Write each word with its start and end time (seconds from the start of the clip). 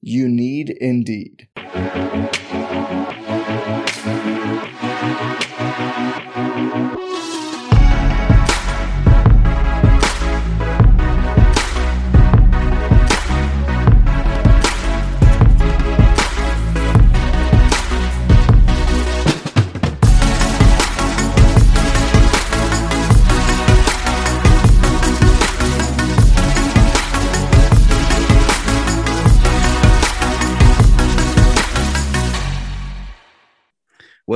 You 0.00 0.28
need 0.28 0.70
Indeed. 0.70 1.48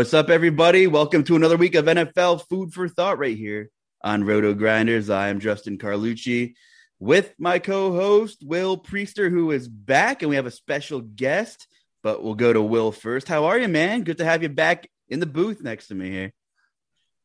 What's 0.01 0.15
up, 0.15 0.31
everybody? 0.31 0.87
Welcome 0.87 1.25
to 1.25 1.37
another 1.37 1.59
week 1.59 1.75
of 1.75 1.85
NFL 1.85 2.49
Food 2.49 2.73
for 2.73 2.89
Thought 2.89 3.19
right 3.19 3.37
here 3.37 3.69
on 4.01 4.25
RotoGrinders. 4.25 5.13
I 5.13 5.29
am 5.29 5.41
Justin 5.41 5.77
Carlucci 5.77 6.55
with 6.99 7.35
my 7.39 7.59
co 7.59 7.93
host, 7.93 8.43
Will 8.43 8.79
Priester, 8.79 9.31
who 9.31 9.51
is 9.51 9.69
back, 9.69 10.23
and 10.23 10.31
we 10.31 10.37
have 10.37 10.47
a 10.47 10.51
special 10.51 11.03
guest, 11.03 11.67
but 12.03 12.25
we'll 12.25 12.35
go 12.35 12.51
to 12.51 12.63
Will 12.63 12.93
first. 12.93 13.29
How 13.29 13.45
are 13.45 13.59
you, 13.59 13.69
man? 13.69 14.05
Good 14.05 14.17
to 14.17 14.25
have 14.25 14.43
you 14.43 14.49
back 14.49 14.89
in 15.11 15.21
the 15.21 15.27
booth 15.27 15.61
next 15.63 15.89
to 15.89 15.95
me 15.95 16.11
here. 16.11 16.33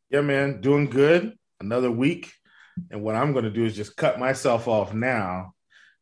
Yeah, 0.09 0.19
man, 0.19 0.59
doing 0.59 0.87
good. 0.87 1.31
Another 1.61 1.89
week. 1.89 2.33
And 2.91 3.01
what 3.01 3.15
I'm 3.15 3.31
going 3.31 3.45
to 3.45 3.51
do 3.51 3.63
is 3.63 3.77
just 3.77 3.95
cut 3.95 4.19
myself 4.19 4.67
off 4.67 4.93
now 4.93 5.53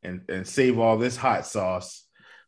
and, 0.01 0.21
and 0.27 0.47
save 0.47 0.79
all 0.79 0.97
this 0.97 1.17
hot 1.17 1.45
sauce 1.45 2.03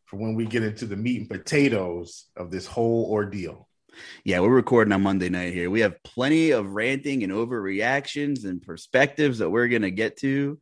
for 0.06 0.16
when 0.16 0.34
we 0.34 0.46
get 0.46 0.64
into 0.64 0.86
the 0.86 0.96
meat 0.96 1.20
and 1.20 1.30
potatoes 1.30 2.24
of 2.36 2.50
this 2.50 2.66
whole 2.66 3.08
ordeal. 3.08 3.65
Yeah, 4.24 4.40
we're 4.40 4.50
recording 4.50 4.92
on 4.92 5.02
Monday 5.02 5.28
night 5.28 5.52
here. 5.52 5.70
We 5.70 5.80
have 5.80 6.02
plenty 6.02 6.50
of 6.50 6.72
ranting 6.72 7.22
and 7.22 7.32
overreactions 7.32 8.44
and 8.44 8.62
perspectives 8.62 9.38
that 9.38 9.50
we're 9.50 9.68
going 9.68 9.82
to 9.82 9.90
get 9.90 10.16
to. 10.18 10.58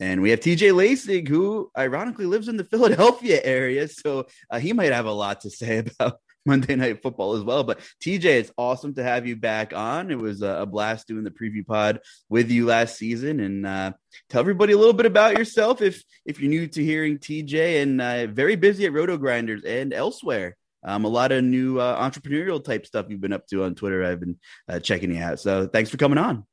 And 0.00 0.22
we 0.22 0.30
have 0.30 0.40
TJ 0.40 0.72
Laessig, 0.72 1.28
who 1.28 1.70
ironically 1.76 2.26
lives 2.26 2.48
in 2.48 2.56
the 2.56 2.64
Philadelphia 2.72 3.40
area. 3.42 3.88
So 3.88 4.26
uh, 4.50 4.58
he 4.58 4.72
might 4.72 4.92
have 4.92 5.06
a 5.06 5.12
lot 5.12 5.40
to 5.42 5.50
say 5.50 5.78
about 6.00 6.20
Monday 6.46 6.76
Night 6.76 7.02
Football 7.02 7.34
as 7.34 7.42
well. 7.42 7.64
But 7.64 7.80
TJ, 8.02 8.24
it's 8.24 8.52
awesome 8.56 8.94
to 8.94 9.02
have 9.02 9.26
you 9.26 9.36
back 9.36 9.74
on. 9.74 10.10
It 10.10 10.18
was 10.18 10.42
a 10.42 10.66
blast 10.66 11.06
doing 11.08 11.24
the 11.24 11.30
preview 11.30 11.66
pod 11.66 12.00
with 12.28 12.50
you 12.50 12.66
last 12.66 12.96
season. 12.96 13.40
And 13.40 13.66
uh, 13.66 13.92
tell 14.30 14.40
everybody 14.40 14.72
a 14.72 14.78
little 14.78 14.92
bit 14.92 15.06
about 15.06 15.36
yourself 15.36 15.82
if 15.82 16.02
if 16.24 16.40
you're 16.40 16.50
new 16.50 16.66
to 16.68 16.84
hearing 16.84 17.18
TJ 17.18 17.82
and 17.82 18.00
uh, 18.00 18.26
very 18.28 18.56
busy 18.56 18.86
at 18.86 18.92
RotoGrinders 18.92 19.64
and 19.66 19.92
elsewhere 19.92 20.56
um, 20.82 21.04
a 21.04 21.08
lot 21.08 21.32
of 21.32 21.44
new 21.44 21.80
uh, 21.80 22.08
entrepreneurial 22.08 22.62
type 22.62 22.86
stuff 22.86 23.06
you've 23.08 23.20
been 23.20 23.32
up 23.32 23.46
to 23.48 23.64
on 23.64 23.74
Twitter. 23.74 24.04
I've 24.04 24.20
been 24.20 24.38
uh, 24.68 24.80
checking 24.80 25.12
you 25.12 25.22
out. 25.22 25.40
So 25.40 25.66
thanks 25.66 25.90
for 25.90 25.96
coming 25.96 26.18
on. 26.18 26.44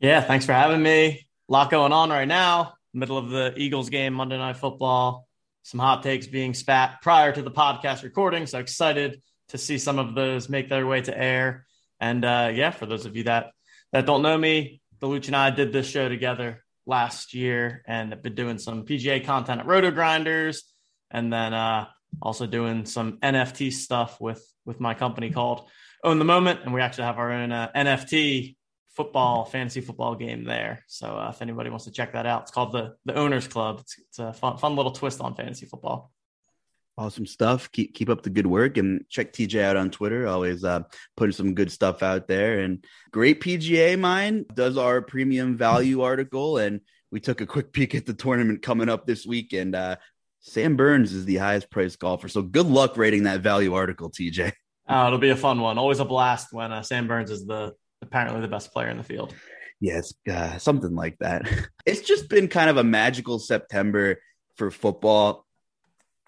Yeah, 0.00 0.20
thanks 0.20 0.44
for 0.44 0.52
having 0.52 0.82
me. 0.82 1.26
A 1.48 1.52
lot 1.52 1.70
going 1.70 1.92
on 1.92 2.10
right 2.10 2.28
now. 2.28 2.74
Middle 2.92 3.18
of 3.18 3.30
the 3.30 3.54
Eagles 3.56 3.90
game, 3.90 4.14
Monday 4.14 4.38
Night 4.38 4.56
Football. 4.56 5.26
Some 5.62 5.80
hot 5.80 6.02
takes 6.02 6.26
being 6.26 6.54
spat 6.54 7.00
prior 7.02 7.32
to 7.32 7.42
the 7.42 7.50
podcast 7.50 8.02
recording. 8.02 8.46
So 8.46 8.58
excited 8.58 9.22
to 9.48 9.58
see 9.58 9.78
some 9.78 9.98
of 9.98 10.14
those 10.14 10.48
make 10.48 10.68
their 10.68 10.86
way 10.86 11.00
to 11.02 11.16
air. 11.16 11.66
And 12.00 12.24
uh, 12.24 12.50
yeah, 12.52 12.70
for 12.70 12.86
those 12.86 13.06
of 13.06 13.16
you 13.16 13.24
that 13.24 13.52
that 13.92 14.06
don't 14.06 14.22
know 14.22 14.36
me, 14.36 14.80
Delucci 15.00 15.28
and 15.28 15.36
I 15.36 15.50
did 15.50 15.72
this 15.72 15.86
show 15.86 16.08
together 16.08 16.64
last 16.86 17.34
year 17.34 17.82
and 17.86 18.10
have 18.10 18.22
been 18.22 18.34
doing 18.34 18.58
some 18.58 18.84
PGA 18.84 19.24
content 19.24 19.60
at 19.60 19.66
RotoGrinders. 19.66 20.58
And 21.10 21.32
then 21.32 21.54
uh, 21.54 21.86
also 22.22 22.46
doing 22.46 22.86
some 22.86 23.18
NFT 23.18 23.72
stuff 23.72 24.20
with 24.20 24.44
with 24.64 24.80
my 24.80 24.94
company 24.94 25.30
called 25.30 25.68
Own 26.02 26.18
the 26.18 26.24
Moment, 26.24 26.60
and 26.64 26.72
we 26.72 26.80
actually 26.80 27.04
have 27.04 27.18
our 27.18 27.32
own 27.32 27.52
uh, 27.52 27.70
NFT 27.76 28.56
football 28.94 29.44
fantasy 29.44 29.80
football 29.80 30.14
game 30.14 30.44
there. 30.44 30.84
So 30.86 31.08
uh, 31.18 31.30
if 31.30 31.42
anybody 31.42 31.68
wants 31.68 31.84
to 31.86 31.90
check 31.90 32.12
that 32.12 32.26
out, 32.26 32.42
it's 32.42 32.50
called 32.50 32.72
the 32.72 32.94
the 33.04 33.14
Owners 33.14 33.48
Club. 33.48 33.80
It's, 33.80 33.98
it's 33.98 34.18
a 34.18 34.32
fun 34.32 34.56
fun 34.58 34.76
little 34.76 34.92
twist 34.92 35.20
on 35.20 35.34
fantasy 35.34 35.66
football. 35.66 36.12
Awesome 36.96 37.26
stuff. 37.26 37.72
Keep 37.72 37.94
keep 37.94 38.08
up 38.08 38.22
the 38.22 38.30
good 38.30 38.46
work 38.46 38.76
and 38.76 39.04
check 39.08 39.32
TJ 39.32 39.60
out 39.62 39.76
on 39.76 39.90
Twitter. 39.90 40.28
Always 40.28 40.64
uh, 40.64 40.84
putting 41.16 41.32
some 41.32 41.54
good 41.54 41.72
stuff 41.72 42.04
out 42.04 42.28
there. 42.28 42.60
And 42.60 42.84
great 43.10 43.40
PGA 43.40 43.98
mine 43.98 44.46
does 44.54 44.78
our 44.78 45.02
premium 45.02 45.56
value 45.56 46.02
article, 46.02 46.58
and 46.58 46.80
we 47.10 47.18
took 47.18 47.40
a 47.40 47.46
quick 47.46 47.72
peek 47.72 47.96
at 47.96 48.06
the 48.06 48.14
tournament 48.14 48.62
coming 48.62 48.88
up 48.88 49.06
this 49.06 49.26
weekend. 49.26 49.74
Uh, 49.74 49.96
Sam 50.46 50.76
Burns 50.76 51.14
is 51.14 51.24
the 51.24 51.36
highest 51.36 51.70
priced 51.70 51.98
golfer. 51.98 52.28
So 52.28 52.42
good 52.42 52.66
luck 52.66 52.98
rating 52.98 53.22
that 53.22 53.40
value 53.40 53.72
article, 53.72 54.10
TJ. 54.10 54.52
Oh, 54.86 55.06
it'll 55.06 55.18
be 55.18 55.30
a 55.30 55.36
fun 55.36 55.62
one. 55.62 55.78
Always 55.78 56.00
a 56.00 56.04
blast 56.04 56.52
when 56.52 56.70
uh, 56.70 56.82
Sam 56.82 57.08
Burns 57.08 57.30
is 57.30 57.46
the 57.46 57.74
apparently 58.02 58.42
the 58.42 58.48
best 58.48 58.70
player 58.70 58.88
in 58.88 58.98
the 58.98 59.02
field. 59.02 59.34
Yes, 59.80 60.12
uh, 60.30 60.58
something 60.58 60.94
like 60.94 61.16
that. 61.20 61.48
It's 61.86 62.02
just 62.02 62.28
been 62.28 62.48
kind 62.48 62.70
of 62.70 62.76
a 62.76 62.84
magical 62.84 63.38
September 63.38 64.20
for 64.56 64.70
football. 64.70 65.46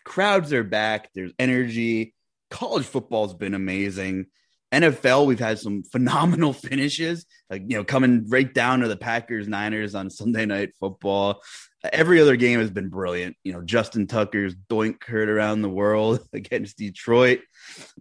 Crowds 0.04 0.52
are 0.52 0.64
back. 0.64 1.10
There's 1.14 1.32
energy. 1.38 2.14
College 2.50 2.84
football's 2.84 3.34
been 3.34 3.54
amazing. 3.54 4.26
NFL, 4.72 5.26
we've 5.26 5.38
had 5.38 5.58
some 5.58 5.82
phenomenal 5.82 6.52
finishes, 6.68 7.24
like, 7.48 7.62
you 7.66 7.76
know, 7.76 7.84
coming 7.84 8.28
right 8.28 8.52
down 8.52 8.80
to 8.80 8.88
the 8.88 8.96
Packers 8.96 9.48
Niners 9.48 9.94
on 9.94 10.10
Sunday 10.10 10.44
night 10.44 10.70
football. 10.78 11.40
Every 11.92 12.20
other 12.20 12.36
game 12.36 12.60
has 12.60 12.70
been 12.70 12.88
brilliant. 12.88 13.36
You 13.44 13.52
know, 13.52 13.62
Justin 13.62 14.06
Tucker's 14.06 14.54
doink 14.54 15.04
heard 15.04 15.28
around 15.28 15.62
the 15.62 15.68
world 15.68 16.20
against 16.32 16.78
Detroit. 16.78 17.40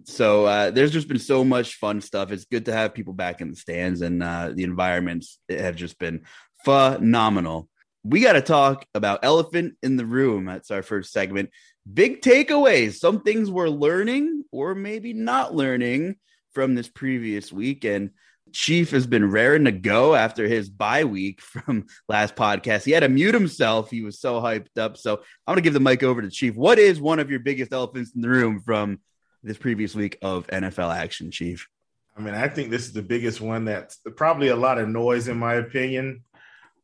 So 0.04 0.46
uh, 0.46 0.72
there's 0.72 0.92
just 0.92 1.08
been 1.08 1.20
so 1.20 1.44
much 1.44 1.76
fun 1.76 2.02
stuff. 2.02 2.32
It's 2.32 2.46
good 2.46 2.66
to 2.66 2.74
have 2.74 2.94
people 2.94 3.14
back 3.14 3.42
in 3.42 3.50
the 3.50 3.56
stands, 3.56 4.02
and 4.02 4.22
uh, 4.22 4.52
the 4.54 4.64
environments 4.64 5.40
have 5.50 5.76
just 5.76 6.00
been 6.00 6.26
phenomenal. 6.64 7.70
We 8.04 8.22
got 8.22 8.34
to 8.34 8.42
talk 8.42 8.86
about 8.94 9.20
elephant 9.24 9.76
in 9.82 9.98
the 9.98 10.06
room. 10.06 10.46
That's 10.46 10.72
our 10.72 10.84
first 10.84 11.12
segment. 11.12 11.50
Big 11.92 12.22
takeaways. 12.22 12.96
Some 12.96 13.22
things 13.22 13.50
we're 13.50 13.70
learning, 13.70 14.44
or 14.52 14.76
maybe 14.76 15.14
not 15.14 15.56
learning 15.56 16.18
from 16.54 16.76
this 16.76 16.88
previous 16.88 17.52
week. 17.52 17.84
And 17.84 18.12
Chief 18.56 18.92
has 18.92 19.06
been 19.06 19.30
raring 19.30 19.66
to 19.66 19.72
go 19.74 20.16
after 20.16 20.48
his 20.48 20.70
bye 20.70 21.04
week 21.04 21.42
from 21.42 21.88
last 22.08 22.38
podcast. 22.38 22.86
He 22.86 22.92
had 22.92 23.02
to 23.02 23.10
mute 23.10 23.34
himself. 23.34 23.92
He 23.92 24.02
was 24.02 24.18
so 24.18 24.40
hyped 24.40 24.78
up. 24.78 24.96
So 24.96 25.16
I'm 25.46 25.52
going 25.54 25.58
to 25.58 25.62
give 25.62 25.74
the 25.74 25.82
mic 25.82 26.04
over 26.04 26.22
to 26.22 26.30
Chief. 26.30 26.56
What 26.56 26.80
is 26.80 27.02
one 27.02 27.20
of 27.20 27.30
your 27.30 27.42
biggest 27.42 27.74
elephants 27.74 28.14
in 28.16 28.22
the 28.22 28.30
room 28.30 28.62
from 28.62 29.02
this 29.44 29.58
previous 29.58 29.94
week 29.94 30.18
of 30.22 30.48
NFL 30.48 30.96
action, 30.96 31.32
Chief? 31.32 31.68
I 32.16 32.22
mean, 32.22 32.34
I 32.34 32.48
think 32.48 32.70
this 32.70 32.86
is 32.86 32.94
the 32.94 33.02
biggest 33.02 33.42
one 33.42 33.66
that's 33.66 34.00
probably 34.16 34.48
a 34.48 34.56
lot 34.56 34.78
of 34.78 34.88
noise, 34.88 35.28
in 35.28 35.38
my 35.38 35.56
opinion. 35.56 36.24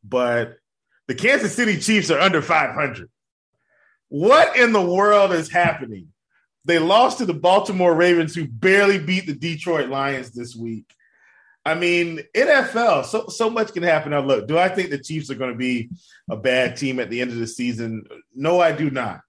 But 0.04 0.58
the 1.08 1.14
Kansas 1.14 1.54
City 1.54 1.78
Chiefs 1.78 2.10
are 2.10 2.20
under 2.20 2.42
500. 2.42 3.08
What 4.10 4.58
in 4.58 4.74
the 4.74 4.82
world 4.82 5.32
is 5.32 5.50
happening? 5.50 6.08
They 6.66 6.78
lost 6.78 7.16
to 7.18 7.24
the 7.24 7.32
Baltimore 7.32 7.94
Ravens, 7.94 8.34
who 8.34 8.46
barely 8.46 8.98
beat 8.98 9.26
the 9.26 9.32
Detroit 9.32 9.88
Lions 9.88 10.32
this 10.32 10.54
week. 10.54 10.84
I 11.64 11.74
mean, 11.74 12.20
NFL, 12.34 13.04
so 13.04 13.28
so 13.28 13.48
much 13.48 13.72
can 13.72 13.84
happen. 13.84 14.10
Now, 14.10 14.20
look, 14.20 14.48
do 14.48 14.58
I 14.58 14.68
think 14.68 14.90
the 14.90 14.98
Chiefs 14.98 15.30
are 15.30 15.36
going 15.36 15.52
to 15.52 15.58
be 15.58 15.90
a 16.28 16.36
bad 16.36 16.76
team 16.76 16.98
at 16.98 17.08
the 17.08 17.20
end 17.20 17.30
of 17.30 17.38
the 17.38 17.46
season? 17.46 18.04
No, 18.34 18.60
I 18.60 18.72
do 18.72 18.90
not. 18.90 19.20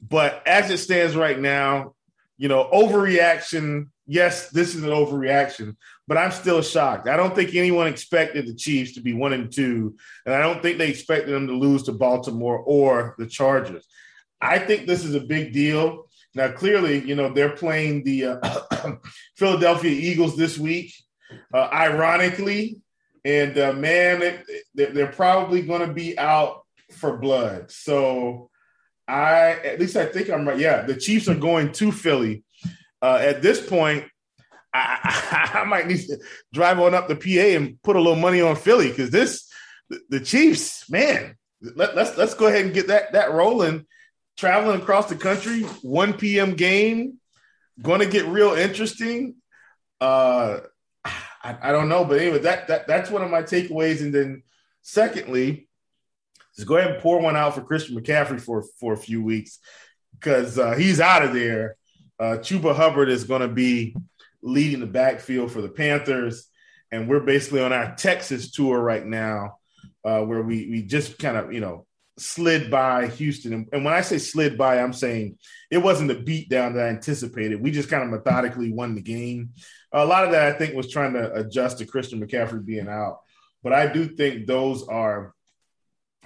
But 0.00 0.46
as 0.46 0.70
it 0.70 0.78
stands 0.78 1.16
right 1.16 1.38
now, 1.38 1.94
you 2.36 2.48
know, 2.48 2.68
overreaction. 2.72 3.88
Yes, 4.06 4.50
this 4.50 4.74
is 4.74 4.82
an 4.82 4.90
overreaction, 4.90 5.76
but 6.06 6.18
I'm 6.18 6.30
still 6.30 6.60
shocked. 6.60 7.08
I 7.08 7.16
don't 7.16 7.34
think 7.34 7.54
anyone 7.54 7.86
expected 7.86 8.46
the 8.46 8.54
Chiefs 8.54 8.92
to 8.94 9.00
be 9.00 9.14
one 9.14 9.32
and 9.32 9.50
two, 9.50 9.96
and 10.26 10.34
I 10.34 10.40
don't 10.42 10.60
think 10.60 10.76
they 10.76 10.90
expected 10.90 11.32
them 11.32 11.46
to 11.46 11.54
lose 11.54 11.84
to 11.84 11.92
Baltimore 11.92 12.58
or 12.58 13.14
the 13.18 13.26
Chargers. 13.26 13.86
I 14.42 14.58
think 14.58 14.86
this 14.86 15.04
is 15.04 15.14
a 15.14 15.20
big 15.20 15.54
deal. 15.54 16.10
Now, 16.34 16.52
clearly, 16.52 17.00
you 17.00 17.14
know, 17.14 17.32
they're 17.32 17.56
playing 17.56 18.04
the 18.04 18.24
uh, 18.24 18.92
Philadelphia 19.36 19.90
Eagles 19.90 20.36
this 20.36 20.58
week, 20.58 20.92
uh, 21.52 21.68
ironically. 21.72 22.78
And 23.24 23.56
uh, 23.58 23.72
man, 23.72 24.22
it, 24.22 24.44
they're 24.74 25.06
probably 25.06 25.62
going 25.62 25.86
to 25.86 25.92
be 25.92 26.18
out 26.18 26.62
for 26.90 27.16
blood. 27.16 27.70
So 27.70 28.50
I, 29.08 29.52
at 29.52 29.80
least 29.80 29.96
I 29.96 30.06
think 30.06 30.30
I'm 30.30 30.46
right. 30.46 30.58
Yeah, 30.58 30.82
the 30.82 30.96
Chiefs 30.96 31.28
are 31.28 31.34
going 31.34 31.72
to 31.72 31.90
Philly. 31.90 32.44
Uh, 33.00 33.18
at 33.20 33.42
this 33.42 33.66
point, 33.66 34.04
I, 34.72 34.98
I, 35.02 35.58
I, 35.60 35.64
might 35.64 35.86
need 35.86 36.00
to 36.06 36.18
drive 36.52 36.80
on 36.80 36.94
up 36.94 37.08
the 37.08 37.16
PA 37.16 37.56
and 37.56 37.80
put 37.82 37.96
a 37.96 38.00
little 38.00 38.16
money 38.16 38.40
on 38.40 38.56
Philly 38.56 38.88
because 38.88 39.10
this, 39.10 39.50
the, 39.88 40.00
the 40.10 40.20
Chiefs, 40.20 40.88
man, 40.90 41.36
let, 41.60 41.96
let's 41.96 42.16
let's 42.16 42.34
go 42.34 42.46
ahead 42.46 42.64
and 42.64 42.74
get 42.74 42.88
that 42.88 43.12
that 43.12 43.32
rolling 43.32 43.86
traveling 44.36 44.80
across 44.80 45.08
the 45.08 45.16
country, 45.16 45.62
1 45.62 46.14
p.m. 46.14 46.54
game, 46.54 47.18
going 47.80 48.00
to 48.00 48.06
get 48.06 48.26
real 48.26 48.52
interesting. 48.52 49.36
Uh, 50.00 50.60
I, 51.44 51.68
I, 51.68 51.72
don't 51.72 51.90
know, 51.90 52.04
but 52.04 52.20
anyway, 52.20 52.38
that, 52.40 52.68
that 52.68 52.86
that's 52.86 53.10
one 53.10 53.22
of 53.22 53.30
my 53.30 53.42
takeaways. 53.42 54.00
And 54.00 54.14
then, 54.14 54.42
secondly, 54.82 55.68
just 56.56 56.66
go 56.66 56.76
ahead 56.76 56.92
and 56.92 57.02
pour 57.02 57.20
one 57.20 57.36
out 57.36 57.54
for 57.54 57.60
Christian 57.60 57.96
McCaffrey 57.96 58.40
for 58.40 58.64
for 58.80 58.94
a 58.94 58.98
few 58.98 59.22
weeks 59.22 59.58
because 60.12 60.58
uh, 60.58 60.72
he's 60.72 61.00
out 61.00 61.22
of 61.24 61.34
there. 61.34 61.76
Uh, 62.18 62.38
Chuba 62.38 62.74
Hubbard 62.74 63.08
is 63.08 63.24
going 63.24 63.42
to 63.42 63.48
be 63.48 63.94
leading 64.42 64.80
the 64.80 64.86
backfield 64.86 65.52
for 65.52 65.60
the 65.60 65.68
Panthers, 65.68 66.48
and 66.90 67.08
we're 67.08 67.20
basically 67.20 67.60
on 67.60 67.72
our 67.72 67.94
Texas 67.94 68.50
tour 68.50 68.80
right 68.80 69.04
now, 69.04 69.58
uh, 70.04 70.22
where 70.22 70.42
we 70.42 70.68
we 70.70 70.82
just 70.82 71.18
kind 71.18 71.36
of 71.36 71.52
you 71.52 71.60
know 71.60 71.86
slid 72.16 72.70
by 72.70 73.08
Houston. 73.08 73.68
And 73.72 73.84
when 73.84 73.94
I 73.94 74.00
say 74.00 74.18
slid 74.18 74.56
by, 74.56 74.80
I'm 74.80 74.92
saying 74.92 75.38
it 75.70 75.78
wasn't 75.78 76.08
the 76.08 76.14
beatdown 76.14 76.74
that 76.74 76.86
I 76.86 76.88
anticipated. 76.88 77.60
We 77.60 77.70
just 77.70 77.88
kind 77.88 78.04
of 78.04 78.10
methodically 78.10 78.72
won 78.72 78.94
the 78.94 79.02
game. 79.02 79.50
A 79.94 80.04
lot 80.04 80.24
of 80.24 80.32
that, 80.32 80.54
I 80.54 80.58
think, 80.58 80.74
was 80.74 80.90
trying 80.90 81.14
to 81.14 81.32
adjust 81.34 81.78
to 81.78 81.86
Christian 81.86 82.20
McCaffrey 82.20 82.64
being 82.64 82.88
out. 82.88 83.20
But 83.62 83.72
I 83.72 83.86
do 83.86 84.06
think 84.06 84.46
those 84.46 84.86
are 84.88 85.32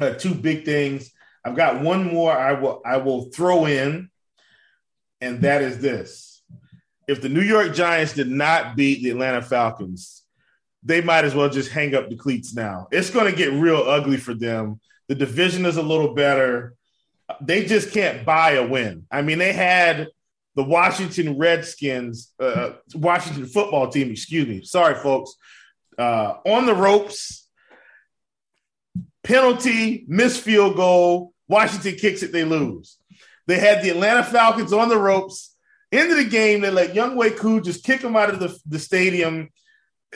uh, 0.01 0.15
two 0.15 0.35
big 0.35 0.65
things. 0.65 1.11
I've 1.45 1.57
got 1.57 1.83
one 1.83 2.13
more 2.13 2.33
I 2.33 2.53
will 2.55 2.83
I 2.85 2.97
will 2.97 3.31
throw 3.31 3.67
in, 3.67 4.11
and 5.21 5.43
that 5.43 5.63
is 5.63 5.79
this. 5.79 6.43
If 7.07 7.23
the 7.23 7.29
New 7.29 7.43
York 7.43 7.75
Giants 7.75 8.13
did 8.15 8.29
not 8.29 8.77
beat 8.77 9.03
the 9.03 9.11
Atlanta 9.11 9.43
Falcons, 9.43 10.25
they 10.83 11.01
might 11.01 11.25
as 11.25 11.35
well 11.35 11.49
just 11.49 11.71
hang 11.71 11.95
up 11.95 12.09
the 12.09 12.17
cleats 12.17 12.55
now. 12.55 12.89
It's 12.91 13.11
going 13.11 13.31
to 13.31 13.37
get 13.37 13.53
real 13.53 13.79
ugly 13.79 14.17
for 14.17 14.35
them 14.35 14.81
the 15.09 15.15
division 15.15 15.67
is 15.67 15.77
a 15.77 15.83
little 15.83 16.15
better. 16.15 16.75
They 17.41 17.65
just 17.65 17.93
can't 17.93 18.25
buy 18.25 18.53
a 18.53 18.67
win. 18.67 19.07
I 19.11 19.23
mean, 19.23 19.39
they 19.39 19.53
had 19.53 20.09
the 20.59 20.65
Washington 20.65 21.39
Redskins, 21.39 22.33
uh, 22.41 22.73
Washington 22.93 23.47
football 23.47 23.89
team, 23.91 24.11
excuse 24.11 24.49
me. 24.49 24.65
Sorry, 24.65 24.97
folks. 24.97 25.37
Uh, 25.97 26.35
on 26.45 26.67
the 26.67 26.75
ropes, 26.75 27.49
penalty, 29.23 30.05
missed 30.09 30.41
field 30.41 30.75
goal. 30.75 31.33
Washington 31.47 31.95
kicks 31.95 32.25
it, 32.25 32.33
they 32.33 32.43
lose. 32.43 32.99
They 33.47 33.61
had 33.61 33.85
the 33.85 33.91
Atlanta 33.91 34.25
Falcons 34.25 34.73
on 34.73 34.89
the 34.89 34.99
ropes. 34.99 35.55
End 35.93 36.11
of 36.11 36.17
the 36.17 36.25
game, 36.25 36.61
they 36.61 36.71
let 36.71 36.93
Younghoe 36.93 37.37
Koo 37.37 37.61
just 37.61 37.85
kick 37.85 38.01
them 38.01 38.17
out 38.17 38.31
of 38.31 38.41
the, 38.41 38.59
the 38.67 38.81
stadium 38.81 39.51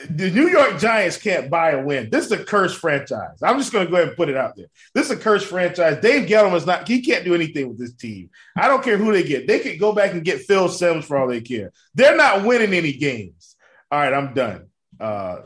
the 0.09 0.31
New 0.31 0.47
York 0.47 0.79
Giants 0.79 1.17
can't 1.17 1.49
buy 1.49 1.71
a 1.71 1.83
win. 1.83 2.09
This 2.09 2.25
is 2.25 2.31
a 2.31 2.43
cursed 2.43 2.77
franchise. 2.77 3.41
I'm 3.43 3.59
just 3.59 3.71
going 3.71 3.85
to 3.85 3.91
go 3.91 3.97
ahead 3.97 4.09
and 4.09 4.17
put 4.17 4.29
it 4.29 4.35
out 4.35 4.55
there. 4.55 4.65
This 4.95 5.05
is 5.05 5.11
a 5.11 5.17
cursed 5.17 5.45
franchise. 5.45 6.01
Dave 6.01 6.27
Gettleman's 6.27 6.65
not, 6.65 6.87
he 6.87 7.01
can't 7.01 7.23
do 7.23 7.35
anything 7.35 7.69
with 7.69 7.77
this 7.77 7.93
team. 7.93 8.29
I 8.55 8.67
don't 8.67 8.83
care 8.83 8.97
who 8.97 9.11
they 9.13 9.23
get. 9.23 9.47
They 9.47 9.59
could 9.59 9.79
go 9.79 9.93
back 9.93 10.11
and 10.11 10.25
get 10.25 10.41
Phil 10.41 10.67
Simms 10.67 11.05
for 11.05 11.17
all 11.17 11.27
they 11.27 11.41
care. 11.41 11.71
They're 11.93 12.17
not 12.17 12.43
winning 12.43 12.73
any 12.73 12.93
games. 12.93 13.55
All 13.91 13.99
right, 13.99 14.13
I'm 14.13 14.33
done. 14.33 14.67
Uh, 14.99 15.41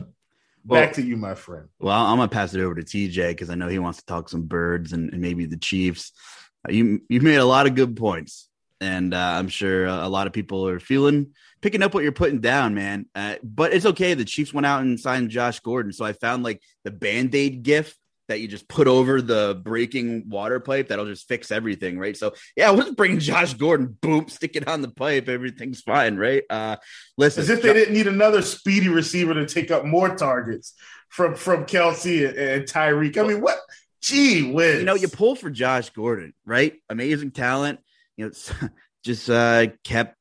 well, 0.64 0.82
back 0.82 0.94
to 0.94 1.02
you, 1.02 1.16
my 1.16 1.34
friend. 1.34 1.68
Well, 1.78 1.94
I'm 1.94 2.16
going 2.16 2.28
to 2.28 2.34
pass 2.34 2.54
it 2.54 2.62
over 2.62 2.74
to 2.74 2.82
TJ 2.82 3.30
because 3.30 3.50
I 3.50 3.54
know 3.54 3.68
he 3.68 3.78
wants 3.78 3.98
to 3.98 4.06
talk 4.06 4.30
some 4.30 4.44
birds 4.44 4.92
and, 4.94 5.12
and 5.12 5.20
maybe 5.20 5.44
the 5.44 5.58
Chiefs. 5.58 6.12
Uh, 6.66 6.72
you, 6.72 7.02
you've 7.10 7.22
made 7.22 7.36
a 7.36 7.44
lot 7.44 7.66
of 7.66 7.74
good 7.74 7.96
points. 7.96 8.47
And 8.80 9.12
uh, 9.14 9.34
I'm 9.36 9.48
sure 9.48 9.86
a 9.86 10.08
lot 10.08 10.26
of 10.26 10.32
people 10.32 10.68
are 10.68 10.80
feeling– 10.80 11.34
picking 11.60 11.82
up 11.82 11.94
what 11.94 12.02
you're 12.02 12.12
putting 12.12 12.40
down, 12.40 12.74
man. 12.74 13.06
Uh, 13.14 13.36
but 13.42 13.72
it's 13.72 13.86
okay. 13.86 14.14
The 14.14 14.24
Chiefs 14.24 14.54
went 14.54 14.66
out 14.66 14.82
and 14.82 14.98
signed 14.98 15.30
Josh 15.30 15.60
Gordon. 15.60 15.92
So 15.92 16.04
I 16.04 16.12
found 16.12 16.42
like 16.42 16.62
the 16.84 16.90
band 16.90 17.34
aid 17.34 17.62
gif 17.62 17.96
that 18.28 18.40
you 18.40 18.48
just 18.48 18.68
put 18.68 18.86
over 18.86 19.22
the 19.22 19.58
breaking 19.64 20.28
water 20.28 20.60
pipe 20.60 20.88
that'll 20.88 21.06
just 21.06 21.26
fix 21.28 21.50
everything, 21.50 21.98
right? 21.98 22.16
So 22.16 22.34
yeah, 22.56 22.70
we'll 22.70 22.84
just 22.84 22.96
bring 22.96 23.18
Josh 23.18 23.54
Gordon, 23.54 23.96
boom, 24.00 24.28
stick 24.28 24.54
it 24.54 24.68
on 24.68 24.82
the 24.82 24.90
pipe, 24.90 25.28
everything's 25.28 25.80
fine, 25.80 26.16
right? 26.16 26.42
Uh 26.50 26.76
listen, 27.16 27.42
as 27.42 27.48
if 27.48 27.62
they 27.62 27.72
didn't 27.72 27.94
need 27.94 28.06
another 28.06 28.42
speedy 28.42 28.88
receiver 28.88 29.32
to 29.32 29.46
take 29.46 29.70
up 29.70 29.86
more 29.86 30.14
targets 30.14 30.74
from 31.08 31.36
from 31.36 31.64
Kelce 31.64 32.28
and, 32.28 32.36
and 32.36 32.64
Tyreek. 32.64 33.16
I 33.16 33.26
mean, 33.26 33.40
what? 33.40 33.58
Gee 34.02 34.52
whiz. 34.52 34.80
You 34.80 34.84
know, 34.84 34.94
you 34.94 35.08
pull 35.08 35.34
for 35.34 35.48
Josh 35.48 35.88
Gordon, 35.90 36.34
right? 36.44 36.74
Amazing 36.90 37.30
talent. 37.30 37.80
You 38.18 38.26
know, 38.26 38.68
just 39.04 39.30
uh 39.30 39.68
kept 39.84 40.16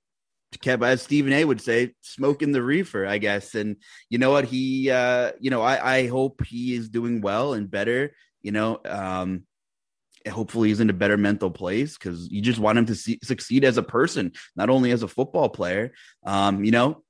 kept 0.62 0.82
as 0.82 1.02
Stephen 1.02 1.34
A 1.34 1.44
would 1.44 1.60
say, 1.60 1.94
smoking 2.02 2.54
the 2.54 2.62
reefer, 2.64 3.06
I 3.06 3.18
guess. 3.18 3.54
And 3.54 3.76
you 4.10 4.18
know 4.18 4.32
what? 4.32 4.46
He 4.46 4.90
uh, 4.90 5.34
you 5.42 5.50
know, 5.50 5.62
I, 5.62 5.98
I 5.98 6.08
hope 6.08 6.46
he 6.46 6.74
is 6.74 6.88
doing 6.88 7.20
well 7.20 7.54
and 7.54 7.70
better, 7.70 8.14
you 8.42 8.54
know. 8.54 8.80
Um 8.86 9.44
hopefully 10.30 10.70
he's 10.70 10.80
in 10.80 10.90
a 10.90 10.94
better 10.94 11.18
mental 11.18 11.52
place 11.52 11.98
because 11.98 12.30
you 12.30 12.42
just 12.42 12.60
want 12.60 12.78
him 12.78 12.86
to 12.86 12.96
see, 12.96 13.20
succeed 13.24 13.64
as 13.64 13.78
a 13.78 13.84
person, 13.84 14.32
not 14.56 14.70
only 14.70 14.92
as 14.92 15.04
a 15.04 15.08
football 15.08 15.50
player. 15.50 15.94
Um, 16.26 16.64
you 16.66 16.72
know, 16.72 17.04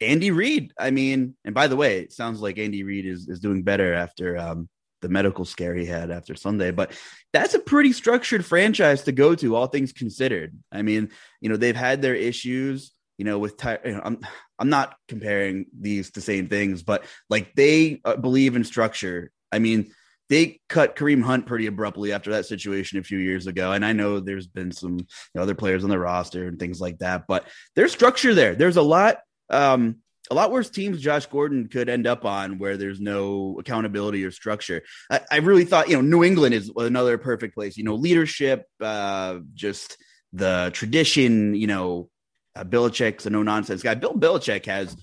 Andy 0.00 0.30
Reid. 0.30 0.72
I 0.78 0.90
mean, 0.90 1.36
and 1.44 1.54
by 1.54 1.66
the 1.66 1.76
way, 1.76 2.00
it 2.00 2.12
sounds 2.12 2.40
like 2.40 2.58
Andy 2.58 2.82
Reid 2.82 3.06
is 3.06 3.28
is 3.28 3.40
doing 3.40 3.62
better 3.62 3.94
after 3.94 4.36
um 4.36 4.68
the 5.00 5.08
medical 5.08 5.44
scare 5.44 5.74
he 5.74 5.86
had 5.86 6.10
after 6.10 6.34
Sunday. 6.34 6.70
But 6.70 6.92
that's 7.32 7.54
a 7.54 7.60
pretty 7.60 7.92
structured 7.92 8.44
franchise 8.44 9.02
to 9.04 9.12
go 9.12 9.34
to, 9.34 9.56
all 9.56 9.66
things 9.66 9.92
considered. 9.92 10.56
I 10.72 10.82
mean, 10.82 11.10
you 11.40 11.48
know, 11.48 11.56
they've 11.56 11.76
had 11.76 12.02
their 12.02 12.14
issues, 12.14 12.92
you 13.16 13.24
know, 13.24 13.38
with 13.38 13.56
Ty- 13.56 13.80
you 13.84 13.92
know, 13.92 14.02
I'm 14.04 14.20
I'm 14.58 14.70
not 14.70 14.96
comparing 15.08 15.66
these 15.78 16.10
to 16.12 16.20
same 16.20 16.48
things, 16.48 16.82
but 16.82 17.04
like 17.30 17.54
they 17.54 18.00
uh, 18.04 18.16
believe 18.16 18.56
in 18.56 18.64
structure. 18.64 19.30
I 19.52 19.58
mean, 19.58 19.92
they 20.28 20.60
cut 20.68 20.96
Kareem 20.96 21.22
Hunt 21.22 21.46
pretty 21.46 21.66
abruptly 21.66 22.12
after 22.12 22.32
that 22.32 22.46
situation 22.46 22.98
a 22.98 23.02
few 23.04 23.18
years 23.18 23.46
ago. 23.46 23.72
And 23.72 23.84
I 23.84 23.92
know 23.92 24.20
there's 24.20 24.46
been 24.46 24.72
some 24.72 24.98
you 24.98 25.06
know, 25.34 25.42
other 25.42 25.54
players 25.54 25.84
on 25.84 25.90
the 25.90 25.98
roster 25.98 26.46
and 26.46 26.58
things 26.58 26.80
like 26.80 26.98
that, 26.98 27.26
but 27.26 27.46
there's 27.74 27.92
structure 27.92 28.34
there. 28.34 28.54
There's 28.54 28.76
a 28.76 28.82
lot 28.82 29.18
um, 29.48 29.96
a 30.30 30.34
lot 30.34 30.50
worse 30.50 30.70
teams 30.70 31.00
Josh 31.00 31.26
Gordon 31.26 31.68
could 31.68 31.88
end 31.88 32.06
up 32.06 32.24
on 32.24 32.58
where 32.58 32.76
there's 32.76 33.00
no 33.00 33.56
accountability 33.58 34.24
or 34.24 34.30
structure. 34.30 34.82
I, 35.10 35.20
I 35.30 35.36
really 35.38 35.64
thought, 35.64 35.88
you 35.88 35.96
know, 35.96 36.02
New 36.02 36.24
England 36.24 36.54
is 36.54 36.70
another 36.76 37.18
perfect 37.18 37.54
place. 37.54 37.76
You 37.76 37.84
know, 37.84 37.94
leadership, 37.94 38.66
uh, 38.80 39.38
just 39.54 39.96
the 40.32 40.70
tradition, 40.72 41.54
you 41.54 41.66
know, 41.66 42.10
uh, 42.54 42.64
Belichick's 42.64 43.26
a 43.26 43.30
no 43.30 43.42
nonsense 43.42 43.82
guy. 43.82 43.94
Bill 43.94 44.14
Belichick 44.14 44.66
has 44.66 44.96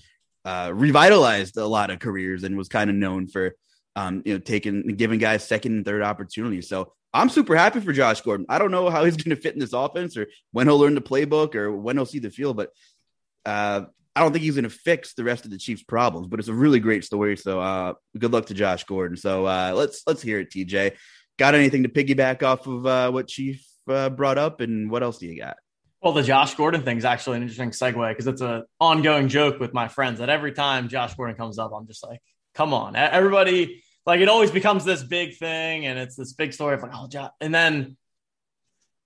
uh, 0.44 0.70
revitalized 0.74 1.56
a 1.56 1.66
lot 1.66 1.90
of 1.90 1.98
careers 1.98 2.44
and 2.44 2.56
was 2.56 2.68
kind 2.68 2.90
of 2.90 2.96
known 2.96 3.26
for, 3.26 3.54
um, 3.96 4.22
you 4.24 4.34
know, 4.34 4.38
taking 4.38 4.86
giving 4.88 5.18
guys 5.18 5.46
second 5.46 5.72
and 5.72 5.84
third 5.84 6.02
opportunities. 6.02 6.68
So 6.68 6.92
I'm 7.12 7.30
super 7.30 7.56
happy 7.56 7.80
for 7.80 7.92
Josh 7.92 8.20
Gordon. 8.20 8.46
I 8.48 8.58
don't 8.58 8.70
know 8.70 8.90
how 8.90 9.04
he's 9.04 9.16
going 9.22 9.34
to 9.34 9.40
fit 9.40 9.54
in 9.54 9.60
this 9.60 9.72
offense 9.72 10.16
or 10.16 10.28
when 10.52 10.66
he'll 10.66 10.78
learn 10.78 10.94
the 10.94 11.00
playbook 11.00 11.54
or 11.54 11.72
when 11.72 11.96
he'll 11.96 12.06
see 12.06 12.18
the 12.18 12.30
field, 12.30 12.56
but 12.56 12.70
uh, 13.44 13.86
I 14.16 14.20
don't 14.20 14.32
think 14.32 14.44
he's 14.44 14.54
going 14.54 14.64
to 14.64 14.70
fix 14.70 15.12
the 15.12 15.24
rest 15.24 15.44
of 15.44 15.50
the 15.50 15.58
Chiefs' 15.58 15.82
problems, 15.82 16.26
but 16.26 16.40
it's 16.40 16.48
a 16.48 16.54
really 16.54 16.80
great 16.80 17.04
story. 17.04 17.36
So, 17.36 17.60
uh, 17.60 17.92
good 18.18 18.32
luck 18.32 18.46
to 18.46 18.54
Josh 18.54 18.82
Gordon. 18.84 19.18
So, 19.18 19.44
uh, 19.44 19.72
let's 19.74 20.02
let's 20.06 20.22
hear 20.22 20.40
it, 20.40 20.50
TJ. 20.50 20.96
Got 21.38 21.54
anything 21.54 21.82
to 21.82 21.90
piggyback 21.90 22.42
off 22.42 22.66
of 22.66 22.86
uh, 22.86 23.10
what 23.10 23.28
Chief 23.28 23.62
uh, 23.88 24.08
brought 24.08 24.38
up, 24.38 24.62
and 24.62 24.90
what 24.90 25.02
else 25.02 25.18
do 25.18 25.26
you 25.26 25.38
got? 25.38 25.58
Well, 26.00 26.14
the 26.14 26.22
Josh 26.22 26.54
Gordon 26.54 26.82
thing 26.82 26.96
is 26.96 27.04
actually 27.04 27.36
an 27.36 27.42
interesting 27.42 27.70
segue 27.70 28.08
because 28.08 28.26
it's 28.26 28.40
an 28.40 28.64
ongoing 28.80 29.28
joke 29.28 29.60
with 29.60 29.74
my 29.74 29.88
friends 29.88 30.20
that 30.20 30.30
every 30.30 30.52
time 30.52 30.88
Josh 30.88 31.14
Gordon 31.14 31.36
comes 31.36 31.58
up, 31.58 31.72
I'm 31.76 31.86
just 31.86 32.02
like, 32.02 32.20
"Come 32.54 32.72
on, 32.72 32.96
everybody!" 32.96 33.82
Like 34.06 34.20
it 34.20 34.28
always 34.30 34.50
becomes 34.50 34.86
this 34.86 35.02
big 35.02 35.36
thing, 35.36 35.84
and 35.84 35.98
it's 35.98 36.16
this 36.16 36.32
big 36.32 36.54
story 36.54 36.74
of 36.74 36.82
like, 36.82 36.92
"Oh, 36.94 37.06
Josh," 37.06 37.32
and 37.42 37.54
then 37.54 37.98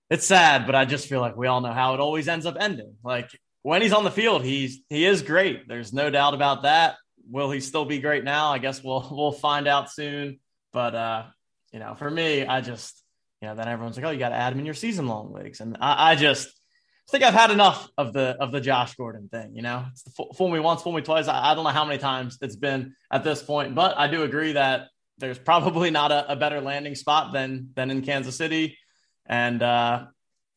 it's 0.09 0.25
sad, 0.25 0.65
but 0.65 0.75
I 0.75 0.85
just 0.85 1.07
feel 1.07 1.19
like 1.19 1.35
we 1.35 1.47
all 1.47 1.59
know 1.59 1.73
how 1.73 1.95
it 1.95 1.99
always 1.99 2.29
ends 2.29 2.45
up 2.45 2.55
ending. 2.59 2.95
Like 3.03 3.29
when 3.63 3.81
he's 3.81 3.93
on 3.93 4.03
the 4.03 4.11
field, 4.11 4.43
he's 4.43 4.79
he 4.89 5.05
is 5.05 5.21
great. 5.21 5.67
There's 5.67 5.93
no 5.93 6.09
doubt 6.09 6.33
about 6.33 6.63
that. 6.63 6.95
Will 7.29 7.51
he 7.51 7.59
still 7.59 7.85
be 7.85 7.99
great 7.99 8.23
now? 8.23 8.51
I 8.51 8.57
guess 8.57 8.83
we'll 8.83 9.07
we'll 9.11 9.31
find 9.31 9.67
out 9.67 9.91
soon. 9.91 10.39
But 10.73 10.95
uh, 10.95 11.23
you 11.71 11.79
know, 11.79 11.95
for 11.95 12.09
me, 12.09 12.45
I 12.45 12.61
just 12.61 13.01
you 13.41 13.47
know, 13.47 13.55
then 13.55 13.67
everyone's 13.67 13.97
like, 13.97 14.05
oh, 14.05 14.11
you 14.11 14.19
got 14.19 14.29
to 14.29 14.35
add 14.35 14.53
him 14.53 14.59
in 14.59 14.65
your 14.65 14.75
season 14.75 15.07
long 15.07 15.33
leagues, 15.33 15.61
and 15.61 15.77
I, 15.81 16.11
I 16.11 16.15
just 16.15 16.51
think 17.09 17.23
I've 17.23 17.33
had 17.33 17.51
enough 17.51 17.89
of 17.97 18.13
the 18.13 18.37
of 18.39 18.51
the 18.51 18.61
Josh 18.61 18.95
Gordon 18.95 19.27
thing. 19.27 19.55
You 19.55 19.61
know, 19.61 19.85
it's 19.91 20.03
the 20.03 20.11
fool 20.11 20.49
me 20.49 20.59
once, 20.59 20.81
fool 20.81 20.93
me 20.93 21.01
twice. 21.01 21.27
I, 21.27 21.51
I, 21.51 21.55
don't 21.55 21.63
know 21.63 21.71
how 21.71 21.85
many 21.85 21.97
times 21.97 22.37
it's 22.41 22.55
been 22.55 22.95
at 23.11 23.23
this 23.23 23.43
point, 23.43 23.75
but 23.75 23.97
I 23.97 24.07
do 24.07 24.23
agree 24.23 24.53
that 24.53 24.87
there's 25.17 25.39
probably 25.51 25.91
not 25.91 26.11
a, 26.11 26.31
a 26.31 26.35
better 26.35 26.61
landing 26.61 26.95
spot 26.95 27.33
than 27.33 27.69
than 27.75 27.91
in 27.91 28.01
Kansas 28.01 28.35
City. 28.35 28.77
And 29.25 29.61
uh, 29.61 30.05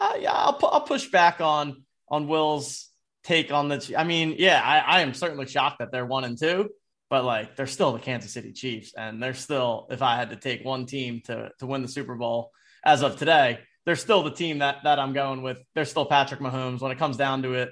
uh, 0.00 0.14
yeah, 0.18 0.32
I'll, 0.32 0.58
I'll 0.62 0.80
push 0.82 1.08
back 1.08 1.40
on 1.40 1.84
on 2.08 2.28
Will's 2.28 2.88
take 3.24 3.52
on 3.52 3.68
the. 3.68 3.94
I 3.96 4.04
mean, 4.04 4.36
yeah, 4.38 4.60
I, 4.62 4.98
I 4.98 5.00
am 5.00 5.14
certainly 5.14 5.46
shocked 5.46 5.80
that 5.80 5.90
they're 5.90 6.06
one 6.06 6.24
and 6.24 6.38
two, 6.38 6.70
but 7.10 7.24
like 7.24 7.56
they're 7.56 7.66
still 7.66 7.92
the 7.92 7.98
Kansas 7.98 8.32
City 8.32 8.52
Chiefs, 8.52 8.92
and 8.96 9.22
they're 9.22 9.34
still. 9.34 9.86
If 9.90 10.02
I 10.02 10.16
had 10.16 10.30
to 10.30 10.36
take 10.36 10.64
one 10.64 10.86
team 10.86 11.22
to 11.26 11.50
to 11.58 11.66
win 11.66 11.82
the 11.82 11.88
Super 11.88 12.14
Bowl 12.14 12.52
as 12.84 13.02
of 13.02 13.16
today, 13.16 13.58
they're 13.86 13.96
still 13.96 14.22
the 14.22 14.30
team 14.30 14.58
that 14.58 14.78
that 14.84 14.98
I'm 14.98 15.12
going 15.12 15.42
with. 15.42 15.58
They're 15.74 15.84
still 15.84 16.06
Patrick 16.06 16.40
Mahomes 16.40 16.80
when 16.80 16.92
it 16.92 16.98
comes 16.98 17.16
down 17.16 17.42
to 17.42 17.54
it. 17.54 17.70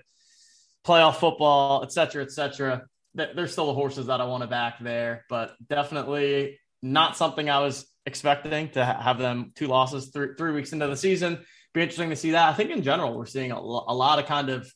Playoff 0.85 1.17
football, 1.17 1.85
et 1.85 1.93
cetera, 1.93 2.25
et 2.25 2.33
cetera. 2.33 2.83
They're 3.15 3.47
still 3.47 3.67
the 3.67 3.75
horses 3.75 4.07
that 4.07 4.21
I 4.21 4.25
want 4.25 4.43
to 4.43 4.49
back 4.49 4.81
there, 4.81 5.27
but 5.29 5.55
definitely 5.69 6.59
not 6.83 7.17
something 7.17 7.49
I 7.49 7.61
was 7.61 7.87
expecting 8.07 8.71
to 8.71 8.85
have 8.85 9.19
them 9.19 9.53
two 9.55 9.67
losses 9.67 10.09
three, 10.09 10.29
three 10.37 10.53
weeks 10.53 10.73
into 10.73 10.89
the 10.89 10.97
season. 10.97 11.45
Be 11.75 11.83
interesting 11.83 12.11
to 12.11 12.17
see 12.17 12.33
that. 12.33 12.49
I 12.49 12.55
think 12.55 12.71
in 12.71 12.83
general, 12.83 13.17
we're 13.17 13.27
seeing 13.27 13.53
a, 13.53 13.59
a 13.59 13.95
lot 13.95 14.19
of 14.19 14.27
kind 14.27 14.49
of 14.49 14.73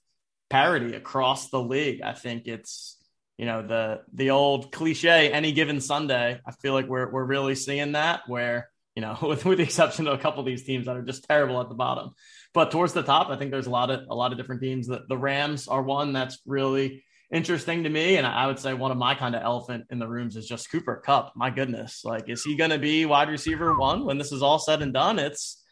parity 0.48 0.94
across 0.94 1.50
the 1.50 1.60
league. 1.60 2.02
I 2.02 2.12
think 2.12 2.46
it's, 2.46 2.96
you 3.36 3.46
know, 3.46 3.66
the, 3.66 4.02
the 4.12 4.30
old 4.30 4.72
cliche, 4.72 5.32
any 5.32 5.52
given 5.52 5.80
Sunday. 5.80 6.40
I 6.46 6.50
feel 6.52 6.72
like 6.72 6.86
we're, 6.86 7.10
we're 7.10 7.24
really 7.24 7.54
seeing 7.54 7.92
that 7.92 8.22
where, 8.26 8.70
you 8.94 9.02
know, 9.02 9.16
with, 9.22 9.44
with 9.44 9.58
the 9.58 9.64
exception 9.64 10.06
of 10.06 10.18
a 10.18 10.22
couple 10.22 10.40
of 10.40 10.46
these 10.46 10.64
teams 10.64 10.86
that 10.86 10.96
are 10.96 11.02
just 11.02 11.24
terrible 11.24 11.60
at 11.60 11.68
the 11.68 11.74
bottom, 11.74 12.12
but 12.54 12.70
towards 12.70 12.92
the 12.92 13.02
top, 13.02 13.28
I 13.28 13.36
think 13.36 13.50
there's 13.50 13.66
a 13.66 13.70
lot 13.70 13.90
of, 13.90 14.06
a 14.08 14.14
lot 14.14 14.32
of 14.32 14.38
different 14.38 14.62
teams 14.62 14.86
that 14.88 15.08
the 15.08 15.18
Rams 15.18 15.68
are 15.68 15.82
one 15.82 16.12
that's 16.12 16.38
really 16.46 17.04
interesting 17.30 17.84
to 17.84 17.90
me. 17.90 18.16
And 18.16 18.26
I 18.26 18.46
would 18.46 18.58
say 18.58 18.72
one 18.74 18.90
of 18.90 18.96
my 18.96 19.14
kind 19.14 19.34
of 19.34 19.42
elephant 19.42 19.86
in 19.90 19.98
the 19.98 20.08
rooms 20.08 20.36
is 20.36 20.48
just 20.48 20.70
Cooper 20.70 21.02
Kupp. 21.04 21.32
My 21.36 21.50
goodness. 21.50 22.02
Like, 22.04 22.28
is 22.28 22.42
he 22.42 22.56
going 22.56 22.70
to 22.70 22.78
be 22.78 23.04
wide 23.04 23.28
receiver 23.28 23.76
one 23.76 24.06
when 24.06 24.18
this 24.18 24.32
is 24.32 24.42
all 24.42 24.58
said 24.58 24.82
and 24.82 24.92
done? 24.92 25.18
It's 25.18 25.62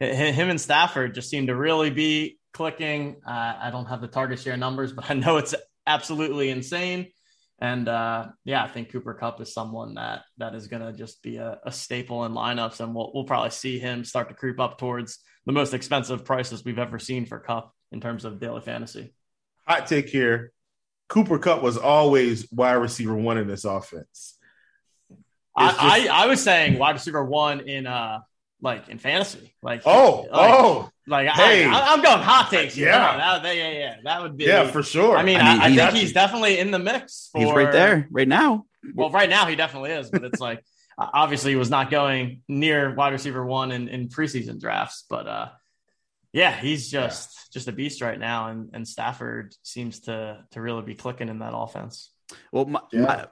him 0.00 0.48
and 0.48 0.60
Stafford 0.60 1.14
just 1.14 1.30
seem 1.30 1.48
to 1.48 1.56
really 1.56 1.90
be 1.90 2.37
clicking. 2.52 3.16
Uh, 3.26 3.54
I 3.60 3.70
don't 3.70 3.86
have 3.86 4.00
the 4.00 4.08
target 4.08 4.38
share 4.38 4.56
numbers, 4.56 4.92
but 4.94 5.10
I 5.10 5.14
know 5.14 5.36
it's 5.36 5.54
absolutely 5.86 6.50
insane. 6.50 7.08
And 7.60 7.88
uh, 7.88 8.28
yeah, 8.44 8.62
I 8.62 8.68
think 8.68 8.92
Cooper 8.92 9.14
Kupp 9.14 9.40
is 9.40 9.52
someone 9.52 9.94
that 9.94 10.22
that 10.36 10.54
is 10.54 10.68
going 10.68 10.82
to 10.82 10.92
just 10.92 11.22
be 11.22 11.38
a, 11.38 11.58
a, 11.64 11.72
staple 11.72 12.24
in 12.24 12.32
lineups, 12.32 12.78
and 12.78 12.94
we'll 12.94 13.10
we'll 13.12 13.24
probably 13.24 13.50
see 13.50 13.80
him 13.80 14.04
start 14.04 14.28
to 14.28 14.34
creep 14.34 14.60
up 14.60 14.78
towards 14.78 15.18
the 15.44 15.52
most 15.52 15.74
expensive 15.74 16.24
prices 16.24 16.64
we've 16.64 16.78
ever 16.78 17.00
seen 17.00 17.26
for 17.26 17.40
Kupp 17.40 17.74
in 17.90 18.00
terms 18.00 18.24
of 18.24 18.38
daily 18.38 18.60
fantasy. 18.60 19.12
Hot 19.66 19.88
take 19.88 20.08
here: 20.08 20.52
Cooper 21.08 21.40
Kupp 21.40 21.60
was 21.60 21.76
always 21.76 22.48
wide 22.52 22.74
receiver 22.74 23.16
one 23.16 23.38
in 23.38 23.48
this 23.48 23.64
offense. 23.64 24.38
I, 25.56 25.66
just, 25.66 25.82
I, 25.82 26.06
I 26.06 26.26
was 26.26 26.40
saying 26.40 26.78
wide 26.78 26.94
receiver 26.94 27.24
one 27.24 27.68
in 27.68 27.88
uh 27.88 28.20
like 28.60 28.88
in 28.88 28.98
fantasy. 28.98 29.54
Like 29.62 29.82
oh 29.86 30.26
like, 30.30 30.30
oh 30.32 30.90
like 31.06 31.28
hey. 31.28 31.64
I, 31.64 31.94
am 31.94 32.02
going 32.02 32.20
hot 32.20 32.50
takes. 32.50 32.74
Here. 32.74 32.88
Yeah, 32.88 33.38
that, 33.42 33.56
yeah, 33.56 33.70
yeah. 33.70 33.96
That 34.04 34.22
would 34.22 34.36
be 34.36 34.44
yeah 34.44 34.70
for 34.70 34.82
sure. 34.82 35.16
I 35.16 35.22
mean, 35.22 35.40
I, 35.40 35.68
mean, 35.68 35.80
I, 35.80 35.84
I 35.84 35.90
think 35.90 36.00
he's 36.00 36.12
definitely 36.12 36.58
in 36.58 36.70
the 36.70 36.78
mix. 36.78 37.30
For, 37.32 37.40
he's 37.40 37.52
right 37.52 37.72
there 37.72 38.08
right 38.10 38.28
now. 38.28 38.66
Well, 38.94 39.10
right 39.10 39.28
now 39.28 39.46
he 39.46 39.56
definitely 39.56 39.90
is, 39.90 40.10
but 40.10 40.24
it's 40.24 40.40
like 40.40 40.64
obviously 40.98 41.52
he 41.52 41.56
was 41.56 41.70
not 41.70 41.90
going 41.90 42.42
near 42.48 42.94
wide 42.94 43.12
receiver 43.12 43.44
one 43.44 43.72
in, 43.72 43.88
in 43.88 44.08
preseason 44.08 44.60
drafts, 44.60 45.04
but 45.08 45.26
uh 45.26 45.48
yeah, 46.32 46.54
he's 46.58 46.90
just 46.90 47.34
yeah. 47.34 47.40
just 47.52 47.68
a 47.68 47.72
beast 47.72 48.02
right 48.02 48.18
now, 48.18 48.48
and 48.48 48.70
and 48.74 48.86
Stafford 48.86 49.54
seems 49.62 50.00
to 50.00 50.44
to 50.50 50.60
really 50.60 50.82
be 50.82 50.94
clicking 50.94 51.28
in 51.28 51.38
that 51.38 51.54
offense. 51.54 52.10
Well, 52.52 52.66
my, 52.66 52.80
yeah. 52.92 53.00
my, 53.00 53.26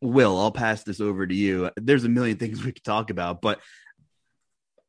Will, 0.00 0.38
I'll 0.38 0.52
pass 0.52 0.84
this 0.84 1.00
over 1.00 1.26
to 1.26 1.34
you. 1.34 1.70
There's 1.76 2.04
a 2.04 2.08
million 2.08 2.36
things 2.36 2.64
we 2.64 2.72
could 2.72 2.84
talk 2.84 3.10
about, 3.10 3.42
but 3.42 3.60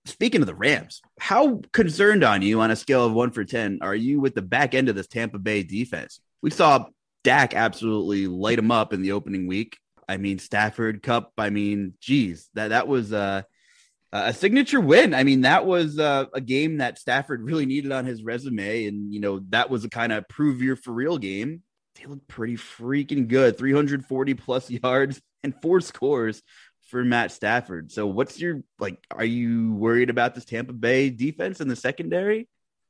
speaking 0.06 0.41
of 0.41 0.48
the 0.48 0.56
Rams, 0.56 1.01
how 1.20 1.62
concerned 1.74 2.24
on 2.24 2.41
you 2.41 2.62
on 2.62 2.72
a 2.72 2.75
scale 2.75 3.06
of 3.06 3.13
one 3.13 3.32
for 3.32 3.46
ten 3.46 3.79
are 3.82 3.96
you 3.96 4.20
with 4.20 4.36
the 4.36 4.41
back 4.41 4.74
end 4.74 4.89
of 4.89 4.96
this 4.96 5.08
Tampa 5.08 5.39
Bay 5.39 5.63
defense? 5.63 6.20
We 6.41 6.50
saw 6.50 6.86
Dak 7.24 7.53
absolutely 7.53 8.27
light 8.27 8.56
them 8.56 8.72
up 8.72 8.94
in 8.94 9.01
the 9.01 9.12
opening 9.12 9.48
week. 9.48 9.77
I 10.08 10.18
mean, 10.18 10.39
Stafford 10.39 11.03
Kupp. 11.03 11.34
I 11.38 11.50
mean, 11.50 11.94
geez, 12.01 12.50
that 12.53 12.70
that 12.70 12.88
was 12.88 13.13
uh 13.13 13.44
a 14.12 14.34
signature 14.34 14.79
win. 14.79 15.13
I 15.13 15.24
mean, 15.24 15.41
that 15.41 15.65
was 15.65 16.00
uh, 16.00 16.25
a 16.34 16.41
game 16.41 16.77
that 16.77 16.98
Stafford 16.98 17.44
really 17.44 17.65
needed 17.65 17.91
on 17.91 18.06
his 18.06 18.24
resume, 18.24 18.86
and 18.86 19.13
you 19.13 19.20
know 19.20 19.41
that 19.50 19.70
was 19.70 19.86
a 19.86 19.89
kind 19.89 20.12
of 20.12 20.27
prove 20.27 20.62
you're 20.62 20.75
for 20.75 20.91
real 20.91 21.18
game. 21.18 21.62
They 21.96 22.06
looked 22.06 22.27
pretty 22.27 22.56
freaking 22.56 23.27
good, 23.27 23.58
340 23.58 24.34
plus 24.36 24.70
yards 24.84 25.22
and 25.44 25.53
four 25.62 25.82
scores 25.82 26.41
for 26.89 27.03
Matt 27.03 27.31
Stafford. 27.31 27.91
So, 27.91 28.08
what's 28.08 28.39
your 28.39 28.63
like? 28.79 28.98
Are 29.12 29.25
you 29.25 29.74
worried 29.74 30.10
about 30.10 30.36
this 30.36 30.46
Tampa 30.46 30.74
Bay 30.74 31.10
defense 31.10 31.62
in 31.62 31.67
the 31.67 31.75
secondary? 31.75 32.48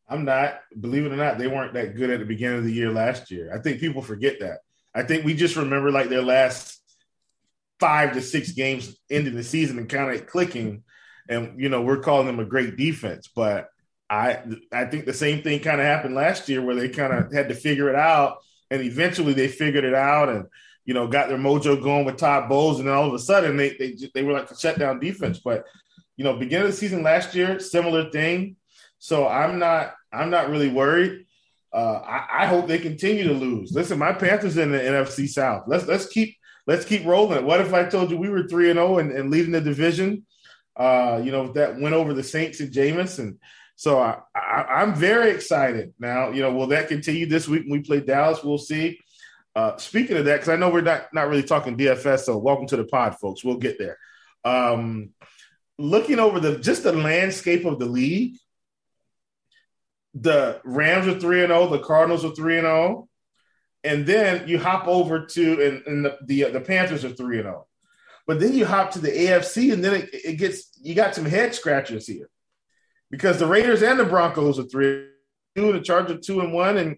I'm 0.08 0.26
not. 0.26 0.60
Believe 0.80 1.06
it 1.06 1.12
or 1.12 1.18
not, 1.18 1.38
they 1.38 1.48
weren't 1.48 1.74
that 1.74 1.96
good 1.96 2.10
at 2.10 2.20
the 2.20 2.26
beginning 2.26 2.60
of 2.60 2.64
the 2.64 2.74
year 2.74 2.92
last 2.92 3.30
year. 3.30 3.54
I 3.54 3.60
think 3.60 3.80
people 3.80 4.02
forget 4.02 4.40
that. 4.40 4.60
I 4.96 5.04
think 5.04 5.24
we 5.24 5.36
just 5.36 5.56
remember 5.56 5.92
like 5.92 6.10
their 6.10 6.24
last 6.24 6.82
five 7.80 8.14
to 8.14 8.22
six 8.22 8.52
games 8.52 8.98
into 9.10 9.32
the 9.32 9.44
season 9.44 9.78
and 9.78 9.88
kind 9.88 10.14
of 10.14 10.28
clicking 10.28 10.84
and 11.30 11.62
you 11.62 11.70
know 11.70 11.82
we're 11.82 12.02
calling 12.02 12.28
them 12.28 12.40
a 12.40 12.46
great 12.46 12.76
defense, 12.76 13.30
but 13.34 13.70
I 14.10 14.40
I 14.74 14.86
think 14.86 15.06
the 15.06 15.14
same 15.14 15.44
thing 15.44 15.60
kind 15.60 15.80
of 15.80 15.86
happened 15.86 16.16
last 16.16 16.50
year 16.50 16.62
where 16.62 16.76
they 16.76 16.90
kind 16.90 17.14
of 17.14 17.32
had 17.32 17.50
to 17.50 17.56
figure 17.56 17.88
it 17.90 17.96
out, 17.96 18.40
and 18.72 18.82
eventually 18.82 19.34
they 19.34 19.48
figured 19.48 19.86
it 19.86 19.94
out 19.94 20.30
and 20.30 20.46
you 20.90 20.96
know 20.96 21.08
got 21.08 21.30
their 21.30 21.38
mojo 21.38 21.82
going 21.82 22.06
with 22.06 22.18
Todd 22.18 22.50
Bowles, 22.50 22.80
and 22.80 22.88
then 22.88 22.96
all 22.96 23.08
of 23.08 23.14
a 23.14 23.20
sudden 23.20 23.56
they 23.56 23.76
they 23.78 23.96
they 24.14 24.24
were 24.24 24.34
like 24.34 24.50
a 24.50 24.58
shutdown 24.58 25.00
defense. 25.00 25.40
But 25.40 25.66
you 26.18 26.24
know, 26.24 26.36
beginning 26.36 26.66
of 26.66 26.72
the 26.72 26.78
season 26.78 27.04
last 27.04 27.36
year, 27.36 27.60
similar 27.60 28.10
thing. 28.10 28.56
So 28.98 29.28
I'm 29.28 29.60
not 29.60 29.94
I'm 30.12 30.30
not 30.30 30.50
really 30.50 30.70
worried. 30.70 31.26
Uh, 31.72 32.02
I, 32.04 32.26
I, 32.32 32.46
hope 32.48 32.68
they 32.68 32.80
continue 32.80 33.26
to 33.26 33.34
lose. 33.34 33.72
Listen, 33.72 34.00
my 34.00 34.12
Panthers 34.12 34.58
in 34.58 34.72
the 34.72 34.80
NFC 34.80 35.30
South. 35.30 35.66
Let's 35.68 35.86
let's 35.86 36.08
keep 36.08 36.36
let's 36.66 36.84
keep 36.84 37.06
rolling. 37.06 37.46
What 37.46 37.62
if 37.62 37.76
I 37.76 37.86
told 37.86 38.10
you 38.10 38.18
we 38.18 38.30
were 38.30 38.48
three 38.48 38.72
and 38.72 38.78
zero 38.78 38.96
oh 38.96 38.98
and 38.98 39.30
leading 39.30 39.52
the 39.52 39.62
division? 39.62 40.26
uh, 40.80 41.22
you 41.24 41.32
know, 41.32 41.52
that 41.52 41.78
went 41.78 41.94
over 41.94 42.14
the 42.14 42.24
Saints 42.24 42.62
and 42.62 42.72
Jameis. 42.72 43.20
And 43.20 43.38
so 43.76 44.00
I, 44.00 44.20
I, 44.34 44.82
am 44.82 44.96
very 44.96 45.30
excited. 45.30 45.94
Now, 46.00 46.32
you 46.32 46.42
know, 46.42 46.54
will 46.54 46.68
that 46.68 46.88
continue 46.88 47.26
this 47.26 47.50
week 47.50 47.64
when 47.64 47.72
we 47.72 47.86
play 47.86 48.00
Dallas? 48.00 48.44
We'll 48.44 48.58
see. 48.58 49.00
Uh, 49.56 49.78
speaking 49.78 50.18
of 50.18 50.26
that, 50.26 50.36
because 50.36 50.50
I 50.50 50.56
know 50.56 50.70
we're 50.70 50.82
not, 50.82 51.14
not 51.14 51.28
really 51.28 51.44
talking 51.44 51.78
DFS, 51.78 52.20
so 52.20 52.38
welcome 52.38 52.68
to 52.68 52.78
the 52.78 52.86
pod, 52.86 53.18
folks. 53.20 53.44
We'll 53.44 53.58
get 53.58 53.78
there. 53.78 53.98
Um, 54.46 55.10
looking 55.78 56.20
over 56.20 56.40
the 56.40 56.58
just 56.60 56.84
the 56.84 56.94
landscape 56.94 57.66
of 57.66 57.80
the 57.80 57.86
league, 57.86 58.38
the 60.14 60.62
Rams 60.64 61.08
are 61.08 61.20
3 61.20 61.44
and 61.44 61.50
0, 61.52 61.68
the 61.68 61.80
Cardinals 61.80 62.26
are 62.26 62.36
3 62.36 62.58
and 62.58 62.66
0. 62.66 63.10
And 63.84 64.06
then 64.06 64.48
you 64.48 64.60
hop 64.60 64.88
over 64.88 65.26
to 65.26 65.66
and, 65.66 65.88
and 65.88 66.06
the, 66.06 66.18
the, 66.26 66.52
the 66.52 66.62
Panthers 66.62 67.06
are 67.06 67.10
3 67.10 67.38
and 67.38 67.46
0. 67.46 67.68
But 68.28 68.40
then 68.40 68.54
you 68.54 68.66
hop 68.66 68.92
to 68.92 69.00
the 69.00 69.10
AFC, 69.10 69.74
and 69.74 69.84
then 69.84 69.96
it, 69.96 70.10
it 70.14 70.38
gets 70.38 70.72
you 70.80 70.94
got 70.94 71.16
some 71.16 71.26
head 71.26 71.56
scratchers 71.56 72.06
here 72.06 72.30
because 73.10 73.40
the 73.40 73.48
Raiders 73.48 73.82
and 73.82 74.00
the 74.00 74.06
Broncos 74.06 74.60
are 74.60 74.66
three, 74.66 75.08
two, 75.56 75.74
the 75.74 75.82
Chargers 75.82 76.26
two 76.26 76.42
and 76.42 76.54
one. 76.54 76.78
And 76.78 76.98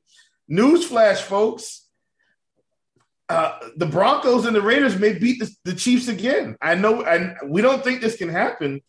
newsflash, 0.52 1.20
folks, 1.20 1.81
uh, 3.32 3.60
the 3.78 3.86
Broncos 3.86 4.46
and 4.46 4.56
the 4.56 4.62
Raiders 4.62 5.00
may 5.00 5.14
beat 5.14 5.40
the, 5.40 5.50
the 5.64 5.74
Chiefs 5.74 6.08
again. 6.10 6.58
I 6.62 6.76
know, 6.76 7.04
and 7.04 7.36
we 7.46 7.62
don't 7.62 7.84
think 7.84 8.02
this 8.02 8.18
can 8.18 8.30
happen, 8.30 8.82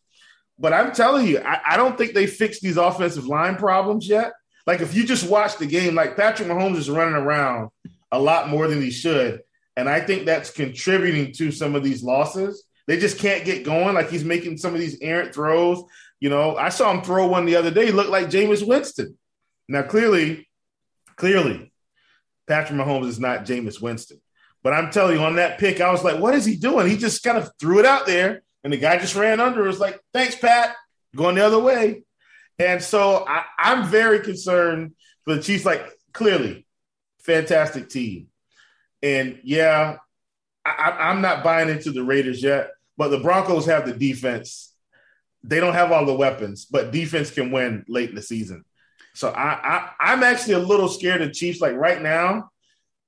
but 0.59 0.73
I'm 0.73 0.93
telling 0.93 1.27
you, 1.27 1.39
I, 1.39 1.61
I 1.71 1.77
don't 1.77 1.97
think 1.97 2.13
they 2.13 2.27
fixed 2.27 2.61
these 2.61 2.77
offensive 2.77 3.27
line 3.27 3.57
problems 3.57 4.09
yet. 4.09 4.33
Like 4.67 4.81
if 4.81 4.95
you 4.95 5.05
just 5.05 5.29
watch 5.29 5.59
the 5.59 5.67
game, 5.67 5.95
like 5.95 6.17
Patrick 6.17 6.49
Mahomes 6.49 6.77
is 6.77 6.91
running 6.91 7.15
around 7.15 7.71
a 8.11 8.19
lot 8.19 8.49
more 8.49 8.69
than 8.69 8.81
he 8.81 8.91
should. 8.91 9.43
And 9.77 9.89
I 9.89 10.01
think 10.01 10.27
that's 10.27 10.51
contributing 10.51 11.33
to 11.35 11.51
some 11.51 11.75
of 11.75 11.83
these 11.83 12.03
losses. 12.03 12.65
They 12.87 12.99
just 12.99 13.19
can't 13.19 13.45
get 13.45 13.65
going. 13.65 13.95
Like 13.95 14.11
he's 14.11 14.25
making 14.25 14.59
some 14.59 14.75
of 14.75 14.81
these 14.81 14.99
errant 15.01 15.35
throws. 15.35 15.83
You 16.21 16.31
know, 16.31 16.57
I 16.57 16.69
saw 16.69 16.91
him 16.93 17.03
throw 17.03 17.27
one 17.27 17.47
the 17.47 17.57
other 17.57 17.71
day. 17.71 17.87
He 17.87 17.93
looked 17.93 18.11
like 18.11 18.27
Jameis 18.27 18.67
Winston. 18.67 19.17
Now, 19.69 19.83
clearly, 19.83 20.49
clearly, 21.17 21.73
Patrick 22.47 22.79
Mahomes 22.79 23.07
is 23.07 23.21
not 23.21 23.45
Jameis 23.45 23.81
Winston. 23.81 24.21
But 24.63 24.73
I'm 24.75 24.91
telling 24.91 25.17
you, 25.17 25.23
on 25.23 25.37
that 25.37 25.59
pick, 25.59 25.81
I 25.81 25.91
was 25.91 26.05
like, 26.05 26.21
what 26.21 26.35
is 26.35 26.45
he 26.45 26.57
doing? 26.57 26.89
He 26.89 26.97
just 26.97 27.23
kind 27.23 27.37
of 27.37 27.51
threw 27.59 27.81
it 27.81 27.87
out 27.87 28.07
there, 28.07 28.43
and 28.63 28.73
the 28.73 28.77
guy 28.77 28.99
just 28.99 29.17
ran 29.17 29.41
under. 29.41 29.65
It 29.65 29.69
was 29.69 29.81
like, 29.81 30.01
thanks, 30.13 30.37
Pat. 30.37 30.77
Going 31.17 31.35
the 31.35 31.45
other 31.45 31.59
way. 31.59 32.05
And 32.59 32.83
so 32.83 33.27
I, 33.27 33.45
I'm 33.59 33.89
very 33.89 34.21
concerned 34.21 34.93
for 35.25 35.35
the 35.35 35.43
Chiefs. 35.43 35.65
Like, 35.65 35.85
clearly, 36.13 36.65
fantastic 37.21 37.89
team. 37.89 38.29
And 39.03 39.41
yeah, 39.43 39.97
I, 40.65 41.11
am 41.11 41.21
not 41.21 41.43
buying 41.43 41.69
into 41.69 41.91
the 41.91 42.05
Raiders 42.05 42.43
yet, 42.43 42.71
but 42.97 43.09
the 43.09 43.19
Broncos 43.19 43.67
have 43.67 43.85
the 43.85 43.93
defense. 43.93 44.73
They 45.43 45.59
don't 45.59 45.75
have 45.75 45.91
all 45.91 46.07
the 46.07 46.15
weapons, 46.15 46.67
but 46.67 46.93
defense 46.93 47.31
can 47.33 47.51
win 47.51 47.85
late 47.89 48.11
in 48.11 48.15
the 48.15 48.23
season. 48.23 48.65
So 49.15 49.31
I, 49.31 49.91
I 50.01 50.13
am 50.13 50.23
actually 50.23 50.55
a 50.55 50.61
little 50.61 50.89
scared 50.89 51.21
of 51.21 51.33
Chiefs. 51.33 51.61
Like 51.61 51.75
right 51.75 52.01
now, 52.01 52.51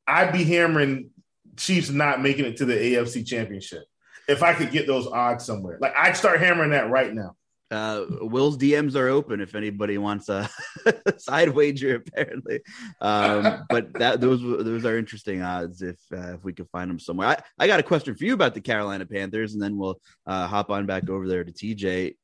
I'd 0.07 0.33
be 0.33 0.45
hammering 0.45 1.11
Chiefs 1.57 1.91
not 1.91 2.23
making 2.23 2.45
it 2.45 2.57
to 2.59 2.65
the 2.65 2.75
AFC 2.75 3.27
Championship 3.27 3.85
if 4.29 4.43
I 4.43 4.55
could 4.55 4.71
get 4.71 4.87
those 4.87 5.07
odds 5.07 5.45
somewhere. 5.45 5.79
Like 5.81 5.95
I'd 5.97 6.17
start 6.17 6.41
hammering 6.41 6.71
that 6.71 6.91
right 6.91 7.13
now. 7.13 7.37
Uh, 7.71 8.05
Will's 8.21 8.57
DMs 8.57 8.95
are 8.95 9.09
open 9.09 9.41
if 9.41 9.55
anybody 9.55 9.99
wants 9.99 10.29
a 10.29 10.49
side 11.17 11.49
wager. 11.49 11.97
Apparently, 11.97 12.61
um, 13.01 13.65
but 13.69 13.93
that 13.95 14.21
those 14.21 14.41
those 14.43 14.85
are 14.85 14.99
interesting 14.99 15.43
odds 15.43 15.83
if 15.83 15.99
uh, 16.13 16.35
if 16.35 16.45
we 16.45 16.53
could 16.53 16.69
find 16.71 16.91
them 16.91 16.99
somewhere. 16.99 17.29
I, 17.29 17.43
I 17.59 17.67
got 17.67 17.81
a 17.81 17.85
question 17.85 18.15
for 18.15 18.25
you 18.25 18.35
about 18.35 18.55
the 18.55 18.61
Carolina 18.61 19.07
Panthers, 19.07 19.55
and 19.55 19.63
then 19.63 19.77
we'll 19.77 20.01
uh, 20.27 20.47
hop 20.47 20.71
on 20.71 20.87
back 20.87 21.09
over 21.09 21.27
there 21.27 21.43
to 21.43 21.53
TJ, 21.53 22.17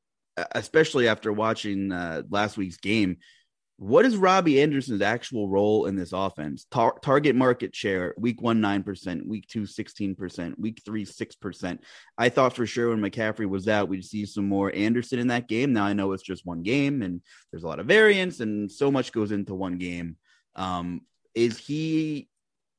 especially 0.53 1.09
after 1.09 1.33
watching 1.33 1.91
uh, 1.91 2.23
last 2.31 2.57
week's 2.57 2.77
game. 2.77 3.17
What 3.81 4.05
is 4.05 4.19
Robbie 4.19 4.61
Anderson's 4.61 5.01
actual 5.01 5.49
role 5.49 5.87
in 5.87 5.97
this 5.97 6.13
offense? 6.13 6.67
Tar- 6.71 6.99
target 7.01 7.35
market 7.35 7.75
share, 7.75 8.15
week 8.19 8.43
one, 8.43 8.61
9%, 8.61 9.27
week 9.27 9.49
two, 9.49 9.63
16%, 9.63 10.59
week 10.59 10.83
three, 10.85 11.07
6%. 11.07 11.79
I 12.19 12.29
thought 12.29 12.55
for 12.55 12.67
sure 12.67 12.91
when 12.91 13.01
McCaffrey 13.01 13.49
was 13.49 13.69
out, 13.69 13.89
we'd 13.89 14.05
see 14.05 14.27
some 14.27 14.47
more 14.47 14.71
Anderson 14.75 15.19
in 15.19 15.29
that 15.29 15.49
game. 15.49 15.73
Now 15.73 15.85
I 15.85 15.95
know 15.95 16.13
it's 16.13 16.23
just 16.23 16.45
one 16.45 16.63
game 16.63 17.01
and 17.01 17.23
there's 17.51 17.63
a 17.63 17.67
lot 17.67 17.81
of 17.81 17.87
variance 17.87 18.41
and 18.41 18.71
so 18.71 18.91
much 18.91 19.13
goes 19.13 19.33
into 19.33 19.55
one 19.55 19.79
game. 19.79 20.19
Um, 20.57 21.01
is 21.35 21.57
he, 21.57 22.29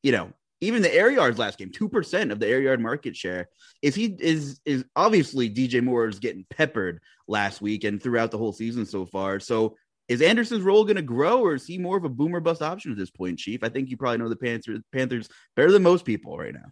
you 0.04 0.12
know, 0.12 0.32
even 0.64 0.84
the 0.84 0.94
air 0.94 1.10
yards 1.10 1.40
last 1.40 1.58
game, 1.58 1.72
2% 1.72 2.32
of 2.32 2.40
the 2.40 2.48
air 2.48 2.62
yard 2.62 2.80
market 2.80 3.16
share. 3.16 3.50
Is 3.82 3.96
he 3.96 4.16
is 4.20 4.60
is 4.66 4.86
obviously 4.96 5.50
DJ 5.50 5.84
Moore 5.84 6.08
is 6.08 6.20
getting 6.20 6.46
peppered 6.52 7.02
last 7.28 7.60
week 7.60 7.86
and 7.86 8.00
throughout 8.00 8.30
the 8.30 8.38
whole 8.38 8.54
season 8.54 8.86
so 8.86 9.08
far. 9.08 9.40
So 9.40 9.78
is 10.12 10.22
Anderson's 10.22 10.64
role 10.64 10.84
going 10.84 10.98
to 10.98 11.02
grow, 11.02 11.40
or 11.40 11.56
is 11.56 11.66
he 11.66 11.78
more 11.78 11.96
of 11.96 12.04
a 12.04 12.10
boomer 12.10 12.42
bust 12.42 12.62
option 12.62 12.92
at 12.92 12.98
this 12.98 13.10
point, 13.10 13.40
Chief? 13.40 13.64
I 13.64 13.70
think 13.70 13.90
you 13.90 13.96
probably 13.96 14.18
know 14.18 14.28
the 14.28 14.36
Panthers, 14.36 14.82
Panthers 14.92 15.30
better 15.56 15.72
than 15.72 15.84
most 15.84 16.04
people 16.04 16.38
right 16.38 16.54
now. 16.54 16.66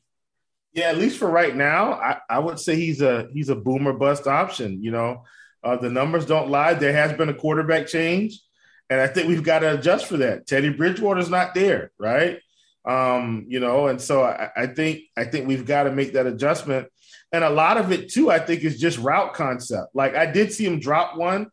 Yeah, 0.74 0.89
at 0.89 0.98
least 0.98 1.17
for 1.17 1.29
right 1.29 1.55
now, 1.55 1.93
I, 1.93 2.17
I 2.29 2.39
would 2.39 2.60
say 2.60 2.75
he's 2.75 3.01
a 3.01 3.29
he's 3.31 3.48
a 3.48 3.55
boomer 3.55 3.93
bust 3.93 4.27
option. 4.27 4.84
You 4.84 4.91
know, 4.91 5.24
uh, 5.63 5.77
the 5.77 5.89
numbers 5.89 6.25
don't 6.25 6.50
lie. 6.50 6.74
There 6.74 6.91
has 6.91 7.13
been 7.13 7.29
a 7.29 7.34
quarterback 7.34 7.88
change, 7.88 8.41
and 8.89 9.00
I 9.00 9.08
think 9.08 9.29
we've 9.29 9.41
got 9.41 9.60
to 9.60 9.74
adjust 9.74 10.08
for 10.08 10.17
that. 10.17 10.46
Teddy 10.46 10.69
Bridgewater's 10.69 11.29
not 11.29 11.55
there, 11.55 11.91
right? 11.98 12.39
Um, 12.84 13.46
you 13.48 13.62
know, 13.62 13.88
and 13.88 14.01
so 14.01 14.22
I, 14.22 14.50
I 14.58 14.67
think 14.67 15.03
I 15.15 15.24
think 15.24 15.48
we've 15.48 15.65
got 15.65 15.84
to 15.84 15.93
make 15.93 16.12
that 16.12 16.27
adjustment. 16.27 16.89
And 17.31 17.46
a 17.46 17.50
lot 17.50 17.77
of 17.77 17.93
it 17.93 18.12
too, 18.12 18.29
I 18.29 18.39
think, 18.39 18.63
is 18.63 18.81
just 18.81 18.98
route 18.98 19.34
concept. 19.34 19.96
Like 19.96 20.13
I 20.15 20.25
did 20.25 20.51
see 20.51 20.65
him 20.65 20.81
drop 20.81 21.15
one 21.15 21.48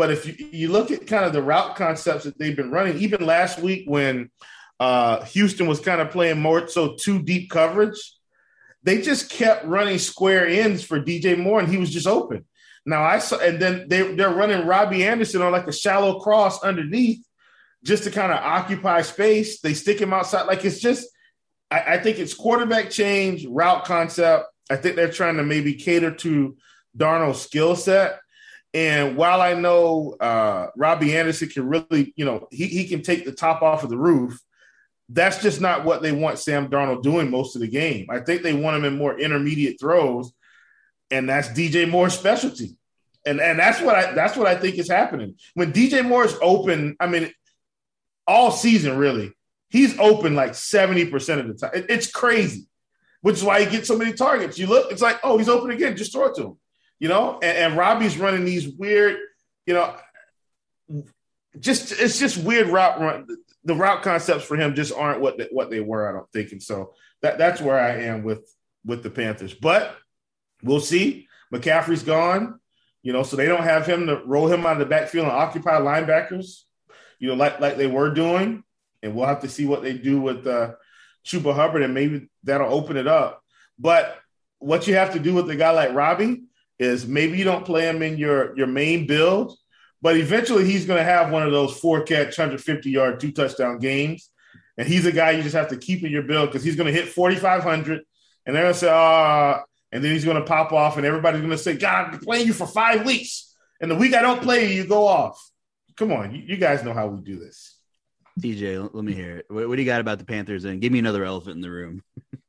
but 0.00 0.10
if 0.10 0.24
you, 0.24 0.48
you 0.50 0.68
look 0.68 0.90
at 0.90 1.06
kind 1.06 1.26
of 1.26 1.34
the 1.34 1.42
route 1.42 1.76
concepts 1.76 2.24
that 2.24 2.38
they've 2.38 2.56
been 2.56 2.70
running, 2.70 2.96
even 3.00 3.26
last 3.26 3.58
week 3.58 3.84
when 3.86 4.30
uh, 4.80 5.22
Houston 5.26 5.66
was 5.66 5.78
kind 5.78 6.00
of 6.00 6.10
playing 6.10 6.40
more 6.40 6.66
so 6.68 6.94
two 6.94 7.20
deep 7.20 7.50
coverage, 7.50 8.00
they 8.82 9.02
just 9.02 9.28
kept 9.28 9.66
running 9.66 9.98
square 9.98 10.46
ends 10.46 10.82
for 10.82 10.98
DJ 10.98 11.38
Moore, 11.38 11.60
and 11.60 11.68
he 11.68 11.76
was 11.76 11.90
just 11.90 12.06
open. 12.06 12.46
Now 12.86 13.02
I 13.02 13.18
saw, 13.18 13.40
and 13.40 13.60
then 13.60 13.88
they 13.88 14.14
they're 14.14 14.32
running 14.32 14.66
Robbie 14.66 15.04
Anderson 15.04 15.42
on 15.42 15.52
like 15.52 15.66
a 15.66 15.72
shallow 15.72 16.18
cross 16.18 16.62
underneath, 16.62 17.22
just 17.84 18.04
to 18.04 18.10
kind 18.10 18.32
of 18.32 18.38
occupy 18.38 19.02
space. 19.02 19.60
They 19.60 19.74
stick 19.74 20.00
him 20.00 20.14
outside, 20.14 20.46
like 20.46 20.64
it's 20.64 20.80
just. 20.80 21.06
I, 21.70 21.96
I 21.96 21.98
think 21.98 22.18
it's 22.18 22.32
quarterback 22.32 22.88
change, 22.88 23.44
route 23.44 23.84
concept. 23.84 24.46
I 24.70 24.76
think 24.76 24.96
they're 24.96 25.12
trying 25.12 25.36
to 25.36 25.42
maybe 25.42 25.74
cater 25.74 26.10
to 26.10 26.56
Darnold's 26.96 27.42
skill 27.42 27.76
set 27.76 28.18
and 28.72 29.16
while 29.16 29.40
I 29.40 29.54
know 29.54 30.16
uh, 30.20 30.68
Robbie 30.76 31.16
Anderson 31.16 31.48
can 31.48 31.68
really, 31.68 32.12
you 32.16 32.24
know, 32.24 32.46
he, 32.50 32.66
he 32.66 32.86
can 32.86 33.02
take 33.02 33.24
the 33.24 33.32
top 33.32 33.62
off 33.62 33.82
of 33.82 33.90
the 33.90 33.98
roof, 33.98 34.38
that's 35.08 35.42
just 35.42 35.60
not 35.60 35.84
what 35.84 36.02
they 36.02 36.12
want 36.12 36.38
Sam 36.38 36.68
Darnold 36.68 37.02
doing 37.02 37.30
most 37.30 37.56
of 37.56 37.62
the 37.62 37.68
game. 37.68 38.06
I 38.10 38.20
think 38.20 38.42
they 38.42 38.52
want 38.52 38.76
him 38.76 38.84
in 38.84 38.96
more 38.96 39.18
intermediate 39.18 39.80
throws, 39.80 40.32
and 41.10 41.28
that's 41.28 41.48
DJ 41.48 41.90
Moore's 41.90 42.16
specialty. 42.16 42.76
And 43.26 43.40
and 43.40 43.58
that's 43.58 43.80
what 43.80 43.96
I 43.96 44.12
that's 44.12 44.36
what 44.36 44.46
I 44.46 44.54
think 44.54 44.78
is 44.78 44.88
happening. 44.88 45.34
When 45.54 45.72
DJ 45.72 46.06
Moore 46.06 46.24
is 46.24 46.36
open, 46.40 46.96
I 47.00 47.08
mean, 47.08 47.32
all 48.26 48.52
season 48.52 48.96
really, 48.96 49.32
he's 49.68 49.98
open 49.98 50.36
like 50.36 50.52
70% 50.52 51.40
of 51.40 51.48
the 51.48 51.54
time. 51.54 51.70
It, 51.74 51.86
it's 51.90 52.10
crazy, 52.10 52.68
which 53.20 53.36
is 53.36 53.44
why 53.44 53.64
he 53.64 53.70
gets 53.70 53.88
so 53.88 53.98
many 53.98 54.12
targets. 54.12 54.58
You 54.58 54.68
look, 54.68 54.92
it's 54.92 55.02
like, 55.02 55.18
oh, 55.24 55.38
he's 55.38 55.48
open 55.48 55.72
again, 55.72 55.96
just 55.96 56.12
throw 56.12 56.26
it 56.26 56.36
to 56.36 56.42
him 56.44 56.58
you 57.00 57.08
know, 57.08 57.40
and, 57.42 57.58
and 57.58 57.76
Robbie's 57.76 58.18
running 58.18 58.44
these 58.44 58.68
weird, 58.68 59.18
you 59.66 59.74
know, 59.74 59.96
just 61.58 61.92
it's 61.92 62.18
just 62.18 62.38
weird 62.38 62.68
route 62.68 63.00
run. 63.00 63.26
The 63.64 63.74
route 63.74 64.02
concepts 64.02 64.44
for 64.44 64.56
him 64.56 64.74
just 64.74 64.92
aren't 64.92 65.20
what 65.20 65.38
they, 65.38 65.48
what 65.50 65.70
they 65.70 65.80
were. 65.80 66.08
I 66.08 66.12
don't 66.12 66.30
think, 66.32 66.52
and 66.52 66.62
so 66.62 66.94
that 67.22 67.38
that's 67.38 67.60
where 67.60 67.78
I 67.78 68.02
am 68.04 68.22
with 68.22 68.48
with 68.84 69.02
the 69.02 69.10
Panthers. 69.10 69.54
But 69.54 69.96
we'll 70.62 70.80
see. 70.80 71.26
McCaffrey's 71.52 72.04
gone, 72.04 72.60
you 73.02 73.12
know, 73.12 73.24
so 73.24 73.36
they 73.36 73.46
don't 73.46 73.64
have 73.64 73.86
him 73.86 74.06
to 74.06 74.22
roll 74.24 74.46
him 74.46 74.64
out 74.64 74.74
of 74.74 74.78
the 74.78 74.86
backfield 74.86 75.26
and 75.26 75.34
occupy 75.34 75.80
linebackers, 75.80 76.62
you 77.18 77.28
know, 77.28 77.34
like 77.34 77.58
like 77.60 77.76
they 77.76 77.88
were 77.88 78.14
doing. 78.14 78.62
And 79.02 79.14
we'll 79.14 79.26
have 79.26 79.40
to 79.40 79.48
see 79.48 79.64
what 79.64 79.82
they 79.82 79.94
do 79.94 80.20
with 80.20 80.46
uh, 80.46 80.72
Chuba 81.24 81.54
Hubbard, 81.54 81.82
and 81.82 81.94
maybe 81.94 82.28
that'll 82.44 82.72
open 82.72 82.98
it 82.98 83.06
up. 83.06 83.42
But 83.78 84.18
what 84.58 84.86
you 84.86 84.94
have 84.94 85.14
to 85.14 85.18
do 85.18 85.34
with 85.34 85.48
a 85.48 85.56
guy 85.56 85.70
like 85.70 85.94
Robbie 85.94 86.42
is 86.80 87.06
maybe 87.06 87.36
you 87.36 87.44
don't 87.44 87.64
play 87.64 87.88
him 87.88 88.02
in 88.02 88.16
your 88.16 88.56
your 88.56 88.66
main 88.66 89.06
build, 89.06 89.56
but 90.02 90.16
eventually 90.16 90.64
he's 90.64 90.86
going 90.86 90.98
to 90.98 91.04
have 91.04 91.30
one 91.30 91.42
of 91.42 91.52
those 91.52 91.78
four 91.78 92.02
catch, 92.02 92.38
150 92.38 92.90
yard, 92.90 93.20
two 93.20 93.30
touchdown 93.30 93.78
games. 93.78 94.30
And 94.78 94.88
he's 94.88 95.04
a 95.04 95.12
guy 95.12 95.32
you 95.32 95.42
just 95.42 95.54
have 95.54 95.68
to 95.68 95.76
keep 95.76 96.02
in 96.04 96.10
your 96.10 96.22
build 96.22 96.48
because 96.48 96.64
he's 96.64 96.76
going 96.76 96.92
to 96.92 96.98
hit 96.98 97.10
4,500 97.10 98.00
and 98.46 98.56
they're 98.56 98.62
going 98.62 98.72
to 98.72 98.78
say, 98.78 98.88
ah, 98.90 99.58
uh, 99.58 99.62
and 99.92 100.02
then 100.02 100.12
he's 100.12 100.24
going 100.24 100.38
to 100.38 100.44
pop 100.44 100.72
off 100.72 100.96
and 100.96 101.04
everybody's 101.04 101.42
going 101.42 101.50
to 101.50 101.58
say, 101.58 101.76
God, 101.76 102.06
I've 102.06 102.10
been 102.12 102.20
playing 102.20 102.46
you 102.46 102.54
for 102.54 102.66
five 102.66 103.04
weeks. 103.04 103.54
And 103.82 103.90
the 103.90 103.96
week 103.96 104.14
I 104.14 104.22
don't 104.22 104.40
play 104.40 104.68
you, 104.68 104.82
you 104.82 104.88
go 104.88 105.06
off. 105.06 105.50
Come 105.96 106.12
on. 106.12 106.34
You, 106.34 106.42
you 106.46 106.56
guys 106.56 106.82
know 106.82 106.94
how 106.94 107.08
we 107.08 107.20
do 107.20 107.38
this. 107.38 107.76
DJ, 108.40 108.88
let 108.94 109.04
me 109.04 109.12
hear 109.12 109.38
it. 109.38 109.46
What, 109.48 109.68
what 109.68 109.76
do 109.76 109.82
you 109.82 109.86
got 109.86 110.00
about 110.00 110.18
the 110.18 110.24
Panthers? 110.24 110.64
And 110.64 110.80
give 110.80 110.92
me 110.92 110.98
another 110.98 111.24
elephant 111.24 111.56
in 111.56 111.60
the 111.60 111.70
room. 111.70 112.02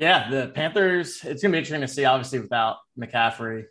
Yeah, 0.00 0.30
the 0.30 0.48
Panthers, 0.48 1.16
it's 1.22 1.42
going 1.42 1.52
to 1.52 1.56
be 1.56 1.58
interesting 1.58 1.82
to 1.82 1.88
see, 1.88 2.06
obviously, 2.06 2.40
without 2.40 2.78
McCaffrey. 2.98 3.64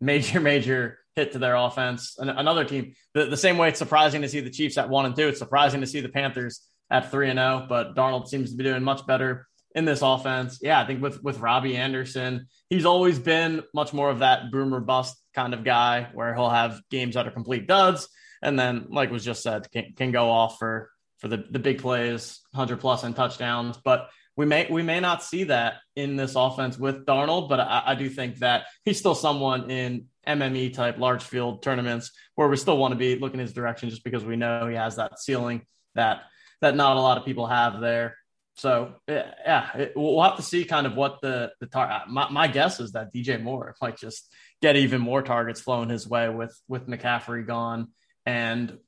Major, 0.00 0.40
major 0.40 0.98
hit 1.16 1.32
to 1.32 1.38
their 1.38 1.56
offense. 1.56 2.16
Another 2.18 2.64
team, 2.64 2.94
the, 3.14 3.26
the 3.26 3.36
same 3.36 3.58
way 3.58 3.68
it's 3.68 3.80
surprising 3.80 4.22
to 4.22 4.28
see 4.28 4.40
the 4.40 4.50
Chiefs 4.50 4.78
at 4.78 4.88
one 4.88 5.06
and 5.06 5.16
two, 5.16 5.26
it's 5.26 5.40
surprising 5.40 5.80
to 5.80 5.86
see 5.86 6.00
the 6.00 6.08
Panthers 6.08 6.60
at 6.88 7.10
three 7.10 7.28
and 7.28 7.38
zero. 7.38 7.62
Oh, 7.64 7.66
but 7.68 7.96
Darnold 7.96 8.28
seems 8.28 8.52
to 8.52 8.56
be 8.56 8.62
doing 8.62 8.84
much 8.84 9.04
better 9.06 9.48
in 9.74 9.84
this 9.84 10.02
offense. 10.02 10.60
Yeah, 10.62 10.80
I 10.80 10.86
think 10.86 11.02
with 11.02 11.22
with 11.22 11.40
Robbie 11.40 11.76
Anderson, 11.76 12.46
he's 12.70 12.86
always 12.86 13.18
been 13.18 13.62
much 13.74 13.92
more 13.92 14.08
of 14.08 14.20
that 14.20 14.52
boomer 14.52 14.80
bust 14.80 15.16
kind 15.34 15.52
of 15.52 15.64
guy, 15.64 16.08
where 16.14 16.34
he'll 16.34 16.50
have 16.50 16.80
games 16.90 17.14
that 17.14 17.26
are 17.26 17.32
complete 17.32 17.66
duds, 17.66 18.08
and 18.40 18.58
then, 18.58 18.86
like 18.90 19.10
was 19.10 19.24
just 19.24 19.42
said, 19.42 19.70
can, 19.72 19.94
can 19.96 20.12
go 20.12 20.30
off 20.30 20.58
for 20.58 20.90
for 21.18 21.28
the 21.28 21.44
the 21.50 21.58
big 21.58 21.80
plays, 21.80 22.40
hundred 22.54 22.80
plus 22.80 23.02
and 23.02 23.16
touchdowns. 23.16 23.78
But 23.82 24.08
we 24.36 24.46
may 24.46 24.66
we 24.70 24.82
may 24.82 25.00
not 25.00 25.22
see 25.22 25.44
that 25.44 25.74
in 25.94 26.16
this 26.16 26.34
offense 26.36 26.78
with 26.78 27.04
Darnold, 27.04 27.48
but 27.48 27.60
I, 27.60 27.82
I, 27.86 27.94
do 27.94 28.08
think 28.08 28.38
that 28.38 28.64
he's 28.84 28.98
still 28.98 29.14
someone 29.14 29.70
in 29.70 30.06
MME 30.26 30.72
type 30.72 30.98
large 30.98 31.22
field 31.22 31.62
tournaments 31.62 32.12
where 32.34 32.48
we 32.48 32.56
still 32.56 32.78
want 32.78 32.92
to 32.92 32.98
be 32.98 33.18
looking 33.18 33.40
his 33.40 33.52
direction 33.52 33.90
just 33.90 34.04
because 34.04 34.24
we 34.24 34.36
know 34.36 34.66
he 34.66 34.76
has 34.76 34.96
that 34.96 35.18
ceiling 35.18 35.62
that 35.94 36.22
that 36.62 36.76
not 36.76 36.96
a 36.96 37.00
lot 37.00 37.18
of 37.18 37.24
people 37.24 37.46
have 37.46 37.80
there. 37.80 38.16
So 38.54 38.94
yeah, 39.08 39.76
it, 39.76 39.92
we'll 39.96 40.22
have 40.22 40.36
to 40.36 40.42
see 40.42 40.64
kind 40.64 40.86
of 40.86 40.94
what 40.94 41.20
the 41.20 41.52
the 41.60 41.66
tar- 41.66 41.90
uh, 41.90 42.00
my, 42.08 42.30
my 42.30 42.46
guess 42.46 42.80
is 42.80 42.92
that 42.92 43.12
DJ 43.12 43.42
Moore 43.42 43.74
might 43.82 43.98
just 43.98 44.32
get 44.62 44.76
even 44.76 45.00
more 45.00 45.22
targets 45.22 45.60
flowing 45.60 45.90
his 45.90 46.08
way 46.08 46.28
with 46.30 46.58
with 46.68 46.86
McCaffrey 46.86 47.46
gone 47.46 47.88
and 48.24 48.78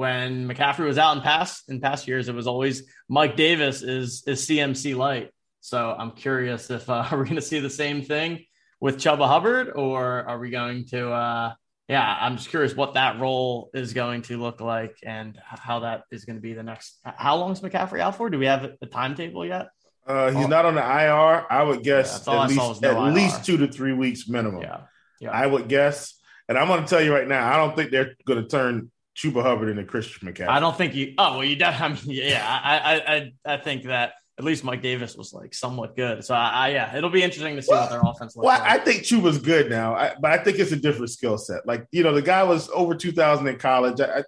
when 0.00 0.48
McCaffrey 0.48 0.86
was 0.86 0.96
out 0.96 1.14
in 1.14 1.22
past 1.22 1.68
in 1.68 1.78
past 1.78 2.08
years, 2.08 2.30
it 2.30 2.34
was 2.34 2.46
always 2.46 2.84
Mike 3.10 3.36
Davis 3.36 3.82
is 3.82 4.24
is 4.26 4.46
CMC 4.46 4.96
light. 4.96 5.28
So 5.60 5.94
I'm 5.96 6.12
curious 6.12 6.70
if 6.70 6.88
uh, 6.88 7.06
are 7.10 7.18
we 7.18 7.24
going 7.24 7.36
to 7.36 7.42
see 7.42 7.60
the 7.60 7.68
same 7.68 8.00
thing 8.00 8.46
with 8.80 8.96
Chuba 8.96 9.28
Hubbard, 9.28 9.72
or 9.76 10.24
are 10.26 10.38
we 10.38 10.48
going 10.48 10.86
to? 10.86 11.10
Uh, 11.12 11.52
yeah, 11.86 12.16
I'm 12.18 12.38
just 12.38 12.48
curious 12.48 12.74
what 12.74 12.94
that 12.94 13.20
role 13.20 13.68
is 13.74 13.92
going 13.92 14.22
to 14.22 14.38
look 14.38 14.62
like 14.62 14.96
and 15.04 15.38
how 15.44 15.80
that 15.80 16.04
is 16.10 16.24
going 16.24 16.36
to 16.36 16.40
be 16.40 16.54
the 16.54 16.62
next. 16.62 16.98
How 17.04 17.36
long 17.36 17.52
is 17.52 17.60
McCaffrey 17.60 18.00
out 18.00 18.16
for? 18.16 18.30
Do 18.30 18.38
we 18.38 18.46
have 18.46 18.70
a 18.80 18.86
timetable 18.86 19.44
yet? 19.44 19.68
Uh, 20.06 20.30
he's 20.30 20.46
oh. 20.46 20.48
not 20.48 20.64
on 20.64 20.76
the 20.76 20.80
IR. 20.80 21.44
I 21.50 21.62
would 21.62 21.82
guess 21.82 22.24
yeah, 22.26 22.44
at 22.44 22.48
least 22.48 22.80
no 22.80 23.06
at 23.06 23.12
least 23.12 23.44
two 23.44 23.58
to 23.58 23.68
three 23.68 23.92
weeks 23.92 24.26
minimum. 24.26 24.62
Yeah, 24.62 24.80
yeah. 25.20 25.30
I 25.30 25.46
would 25.46 25.68
guess, 25.68 26.14
and 26.48 26.56
I'm 26.56 26.68
going 26.68 26.82
to 26.82 26.88
tell 26.88 27.02
you 27.02 27.12
right 27.12 27.28
now, 27.28 27.52
I 27.52 27.58
don't 27.58 27.76
think 27.76 27.90
they're 27.90 28.16
going 28.24 28.42
to 28.42 28.48
turn 28.48 28.90
Chuba 29.16 29.42
Hubbard 29.42 29.76
and 29.76 29.88
Christian 29.88 30.28
McCaffrey. 30.28 30.48
I 30.48 30.60
don't 30.60 30.76
think 30.76 30.94
you. 30.94 31.14
Oh 31.18 31.38
well, 31.38 31.44
you 31.44 31.56
definitely. 31.56 32.14
I 32.20 32.22
mean, 32.22 32.30
yeah, 32.30 32.60
I, 32.62 33.32
I, 33.46 33.54
I 33.54 33.56
think 33.58 33.84
that 33.84 34.14
at 34.38 34.44
least 34.44 34.64
Mike 34.64 34.82
Davis 34.82 35.16
was 35.16 35.34
like 35.34 35.52
somewhat 35.52 35.94
good. 35.94 36.24
So 36.24 36.34
I, 36.34 36.48
I 36.48 36.68
yeah, 36.70 36.96
it'll 36.96 37.10
be 37.10 37.22
interesting 37.22 37.56
to 37.56 37.62
see 37.62 37.70
well, 37.70 37.82
what 37.82 37.90
their 37.90 38.00
offense 38.00 38.36
looks 38.36 38.46
well, 38.46 38.58
like. 38.58 38.70
I 38.70 38.78
think 38.82 39.02
Chuba's 39.02 39.38
good 39.38 39.68
now, 39.68 39.94
I, 39.94 40.14
but 40.18 40.30
I 40.30 40.42
think 40.42 40.58
it's 40.58 40.72
a 40.72 40.76
different 40.76 41.10
skill 41.10 41.36
set. 41.36 41.66
Like 41.66 41.86
you 41.92 42.02
know, 42.02 42.14
the 42.14 42.22
guy 42.22 42.42
was 42.44 42.70
over 42.70 42.94
two 42.94 43.12
thousand 43.12 43.48
in 43.48 43.58
college. 43.58 44.00
I, 44.00 44.24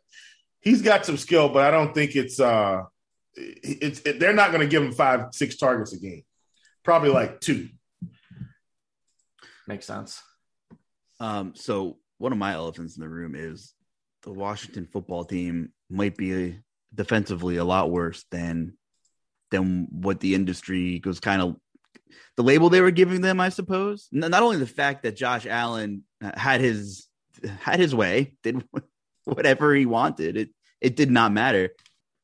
he's 0.60 0.82
got 0.82 1.06
some 1.06 1.16
skill, 1.16 1.48
but 1.48 1.64
I 1.64 1.70
don't 1.70 1.94
think 1.94 2.14
it's 2.16 2.40
uh, 2.40 2.82
it's 3.34 4.00
it, 4.00 4.20
they're 4.20 4.34
not 4.34 4.50
going 4.50 4.60
to 4.60 4.68
give 4.68 4.82
him 4.82 4.92
five, 4.92 5.28
six 5.32 5.56
targets 5.56 5.92
a 5.92 5.98
game. 5.98 6.24
Probably 6.82 7.10
like 7.10 7.40
two. 7.40 7.68
Makes 9.66 9.86
sense. 9.86 10.20
Um, 11.20 11.54
so 11.54 11.98
one 12.18 12.32
of 12.32 12.38
my 12.38 12.52
elephants 12.52 12.96
in 12.96 13.00
the 13.02 13.08
room 13.08 13.34
is 13.34 13.74
the 14.22 14.32
Washington 14.32 14.86
football 14.86 15.24
team 15.24 15.72
might 15.90 16.16
be 16.16 16.58
defensively 16.94 17.56
a 17.56 17.64
lot 17.64 17.90
worse 17.90 18.24
than 18.30 18.76
than 19.50 19.86
what 19.90 20.20
the 20.20 20.34
industry 20.34 21.00
was 21.04 21.20
kind 21.20 21.42
of 21.42 21.56
the 22.36 22.42
label 22.42 22.70
they 22.70 22.80
were 22.80 22.90
giving 22.90 23.20
them, 23.20 23.40
I 23.40 23.50
suppose. 23.50 24.08
Not 24.10 24.42
only 24.42 24.56
the 24.56 24.66
fact 24.66 25.02
that 25.02 25.16
Josh 25.16 25.46
Allen 25.46 26.04
had 26.20 26.60
his 26.60 27.08
had 27.60 27.78
his 27.78 27.94
way, 27.94 28.34
did 28.42 28.64
whatever 29.24 29.74
he 29.74 29.86
wanted. 29.86 30.36
It 30.36 30.50
it 30.80 30.96
did 30.96 31.10
not 31.10 31.32
matter. 31.32 31.70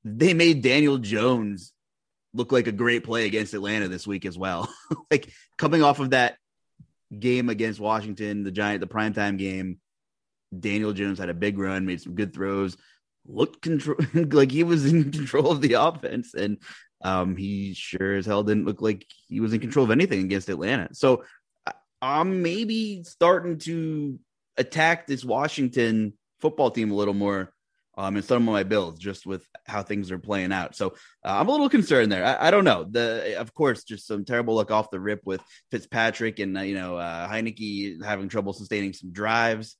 They 0.04 0.34
made 0.34 0.62
Daniel 0.62 0.98
Jones 0.98 1.72
look 2.34 2.52
like 2.52 2.66
a 2.66 2.72
great 2.72 3.04
play 3.04 3.26
against 3.26 3.54
Atlanta 3.54 3.88
this 3.88 4.06
week 4.06 4.24
as 4.24 4.38
well. 4.38 4.72
like 5.10 5.30
coming 5.56 5.82
off 5.82 6.00
of 6.00 6.10
that 6.10 6.36
game 7.16 7.48
against 7.48 7.80
Washington, 7.80 8.44
the 8.44 8.50
Giant, 8.50 8.80
the 8.80 8.86
primetime 8.86 9.38
game, 9.38 9.78
Daniel 10.56 10.92
Jones 10.92 11.18
had 11.18 11.28
a 11.28 11.34
big 11.34 11.58
run, 11.58 11.86
made 11.86 12.00
some 12.00 12.14
good 12.14 12.32
throws, 12.32 12.76
looked 13.26 13.62
control 13.62 13.98
like 14.14 14.50
he 14.50 14.64
was 14.64 14.86
in 14.86 15.10
control 15.12 15.50
of 15.50 15.60
the 15.60 15.74
offense, 15.74 16.34
and 16.34 16.58
um, 17.02 17.36
he 17.36 17.74
sure 17.74 18.16
as 18.16 18.26
hell 18.26 18.42
didn't 18.42 18.64
look 18.64 18.82
like 18.82 19.06
he 19.28 19.40
was 19.40 19.52
in 19.52 19.60
control 19.60 19.84
of 19.84 19.90
anything 19.90 20.20
against 20.24 20.48
Atlanta. 20.48 20.88
So 20.92 21.24
I'm 22.00 22.42
maybe 22.42 23.02
starting 23.04 23.58
to 23.60 24.18
attack 24.56 25.06
this 25.06 25.24
Washington 25.24 26.14
football 26.40 26.70
team 26.70 26.90
a 26.90 26.94
little 26.94 27.14
more 27.14 27.52
um, 27.96 28.16
in 28.16 28.22
some 28.22 28.48
of 28.48 28.52
my 28.52 28.62
builds, 28.62 29.00
just 29.00 29.26
with 29.26 29.44
how 29.66 29.82
things 29.82 30.12
are 30.12 30.20
playing 30.20 30.52
out. 30.52 30.76
So 30.76 30.90
uh, 31.24 31.38
I'm 31.40 31.48
a 31.48 31.50
little 31.50 31.68
concerned 31.68 32.12
there. 32.12 32.24
I, 32.24 32.46
I, 32.46 32.50
don't 32.52 32.64
know. 32.64 32.86
The 32.88 33.36
of 33.38 33.52
course, 33.54 33.82
just 33.82 34.06
some 34.06 34.24
terrible 34.24 34.54
luck 34.54 34.70
off 34.70 34.92
the 34.92 35.00
rip 35.00 35.22
with 35.24 35.42
Fitzpatrick 35.72 36.38
and 36.38 36.56
uh, 36.56 36.60
you 36.60 36.76
know 36.76 36.96
uh, 36.96 37.28
Heinicke 37.28 38.02
having 38.04 38.28
trouble 38.28 38.52
sustaining 38.52 38.92
some 38.92 39.12
drives. 39.12 39.76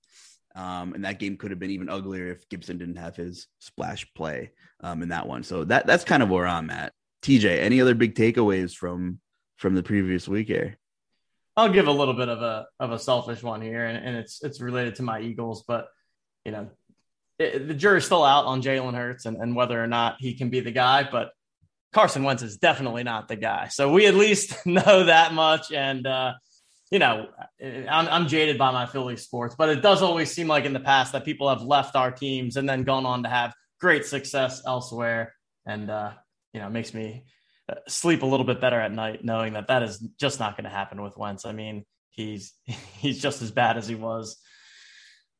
Um, 0.59 0.93
and 0.95 1.05
that 1.05 1.21
game 1.21 1.37
could 1.37 1.53
have 1.53 1.61
been 1.61 1.71
even 1.71 1.89
uglier 1.89 2.33
if 2.33 2.49
Gibson 2.49 2.79
didn't 2.79 2.97
have 2.97 3.15
his 3.15 3.47
splash 3.61 4.13
play 4.15 4.51
um, 4.81 5.03
in 5.03 5.11
that 5.11 5.29
one. 5.29 5.45
So 5.45 5.63
that 5.65 5.87
that's 5.87 6.03
kind 6.03 6.21
of 6.21 6.31
where 6.31 6.49
I'm 6.49 6.69
at. 6.71 6.93
TJ, 7.23 7.61
any 7.61 7.81
other 7.81 7.95
big 7.95 8.17
takeaways 8.17 8.75
from 8.75 9.21
from 9.57 9.77
the 9.77 9.85
previous 9.85 10.27
week 10.27 10.49
here? 10.49 10.77
I'll 11.57 11.73
give 11.73 11.87
a 11.87 11.93
little 11.93 12.15
bit 12.15 12.29
of 12.29 12.43
a 12.43 12.67
of 12.81 12.91
a 12.91 12.99
selfish 12.99 13.41
one 13.41 13.63
here, 13.63 13.87
and, 13.87 14.05
and 14.05 14.17
it's 14.17 14.43
it's 14.43 14.61
related 14.61 14.97
to 14.97 15.05
my 15.05 15.21
Eagles, 15.21 15.63
but 15.63 15.89
you 16.45 16.51
know, 16.51 16.69
it, 17.39 17.69
the 17.69 17.75
jury's 17.75 18.07
still 18.07 18.25
out 18.25 18.47
on 18.47 18.61
Jalen 18.61 18.95
Hurts 18.95 19.27
and, 19.27 19.37
and 19.37 19.55
whether 19.55 19.81
or 19.81 19.87
not 19.87 20.17
he 20.19 20.35
can 20.35 20.51
be 20.51 20.59
the 20.59 20.73
guy, 20.73 21.09
but 21.09 21.31
Carson 21.93 22.25
Wentz 22.25 22.43
is 22.43 22.57
definitely 22.57 23.05
not 23.05 23.29
the 23.29 23.37
guy. 23.37 23.69
So 23.69 23.93
we 23.93 24.07
at 24.07 24.15
least 24.15 24.55
know 24.67 25.05
that 25.05 25.35
much. 25.35 25.73
And, 25.73 26.07
uh, 26.07 26.35
you 26.91 26.99
know, 26.99 27.29
I'm, 27.61 28.09
I'm 28.09 28.29
jaded 28.29 28.59
by 28.59 28.71
my 28.71 28.87
Philly 28.87 29.17
sports, 29.17 29.55
but 29.57 29.69
it 29.69 29.83
does 29.83 30.03
always 30.03 30.31
seem 30.31 30.49
like 30.49 30.65
in 30.65 30.73
the 30.73 30.81
past 30.81 31.13
that 31.13 31.25
people 31.25 31.49
have 31.49 31.63
left 31.63 31.97
our 31.97 32.11
teams 32.11 32.57
and 32.57 32.69
then 32.69 32.85
gone 32.85 33.05
on 33.05 33.23
to 33.25 33.29
have 33.29 33.53
great 33.81 34.07
success 34.07 34.63
elsewhere. 34.67 35.35
And, 35.67 35.91
uh, 35.91 36.13
you 36.53 36.61
know, 36.61 36.71
makes 36.71 36.95
me 36.95 37.25
sleep 37.87 38.23
a 38.23 38.27
little 38.27 38.47
bit 38.47 38.61
better 38.61 38.81
at 38.81 38.93
night 38.93 39.25
knowing 39.25 39.53
that 39.55 39.69
that 39.69 39.83
is 39.83 39.99
just 40.19 40.41
not 40.41 40.57
going 40.57 40.65
to 40.65 40.71
happen 40.71 41.03
with 41.03 41.17
Wentz. 41.17 41.45
I 41.45 41.53
mean, 41.53 41.85
he's 42.11 42.53
he's 42.65 43.21
just 43.21 43.43
as 43.43 43.51
bad 43.51 43.77
as 43.77 43.89
he 43.89 43.95
was 43.95 44.39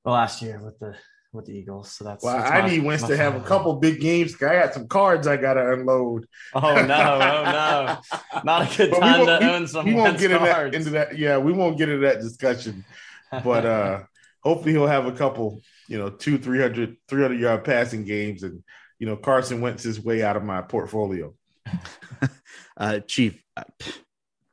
the 0.05 0.11
last 0.11 0.43
year 0.43 0.61
with 0.63 0.79
the 0.79 0.97
with 1.33 1.47
the 1.47 1.53
Eagles. 1.53 1.93
So 1.93 2.05
that's 2.05 2.25
well, 2.25 2.37
that's 2.37 2.51
I 2.51 2.63
my, 2.63 2.69
need 2.69 2.85
Wentz 2.85 3.07
to 3.07 3.17
have 3.17 3.37
a 3.37 3.41
couple 3.41 3.75
big 3.77 4.01
games. 4.01 4.35
I 4.37 4.61
got 4.61 4.75
some 4.75 4.89
cards 4.89 5.27
I 5.27 5.37
got 5.37 5.55
to 5.55 5.73
unload. 5.73 6.27
Oh 6.55 6.61
no! 6.61 6.81
Oh 6.81 7.45
no! 7.45 8.41
Not 8.45 8.73
a 8.73 8.77
good 8.77 8.95
time 8.95 9.27
to 9.27 9.39
we, 9.41 9.47
own 9.51 9.67
some. 9.67 9.87
We 9.87 9.95
won't 9.95 10.05
Wentz 10.09 10.23
get 10.23 10.31
in 10.31 10.43
that, 10.43 10.55
cards. 10.55 10.77
into 10.77 10.91
that. 10.91 11.19
Yeah, 11.19 11.39
we 11.39 11.53
won't 11.53 11.79
get 11.79 11.89
into 11.89 12.07
that 12.07 12.21
discussion. 12.21 12.85
But 13.31 13.67
uh 13.67 14.03
hopefully 14.43 14.73
he'll 14.73 14.87
have 14.87 15.07
a 15.07 15.13
couple, 15.13 15.63
you 15.89 15.99
know, 15.99 16.11
two, 16.11 16.39
300, 16.39 16.97
300 17.09 17.39
yard 17.39 17.65
passing 17.65 18.05
games, 18.05 18.43
and 18.43 18.63
you 18.99 19.07
know 19.07 19.17
Carson 19.17 19.61
Wentz 19.61 19.83
his 19.83 20.01
way 20.01 20.23
out 20.23 20.37
of 20.37 20.45
my 20.45 20.63
portfolio. 20.63 21.35
uh, 22.77 23.01
Chief, 23.01 23.43
uh, 23.57 23.65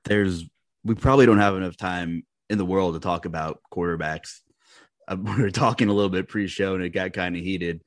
there's 0.03 0.43
we 0.83 0.95
probably 0.95 1.25
don't 1.25 1.39
have 1.39 1.55
enough 1.55 1.77
time 1.77 2.23
in 2.49 2.57
the 2.57 2.65
world 2.65 2.93
to 2.93 2.99
talk 2.99 3.25
about 3.25 3.59
quarterbacks. 3.73 4.39
Uh, 5.07 5.17
we 5.21 5.41
were 5.41 5.51
talking 5.51 5.89
a 5.89 5.93
little 5.93 6.09
bit 6.09 6.27
pre-show, 6.27 6.75
and 6.75 6.83
it 6.83 6.89
got 6.89 7.13
kind 7.13 7.35
of 7.35 7.41
heated. 7.41 7.81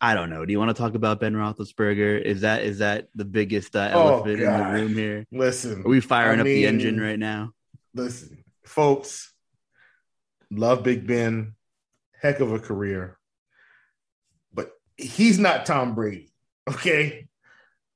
I 0.00 0.14
don't 0.14 0.28
know. 0.28 0.44
Do 0.44 0.52
you 0.52 0.58
want 0.58 0.76
to 0.76 0.80
talk 0.80 0.94
about 0.94 1.20
Ben 1.20 1.32
Roethlisberger? 1.34 2.20
Is 2.20 2.42
that 2.42 2.62
is 2.64 2.78
that 2.78 3.08
the 3.14 3.24
biggest 3.24 3.74
uh, 3.74 3.90
Oh, 3.94 4.08
elephant 4.08 4.40
in 4.40 4.52
the 4.52 4.72
room 4.72 4.94
here? 4.94 5.26
Listen, 5.32 5.80
Are 5.80 5.88
we 5.88 6.00
firing 6.00 6.38
I 6.38 6.42
up 6.42 6.44
the 6.44 6.66
engine 6.66 7.00
right 7.00 7.18
now? 7.18 7.52
Listen, 7.94 8.44
folks, 8.64 9.32
love 10.50 10.82
Big 10.82 11.06
Ben, 11.06 11.54
heck 12.20 12.40
of 12.40 12.52
a 12.52 12.58
career, 12.58 13.18
but 14.52 14.70
he's 14.98 15.38
not 15.38 15.64
Tom 15.64 15.94
Brady, 15.94 16.30
okay? 16.68 17.26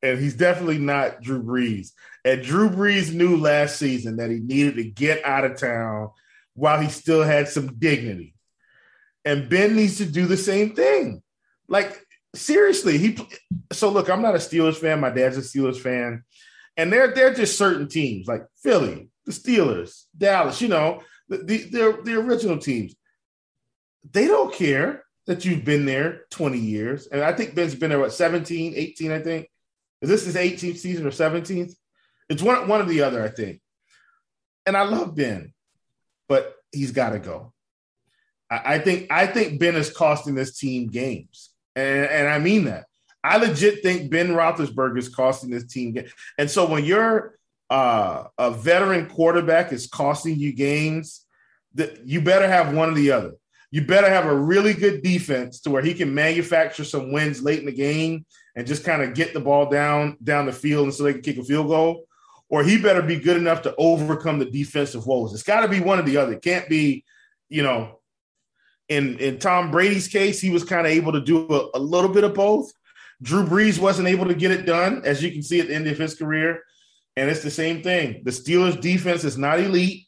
And 0.02 0.18
he's 0.18 0.34
definitely 0.34 0.78
not 0.78 1.20
Drew 1.20 1.42
Brees. 1.42 1.90
And 2.24 2.42
Drew 2.42 2.70
Brees 2.70 3.12
knew 3.12 3.36
last 3.36 3.76
season 3.76 4.16
that 4.16 4.30
he 4.30 4.38
needed 4.38 4.76
to 4.76 4.84
get 4.84 5.22
out 5.26 5.44
of 5.44 5.58
town 5.58 6.08
while 6.54 6.80
he 6.80 6.88
still 6.88 7.22
had 7.22 7.48
some 7.48 7.78
dignity. 7.78 8.34
And 9.24 9.48
Ben 9.48 9.76
needs 9.76 9.98
to 9.98 10.06
do 10.06 10.26
the 10.26 10.36
same 10.36 10.74
thing. 10.74 11.22
Like, 11.68 12.04
seriously, 12.34 12.98
he 12.98 13.18
so 13.72 13.90
look, 13.90 14.08
I'm 14.08 14.22
not 14.22 14.34
a 14.34 14.38
Steelers 14.38 14.76
fan. 14.76 15.00
My 15.00 15.10
dad's 15.10 15.36
a 15.36 15.40
Steelers 15.40 15.78
fan. 15.78 16.24
And 16.76 16.92
they're 16.92 17.12
they're 17.12 17.34
just 17.34 17.58
certain 17.58 17.88
teams 17.88 18.26
like 18.26 18.46
Philly, 18.62 19.10
the 19.26 19.32
Steelers, 19.32 20.04
Dallas, 20.16 20.60
you 20.60 20.68
know, 20.68 21.02
the 21.28 21.38
the, 21.38 22.00
the, 22.04 22.14
original 22.14 22.58
teams. 22.58 22.94
They 24.12 24.26
don't 24.26 24.54
care 24.54 25.04
that 25.26 25.44
you've 25.44 25.64
been 25.64 25.84
there 25.84 26.22
20 26.30 26.58
years. 26.58 27.06
And 27.06 27.22
I 27.22 27.32
think 27.32 27.54
Ben's 27.54 27.74
been 27.74 27.90
there, 27.90 28.00
what, 28.00 28.12
17, 28.12 28.74
18, 28.74 29.12
I 29.12 29.20
think. 29.20 29.48
Is 30.00 30.08
this 30.08 30.24
his 30.24 30.34
18th 30.34 30.78
season 30.78 31.06
or 31.06 31.10
17th? 31.10 31.74
It's 32.30 32.42
one, 32.42 32.66
one 32.66 32.80
or 32.80 32.84
the 32.84 33.02
other, 33.02 33.22
I 33.22 33.28
think. 33.28 33.60
And 34.64 34.76
I 34.76 34.82
love 34.84 35.14
Ben, 35.14 35.52
but 36.30 36.54
he's 36.70 36.92
got 36.92 37.10
to 37.10 37.18
go. 37.18 37.52
I, 38.48 38.74
I 38.74 38.78
think 38.78 39.08
I 39.10 39.26
think 39.26 39.58
Ben 39.58 39.74
is 39.74 39.90
costing 39.90 40.36
this 40.36 40.56
team 40.56 40.86
games. 40.86 41.50
And, 41.74 42.06
and 42.06 42.28
I 42.28 42.38
mean 42.38 42.64
that. 42.64 42.86
I 43.22 43.36
legit 43.36 43.82
think 43.82 44.10
Ben 44.10 44.28
Roethlisberger 44.28 44.96
is 44.96 45.08
costing 45.08 45.50
this 45.50 45.66
team 45.66 45.92
games. 45.92 46.12
And 46.38 46.48
so 46.48 46.66
when 46.66 46.84
you're 46.84 47.34
uh, 47.68 48.24
a 48.38 48.52
veteran 48.52 49.08
quarterback 49.08 49.72
is 49.72 49.88
costing 49.88 50.38
you 50.38 50.52
games, 50.52 51.26
that 51.74 52.06
you 52.06 52.20
better 52.20 52.48
have 52.48 52.74
one 52.74 52.90
or 52.90 52.94
the 52.94 53.10
other. 53.10 53.32
You 53.72 53.84
better 53.84 54.08
have 54.08 54.26
a 54.26 54.34
really 54.34 54.72
good 54.72 55.02
defense 55.02 55.60
to 55.62 55.70
where 55.70 55.82
he 55.82 55.94
can 55.94 56.14
manufacture 56.14 56.84
some 56.84 57.12
wins 57.12 57.42
late 57.42 57.60
in 57.60 57.66
the 57.66 57.72
game 57.72 58.24
and 58.56 58.66
just 58.66 58.84
kind 58.84 59.02
of 59.02 59.14
get 59.14 59.34
the 59.34 59.40
ball 59.40 59.68
down 59.68 60.16
down 60.22 60.46
the 60.46 60.52
field 60.52 60.84
and 60.84 60.94
so 60.94 61.02
they 61.02 61.12
can 61.12 61.22
kick 61.22 61.38
a 61.38 61.44
field 61.44 61.66
goal. 61.66 62.06
Or 62.50 62.64
he 62.64 62.82
better 62.82 63.00
be 63.00 63.18
good 63.18 63.36
enough 63.36 63.62
to 63.62 63.74
overcome 63.76 64.40
the 64.40 64.44
defensive 64.44 65.06
woes. 65.06 65.32
It's 65.32 65.44
got 65.44 65.60
to 65.60 65.68
be 65.68 65.80
one 65.80 66.00
or 66.00 66.02
the 66.02 66.16
other. 66.16 66.32
It 66.32 66.42
can't 66.42 66.68
be, 66.68 67.04
you 67.48 67.62
know, 67.62 68.00
in 68.88 69.18
in 69.18 69.38
Tom 69.38 69.70
Brady's 69.70 70.08
case, 70.08 70.40
he 70.40 70.50
was 70.50 70.64
kind 70.64 70.86
of 70.86 70.92
able 70.92 71.12
to 71.12 71.20
do 71.20 71.46
a, 71.48 71.78
a 71.78 71.78
little 71.78 72.10
bit 72.10 72.24
of 72.24 72.34
both. 72.34 72.72
Drew 73.22 73.46
Brees 73.46 73.78
wasn't 73.78 74.08
able 74.08 74.26
to 74.26 74.34
get 74.34 74.50
it 74.50 74.66
done, 74.66 75.02
as 75.04 75.22
you 75.22 75.30
can 75.30 75.42
see 75.42 75.60
at 75.60 75.68
the 75.68 75.74
end 75.74 75.86
of 75.86 75.96
his 75.96 76.16
career. 76.16 76.64
And 77.16 77.30
it's 77.30 77.42
the 77.42 77.50
same 77.50 77.82
thing. 77.82 78.22
The 78.24 78.30
Steelers 78.30 78.80
defense 78.80 79.24
is 79.24 79.38
not 79.38 79.60
elite, 79.60 80.06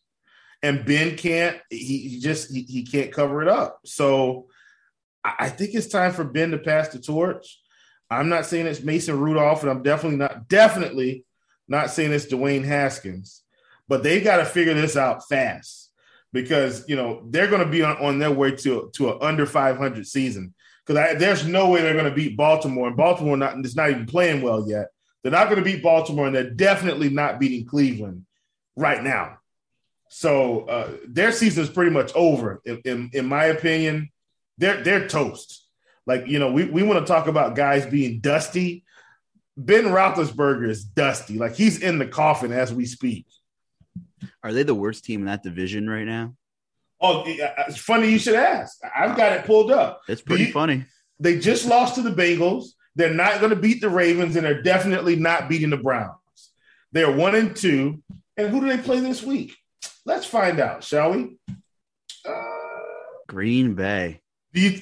and 0.62 0.84
Ben 0.84 1.16
can't, 1.16 1.58
he, 1.70 2.08
he 2.08 2.20
just 2.20 2.52
he, 2.52 2.62
he 2.62 2.84
can't 2.84 3.12
cover 3.12 3.42
it 3.42 3.48
up. 3.48 3.80
So 3.84 4.48
I, 5.22 5.34
I 5.40 5.48
think 5.48 5.74
it's 5.74 5.88
time 5.88 6.12
for 6.12 6.24
Ben 6.24 6.50
to 6.50 6.58
pass 6.58 6.88
the 6.88 6.98
torch. 6.98 7.60
I'm 8.10 8.28
not 8.28 8.46
saying 8.46 8.66
it's 8.66 8.82
Mason 8.82 9.18
Rudolph, 9.18 9.62
and 9.62 9.70
I'm 9.70 9.82
definitely 9.82 10.18
not 10.18 10.48
definitely 10.48 11.24
not 11.72 11.90
saying 11.90 12.12
it's 12.12 12.26
Dwayne 12.26 12.64
Haskins, 12.64 13.42
but 13.88 14.02
they 14.02 14.20
got 14.20 14.36
to 14.36 14.44
figure 14.44 14.74
this 14.74 14.96
out 14.96 15.26
fast 15.28 15.90
because 16.32 16.88
you 16.88 16.94
know 16.94 17.26
they're 17.30 17.48
going 17.48 17.64
to 17.64 17.70
be 17.70 17.82
on, 17.82 17.96
on 17.96 18.18
their 18.18 18.30
way 18.30 18.52
to 18.52 18.90
to 18.94 19.10
an 19.10 19.18
under 19.20 19.46
500 19.46 20.06
season 20.06 20.54
because 20.86 21.18
there's 21.18 21.46
no 21.46 21.70
way 21.70 21.82
they're 21.82 21.94
going 21.94 22.04
to 22.04 22.14
beat 22.14 22.36
Baltimore, 22.36 22.88
and 22.88 22.96
Baltimore 22.96 23.36
not 23.36 23.58
is 23.64 23.74
not 23.74 23.90
even 23.90 24.06
playing 24.06 24.42
well 24.42 24.68
yet. 24.68 24.88
They're 25.22 25.32
not 25.32 25.48
going 25.48 25.58
to 25.58 25.64
beat 25.64 25.82
Baltimore, 25.82 26.26
and 26.26 26.34
they're 26.34 26.50
definitely 26.50 27.08
not 27.08 27.40
beating 27.40 27.66
Cleveland 27.66 28.26
right 28.76 29.02
now. 29.02 29.38
So 30.08 30.66
uh, 30.66 30.90
their 31.06 31.32
season 31.32 31.62
is 31.62 31.70
pretty 31.70 31.90
much 31.90 32.12
over, 32.14 32.60
in, 32.66 32.82
in, 32.84 33.10
in 33.14 33.26
my 33.26 33.46
opinion. 33.46 34.10
They're 34.58 34.82
they're 34.82 35.08
toast. 35.08 35.66
Like 36.06 36.26
you 36.26 36.38
know, 36.38 36.52
we, 36.52 36.64
we 36.64 36.82
want 36.82 37.00
to 37.00 37.10
talk 37.10 37.28
about 37.28 37.56
guys 37.56 37.86
being 37.86 38.20
dusty. 38.20 38.84
Ben 39.56 39.84
Roethlisberger 39.84 40.68
is 40.68 40.84
dusty. 40.84 41.38
Like 41.38 41.54
he's 41.54 41.80
in 41.80 41.98
the 41.98 42.06
coffin 42.06 42.52
as 42.52 42.72
we 42.72 42.86
speak. 42.86 43.26
Are 44.42 44.52
they 44.52 44.62
the 44.62 44.74
worst 44.74 45.04
team 45.04 45.20
in 45.20 45.26
that 45.26 45.42
division 45.42 45.88
right 45.88 46.06
now? 46.06 46.34
Oh, 47.00 47.24
it's 47.26 47.78
funny 47.78 48.10
you 48.10 48.18
should 48.18 48.36
ask. 48.36 48.78
I've 48.94 49.16
got 49.16 49.32
it 49.32 49.44
pulled 49.44 49.72
up. 49.72 50.02
It's 50.08 50.22
pretty 50.22 50.44
you- 50.44 50.52
funny. 50.52 50.84
They 51.20 51.38
just 51.38 51.66
lost 51.66 51.94
to 51.96 52.02
the 52.02 52.10
Bengals. 52.10 52.70
They're 52.96 53.14
not 53.14 53.38
going 53.38 53.50
to 53.50 53.56
beat 53.56 53.80
the 53.80 53.88
Ravens, 53.88 54.34
and 54.36 54.44
they're 54.44 54.62
definitely 54.62 55.16
not 55.16 55.48
beating 55.48 55.70
the 55.70 55.76
Browns. 55.76 56.16
They're 56.90 57.12
one 57.12 57.34
and 57.34 57.54
two. 57.54 58.02
And 58.36 58.48
who 58.48 58.60
do 58.60 58.68
they 58.68 58.82
play 58.82 59.00
this 59.00 59.22
week? 59.22 59.54
Let's 60.04 60.26
find 60.26 60.58
out, 60.58 60.82
shall 60.82 61.12
we? 61.12 61.36
Uh, 62.28 62.32
Green 63.28 63.74
Bay. 63.74 64.20
Do 64.52 64.60
you, 64.60 64.80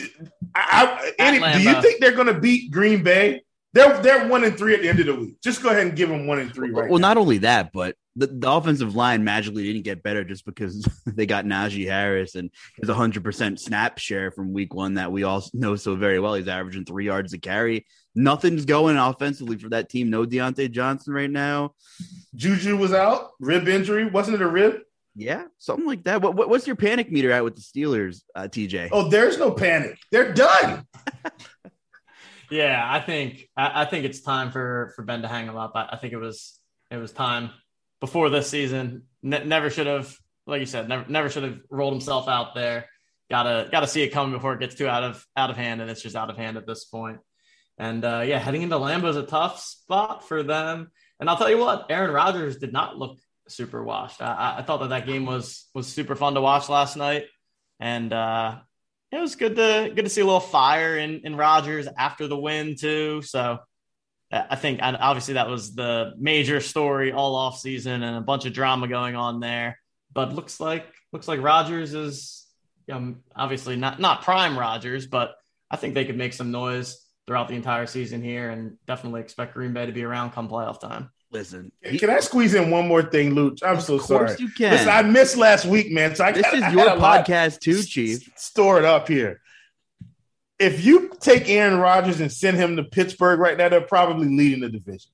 I, 0.54 0.98
I, 0.98 1.12
any, 1.18 1.38
do 1.58 1.62
you 1.68 1.82
think 1.82 2.00
they're 2.00 2.12
going 2.12 2.26
to 2.26 2.40
beat 2.40 2.70
Green 2.70 3.02
Bay? 3.02 3.42
They're 3.72 4.02
they're 4.02 4.26
one 4.28 4.42
and 4.44 4.58
three 4.58 4.74
at 4.74 4.82
the 4.82 4.88
end 4.88 4.98
of 5.00 5.06
the 5.06 5.14
week. 5.14 5.40
Just 5.42 5.62
go 5.62 5.68
ahead 5.70 5.86
and 5.86 5.96
give 5.96 6.08
them 6.08 6.26
one 6.26 6.40
and 6.40 6.52
three 6.52 6.70
right 6.70 6.90
Well, 6.90 6.98
now. 6.98 7.08
not 7.08 7.16
only 7.18 7.38
that, 7.38 7.72
but 7.72 7.94
the, 8.16 8.26
the 8.26 8.50
offensive 8.50 8.96
line 8.96 9.22
magically 9.22 9.62
didn't 9.62 9.84
get 9.84 10.02
better 10.02 10.24
just 10.24 10.44
because 10.44 10.84
they 11.06 11.24
got 11.26 11.44
Najee 11.44 11.86
Harris 11.86 12.34
and 12.34 12.50
his 12.80 12.88
100% 12.90 13.58
snap 13.60 13.98
share 13.98 14.32
from 14.32 14.52
week 14.52 14.74
one 14.74 14.94
that 14.94 15.12
we 15.12 15.22
all 15.22 15.44
know 15.54 15.76
so 15.76 15.94
very 15.94 16.18
well. 16.18 16.34
He's 16.34 16.48
averaging 16.48 16.84
three 16.84 17.06
yards 17.06 17.32
a 17.32 17.38
carry. 17.38 17.86
Nothing's 18.16 18.64
going 18.64 18.96
offensively 18.96 19.56
for 19.56 19.68
that 19.68 19.88
team. 19.88 20.10
No 20.10 20.26
Diontae 20.26 20.72
Johnson 20.72 21.12
right 21.14 21.30
now. 21.30 21.74
Juju 22.34 22.76
was 22.76 22.92
out, 22.92 23.30
rib 23.38 23.68
injury. 23.68 24.06
Wasn't 24.06 24.34
it 24.34 24.42
a 24.42 24.48
rib? 24.48 24.80
Yeah, 25.14 25.44
something 25.58 25.86
like 25.86 26.04
that. 26.04 26.22
What, 26.22 26.34
what 26.34 26.48
what's 26.48 26.66
your 26.66 26.76
panic 26.76 27.10
meter 27.12 27.30
at 27.30 27.44
with 27.44 27.54
the 27.54 27.60
Steelers, 27.62 28.22
uh, 28.34 28.42
TJ? 28.44 28.88
Oh, 28.90 29.08
there's 29.08 29.38
no 29.38 29.50
panic. 29.52 29.98
They're 30.10 30.32
done. 30.32 30.86
Yeah, 32.50 32.82
I 32.84 33.00
think 33.00 33.48
I, 33.56 33.82
I, 33.82 33.84
think 33.84 34.04
it's 34.04 34.20
time 34.20 34.50
for 34.50 34.92
for 34.96 35.04
Ben 35.04 35.22
to 35.22 35.28
hang 35.28 35.46
him 35.46 35.56
up. 35.56 35.72
I, 35.74 35.90
I 35.92 35.96
think 35.96 36.12
it 36.12 36.18
was 36.18 36.58
it 36.90 36.96
was 36.96 37.12
time 37.12 37.50
before 38.00 38.28
this 38.28 38.48
season. 38.48 39.04
Ne- 39.22 39.44
never 39.44 39.70
should 39.70 39.86
have, 39.86 40.14
like 40.46 40.60
you 40.60 40.66
said, 40.66 40.88
never 40.88 41.04
never 41.08 41.28
should 41.28 41.44
have 41.44 41.60
rolled 41.70 41.92
himself 41.92 42.28
out 42.28 42.54
there. 42.54 42.86
Gotta 43.30 43.68
gotta 43.70 43.86
see 43.86 44.02
it 44.02 44.10
coming 44.10 44.32
before 44.32 44.54
it 44.54 44.60
gets 44.60 44.74
too 44.74 44.88
out 44.88 45.04
of 45.04 45.24
out 45.36 45.50
of 45.50 45.56
hand, 45.56 45.80
and 45.80 45.90
it's 45.90 46.02
just 46.02 46.16
out 46.16 46.30
of 46.30 46.36
hand 46.36 46.56
at 46.56 46.66
this 46.66 46.84
point. 46.84 47.18
And 47.78 48.04
uh, 48.04 48.22
yeah, 48.26 48.38
heading 48.38 48.62
into 48.62 48.76
Lambeau 48.76 49.08
is 49.08 49.16
a 49.16 49.22
tough 49.22 49.60
spot 49.60 50.26
for 50.26 50.42
them. 50.42 50.90
And 51.20 51.30
I'll 51.30 51.36
tell 51.36 51.50
you 51.50 51.58
what, 51.58 51.86
Aaron 51.88 52.10
Rodgers 52.10 52.56
did 52.56 52.72
not 52.72 52.98
look 52.98 53.18
super 53.46 53.82
washed. 53.84 54.20
I, 54.20 54.56
I 54.58 54.62
thought 54.62 54.80
that 54.80 54.90
that 54.90 55.06
game 55.06 55.24
was 55.24 55.68
was 55.74 55.86
super 55.86 56.16
fun 56.16 56.34
to 56.34 56.40
watch 56.40 56.68
last 56.68 56.96
night, 56.96 57.26
and 57.78 58.12
uh, 58.12 58.56
it 59.12 59.20
was 59.20 59.36
good 59.36 59.56
to 59.56 59.92
good 59.94 60.04
to 60.04 60.10
see 60.10 60.20
a 60.20 60.24
little 60.24 60.40
fire 60.40 60.98
in 60.98 61.20
in 61.24 61.36
Rodgers 61.36 61.88
after 61.98 62.26
the 62.26 62.36
win 62.36 62.76
too. 62.76 63.22
So 63.22 63.58
I 64.32 64.56
think 64.56 64.80
obviously 64.82 65.34
that 65.34 65.48
was 65.48 65.74
the 65.74 66.12
major 66.18 66.60
story 66.60 67.12
all 67.12 67.34
off 67.34 67.58
season 67.58 68.02
and 68.02 68.16
a 68.16 68.20
bunch 68.20 68.44
of 68.46 68.52
drama 68.52 68.86
going 68.86 69.16
on 69.16 69.40
there. 69.40 69.78
But 70.12 70.34
looks 70.34 70.60
like 70.60 70.86
looks 71.12 71.28
like 71.28 71.42
Rodgers 71.42 71.94
is 71.94 72.46
obviously 73.34 73.76
not 73.76 73.98
not 73.98 74.22
prime 74.22 74.58
Rodgers, 74.58 75.06
but 75.06 75.34
I 75.70 75.76
think 75.76 75.94
they 75.94 76.04
could 76.04 76.16
make 76.16 76.32
some 76.32 76.50
noise 76.50 77.04
throughout 77.26 77.48
the 77.48 77.54
entire 77.54 77.86
season 77.86 78.22
here, 78.22 78.50
and 78.50 78.76
definitely 78.86 79.20
expect 79.20 79.54
Green 79.54 79.72
Bay 79.72 79.86
to 79.86 79.92
be 79.92 80.02
around 80.02 80.32
come 80.32 80.48
playoff 80.48 80.80
time. 80.80 81.10
Listen, 81.32 81.70
can 81.98 82.10
I 82.10 82.18
squeeze 82.20 82.54
in 82.54 82.70
one 82.70 82.88
more 82.88 83.02
thing, 83.02 83.34
Luke? 83.34 83.58
I'm 83.62 83.80
so 83.80 83.98
sorry. 83.98 84.34
You 84.38 84.48
can. 84.48 84.72
Listen, 84.72 84.88
I 84.88 85.02
missed 85.02 85.36
last 85.36 85.64
week, 85.64 85.92
man. 85.92 86.16
So 86.16 86.24
I 86.24 86.32
this 86.32 86.42
got, 86.42 86.54
is 86.54 86.62
I 86.62 86.70
your 86.72 86.86
podcast 86.96 87.60
too, 87.60 87.82
Chief. 87.84 88.28
Store 88.36 88.78
it 88.78 88.84
up 88.84 89.06
here. 89.06 89.40
If 90.58 90.84
you 90.84 91.10
take 91.20 91.48
Aaron 91.48 91.78
Rodgers 91.78 92.20
and 92.20 92.30
send 92.32 92.56
him 92.56 92.76
to 92.76 92.82
Pittsburgh 92.84 93.38
right 93.38 93.56
now, 93.56 93.68
they're 93.68 93.80
probably 93.80 94.26
leading 94.28 94.60
the 94.60 94.68
division. 94.68 95.10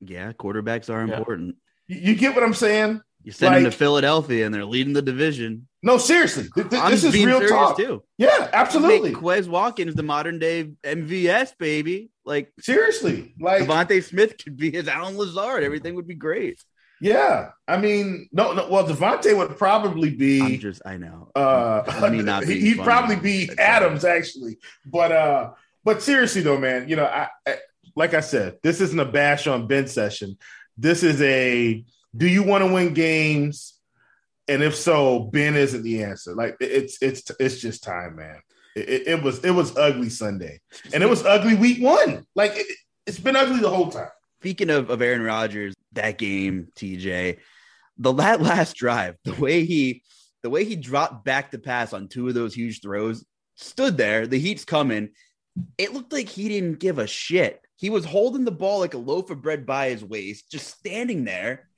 Yeah, 0.00 0.32
quarterbacks 0.32 0.90
are 0.90 1.06
Yeah. 1.06 1.16
important. 1.18 1.56
You, 1.86 2.00
you 2.00 2.14
get 2.16 2.34
what 2.34 2.42
I'm 2.42 2.52
saying? 2.54 3.00
You 3.22 3.32
send 3.32 3.54
them 3.54 3.64
to 3.64 3.70
Philadelphia 3.70 4.46
and 4.46 4.54
they're 4.54 4.64
leading 4.64 4.92
the 4.94 5.02
division. 5.02 5.68
No, 5.82 5.98
seriously. 5.98 6.44
Th- 6.54 6.68
th- 6.68 6.84
this 6.90 7.04
is 7.04 7.14
real 7.14 7.46
talk. 7.46 7.76
too. 7.76 8.02
Yeah, 8.18 8.48
absolutely. 8.52 9.12
Quez 9.12 9.46
Watkins 9.46 9.94
the 9.94 10.02
modern 10.02 10.38
day 10.38 10.70
MVS 10.84 11.52
baby. 11.58 12.10
Like 12.24 12.52
Seriously. 12.60 13.34
Like, 13.40 13.64
DeVonta 13.64 14.02
Smith 14.02 14.36
could 14.42 14.56
be 14.56 14.70
his 14.70 14.88
Allen 14.88 15.16
Lazard. 15.18 15.62
Everything 15.64 15.94
would 15.96 16.06
be 16.08 16.14
great. 16.14 16.62
yeah. 17.00 17.50
I 17.68 17.76
mean, 17.78 18.28
no, 18.32 18.52
no. 18.52 18.68
Well, 18.70 18.86
DeVonta 18.86 19.36
would 19.36 19.56
probably 19.58 20.10
be. 20.10 20.40
I'm 20.40 20.58
just, 20.58 20.82
I 20.86 20.96
know. 20.96 21.30
uh 21.34 22.08
Me 22.10 22.22
not 22.22 22.44
he'd 22.48 22.76
funny. 22.76 22.84
probably 22.84 23.16
be 23.16 23.46
That's 23.46 23.58
Adams 23.60 24.04
actually. 24.04 24.58
But 24.86 25.12
uh 25.12 25.50
but 25.84 26.02
seriously 26.02 26.40
though, 26.42 26.58
man, 26.58 26.88
you 26.88 26.96
know, 26.96 27.04
I, 27.06 27.28
I 27.46 27.56
like 27.96 28.14
I 28.14 28.20
said, 28.20 28.58
this 28.62 28.80
isn't 28.80 28.98
a 29.00 29.04
bash 29.04 29.46
on 29.46 29.66
Ben 29.66 29.88
session. 29.88 30.38
This 30.78 31.02
is 31.02 31.20
a 31.22 31.84
do 32.16 32.26
you 32.26 32.42
want 32.42 32.64
to 32.64 32.72
win 32.72 32.94
games? 32.94 33.74
And 34.48 34.62
if 34.62 34.74
so, 34.74 35.20
Ben 35.20 35.54
isn't 35.54 35.82
the 35.82 36.02
answer. 36.02 36.34
Like 36.34 36.56
it's 36.60 37.00
it's 37.02 37.30
it's 37.38 37.60
just 37.60 37.84
time, 37.84 38.16
man. 38.16 38.40
It, 38.76 39.08
it, 39.08 39.22
was 39.22 39.44
it 39.44 39.50
was 39.50 39.76
ugly 39.76 40.10
Sunday, 40.10 40.60
and 40.92 41.02
it 41.02 41.08
was 41.08 41.24
ugly 41.24 41.54
week 41.54 41.82
one. 41.82 42.24
Like 42.34 42.52
it, 42.54 42.66
it's 43.06 43.18
been 43.18 43.36
ugly 43.36 43.60
the 43.60 43.70
whole 43.70 43.90
time. 43.90 44.10
Speaking 44.40 44.70
of, 44.70 44.90
of 44.90 45.02
Aaron 45.02 45.22
Rodgers, 45.22 45.74
that 45.92 46.18
game, 46.18 46.68
TJ, 46.76 47.38
the 47.98 48.12
that 48.14 48.40
last 48.42 48.76
drive, 48.76 49.16
the 49.24 49.34
way 49.34 49.64
he 49.64 50.02
the 50.42 50.50
way 50.50 50.64
he 50.64 50.76
dropped 50.76 51.24
back 51.24 51.50
to 51.50 51.58
pass 51.58 51.92
on 51.92 52.08
two 52.08 52.28
of 52.28 52.34
those 52.34 52.54
huge 52.54 52.80
throws, 52.80 53.24
stood 53.56 53.96
there, 53.96 54.26
the 54.26 54.38
heat's 54.38 54.64
coming. 54.64 55.10
It 55.76 55.92
looked 55.92 56.12
like 56.12 56.28
he 56.28 56.48
didn't 56.48 56.78
give 56.78 56.98
a 56.98 57.06
shit. 57.06 57.60
He 57.76 57.90
was 57.90 58.04
holding 58.04 58.44
the 58.44 58.50
ball 58.50 58.80
like 58.80 58.94
a 58.94 58.98
loaf 58.98 59.30
of 59.30 59.42
bread 59.42 59.66
by 59.66 59.90
his 59.90 60.04
waist, 60.04 60.50
just 60.50 60.78
standing 60.78 61.24
there 61.24 61.69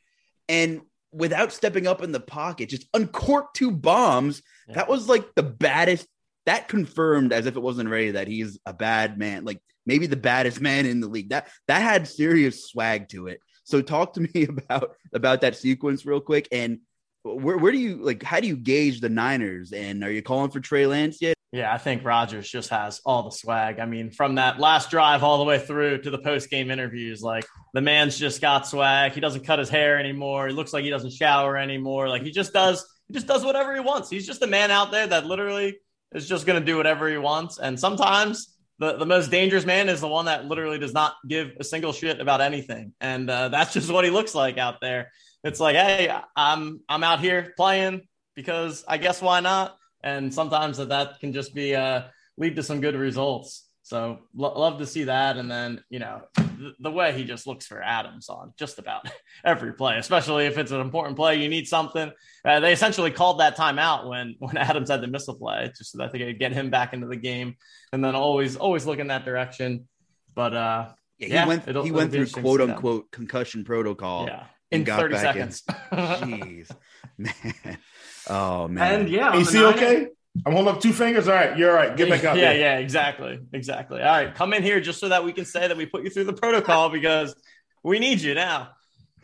and 0.52 0.82
without 1.12 1.50
stepping 1.52 1.86
up 1.86 2.02
in 2.02 2.12
the 2.12 2.20
pocket, 2.20 2.68
just 2.68 2.86
uncorked 2.92 3.56
two 3.56 3.70
bombs. 3.70 4.42
Yeah. 4.68 4.76
That 4.76 4.88
was 4.88 5.08
like 5.08 5.34
the 5.34 5.42
baddest. 5.42 6.06
That 6.44 6.68
confirmed, 6.68 7.32
as 7.32 7.46
if 7.46 7.56
it 7.56 7.62
wasn't 7.62 7.88
ready, 7.88 8.12
that 8.12 8.28
he's 8.28 8.58
a 8.66 8.74
bad 8.74 9.18
man. 9.18 9.44
Like 9.44 9.60
maybe 9.86 10.06
the 10.06 10.16
baddest 10.16 10.60
man 10.60 10.84
in 10.84 11.00
the 11.00 11.08
league. 11.08 11.30
That 11.30 11.48
that 11.68 11.80
had 11.80 12.06
serious 12.06 12.68
swag 12.68 13.08
to 13.10 13.28
it. 13.28 13.40
So 13.64 13.80
talk 13.80 14.12
to 14.14 14.20
me 14.34 14.44
about 14.44 14.94
about 15.14 15.40
that 15.40 15.56
sequence 15.56 16.04
real 16.04 16.20
quick. 16.20 16.48
And 16.52 16.80
where 17.22 17.56
where 17.56 17.72
do 17.72 17.78
you 17.78 17.96
like? 17.96 18.22
How 18.22 18.40
do 18.40 18.46
you 18.46 18.56
gauge 18.56 19.00
the 19.00 19.08
Niners? 19.08 19.72
And 19.72 20.04
are 20.04 20.12
you 20.12 20.22
calling 20.22 20.50
for 20.50 20.60
Trey 20.60 20.86
Lance 20.86 21.22
yet? 21.22 21.36
Yeah, 21.52 21.72
I 21.72 21.76
think 21.76 22.02
Rodgers 22.02 22.48
just 22.48 22.70
has 22.70 23.02
all 23.04 23.24
the 23.24 23.30
swag. 23.30 23.78
I 23.78 23.84
mean, 23.84 24.10
from 24.10 24.36
that 24.36 24.58
last 24.58 24.90
drive 24.90 25.22
all 25.22 25.36
the 25.36 25.44
way 25.44 25.58
through 25.58 25.98
to 25.98 26.10
the 26.10 26.18
post 26.18 26.48
game 26.48 26.70
interviews, 26.70 27.22
like 27.22 27.44
the 27.74 27.82
man's 27.82 28.18
just 28.18 28.40
got 28.40 28.66
swag. 28.66 29.12
He 29.12 29.20
doesn't 29.20 29.44
cut 29.44 29.58
his 29.58 29.68
hair 29.68 29.98
anymore. 29.98 30.48
He 30.48 30.54
looks 30.54 30.72
like 30.72 30.82
he 30.82 30.88
doesn't 30.88 31.12
shower 31.12 31.58
anymore. 31.58 32.08
Like 32.08 32.22
he 32.22 32.30
just 32.30 32.54
does, 32.54 32.86
he 33.06 33.12
just 33.12 33.26
does 33.26 33.44
whatever 33.44 33.74
he 33.74 33.80
wants. 33.80 34.08
He's 34.08 34.26
just 34.26 34.42
a 34.42 34.46
man 34.46 34.70
out 34.70 34.90
there 34.90 35.06
that 35.06 35.26
literally 35.26 35.76
is 36.14 36.26
just 36.26 36.46
going 36.46 36.58
to 36.58 36.64
do 36.64 36.78
whatever 36.78 37.06
he 37.10 37.18
wants. 37.18 37.58
And 37.58 37.78
sometimes 37.78 38.56
the, 38.78 38.96
the 38.96 39.06
most 39.06 39.30
dangerous 39.30 39.66
man 39.66 39.90
is 39.90 40.00
the 40.00 40.08
one 40.08 40.24
that 40.24 40.46
literally 40.46 40.78
does 40.78 40.94
not 40.94 41.16
give 41.28 41.52
a 41.60 41.64
single 41.64 41.92
shit 41.92 42.18
about 42.18 42.40
anything. 42.40 42.94
And 42.98 43.28
uh, 43.28 43.48
that's 43.48 43.74
just 43.74 43.92
what 43.92 44.04
he 44.04 44.10
looks 44.10 44.34
like 44.34 44.56
out 44.56 44.80
there. 44.80 45.10
It's 45.44 45.60
like, 45.60 45.76
hey, 45.76 46.14
I'm 46.34 46.80
I'm 46.88 47.04
out 47.04 47.20
here 47.20 47.52
playing 47.56 48.02
because 48.34 48.84
I 48.88 48.96
guess 48.96 49.20
why 49.20 49.40
not? 49.40 49.76
And 50.02 50.32
sometimes 50.32 50.78
that, 50.78 50.88
that 50.90 51.20
can 51.20 51.32
just 51.32 51.54
be 51.54 51.74
uh, 51.76 52.02
lead 52.36 52.56
to 52.56 52.62
some 52.62 52.80
good 52.80 52.96
results. 52.96 53.68
So 53.84 54.20
lo- 54.34 54.58
love 54.58 54.78
to 54.78 54.86
see 54.86 55.04
that, 55.04 55.36
and 55.36 55.50
then 55.50 55.82
you 55.90 55.98
know 55.98 56.22
the, 56.36 56.72
the 56.78 56.90
way 56.90 57.12
he 57.12 57.24
just 57.24 57.46
looks 57.48 57.66
for 57.66 57.82
Adams 57.82 58.28
on 58.28 58.52
just 58.56 58.78
about 58.78 59.08
every 59.44 59.72
play, 59.72 59.98
especially 59.98 60.46
if 60.46 60.56
it's 60.56 60.70
an 60.70 60.80
important 60.80 61.16
play, 61.16 61.36
you 61.42 61.48
need 61.48 61.66
something. 61.66 62.10
Uh, 62.44 62.60
they 62.60 62.72
essentially 62.72 63.10
called 63.10 63.40
that 63.40 63.56
timeout 63.56 64.08
when 64.08 64.36
when 64.38 64.56
Adams 64.56 64.88
had 64.88 65.02
to 65.02 65.08
miss 65.08 65.26
a 65.28 65.34
play, 65.34 65.72
just 65.76 65.92
so 65.92 65.98
that 65.98 66.12
they 66.12 66.18
could 66.20 66.38
get 66.38 66.52
him 66.52 66.70
back 66.70 66.92
into 66.92 67.08
the 67.08 67.16
game, 67.16 67.56
and 67.92 68.04
then 68.04 68.14
always 68.14 68.54
always 68.56 68.86
look 68.86 69.00
in 69.00 69.08
that 69.08 69.24
direction. 69.24 69.88
But 70.34 70.54
uh, 70.54 70.88
Yeah, 71.18 71.26
he 71.26 71.32
Yeah, 71.34 71.46
went 71.46 71.68
it'll- 71.68 71.82
he 71.82 71.88
it'll 71.88 71.98
went 71.98 72.12
through 72.12 72.26
quote 72.28 72.60
unquote 72.60 73.10
concussion 73.10 73.64
protocol. 73.64 74.26
yeah, 74.26 74.44
in 74.70 74.84
got 74.84 75.00
thirty 75.00 75.14
back 75.16 75.34
in. 75.36 75.50
seconds. 75.50 75.62
Jeez, 75.92 76.70
man. 77.18 77.78
Oh 78.28 78.68
man. 78.68 79.00
and 79.00 79.08
yeah, 79.08 79.30
on 79.30 79.36
the 79.36 79.40
AC 79.40 79.54
Niners- 79.54 79.74
okay? 79.74 80.06
I'm 80.46 80.52
holding 80.52 80.74
up 80.74 80.80
two 80.80 80.92
fingers. 80.92 81.28
All 81.28 81.34
right, 81.34 81.56
you're 81.58 81.70
all 81.70 81.76
right. 81.76 81.96
Get 81.96 82.08
back 82.08 82.24
out 82.24 82.36
yeah, 82.36 82.52
there. 82.52 82.58
yeah, 82.58 82.78
exactly, 82.78 83.38
exactly. 83.52 84.00
All 84.00 84.06
right, 84.06 84.34
come 84.34 84.54
in 84.54 84.62
here 84.62 84.80
just 84.80 84.98
so 84.98 85.10
that 85.10 85.24
we 85.24 85.32
can 85.32 85.44
say 85.44 85.68
that 85.68 85.76
we 85.76 85.84
put 85.84 86.04
you 86.04 86.10
through 86.10 86.24
the 86.24 86.32
protocol 86.32 86.88
because 86.88 87.34
we 87.82 87.98
need 87.98 88.20
you 88.20 88.34
now. 88.34 88.70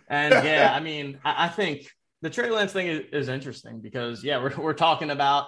And 0.08 0.32
yeah, 0.44 0.72
I 0.74 0.80
mean, 0.80 1.18
I, 1.24 1.46
I 1.46 1.48
think 1.48 1.90
the 2.20 2.30
Trey 2.30 2.50
Lance 2.50 2.72
thing 2.72 2.88
is, 2.88 3.00
is 3.12 3.28
interesting 3.28 3.80
because 3.80 4.22
yeah, 4.22 4.42
we're 4.42 4.54
we're 4.56 4.74
talking 4.74 5.10
about 5.10 5.46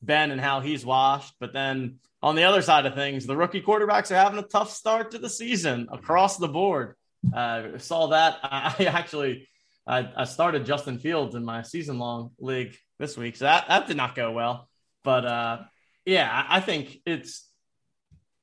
Ben 0.00 0.30
and 0.30 0.40
how 0.40 0.60
he's 0.60 0.84
washed, 0.84 1.34
but 1.38 1.52
then 1.52 1.98
on 2.22 2.34
the 2.34 2.44
other 2.44 2.62
side 2.62 2.86
of 2.86 2.94
things, 2.94 3.26
the 3.26 3.36
rookie 3.36 3.60
quarterbacks 3.60 4.10
are 4.10 4.16
having 4.16 4.38
a 4.38 4.46
tough 4.46 4.70
start 4.70 5.10
to 5.10 5.18
the 5.18 5.30
season 5.30 5.88
across 5.92 6.38
the 6.38 6.48
board. 6.48 6.94
Uh, 7.34 7.78
saw 7.78 8.08
that. 8.08 8.38
I, 8.42 8.74
I 8.78 8.84
actually 8.84 9.48
I, 9.86 10.08
I 10.16 10.24
started 10.24 10.64
Justin 10.64 10.98
Fields 10.98 11.34
in 11.34 11.44
my 11.44 11.62
season 11.62 11.98
long 11.98 12.30
league 12.38 12.76
this 13.02 13.16
week, 13.16 13.36
so 13.36 13.44
that 13.44 13.66
that 13.68 13.88
did 13.88 13.96
not 13.96 14.14
go 14.14 14.30
well. 14.30 14.68
But 15.02 15.26
uh, 15.26 15.58
yeah, 16.06 16.30
I 16.30 16.58
I 16.58 16.60
think 16.60 16.98
it's, 17.04 17.44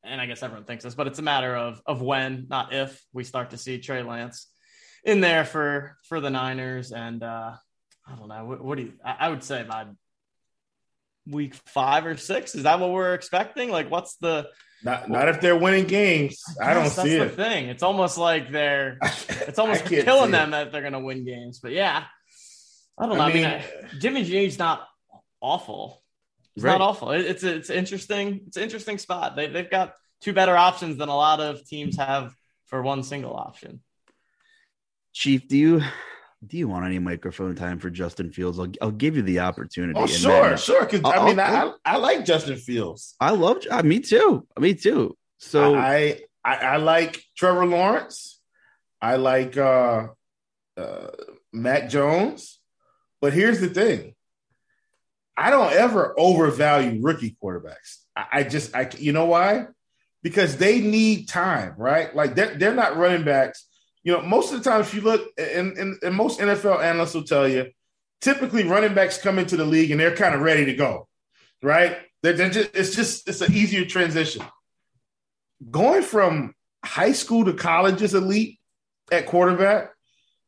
and 0.03 0.19
I 0.19 0.25
guess 0.25 0.43
everyone 0.43 0.65
thinks 0.65 0.83
this, 0.83 0.95
but 0.95 1.07
it's 1.07 1.17
a 1.17 1.23
matter 1.23 1.55
of 1.55 1.81
of 1.85 2.01
when, 2.01 2.47
not 2.49 2.73
if, 2.73 3.01
we 3.13 3.23
start 3.23 3.51
to 3.51 3.57
see 3.57 3.79
Trey 3.79 4.03
Lance 4.03 4.47
in 5.03 5.21
there 5.21 5.45
for 5.45 5.97
for 6.09 6.19
the 6.19 6.29
Niners. 6.29 6.91
And 6.91 7.23
uh, 7.23 7.53
I 8.05 8.15
don't 8.15 8.27
know, 8.27 8.45
what, 8.45 8.63
what 8.63 8.77
do 8.77 8.83
you? 8.83 8.93
I, 9.03 9.15
I 9.21 9.29
would 9.29 9.43
say 9.43 9.63
by 9.63 9.85
week 11.25 11.55
five 11.55 12.05
or 12.05 12.17
six? 12.17 12.53
Is 12.53 12.63
that 12.63 12.79
what 12.79 12.91
we're 12.91 13.13
expecting? 13.13 13.69
Like, 13.69 13.89
what's 13.89 14.17
the 14.17 14.49
not 14.83 15.09
not 15.09 15.29
if 15.29 15.41
they're 15.41 15.57
winning 15.57 15.85
games. 15.85 16.41
I, 16.61 16.73
don't 16.73 16.89
see 16.89 17.17
that's 17.17 17.33
it. 17.33 17.35
the 17.35 17.43
thing. 17.43 17.69
It's 17.69 17.83
almost 17.83 18.17
like 18.17 18.51
they're 18.51 18.97
it's 19.29 19.59
almost 19.59 19.85
killing 19.85 20.31
them 20.31 20.51
that 20.51 20.71
they're 20.71 20.81
gonna 20.81 20.99
win 20.99 21.25
games. 21.25 21.59
But 21.59 21.71
yeah, 21.71 22.05
I 22.99 23.05
don't 23.07 23.17
know. 23.17 23.23
I 23.23 23.29
I 23.29 23.33
mean, 23.33 23.43
mean- 23.43 23.45
I- 23.51 23.97
Jimmy 23.99 24.23
G's 24.23 24.59
not 24.59 24.87
awful. 25.41 26.03
It's 26.55 26.65
Right. 26.65 26.77
not 26.77 26.81
awful. 26.81 27.11
It- 27.11 27.25
it's 27.25 27.43
it's 27.43 27.69
interesting. 27.69 28.41
It's 28.47 28.57
an 28.57 28.63
interesting 28.63 28.97
spot. 28.97 29.35
They 29.35 29.47
they've 29.47 29.69
got 29.69 29.93
two 30.21 30.33
better 30.33 30.55
options 30.57 30.97
than 30.97 31.07
a 31.09 31.15
lot 31.15 31.39
of 31.39 31.65
teams 31.65 31.97
have 31.97 32.33
for 32.65 32.81
one 32.81 33.03
single 33.03 33.35
option. 33.35 33.81
Chief, 35.13 35.47
do 35.47 35.57
you 35.57 35.81
do 36.45 36.57
you 36.57 36.67
want 36.67 36.85
any 36.85 36.99
microphone 36.99 37.55
time 37.55 37.79
for 37.79 37.89
Justin 37.89 38.31
Fields? 38.31 38.59
I'll, 38.59 38.71
I'll 38.81 38.91
give 38.91 39.15
you 39.15 39.21
the 39.21 39.39
opportunity. 39.39 39.97
Oh 39.99 40.05
sure, 40.07 40.49
then- 40.49 40.57
sure. 40.57 40.85
Because 40.85 41.01
I 41.05 41.25
mean, 41.25 41.39
I'll- 41.39 41.79
I, 41.85 41.93
I 41.93 41.97
like 41.97 42.25
Justin 42.25 42.57
Fields. 42.57 43.15
I 43.19 43.31
love. 43.31 43.57
Uh, 43.69 43.83
me 43.83 43.99
too. 43.99 44.45
Me 44.59 44.73
too. 44.73 45.17
So 45.37 45.75
I, 45.75 46.21
I 46.43 46.55
I 46.55 46.77
like 46.77 47.23
Trevor 47.37 47.65
Lawrence. 47.65 48.39
I 49.01 49.15
like 49.15 49.55
uh, 49.57 50.07
uh, 50.77 51.07
Mac 51.53 51.89
Jones. 51.89 52.58
But 53.21 53.33
here's 53.33 53.59
the 53.59 53.69
thing: 53.69 54.15
I 55.35 55.49
don't 55.49 55.73
ever 55.73 56.13
overvalue 56.17 56.99
rookie 57.01 57.35
quarterbacks. 57.41 57.97
I, 58.15 58.25
I 58.31 58.43
just, 58.43 58.75
I 58.75 58.89
you 58.97 59.11
know 59.11 59.25
why? 59.25 59.67
Because 60.21 60.57
they 60.57 60.81
need 60.81 61.27
time, 61.27 61.75
right? 61.77 62.13
Like 62.15 62.35
they're, 62.35 62.55
they're 62.55 62.75
not 62.75 62.97
running 62.97 63.23
backs. 63.23 63.65
You 64.03 64.13
know, 64.13 64.21
most 64.21 64.53
of 64.53 64.61
the 64.61 64.69
time, 64.69 64.81
if 64.81 64.93
you 64.93 65.01
look, 65.01 65.29
and, 65.37 65.77
and, 65.77 65.97
and 66.01 66.15
most 66.15 66.39
NFL 66.39 66.81
analysts 66.83 67.13
will 67.13 67.23
tell 67.23 67.47
you, 67.47 67.67
typically 68.21 68.63
running 68.63 68.93
backs 68.93 69.21
come 69.21 69.39
into 69.39 69.55
the 69.55 69.65
league 69.65 69.91
and 69.91 69.99
they're 69.99 70.15
kind 70.15 70.35
of 70.35 70.41
ready 70.41 70.65
to 70.65 70.73
go, 70.73 71.07
right? 71.61 71.97
They're, 72.21 72.33
they're 72.33 72.49
just, 72.49 72.75
it's 72.75 72.95
just 72.95 73.29
it's 73.29 73.41
an 73.41 73.53
easier 73.53 73.85
transition 73.85 74.43
going 75.69 76.03
from 76.03 76.53
high 76.83 77.11
school 77.11 77.45
to 77.45 77.53
college 77.53 78.01
is 78.01 78.13
elite 78.13 78.59
at 79.11 79.25
quarterback. 79.25 79.91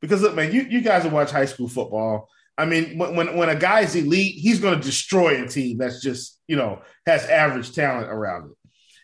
Because 0.02 0.22
look, 0.22 0.36
man, 0.36 0.52
you, 0.52 0.64
you 0.64 0.82
guys 0.82 1.04
have 1.04 1.14
watched 1.14 1.32
high 1.32 1.46
school 1.46 1.68
football. 1.68 2.30
I 2.58 2.66
mean, 2.66 2.98
when, 2.98 3.36
when 3.36 3.50
a 3.50 3.56
guy's 3.56 3.96
elite, 3.96 4.36
he's 4.36 4.60
going 4.60 4.78
to 4.78 4.86
destroy 4.86 5.44
a 5.44 5.48
team 5.48 5.78
that's 5.78 6.02
just 6.02 6.40
you 6.48 6.56
know 6.56 6.82
has 7.06 7.26
average 7.26 7.74
talent 7.74 8.10
around 8.10 8.52
it. 8.52 8.58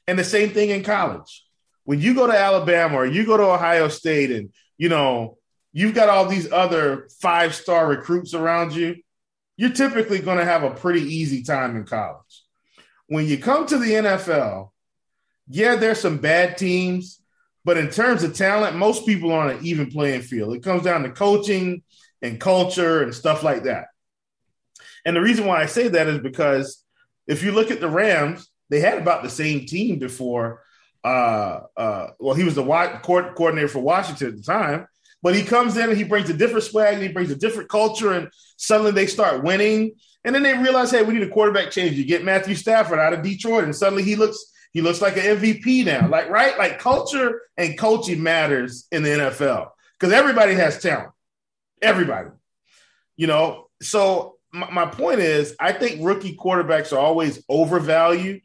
And 0.07 0.17
the 0.17 0.23
same 0.23 0.49
thing 0.49 0.69
in 0.69 0.83
college. 0.83 1.43
When 1.83 2.01
you 2.01 2.13
go 2.13 2.27
to 2.27 2.37
Alabama 2.37 2.97
or 2.97 3.05
you 3.05 3.25
go 3.25 3.37
to 3.37 3.43
Ohio 3.43 3.87
State, 3.87 4.31
and 4.31 4.49
you 4.77 4.89
know 4.89 5.37
you've 5.73 5.95
got 5.95 6.09
all 6.09 6.25
these 6.25 6.51
other 6.51 7.09
five 7.21 7.55
star 7.55 7.87
recruits 7.87 8.33
around 8.33 8.73
you, 8.73 8.97
you're 9.57 9.71
typically 9.71 10.19
going 10.19 10.37
to 10.37 10.45
have 10.45 10.63
a 10.63 10.71
pretty 10.71 11.01
easy 11.01 11.43
time 11.43 11.75
in 11.75 11.85
college. 11.85 12.43
When 13.07 13.25
you 13.25 13.37
come 13.37 13.65
to 13.67 13.77
the 13.77 13.91
NFL, 13.91 14.69
yeah, 15.49 15.75
there's 15.75 15.99
some 15.99 16.17
bad 16.17 16.57
teams, 16.57 17.21
but 17.63 17.77
in 17.77 17.89
terms 17.89 18.23
of 18.23 18.35
talent, 18.35 18.75
most 18.75 19.05
people 19.05 19.31
are 19.31 19.47
on 19.47 19.55
an 19.55 19.65
even 19.65 19.89
playing 19.89 20.21
field. 20.21 20.55
It 20.55 20.63
comes 20.63 20.83
down 20.83 21.03
to 21.03 21.09
coaching 21.09 21.83
and 22.21 22.39
culture 22.39 23.03
and 23.03 23.13
stuff 23.13 23.43
like 23.43 23.63
that. 23.63 23.87
And 25.05 25.15
the 25.15 25.21
reason 25.21 25.45
why 25.45 25.61
I 25.61 25.67
say 25.67 25.87
that 25.87 26.07
is 26.07 26.19
because 26.19 26.83
if 27.27 27.43
you 27.43 27.51
look 27.51 27.71
at 27.71 27.79
the 27.79 27.89
Rams, 27.89 28.49
they 28.69 28.79
had 28.79 28.97
about 28.97 29.23
the 29.23 29.29
same 29.29 29.65
team 29.65 29.99
before. 29.99 30.63
Uh, 31.03 31.61
uh, 31.77 32.07
well, 32.19 32.35
he 32.35 32.43
was 32.43 32.55
the 32.55 32.99
court 33.03 33.35
coordinator 33.35 33.67
for 33.67 33.79
Washington 33.79 34.29
at 34.29 34.37
the 34.37 34.43
time, 34.43 34.87
but 35.21 35.35
he 35.35 35.43
comes 35.43 35.77
in 35.77 35.89
and 35.89 35.97
he 35.97 36.03
brings 36.03 36.29
a 36.29 36.33
different 36.33 36.65
swag 36.65 36.95
and 36.95 37.03
he 37.03 37.09
brings 37.09 37.31
a 37.31 37.35
different 37.35 37.69
culture, 37.69 38.13
and 38.13 38.29
suddenly 38.57 38.91
they 38.91 39.07
start 39.07 39.43
winning. 39.43 39.93
And 40.25 40.35
then 40.35 40.43
they 40.43 40.57
realize, 40.57 40.91
hey, 40.91 41.03
we 41.03 41.13
need 41.13 41.23
a 41.23 41.29
quarterback 41.29 41.71
change. 41.71 41.95
You 41.95 42.03
get 42.03 42.25
Matthew 42.25 42.55
Stafford 42.55 42.99
out 42.99 43.13
of 43.13 43.23
Detroit, 43.23 43.63
and 43.63 43.75
suddenly 43.75 44.03
he 44.03 44.15
looks 44.15 44.51
he 44.73 44.81
looks 44.81 45.01
like 45.01 45.15
an 45.15 45.37
MVP 45.37 45.85
now. 45.85 46.07
Like 46.09 46.29
right, 46.29 46.57
like 46.57 46.79
culture 46.79 47.41
and 47.55 47.77
coaching 47.77 48.21
matters 48.21 48.87
in 48.91 49.03
the 49.03 49.09
NFL 49.09 49.69
because 49.97 50.13
everybody 50.13 50.53
has 50.55 50.81
talent. 50.81 51.11
Everybody, 51.81 52.29
you 53.15 53.27
know. 53.27 53.67
So 53.81 54.37
my, 54.51 54.69
my 54.71 54.85
point 54.85 55.19
is, 55.19 55.55
I 55.59 55.73
think 55.73 55.99
rookie 56.03 56.35
quarterbacks 56.35 56.91
are 56.91 56.99
always 56.99 57.43
overvalued, 57.49 58.41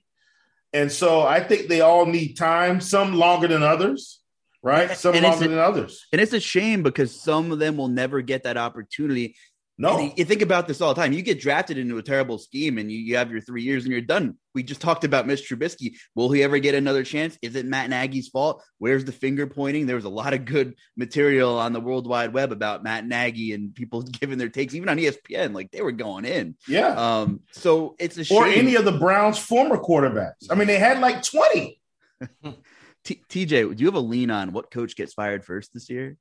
and 0.73 0.91
so 0.91 1.23
I 1.23 1.41
think 1.41 1.69
they 1.69 1.81
all 1.81 2.07
need 2.07 2.35
time. 2.35 2.81
Some 2.81 3.15
longer 3.15 3.49
than 3.49 3.63
others, 3.63 4.21
right? 4.63 4.91
Some 4.97 5.15
longer 5.23 5.47
a- 5.47 5.49
than 5.49 5.59
others. 5.59 6.07
and 6.13 6.21
it's 6.21 6.33
a 6.33 6.41
shame 6.41 6.83
because 6.83 7.19
some 7.19 7.53
of 7.53 7.59
them 7.59 7.77
will 7.77 7.89
never 7.89 8.21
get 8.21 8.43
that 8.45 8.57
opportunity. 8.57 9.37
No, 9.79 9.99
And 9.99 10.13
you 10.17 10.25
think 10.27 10.43
about 10.43 10.69
this 10.69 10.81
all 10.81 10.93
the 10.95 11.01
time. 11.01 11.13
You 11.15 11.23
get 11.23 11.41
drafted 11.41 11.79
into 11.79 11.97
a 11.97 12.03
terrible 12.03 12.37
scheme 12.39 12.77
and 12.79 12.93
you, 12.93 12.99
you 12.99 13.17
have 13.17 13.33
your 13.33 13.41
three 13.41 13.63
years 13.63 13.85
and 13.85 13.91
you're 13.93 14.03
done. 14.03 14.37
We 14.55 14.63
just 14.63 14.83
talked 14.83 15.03
about 15.03 15.27
Mitch 15.27 15.49
Trubisky. 15.49 15.97
Will 16.15 16.31
he 16.31 16.43
ever 16.43 16.59
get 16.59 16.75
another 16.75 17.03
chance? 17.03 17.39
Is 17.41 17.57
it 17.57 17.65
Matt 17.65 17.89
Nagy's 17.89 18.29
fault? 18.29 18.63
Where's 18.79 19.05
the 19.07 19.13
finger 19.13 19.47
pointing? 19.47 19.87
There 19.87 19.97
was 19.97 20.05
a 20.05 20.11
lot 20.11 20.35
of 20.35 20.45
good 20.45 20.75
material 20.97 21.59
on 21.59 21.73
the 21.73 21.81
World 21.81 22.07
Wide 22.07 22.35
Web 22.35 22.53
about 22.53 22.85
Matt 22.85 23.07
Nagy 23.07 23.55
and 23.55 23.75
people 23.75 24.03
giving 24.21 24.37
their 24.39 24.51
takes, 24.51 24.75
even 24.75 24.91
on 24.91 24.99
ESPN. 24.99 25.55
Like 25.55 25.71
they 25.71 25.81
were 25.81 25.91
going 25.91 26.27
in. 26.27 26.55
yeah. 26.69 26.89
Um, 26.89 27.41
so 27.53 27.97
it's 27.99 28.19
a 28.19 28.25
shame. 28.25 28.39
or 28.39 28.47
any 28.47 28.75
of 28.77 28.85
the 28.85 28.93
Browns' 28.93 29.39
former 29.39 29.79
quarterbacks. 29.79 30.49
I 30.51 30.55
mean, 30.55 30.67
they 30.69 30.79
had 30.79 31.01
like 31.01 31.23
twenty. 31.23 31.81
T- 33.05 33.23
TJ, 33.29 33.75
do 33.75 33.81
you 33.83 33.87
have 33.87 33.97
a 33.97 34.01
lean 34.01 34.31
on 34.31 34.53
what 34.53 34.71
coach 34.71 34.95
gets 34.95 35.13
fired 35.15 35.45
first 35.45 35.73
this 35.75 35.91
year? 35.91 36.17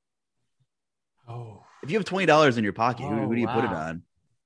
Oh, 1.28 1.62
If 1.82 1.90
you 1.90 1.98
have 1.98 2.04
twenty 2.04 2.26
dollars 2.26 2.58
in 2.58 2.64
your 2.64 2.72
pocket, 2.72 3.06
who, 3.06 3.14
Oh, 3.14 3.26
who 3.26 3.34
do 3.34 3.40
you 3.40 3.48
put 3.48 3.64
it 3.64 3.70
on? 3.72 4.02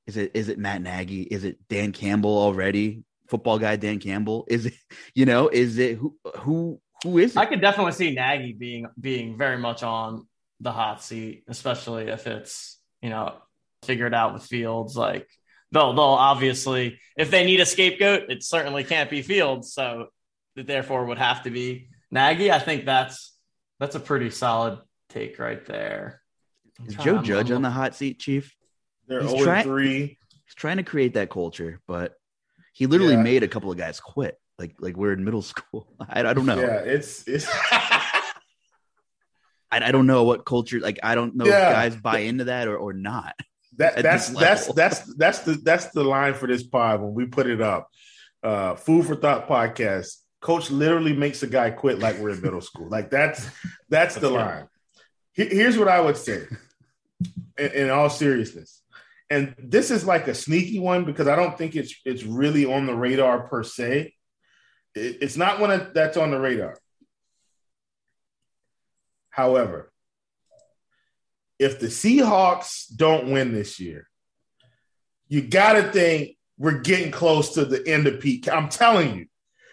Is 0.07 0.17
it 0.17 0.33
is 0.35 0.49
it 0.49 0.59
Matt 0.59 0.83
Nagy? 0.83 1.23
Is 1.23 1.45
it 1.45 1.59
Dan 1.69 1.93
Campbell 1.93 2.37
already? 2.39 3.03
Football 3.29 3.59
guy 3.59 3.77
Dan 3.77 3.99
Campbell? 3.99 4.47
Is 4.49 4.67
it 4.67 4.75
you 5.15 5.27
know? 5.27 5.49
Is 5.49 5.79
it 5.79 5.97
who 5.99 6.17
who 6.39 6.81
who 7.03 7.19
is 7.19 7.33
it? 7.33 7.39
I 7.39 7.47
could 7.47 7.61
definitely 7.61 7.93
see 7.93 8.13
Nagy 8.13 8.53
being 8.53 8.87
being 8.99 9.37
very 9.37 9.59
much 9.59 9.83
on 9.83 10.27
the 10.61 10.73
hot 10.73 11.03
seat, 11.03 11.45
especially 11.49 12.09
if 12.09 12.27
it's 12.27 12.79
you 13.03 13.11
know 13.11 13.35
figured 13.83 14.15
out 14.15 14.33
with 14.33 14.45
Fields. 14.45 14.97
Like 14.97 15.29
they'll 15.73 15.93
they'll 15.93 16.05
obviously 16.05 16.99
if 17.17 17.31
they 17.31 17.45
need 17.45 17.61
a 17.61 17.67
scapegoat, 17.67 18.31
it 18.31 18.43
certainly 18.45 18.85
can't 18.85 19.11
be 19.11 19.23
Fields, 19.23 19.73
so 19.73 20.07
it 20.55 20.67
therefore 20.67 21.05
would 21.07 21.19
have 21.19 21.43
to 21.43 21.51
be 21.51 21.89
Nagy. 22.11 22.51
I 22.51 22.61
think 22.61 22.87
that's 22.87 23.37
that's 23.81 23.97
a 23.97 24.01
pretty 24.01 24.31
solid 24.31 24.79
take 25.11 25.39
right 25.39 25.65
there. 25.67 26.23
I'm 26.81 26.87
is 26.89 26.95
Joe 26.97 27.17
I'm- 27.17 27.25
Judge 27.25 27.51
on 27.51 27.63
the 27.63 27.71
hot 27.71 27.95
seat, 27.95 28.19
Chief? 28.19 28.55
They're 29.09 29.23
He's 29.23 29.31
0 29.31 29.45
trying- 29.45 29.65
3. 29.65 30.19
He's 30.45 30.55
trying 30.55 30.77
to 30.79 30.83
create 30.83 31.15
that 31.15 31.31
culture, 31.31 31.81
but 31.89 32.15
he 32.73 32.87
literally 32.87 33.15
Yeah. 33.15 33.23
made 33.23 33.43
a 33.43 33.49
couple 33.49 33.71
of 33.71 33.79
guys 33.79 34.01
quit. 34.01 34.39
Like 34.59 34.75
like 34.81 34.97
we're 34.97 35.13
in 35.13 35.25
middle 35.25 35.43
school. 35.53 35.87
I, 36.01 36.21
I 36.21 36.33
don't 36.35 36.47
know. 36.47 36.59
Yeah, 36.61 36.79
it's 36.81 37.27
it's 37.29 37.47
I, 37.73 38.23
I 39.71 39.93
don't 39.93 40.07
know 40.07 40.25
what 40.25 40.45
culture. 40.45 40.81
Like 40.81 40.99
I 41.03 41.15
don't 41.15 41.35
know 41.37 41.45
Yeah. 41.47 41.69
if 41.69 41.75
guys 41.75 41.97
buy 42.01 42.19
into 42.21 42.45
that 42.45 42.69
or 42.69 42.77
or 42.77 42.93
not. 42.93 43.35
that 43.77 44.03
that's 44.03 44.29
that's 44.31 44.73
that's 44.73 45.15
that's 45.17 45.41
the 45.41 45.55
that's 45.55 45.87
the 45.91 46.05
line 46.05 46.35
for 46.35 46.47
this 46.47 46.63
pod 46.63 47.01
when 47.03 47.13
we 47.15 47.27
put 47.27 47.47
it 47.47 47.61
up. 47.61 47.89
Uh 48.43 48.75
Food 48.77 49.07
for 49.07 49.17
Thought 49.17 49.49
podcast. 49.49 50.17
Coach 50.41 50.71
literally 50.71 51.13
makes 51.15 51.43
a 51.43 51.47
guy 51.47 51.71
quit 51.71 51.99
like 51.99 52.19
we're 52.19 52.31
in 52.31 52.41
middle 52.41 52.61
school. 52.61 52.89
Like 52.89 53.11
that's 53.11 53.49
that's 53.89 54.15
the 54.15 54.21
That's 54.31 54.33
line. 54.33 54.69
Here's 55.33 55.77
what 55.77 55.89
I 55.89 56.01
would 56.01 56.17
say, 56.17 56.45
in, 57.59 57.73
in 57.73 57.91
all 57.91 58.11
seriousness, 58.11 58.83
and 59.31 59.55
this 59.59 59.91
is 59.91 60.05
like 60.07 60.29
a 60.29 60.35
sneaky 60.35 60.79
one 60.79 61.05
because 61.05 61.29
I 61.29 61.37
don't 61.37 61.57
think 61.57 61.75
it's 61.77 61.95
it's 62.05 62.23
really 62.25 62.65
on 62.65 62.87
the 62.87 62.95
radar 62.95 63.47
per 63.49 63.63
se. 63.63 64.15
It- 64.95 65.19
it's 65.21 65.37
not 65.37 65.61
one 65.61 65.91
that's 65.95 66.17
on 66.17 66.31
the 66.31 66.41
radar. 66.41 66.77
However, 69.31 69.93
if 71.59 71.79
the 71.79 71.89
Seahawks 71.89 72.87
don't 72.95 73.31
win 73.31 73.53
this 73.53 73.79
year, 73.79 74.09
you 75.29 75.43
got 75.43 75.75
to 75.75 75.91
think 75.93 76.37
we're 76.59 76.81
getting 76.81 77.11
close 77.11 77.55
to 77.55 77.65
the 77.65 77.87
end 77.87 78.07
of 78.07 78.21
Pete. 78.21 78.49
I'm 78.49 78.69
telling 78.69 79.17
you, 79.17 79.27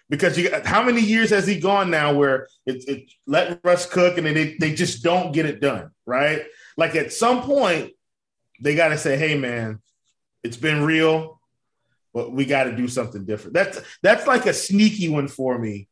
because 0.09 0.37
you 0.37 0.49
how 0.65 0.83
many 0.83 1.01
years 1.01 1.29
has 1.29 1.47
he 1.47 1.59
gone 1.59 1.89
now 1.89 2.13
where 2.13 2.47
it's 2.65 2.85
it, 2.85 3.11
let 3.25 3.59
Russ 3.63 3.85
cook 3.85 4.17
and 4.17 4.27
they 4.27 4.57
they 4.59 4.73
just 4.73 5.03
don't 5.03 5.31
get 5.31 5.45
it 5.45 5.61
done, 5.61 5.91
right? 6.05 6.43
Like 6.77 6.95
at 6.95 7.13
some 7.13 7.41
point, 7.43 7.93
they 8.61 8.75
got 8.75 8.89
to 8.89 8.97
say, 8.97 9.17
"Hey, 9.17 9.37
man, 9.37 9.79
it's 10.43 10.57
been 10.57 10.83
real, 10.83 11.39
but 12.13 12.31
we 12.31 12.45
got 12.45 12.65
to 12.65 12.75
do 12.75 12.87
something 12.87 13.25
different." 13.25 13.53
That's 13.53 13.81
that's 14.01 14.27
like 14.27 14.45
a 14.45 14.53
sneaky 14.53 15.09
one 15.09 15.27
for 15.27 15.57
me 15.57 15.87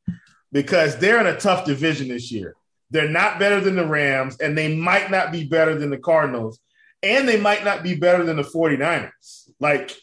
because 0.51 0.97
they're 0.97 1.19
in 1.19 1.27
a 1.27 1.39
tough 1.39 1.65
division 1.65 2.09
this 2.09 2.32
year. 2.32 2.55
They're 2.89 3.09
not 3.09 3.39
better 3.39 3.61
than 3.61 3.75
the 3.75 3.86
Rams, 3.86 4.38
and 4.39 4.57
they 4.57 4.75
might 4.75 5.09
not 5.09 5.32
be 5.32 5.45
better 5.45 5.75
than 5.77 5.89
the 5.89 5.97
Cardinals, 5.97 6.59
and 7.01 7.27
they 7.27 7.39
might 7.39 7.63
not 7.63 7.84
be 7.84 7.95
better 7.95 8.23
than 8.25 8.36
the 8.36 8.43
49ers. 8.43 9.49
Like, 9.61 9.95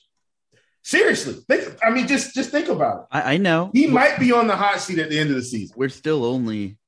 seriously, 0.83 1.35
think, 1.49 1.76
I 1.85 1.91
mean, 1.91 2.07
just 2.07 2.35
just 2.35 2.51
think 2.51 2.68
about 2.68 3.01
it. 3.01 3.07
I, 3.11 3.35
I 3.35 3.37
know 3.37 3.70
He 3.74 3.87
might 3.87 4.18
be 4.18 4.33
on 4.33 4.47
the 4.47 4.57
hot 4.57 4.81
seat 4.81 4.99
at 4.99 5.11
the 5.11 5.18
end 5.18 5.31
of 5.31 5.37
the 5.37 5.43
season. 5.43 5.74
we're 5.76 5.89
still 5.91 6.24
only 6.24 6.79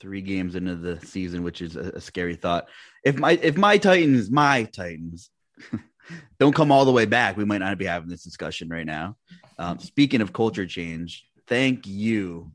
three 0.00 0.22
games 0.22 0.54
into 0.54 0.74
the 0.74 0.98
season, 1.06 1.42
which 1.42 1.62
is 1.62 1.76
a, 1.76 1.92
a 1.94 2.00
scary 2.00 2.34
thought. 2.34 2.68
If 3.04 3.18
my 3.18 3.32
if 3.32 3.56
my 3.56 3.78
Titans, 3.78 4.30
my 4.30 4.64
Titans, 4.64 5.30
don't 6.40 6.54
come 6.54 6.72
all 6.72 6.84
the 6.84 6.92
way 6.92 7.06
back, 7.06 7.36
we 7.36 7.44
might 7.44 7.58
not 7.58 7.78
be 7.78 7.86
having 7.86 8.08
this 8.08 8.24
discussion 8.24 8.68
right 8.68 8.86
now. 8.86 9.16
Um, 9.58 9.78
speaking 9.78 10.20
of 10.20 10.32
culture 10.32 10.66
change, 10.66 11.26
thank 11.46 11.86
you, 11.86 12.50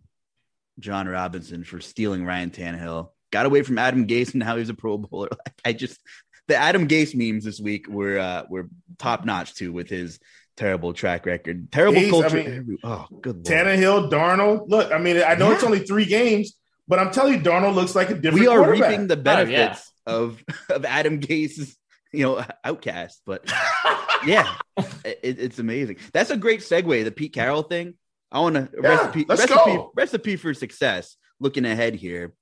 Jon 0.79 1.07
Robinson, 1.07 1.63
for 1.63 1.79
stealing 1.79 2.25
Ryan 2.25 2.49
Tannehill. 2.49 3.09
Got 3.31 3.45
away 3.45 3.63
from 3.63 3.77
Adam 3.77 4.07
Gase, 4.07 4.33
and 4.33 4.39
now 4.39 4.57
he's 4.57 4.69
a 4.69 4.73
Pro 4.73 4.97
Bowler. 4.97 5.29
I 5.65 5.73
just 5.73 5.99
the 6.47 6.55
Adam 6.55 6.87
Gase 6.87 7.15
memes 7.15 7.43
this 7.43 7.59
week 7.59 7.87
were 7.87 8.19
uh, 8.19 8.43
were 8.49 8.69
top 8.97 9.25
notch 9.25 9.55
too 9.55 9.71
with 9.71 9.89
his 9.89 10.19
terrible 10.57 10.93
track 10.93 11.25
record, 11.25 11.71
terrible 11.71 12.01
Gase, 12.01 12.07
I 12.07 12.09
culture. 12.09 12.37
mean, 12.37 12.77
oh, 12.83 13.07
good 13.21 13.35
lord. 13.35 13.45
Tannehill, 13.45 14.11
Darnold. 14.11 14.69
Look, 14.69 14.91
I 14.91 14.97
mean, 14.97 15.21
I 15.25 15.35
know 15.35 15.51
it's 15.51 15.63
only 15.63 15.79
three 15.79 16.05
games, 16.05 16.55
but 16.87 16.99
I'm 16.99 17.11
telling 17.11 17.33
you, 17.33 17.39
Darnold 17.39 17.75
looks 17.75 17.95
like 17.95 18.09
a 18.09 18.13
different. 18.15 18.39
we 18.39 18.47
are 18.47 18.69
reaping 18.69 19.07
the 19.07 19.17
Oh, 19.17 19.21
benefits 19.21 19.91
yeah. 20.07 20.13
of 20.13 20.43
of 20.69 20.85
Adam 20.85 21.19
Gase's 21.19 21.75
you 22.13 22.23
know 22.23 22.43
outcast, 22.63 23.21
but 23.25 23.49
yeah, 24.25 24.53
it, 25.03 25.19
it's 25.39 25.59
amazing. 25.59 25.97
That's 26.13 26.29
a 26.29 26.37
great 26.37 26.61
segue. 26.61 27.03
The 27.03 27.11
Pete 27.11 27.33
Carroll 27.33 27.63
thing. 27.63 27.95
I 28.31 28.39
want 28.39 28.55
to 28.55 28.69
Yeah, 28.81 28.89
recipe 28.89 29.25
let's 29.27 29.41
recipe 29.41 29.75
go. 29.75 29.91
recipe 29.95 30.35
for 30.35 30.53
success. 30.53 31.15
Looking 31.39 31.65
ahead 31.65 31.95
here, 31.95 32.33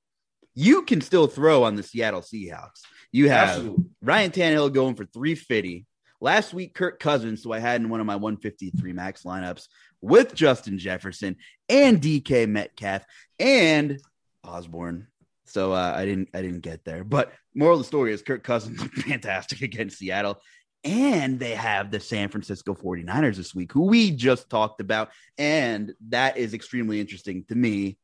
you 0.56 0.84
can 0.84 1.02
still 1.02 1.28
throw 1.28 1.64
on 1.64 1.76
the 1.76 1.84
Seattle 1.84 2.22
Seahawks. 2.22 2.82
You 3.12 3.30
have 3.30 3.50
Absolutely. 3.50 3.86
Ryan 4.02 4.32
Tannehill 4.32 4.74
going 4.74 4.96
for 4.96 5.06
350. 5.06 5.86
Last 6.22 6.54
week, 6.54 6.74
Kirk 6.74 7.00
Cousins, 7.00 7.44
who 7.44 7.52
I 7.52 7.60
had 7.60 7.82
in 7.82 7.89
one 7.89 8.00
of 8.00 8.06
my 8.06 8.16
153 8.16 8.94
max 8.94 9.24
lineups 9.24 9.68
with 10.02 10.34
Justin 10.34 10.78
Jefferson 10.78 11.36
and 11.70 12.02
DK 12.02 12.48
Metcalf 12.48 13.04
and 13.39 14.00
Osborn. 14.44 15.08
So 15.46 15.74
uh, 15.74 15.94
I 15.96 16.06
didn't 16.06 16.30
I 16.34 16.41
didn't 16.41 16.62
get 16.62 16.86
there. 16.86 17.04
But 17.04 17.34
moral 17.54 17.76
of 17.76 17.82
the 17.82 17.88
story 17.88 18.14
is 18.14 18.22
Kirk 18.22 18.44
Cousins 18.44 18.80
looked 18.82 19.02
fantastic 19.02 19.62
against 19.62 19.98
Seattle. 19.98 20.39
And 20.86 21.39
they 21.39 21.52
have 21.52 21.91
the 21.91 22.00
San 22.00 22.28
Francisco 22.28 22.74
49ers 22.74 23.38
this 23.38 23.56
week, 23.56 23.72
who 23.72 23.86
we 23.86 24.12
just 24.12 24.50
talked 24.50 24.82
about. 24.82 25.12
And 25.38 25.94
that 26.10 26.36
is 26.36 26.54
extremely 26.54 27.00
interesting 27.00 27.46
to 27.48 27.56
me 27.56 27.98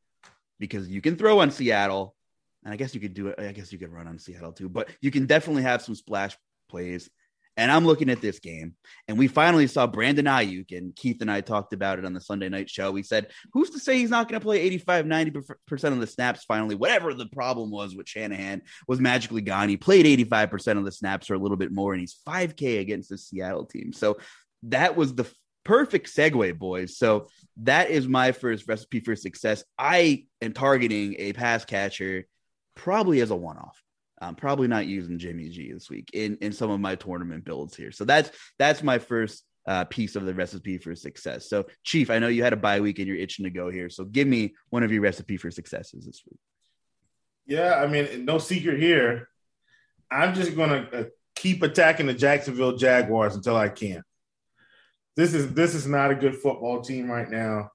because 0.58 0.88
you 0.88 1.02
can 1.02 1.16
throw 1.16 1.40
on 1.40 1.50
Seattle. 1.50 2.14
And 2.64 2.72
I 2.72 2.76
guess 2.76 2.94
you 2.94 3.00
could 3.00 3.14
do 3.14 3.28
it. 3.28 3.38
I 3.38 3.52
guess 3.52 3.70
you 3.70 3.78
could 3.78 3.92
run 3.92 4.06
on 4.06 4.18
Seattle 4.18 4.52
too, 4.52 4.68
but 4.68 4.88
you 5.02 5.10
can 5.10 5.26
definitely 5.26 5.62
have 5.62 5.82
some 5.82 5.94
splash 5.94 6.36
plays. 6.70 7.10
And 7.60 7.70
I'm 7.70 7.84
looking 7.84 8.08
at 8.08 8.22
this 8.22 8.38
game, 8.38 8.74
and 9.06 9.18
we 9.18 9.28
finally 9.28 9.66
saw 9.66 9.86
Brandon 9.86 10.24
Aiyuk, 10.24 10.74
and 10.74 10.96
Keith 10.96 11.20
and 11.20 11.30
I 11.30 11.42
talked 11.42 11.74
about 11.74 11.98
it 11.98 12.06
on 12.06 12.14
the 12.14 12.20
Sunday 12.20 12.48
night 12.48 12.70
show. 12.70 12.90
We 12.90 13.02
said, 13.02 13.26
Who's 13.52 13.68
to 13.70 13.78
say 13.78 13.98
he's 13.98 14.08
not 14.08 14.30
going 14.30 14.40
to 14.40 14.44
play 14.44 14.60
85, 14.60 15.04
90% 15.04 15.92
of 15.92 16.00
the 16.00 16.06
snaps 16.06 16.44
finally? 16.44 16.74
Whatever 16.74 17.12
the 17.12 17.26
problem 17.26 17.70
was 17.70 17.94
with 17.94 18.08
Shanahan 18.08 18.62
was 18.88 18.98
magically 18.98 19.42
gone. 19.42 19.68
He 19.68 19.76
played 19.76 20.06
85% 20.26 20.78
of 20.78 20.86
the 20.86 20.90
snaps 20.90 21.28
or 21.28 21.34
a 21.34 21.38
little 21.38 21.58
bit 21.58 21.70
more, 21.70 21.92
and 21.92 22.00
he's 22.00 22.16
5K 22.26 22.80
against 22.80 23.10
the 23.10 23.18
Seattle 23.18 23.66
team. 23.66 23.92
So 23.92 24.16
that 24.62 24.96
was 24.96 25.14
the 25.14 25.30
perfect 25.62 26.06
segue, 26.08 26.58
boys. 26.58 26.96
So 26.96 27.28
that 27.58 27.90
is 27.90 28.08
my 28.08 28.32
first 28.32 28.66
recipe 28.68 29.00
for 29.00 29.14
success. 29.16 29.64
I 29.78 30.24
am 30.40 30.54
targeting 30.54 31.16
a 31.18 31.34
pass 31.34 31.66
catcher 31.66 32.24
probably 32.74 33.20
as 33.20 33.30
a 33.30 33.36
one 33.36 33.58
off. 33.58 33.82
I'm 34.20 34.34
probably 34.34 34.68
not 34.68 34.86
using 34.86 35.18
Jimmy 35.18 35.48
G 35.48 35.72
this 35.72 35.88
week 35.88 36.10
in, 36.12 36.36
in 36.40 36.52
some 36.52 36.70
of 36.70 36.80
my 36.80 36.94
tournament 36.94 37.44
builds 37.44 37.76
here. 37.76 37.90
So 37.90 38.04
that's 38.04 38.30
that's 38.58 38.82
my 38.82 38.98
first 38.98 39.44
uh, 39.66 39.84
piece 39.84 40.16
of 40.16 40.24
the 40.26 40.34
recipe 40.34 40.78
for 40.78 40.94
success. 40.94 41.48
So, 41.48 41.66
Chief, 41.84 42.10
I 42.10 42.18
know 42.18 42.28
you 42.28 42.42
had 42.42 42.52
a 42.52 42.56
bye 42.56 42.80
week 42.80 42.98
and 42.98 43.06
you're 43.06 43.16
itching 43.16 43.44
to 43.44 43.50
go 43.50 43.70
here. 43.70 43.88
So, 43.88 44.04
give 44.04 44.26
me 44.26 44.54
one 44.70 44.82
of 44.82 44.92
your 44.92 45.02
recipe 45.02 45.36
for 45.36 45.50
successes 45.50 46.06
this 46.06 46.22
week. 46.28 46.38
Yeah, 47.46 47.74
I 47.74 47.86
mean, 47.86 48.24
no 48.24 48.38
secret 48.38 48.80
here. 48.80 49.28
I'm 50.10 50.34
just 50.34 50.56
going 50.56 50.70
to 50.70 50.98
uh, 50.98 51.04
keep 51.34 51.62
attacking 51.62 52.06
the 52.06 52.14
Jacksonville 52.14 52.76
Jaguars 52.76 53.34
until 53.34 53.56
I 53.56 53.68
can. 53.68 54.02
This 55.16 55.34
is 55.34 55.52
this 55.52 55.74
is 55.74 55.86
not 55.86 56.10
a 56.10 56.14
good 56.14 56.36
football 56.36 56.80
team 56.80 57.10
right 57.10 57.28
now. 57.28 57.70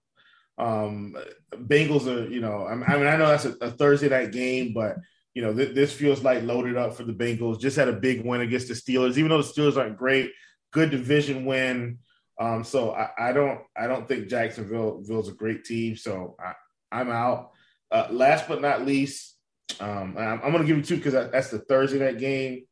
Um, 0.57 1.15
Bengals 1.53 2.07
are, 2.07 2.29
you 2.29 2.39
know, 2.39 2.65
I 2.65 2.75
mean, 2.75 3.07
I, 3.07 3.17
know 3.17 3.27
that's 3.27 3.45
a, 3.45 3.55
a 3.61 3.71
Thursday 3.71 4.07
night 4.09 4.31
game, 4.31 4.73
but 4.73 4.97
you 5.35 5.41
know, 5.41 5.53
th- 5.53 5.75
this 5.75 5.93
feels 5.93 6.23
like 6.23 6.43
loaded 6.43 6.77
up 6.77 6.95
for 6.95 7.03
the 7.03 7.13
Bengals. 7.13 7.59
Just 7.59 7.75
had 7.75 7.89
a 7.89 7.93
big 7.93 8.25
win 8.25 8.41
against 8.41 8.69
the 8.69 8.73
Steelers, 8.73 9.17
even 9.17 9.29
though 9.29 9.41
the 9.41 9.47
Steelers 9.47 9.77
aren't 9.77 9.97
great. 9.97 10.31
Good 10.71 10.89
division 10.89 11.45
win. 11.45 11.99
Um, 12.39 12.63
so 12.63 12.91
I, 12.91 13.09
I 13.29 13.33
don't, 13.33 13.59
I 13.77 13.87
don't 13.87 14.07
think 14.07 14.29
Jacksonville 14.29 15.01
Ville's 15.03 15.29
a 15.29 15.33
great 15.33 15.65
team. 15.65 15.95
So 15.95 16.35
I, 16.39 16.53
I'm 16.91 17.11
out. 17.11 17.51
Uh, 17.91 18.07
last 18.11 18.47
but 18.47 18.61
not 18.61 18.85
least, 18.85 19.37
um, 19.79 20.15
I'm, 20.17 20.41
I'm 20.41 20.51
going 20.51 20.59
to 20.59 20.67
give 20.67 20.77
you 20.77 20.83
two 20.83 20.97
because 20.97 21.13
that's 21.13 21.49
the 21.49 21.59
Thursday 21.59 21.99
night 21.99 22.17
game, 22.17 22.63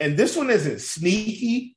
and 0.00 0.16
this 0.16 0.36
one 0.36 0.50
isn't 0.50 0.80
sneaky, 0.80 1.76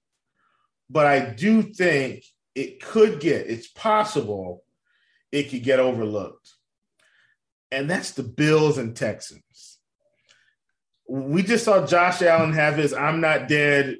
but 0.89 1.05
I 1.05 1.19
do 1.19 1.61
think 1.61 2.23
it 2.55 2.81
could 2.81 3.19
get. 3.19 3.47
It's 3.47 3.67
possible 3.67 4.63
it 5.31 5.49
could 5.49 5.63
get 5.63 5.79
overlooked, 5.79 6.49
and 7.71 7.89
that's 7.89 8.11
the 8.11 8.23
Bills 8.23 8.77
and 8.77 8.95
Texans. 8.95 9.43
We 11.07 11.43
just 11.43 11.65
saw 11.65 11.85
Josh 11.85 12.21
Allen 12.21 12.53
have 12.53 12.77
his 12.77 12.93
"I'm 12.93 13.21
not 13.21 13.47
dead" 13.47 13.97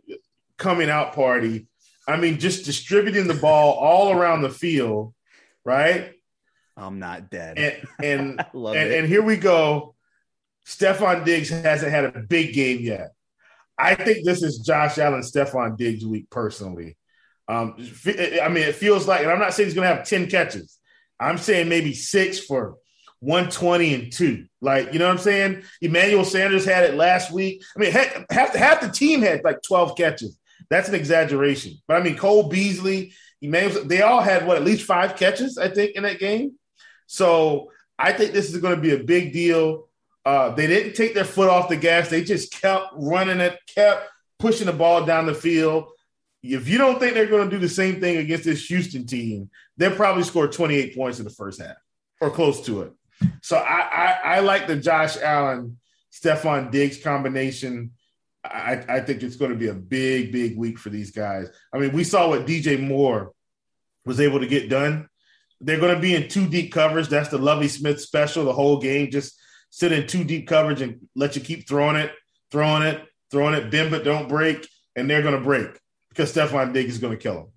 coming 0.58 0.90
out 0.90 1.14
party. 1.14 1.68
I 2.08 2.18
mean, 2.18 2.40
just 2.40 2.66
distributing 2.66 3.28
the 3.28 3.34
ball 3.34 3.74
all 3.74 4.12
around 4.12 4.42
the 4.42 4.50
field, 4.50 5.14
right? 5.66 6.14
I'm 6.76 7.00
not 7.00 7.30
dead. 7.30 7.58
And 7.58 7.88
and 8.04 8.46
and, 8.54 8.94
and 8.94 9.08
here 9.08 9.24
we 9.24 9.38
go. 9.38 9.96
Stefon 10.66 11.24
Diggs 11.24 11.50
hasn't 11.50 11.92
had 11.92 12.06
a 12.06 12.20
big 12.20 12.54
game 12.54 12.82
yet. 12.82 13.14
I 13.78 13.96
think 13.96 14.26
this 14.26 14.44
is 14.44 14.60
Josh 14.60 14.98
Allen, 14.98 15.22
Stefon 15.22 15.78
Diggs 15.78 16.06
week 16.06 16.30
personally. 16.30 16.98
Um, 17.48 17.76
I 18.06 18.50
mean, 18.50 18.64
it 18.64 18.76
feels 18.76 19.08
like, 19.08 19.22
and 19.22 19.32
I'm 19.32 19.40
not 19.40 19.54
saying 19.54 19.68
he's 19.68 19.76
going 19.76 19.88
to 19.88 19.96
have 19.96 20.06
10 20.06 20.30
catches. 20.30 20.78
I'm 21.20 21.38
saying 21.38 21.70
maybe 21.70 21.94
six 21.94 22.40
for 22.40 22.76
120 23.20 23.94
and 23.94 24.14
two. 24.14 24.46
Like, 24.62 24.94
you 24.94 25.00
know 25.00 25.06
what 25.06 25.18
I'm 25.18 25.24
saying? 25.24 25.64
Emmanuel 25.82 26.26
Sanders 26.26 26.66
had 26.66 26.84
it 26.84 26.96
last 26.96 27.32
week. 27.32 27.64
I 27.76 27.80
mean, 27.80 27.92
heck, 27.92 28.32
half, 28.32 28.56
half 28.56 28.82
the 28.82 28.90
team 28.90 29.22
had 29.22 29.44
like 29.44 29.62
12 29.64 29.98
catches. 29.98 30.38
That's 30.70 30.90
an 30.90 30.96
exaggeration. 30.96 31.74
But 31.88 31.98
I 31.98 32.04
mean, 32.04 32.18
Cole 32.18 32.50
Beasley, 32.50 33.14
Emmanuel, 33.42 33.86
they 33.86 34.02
all 34.02 34.22
had 34.22 34.46
what, 34.46 34.58
at 34.58 34.64
least 34.64 34.86
five 34.86 35.16
catches, 35.16 35.58
I 35.58 35.70
think, 35.70 35.96
in 35.96 36.04
that 36.04 36.20
game. 36.20 36.54
So 37.08 37.72
I 37.98 38.12
think 38.14 38.34
this 38.34 38.54
is 38.54 38.62
going 38.62 38.76
to 38.76 38.82
be 38.82 38.94
a 38.94 39.04
big 39.04 39.34
deal. 39.34 39.88
Uh, 40.26 40.50
they 40.50 40.68
didn't 40.68 40.94
take 40.94 41.14
their 41.14 41.24
foot 41.24 41.50
off 41.50 41.70
the 41.70 41.78
gas. 41.78 42.10
They 42.10 42.24
just 42.24 42.52
kept 42.52 42.88
running 42.98 43.40
it, 43.40 43.58
kept 43.74 44.10
pushing 44.40 44.68
the 44.68 44.74
ball 44.74 45.06
down 45.06 45.26
the 45.26 45.34
field. 45.34 45.90
If 46.44 46.68
you 46.68 46.78
don't 46.78 47.00
think 47.00 47.14
they're 47.14 47.26
going 47.26 47.50
to 47.50 47.56
do 47.56 47.60
the 47.60 47.70
same 47.70 48.00
thing 48.00 48.18
against 48.18 48.44
this 48.44 48.66
Houston 48.66 49.06
team, 49.06 49.50
they'll 49.78 49.96
probably 49.96 50.24
score 50.24 50.48
28 50.48 50.96
points 50.96 51.20
in 51.20 51.26
the 51.26 51.32
first 51.32 51.62
half 51.62 51.78
or 52.22 52.30
close 52.30 52.62
to 52.66 52.82
it. 52.82 52.94
So 53.42 53.58
I, 53.58 53.80
I, 53.80 54.20
I 54.24 54.40
like 54.40 54.68
the 54.68 54.76
Josh 54.76 55.18
Allen, 55.18 55.78
Stefon 56.12 56.72
Diggs 56.72 57.02
combination. 57.02 57.92
I, 58.44 58.84
I 58.88 59.00
think 59.02 59.24
it's 59.24 59.36
going 59.36 59.52
to 59.52 59.58
be 59.58 59.68
a 59.68 59.74
big, 59.74 60.32
big 60.32 60.58
week 60.58 60.78
for 60.78 60.90
these 60.90 61.12
guys. 61.12 61.50
I 61.74 61.80
mean, 61.80 61.92
we 61.92 62.04
saw 62.04 62.30
what 62.30 62.46
DJ 62.46 62.80
Moore 62.80 63.34
was 64.06 64.20
able 64.20 64.40
to 64.40 64.48
get 64.48 64.70
done. 64.70 65.10
They're 65.60 65.80
going 65.80 65.96
to 65.96 66.02
be 66.02 66.16
in 66.16 66.30
two 66.30 66.48
deep 66.48 66.72
covers. 66.72 67.10
That's 67.10 67.30
the 67.30 67.38
Lovie 67.38 67.68
Smith 67.68 68.00
special. 68.00 68.46
The 68.46 68.54
whole 68.54 68.80
game, 68.80 69.12
just 69.12 69.38
sit 69.70 69.92
in 69.92 70.08
two 70.08 70.24
deep 70.24 70.48
coverage 70.48 70.82
and 70.82 71.08
let 71.16 71.36
you 71.36 71.42
keep 71.42 71.68
throwing 71.68 71.96
it, 71.96 72.12
throwing 72.52 72.84
it, 72.84 73.02
throwing 73.32 73.56
it, 73.56 73.72
bend 73.72 73.92
but 73.92 74.04
don't 74.04 74.30
break, 74.30 74.68
and 74.96 75.10
they're 75.10 75.24
going 75.24 75.36
to 75.36 75.42
break 75.42 75.80
because 76.10 76.34
Stefon 76.34 76.74
Diggs 76.74 76.94
is 76.94 77.00
going 77.00 77.18
to 77.18 77.22
kill 77.22 77.36
them. 77.36 77.48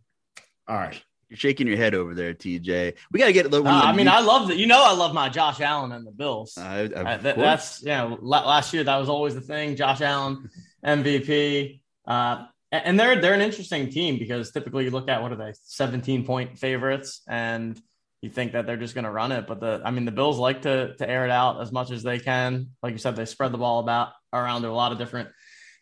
All 0.69 0.77
right. 0.77 1.03
You're 1.31 1.37
shaking 1.37 1.69
your 1.69 1.77
head 1.77 1.95
over 1.95 2.13
there, 2.13 2.35
TJ. 2.35 2.97
We 3.13 3.21
got 3.21 3.27
to 3.27 3.33
get 3.33 3.53
the 3.53 3.63
Uh, 3.63 3.71
I 3.71 3.93
mean, 3.93 4.09
I 4.09 4.19
love 4.19 4.49
that. 4.49 4.57
You 4.57 4.67
know, 4.67 4.83
I 4.85 4.93
love 4.93 5.15
my 5.15 5.29
Josh 5.29 5.61
Allen 5.61 5.93
and 5.93 6.05
the 6.05 6.11
Bills. 6.11 6.59
Uh, 6.59 6.89
that, 6.89 7.23
that's 7.23 7.83
yeah. 7.85 8.17
la- 8.21 8.49
last 8.49 8.75
year 8.75 8.83
that 8.83 8.97
was 8.97 9.09
always 9.09 9.37
the 9.37 9.41
thing. 9.41 9.77
Josh 9.77 10.01
Allen, 10.01 10.51
MVP, 10.85 11.81
uh, 12.05 12.47
and 12.73 12.99
they're 12.99 13.21
they're 13.21 13.35
an 13.35 13.43
interesting 13.43 13.91
team 13.91 14.19
because 14.19 14.51
typically 14.51 14.85
you 14.85 14.91
look 14.91 15.09
at 15.09 15.23
what 15.23 15.31
are 15.31 15.37
they, 15.37 15.53
seventeen 15.63 16.25
point 16.25 16.59
favorites, 16.59 17.23
and 17.29 17.81
you 18.23 18.29
think 18.29 18.53
that 18.53 18.67
they're 18.67 18.77
just 18.77 18.95
going 18.95 19.05
to 19.05 19.11
run 19.13 19.31
it. 19.31 19.47
But 19.47 19.61
the 19.61 19.83
I 19.85 19.93
mean, 19.93 20.07
the 20.07 20.11
Bills 20.11 20.37
like 20.37 20.63
to 20.63 20.97
to 20.97 21.09
air 21.09 21.25
it 21.25 21.31
out 21.31 21.61
as 21.63 21.71
much 21.71 21.93
as 21.93 22.03
they 22.03 22.19
can. 22.19 22.71
Like 22.83 22.91
you 22.91 22.99
said, 22.99 23.15
they 23.15 23.25
spread 23.25 23.53
the 23.53 23.59
ball 23.59 23.79
about 23.79 24.09
around 24.33 24.63
to 24.63 24.69
a 24.69 24.73
lot 24.73 24.91
of 24.91 24.99
different 24.99 25.29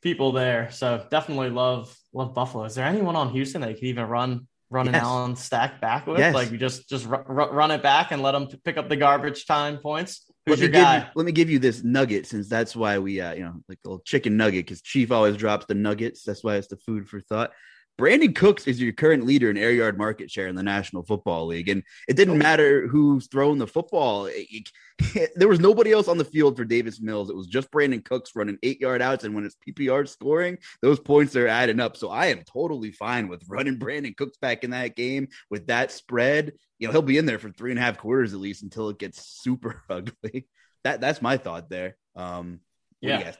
people 0.02 0.32
there. 0.32 0.70
So 0.72 1.06
definitely 1.10 1.48
love 1.48 1.96
love 2.12 2.34
Buffalo. 2.34 2.64
Is 2.64 2.74
there 2.74 2.86
anyone 2.86 3.16
on 3.16 3.30
Houston 3.30 3.62
that 3.62 3.70
you 3.70 3.76
could 3.76 3.84
even 3.84 4.04
run? 4.04 4.46
Run 4.70 4.86
an 4.88 4.94
Yes. 4.94 5.02
Allen 5.02 5.34
stack 5.36 5.80
back 5.80 6.06
with, 6.06 6.18
Yes. 6.18 6.34
like 6.34 6.50
you 6.50 6.58
just 6.58 6.88
just 6.88 7.06
ru- 7.06 7.24
run 7.26 7.70
it 7.70 7.82
back 7.82 8.10
and 8.12 8.20
let 8.22 8.32
them 8.32 8.48
pick 8.64 8.76
up 8.76 8.88
the 8.90 8.96
garbage 8.96 9.46
time 9.46 9.78
points. 9.78 10.26
let 10.46 10.52
Who's 10.52 10.60
me 10.60 10.66
your 10.66 10.72
give 10.72 10.82
guy? 10.82 10.98
you 10.98 11.04
let 11.14 11.24
me 11.26 11.32
give 11.32 11.48
you 11.50 11.58
this 11.58 11.82
nugget 11.82 12.26
since 12.26 12.48
that's 12.48 12.76
why 12.76 12.98
we 12.98 13.20
uh 13.20 13.32
you 13.34 13.44
know 13.44 13.54
like 13.68 13.78
the 13.82 13.88
little 13.90 14.02
chicken 14.04 14.36
nugget 14.36 14.66
because 14.66 14.82
Chief 14.82 15.10
always 15.10 15.36
drops 15.36 15.64
the 15.66 15.74
nuggets. 15.74 16.22
That's 16.22 16.44
why 16.44 16.56
it's 16.56 16.68
the 16.68 16.76
food 16.76 17.08
for 17.08 17.20
thought. 17.20 17.50
Brandin 17.98 18.34
Cooks 18.34 18.68
is 18.68 18.80
your 18.80 18.92
current 18.92 19.26
leader 19.26 19.50
in 19.50 19.56
air 19.56 19.72
yard 19.72 19.98
market 19.98 20.30
share 20.30 20.46
in 20.46 20.54
the 20.54 20.62
National 20.62 21.02
Football 21.02 21.46
League. 21.46 21.68
And 21.68 21.82
it 22.06 22.14
didn't 22.14 22.38
matter 22.38 22.86
who's 22.86 23.26
throwing 23.26 23.58
the 23.58 23.66
football. 23.66 24.26
It, 24.26 24.68
it, 25.00 25.30
there 25.36 25.48
was 25.48 25.58
nobody 25.58 25.90
else 25.90 26.06
on 26.06 26.16
the 26.16 26.24
field 26.24 26.56
for 26.56 26.64
Davis 26.64 27.00
Mills. 27.00 27.28
It 27.28 27.34
was 27.34 27.48
just 27.48 27.72
Brandin 27.72 28.04
Cooks 28.04 28.36
running 28.36 28.56
eight 28.62 28.80
yard 28.80 29.02
outs. 29.02 29.24
And 29.24 29.34
when 29.34 29.44
it's 29.44 29.56
PPR 29.66 30.08
scoring, 30.08 30.58
those 30.80 31.00
points 31.00 31.34
are 31.34 31.48
adding 31.48 31.80
up. 31.80 31.96
So 31.96 32.08
I 32.08 32.26
am 32.26 32.44
totally 32.44 32.92
fine 32.92 33.26
with 33.26 33.42
running 33.48 33.80
Brandin 33.80 34.16
Cooks 34.16 34.36
back 34.36 34.62
in 34.62 34.70
that 34.70 34.94
game 34.94 35.28
with 35.50 35.66
that 35.66 35.90
spread. 35.90 36.52
You 36.78 36.86
know, 36.86 36.92
he'll 36.92 37.02
be 37.02 37.18
in 37.18 37.26
there 37.26 37.40
for 37.40 37.50
three 37.50 37.72
and 37.72 37.80
a 37.80 37.82
half 37.82 37.98
quarters 37.98 38.32
at 38.32 38.38
least 38.38 38.62
until 38.62 38.90
it 38.90 39.00
gets 39.00 39.26
super 39.26 39.82
ugly. 39.90 40.46
That 40.84 41.00
That's 41.00 41.20
my 41.20 41.36
thought 41.36 41.68
there. 41.68 41.96
Um, 42.14 42.60
yeah. 43.00 43.32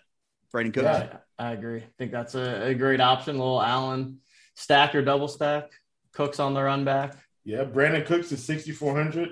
Brandin 0.53 0.75
Cooks. 0.75 0.85
Yeah, 0.85 1.17
I 1.39 1.53
agree. 1.53 1.81
I 1.81 1.89
think 1.99 2.11
that's 2.11 2.35
a, 2.35 2.69
a 2.69 2.75
great 2.75 3.01
option. 3.01 3.39
Little 3.39 3.63
Allen 3.63 4.19
stack 4.59 4.95
or 4.95 5.03
double 5.03 5.29
stack. 5.29 5.71
Cooks 6.13 6.41
on 6.41 6.55
the 6.55 6.63
run 6.63 6.85
back. 6.85 7.15
Yeah, 7.45 7.65
Brandin 7.65 8.05
Cooks 8.05 8.33
is 8.33 8.45
6,400. 8.45 9.31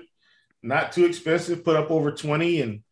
Not 0.63 0.91
too 0.91 1.05
expensive. 1.05 1.63
Put 1.63 1.75
up 1.75 1.91
over 1.91 2.11
20 2.11 2.61
in 2.61 2.83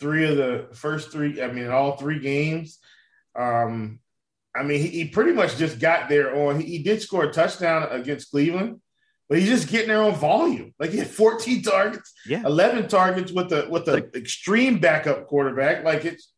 three 0.00 0.28
of 0.28 0.36
the 0.36 0.68
first 0.72 1.12
three, 1.12 1.40
I 1.42 1.52
mean, 1.52 1.68
all 1.68 1.96
three 1.96 2.18
games. 2.18 2.78
Um, 3.36 4.00
I 4.54 4.62
mean, 4.62 4.80
he, 4.80 4.88
he 4.88 5.08
pretty 5.08 5.32
much 5.32 5.56
just 5.56 5.78
got 5.78 6.08
there 6.08 6.34
on, 6.34 6.60
he, 6.60 6.78
he, 6.78 6.82
did 6.82 7.00
score 7.00 7.24
a 7.24 7.32
touchdown 7.32 7.86
against 7.90 8.30
Cleveland, 8.30 8.80
but 9.28 9.38
he's 9.38 9.48
just 9.48 9.68
getting 9.68 9.88
there 9.88 10.02
on 10.02 10.14
volume. 10.14 10.74
Like 10.78 10.90
he 10.90 10.98
had 10.98 11.08
14 11.08 11.62
targets, 11.62 12.12
yeah. 12.26 12.42
11 12.44 12.88
targets 12.88 13.32
with 13.32 13.50
the 13.50 13.66
with 13.70 13.84
the 13.86 13.92
like, 13.92 14.16
extreme 14.16 14.78
backup 14.78 15.26
quarterback. 15.26 15.84
Like 15.84 16.04
it's, 16.04 16.32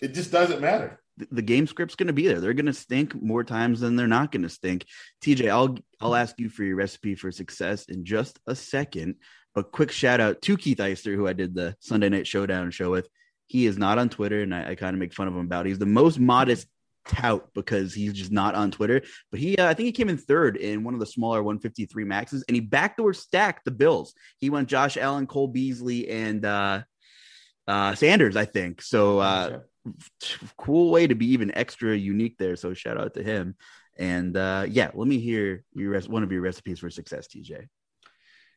it 0.00 0.14
just 0.14 0.32
doesn't 0.32 0.60
matter 0.60 0.99
the 1.30 1.42
game 1.42 1.66
script's 1.66 1.96
going 1.96 2.06
to 2.08 2.12
be 2.12 2.26
there. 2.26 2.40
They're 2.40 2.54
going 2.54 2.66
to 2.66 2.72
stink 2.72 3.20
more 3.20 3.44
times 3.44 3.80
than 3.80 3.96
they're 3.96 4.06
not 4.06 4.32
going 4.32 4.42
to 4.42 4.48
stink. 4.48 4.86
TJ, 5.22 5.50
I'll 5.50 5.78
I'll 6.00 6.14
ask 6.14 6.38
you 6.38 6.48
for 6.48 6.64
your 6.64 6.76
recipe 6.76 7.14
for 7.14 7.30
success 7.30 7.86
in 7.86 8.04
just 8.04 8.38
a 8.46 8.54
second. 8.54 9.16
But 9.54 9.72
quick 9.72 9.90
shout 9.90 10.20
out 10.20 10.42
to 10.42 10.56
Keith 10.56 10.78
Eister, 10.78 11.14
who 11.14 11.26
I 11.26 11.32
did 11.32 11.54
the 11.54 11.76
Sunday 11.80 12.08
Night 12.08 12.26
Showdown 12.26 12.70
show 12.70 12.90
with. 12.90 13.08
He 13.46 13.66
is 13.66 13.76
not 13.76 13.98
on 13.98 14.08
Twitter, 14.08 14.42
and 14.42 14.54
I, 14.54 14.70
I 14.70 14.74
kind 14.76 14.94
of 14.94 15.00
make 15.00 15.12
fun 15.12 15.26
of 15.26 15.34
him 15.34 15.40
about. 15.40 15.66
It. 15.66 15.70
He's 15.70 15.78
the 15.78 15.86
most 15.86 16.20
modest 16.20 16.68
tout 17.06 17.48
because 17.54 17.92
he's 17.92 18.12
just 18.12 18.30
not 18.30 18.54
on 18.54 18.70
Twitter. 18.70 19.02
But 19.30 19.40
he, 19.40 19.56
uh, 19.56 19.68
I 19.68 19.74
think 19.74 19.86
he 19.86 19.92
came 19.92 20.08
in 20.08 20.18
third 20.18 20.56
in 20.56 20.84
one 20.84 20.94
of 20.94 21.00
the 21.00 21.06
smaller 21.06 21.42
153 21.42 22.04
maxes, 22.04 22.44
and 22.46 22.54
he 22.54 22.60
backdoor 22.60 23.12
stacked 23.12 23.64
the 23.64 23.70
Bills. 23.70 24.14
He 24.38 24.50
went 24.50 24.68
Josh 24.68 24.96
Allen, 24.96 25.26
Cole 25.26 25.48
Beasley, 25.48 26.08
and 26.08 26.44
uh, 26.44 26.82
uh, 27.66 27.94
Sanders, 27.94 28.36
I 28.36 28.44
think. 28.44 28.82
So 28.82 29.18
uh, 29.18 29.60
cool 30.56 30.90
way 30.90 31.06
to 31.06 31.14
be 31.14 31.26
even 31.32 31.56
extra 31.56 31.96
unique 31.96 32.36
there. 32.38 32.56
So 32.56 32.74
shout 32.74 32.98
out 32.98 33.14
to 33.14 33.22
him. 33.22 33.56
And 33.98 34.36
uh, 34.36 34.66
yeah, 34.68 34.90
let 34.94 35.06
me 35.06 35.18
hear 35.18 35.64
your 35.74 36.00
one 36.02 36.22
of 36.22 36.32
your 36.32 36.40
recipes 36.40 36.78
for 36.80 36.90
success, 36.90 37.28
TJ. 37.28 37.68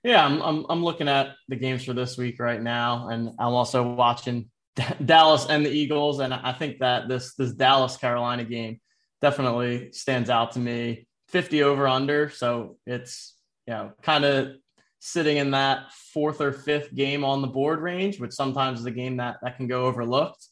Yeah, 0.04 0.26
I'm, 0.26 0.42
I'm 0.42 0.66
I'm 0.70 0.84
looking 0.84 1.08
at 1.08 1.36
the 1.48 1.56
games 1.56 1.86
for 1.86 1.94
this 1.94 2.18
week 2.18 2.40
right 2.40 2.62
now, 2.62 3.08
and 3.10 3.30
I'm 3.40 3.54
also 3.54 3.94
watching 3.94 4.50
Dallas 5.06 5.46
and 5.48 5.66
the 5.66 5.72
Eagles, 5.72 6.20
and 6.20 6.34
I 6.34 6.54
think 6.54 6.80
that 6.80 7.08
this 7.08 7.36
this 7.36 7.54
Dallas 7.54 7.98
Carolina 7.98 8.44
game 8.44 8.80
definitely 9.22 9.92
stands 9.92 10.30
out 10.30 10.54
to 10.54 10.60
me. 10.60 11.08
50 11.30 11.64
over 11.64 11.88
under, 11.88 12.30
so 12.30 12.78
it's 12.86 13.36
you 13.66 13.74
know 13.74 13.92
kind 14.02 14.24
of 14.24 14.56
sitting 15.00 15.38
in 15.38 15.52
that 15.52 15.92
fourth 16.14 16.40
or 16.40 16.54
fifth 16.54 16.94
game 16.94 17.26
on 17.26 17.42
the 17.42 17.48
board 17.48 17.82
range, 17.82 18.20
which 18.20 18.32
sometimes 18.32 18.82
is 18.82 18.86
a 18.86 18.92
game 18.92 19.18
that 19.18 19.38
that 19.42 19.58
can 19.58 19.68
go 19.68 19.86
overlooked. 19.86 20.48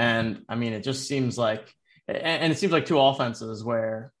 And 0.00 0.44
I 0.48 0.54
mean, 0.54 0.72
it 0.72 0.82
just 0.82 1.06
seems 1.06 1.36
like, 1.36 1.74
and 2.08 2.50
it 2.50 2.56
seems 2.56 2.72
like 2.72 2.86
two 2.86 2.98
offenses 2.98 3.62
where 3.62 4.14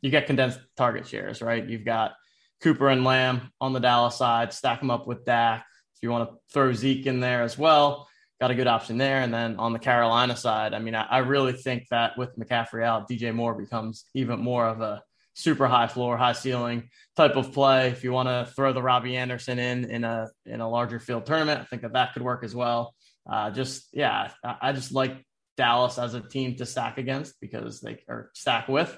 you 0.00 0.08
get 0.08 0.26
condensed 0.26 0.58
target 0.74 1.06
shares, 1.06 1.42
right? 1.42 1.68
You've 1.68 1.84
got 1.84 2.14
Cooper 2.62 2.88
and 2.88 3.04
Lamb 3.04 3.52
on 3.60 3.74
the 3.74 3.78
Dallas 3.78 4.16
side, 4.16 4.54
stack 4.54 4.80
them 4.80 4.90
up 4.90 5.06
with 5.06 5.26
Dak. 5.26 5.66
If 5.94 6.02
you 6.02 6.10
want 6.10 6.30
to 6.30 6.36
throw 6.50 6.72
Zeke 6.72 7.04
in 7.04 7.20
there 7.20 7.42
as 7.42 7.58
well, 7.58 8.08
got 8.40 8.50
a 8.50 8.54
good 8.54 8.66
option 8.66 8.96
there. 8.96 9.20
And 9.20 9.34
then 9.34 9.56
on 9.56 9.74
the 9.74 9.78
Carolina 9.78 10.34
side, 10.34 10.72
I 10.72 10.78
mean, 10.78 10.94
I, 10.94 11.18
really 11.18 11.52
think 11.52 11.88
that 11.90 12.16
with 12.16 12.34
McCaffrey 12.38 12.82
out, 12.82 13.06
DJ 13.06 13.34
Moore 13.34 13.52
becomes 13.52 14.06
even 14.14 14.40
more 14.40 14.66
of 14.66 14.80
a 14.80 15.02
super 15.34 15.66
high 15.66 15.88
floor, 15.88 16.16
high 16.16 16.32
ceiling 16.32 16.88
type 17.16 17.36
of 17.36 17.52
play. 17.52 17.88
If 17.88 18.02
you 18.02 18.12
want 18.12 18.30
to 18.30 18.50
throw 18.56 18.72
the 18.72 18.82
Robbie 18.82 19.18
Anderson 19.18 19.58
in 19.58 19.90
in 19.90 20.04
a 20.04 20.30
in 20.46 20.62
a 20.62 20.70
larger 20.70 20.98
field 21.00 21.26
tournament, 21.26 21.60
I 21.60 21.64
think 21.64 21.82
that 21.82 21.92
that 21.92 22.14
could 22.14 22.22
work 22.22 22.44
as 22.44 22.54
well 22.54 22.94
uh, 23.28 23.50
just 23.50 23.88
yeah, 23.92 24.30
I 24.44 24.72
just 24.72 24.92
like 24.92 25.24
Dallas 25.56 25.98
as 25.98 26.14
a 26.14 26.20
team 26.20 26.56
to 26.56 26.66
stack 26.66 26.98
against 26.98 27.40
because 27.40 27.80
they 27.80 28.02
are 28.08 28.30
stack 28.34 28.68
with 28.68 28.96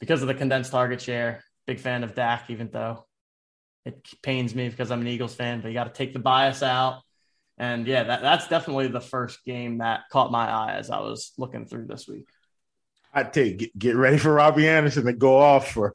because 0.00 0.22
of 0.22 0.28
the 0.28 0.34
condensed 0.34 0.70
target 0.70 1.00
share. 1.00 1.42
Big 1.66 1.80
fan 1.80 2.04
of 2.04 2.14
Dak, 2.14 2.50
even 2.50 2.68
though 2.70 3.06
it 3.84 4.06
pains 4.22 4.54
me 4.54 4.68
because 4.68 4.90
I'm 4.90 5.00
an 5.00 5.06
Eagles 5.08 5.34
fan, 5.34 5.60
but 5.60 5.68
you 5.68 5.74
got 5.74 5.84
to 5.84 5.92
take 5.92 6.12
the 6.12 6.18
bias 6.18 6.62
out. 6.62 7.02
And 7.56 7.86
yeah, 7.86 8.04
that, 8.04 8.22
that's 8.22 8.48
definitely 8.48 8.88
the 8.88 9.00
first 9.00 9.44
game 9.44 9.78
that 9.78 10.08
caught 10.10 10.32
my 10.32 10.48
eye 10.48 10.74
as 10.74 10.90
I 10.90 11.00
was 11.00 11.32
looking 11.38 11.66
through 11.66 11.86
this 11.86 12.08
week. 12.08 12.26
I 13.12 13.22
take 13.22 13.58
get, 13.58 13.78
get 13.78 13.96
ready 13.96 14.18
for 14.18 14.32
Robbie 14.32 14.68
Anderson 14.68 15.04
to 15.04 15.12
go 15.12 15.38
off 15.38 15.70
for 15.72 15.94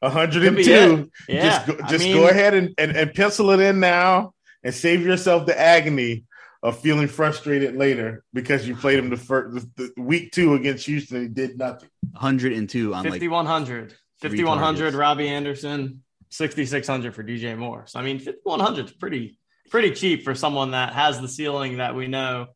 102. 0.00 1.10
Yeah. 1.28 1.42
Just, 1.42 1.66
go, 1.66 1.86
just 1.88 2.04
mean, 2.04 2.16
go 2.16 2.28
ahead 2.28 2.54
and, 2.54 2.74
and, 2.76 2.96
and 2.96 3.14
pencil 3.14 3.50
it 3.50 3.60
in 3.60 3.78
now 3.78 4.32
and 4.64 4.74
save 4.74 5.02
yourself 5.02 5.46
the 5.46 5.58
agony 5.58 6.24
of 6.66 6.80
feeling 6.80 7.06
frustrated 7.06 7.76
later 7.76 8.24
because 8.32 8.66
you 8.66 8.74
played 8.74 8.98
him 8.98 9.08
the 9.08 9.16
first 9.16 9.54
the, 9.76 9.92
the 9.94 10.02
week 10.02 10.32
two 10.32 10.54
against 10.54 10.84
Houston. 10.86 11.22
He 11.22 11.28
did 11.28 11.56
nothing. 11.56 11.88
102 12.12 12.92
on 12.92 13.04
5100, 13.04 13.90
like 13.90 14.32
5100. 14.32 14.94
Robbie 14.94 15.28
Anderson, 15.28 16.02
6600 16.30 17.14
for 17.14 17.22
DJ 17.22 17.56
Moore. 17.56 17.84
So 17.86 18.00
I 18.00 18.02
mean, 18.02 18.18
5100 18.18 18.86
is 18.86 18.92
pretty 18.92 19.38
pretty 19.70 19.92
cheap 19.92 20.24
for 20.24 20.34
someone 20.34 20.72
that 20.72 20.92
has 20.92 21.20
the 21.20 21.28
ceiling 21.28 21.76
that 21.76 21.94
we 21.94 22.08
know 22.08 22.48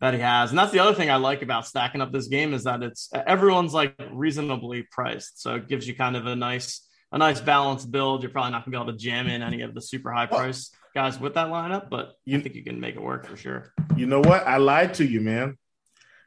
that 0.00 0.14
he 0.14 0.20
has. 0.20 0.50
And 0.50 0.58
that's 0.58 0.72
the 0.72 0.78
other 0.78 0.94
thing 0.94 1.10
I 1.10 1.16
like 1.16 1.42
about 1.42 1.66
stacking 1.66 2.00
up 2.00 2.12
this 2.12 2.28
game 2.28 2.54
is 2.54 2.64
that 2.64 2.84
it's 2.84 3.10
everyone's 3.12 3.74
like 3.74 3.96
reasonably 4.12 4.84
priced. 4.92 5.42
So 5.42 5.56
it 5.56 5.68
gives 5.68 5.88
you 5.88 5.96
kind 5.96 6.16
of 6.16 6.26
a 6.26 6.36
nice 6.36 6.86
a 7.10 7.18
nice 7.18 7.40
balanced 7.40 7.90
build. 7.90 8.22
You're 8.22 8.30
probably 8.30 8.52
not 8.52 8.64
gonna 8.64 8.76
be 8.76 8.80
able 8.80 8.92
to 8.92 8.98
jam 8.98 9.26
in 9.26 9.42
any 9.42 9.62
of 9.62 9.74
the 9.74 9.82
super 9.82 10.12
high 10.12 10.26
price 10.26 10.70
guys 10.96 11.20
with 11.20 11.34
that 11.34 11.48
lineup, 11.48 11.90
but 11.90 12.14
you 12.24 12.40
think 12.40 12.54
you 12.54 12.64
can 12.64 12.80
make 12.80 12.96
it 12.96 13.02
work 13.02 13.26
for 13.26 13.36
sure. 13.36 13.70
You 13.96 14.06
know 14.06 14.20
what? 14.20 14.46
I 14.46 14.56
lied 14.56 14.94
to 14.94 15.04
you, 15.04 15.20
man. 15.20 15.58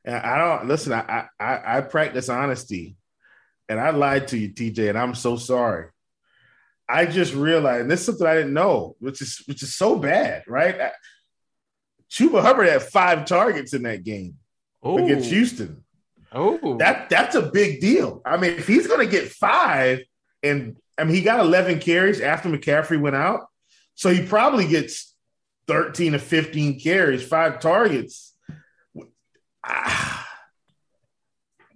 And 0.05 0.15
I 0.15 0.37
don't 0.37 0.67
listen. 0.67 0.93
I 0.93 1.27
I 1.39 1.77
I 1.77 1.81
practice 1.81 2.29
honesty, 2.29 2.95
and 3.67 3.79
I 3.79 3.89
lied 3.89 4.27
to 4.29 4.37
you, 4.37 4.49
TJ, 4.49 4.89
and 4.89 4.97
I'm 4.97 5.15
so 5.15 5.37
sorry. 5.37 5.87
I 6.87 7.07
just 7.07 7.33
realized, 7.33 7.81
and 7.81 7.91
this 7.91 8.01
is 8.01 8.05
something 8.05 8.27
I 8.27 8.35
didn't 8.35 8.53
know, 8.53 8.95
which 8.99 9.21
is 9.21 9.41
which 9.47 9.63
is 9.63 9.75
so 9.75 9.97
bad, 9.97 10.43
right? 10.47 10.79
I, 10.79 10.91
Chuba 12.11 12.41
Hubbard 12.41 12.69
had 12.69 12.83
five 12.83 13.25
targets 13.25 13.73
in 13.73 13.83
that 13.83 14.03
game 14.03 14.35
Ooh. 14.85 15.03
against 15.03 15.31
Houston. 15.31 15.83
Oh, 16.31 16.77
that 16.77 17.09
that's 17.09 17.33
a 17.33 17.41
big 17.41 17.81
deal. 17.81 18.21
I 18.23 18.37
mean, 18.37 18.51
if 18.51 18.67
he's 18.67 18.85
going 18.85 19.05
to 19.05 19.11
get 19.11 19.31
five, 19.31 20.01
and 20.43 20.77
I 20.95 21.05
mean, 21.05 21.15
he 21.15 21.21
got 21.21 21.39
11 21.39 21.79
carries 21.79 22.21
after 22.21 22.49
McCaffrey 22.49 23.01
went 23.01 23.15
out. 23.15 23.48
So 23.99 24.13
he 24.13 24.25
probably 24.25 24.65
gets 24.65 25.13
13 25.67 26.13
to 26.13 26.19
15 26.19 26.79
carries, 26.79 27.21
five 27.21 27.59
targets. 27.59 28.33
Ah, 29.61 30.25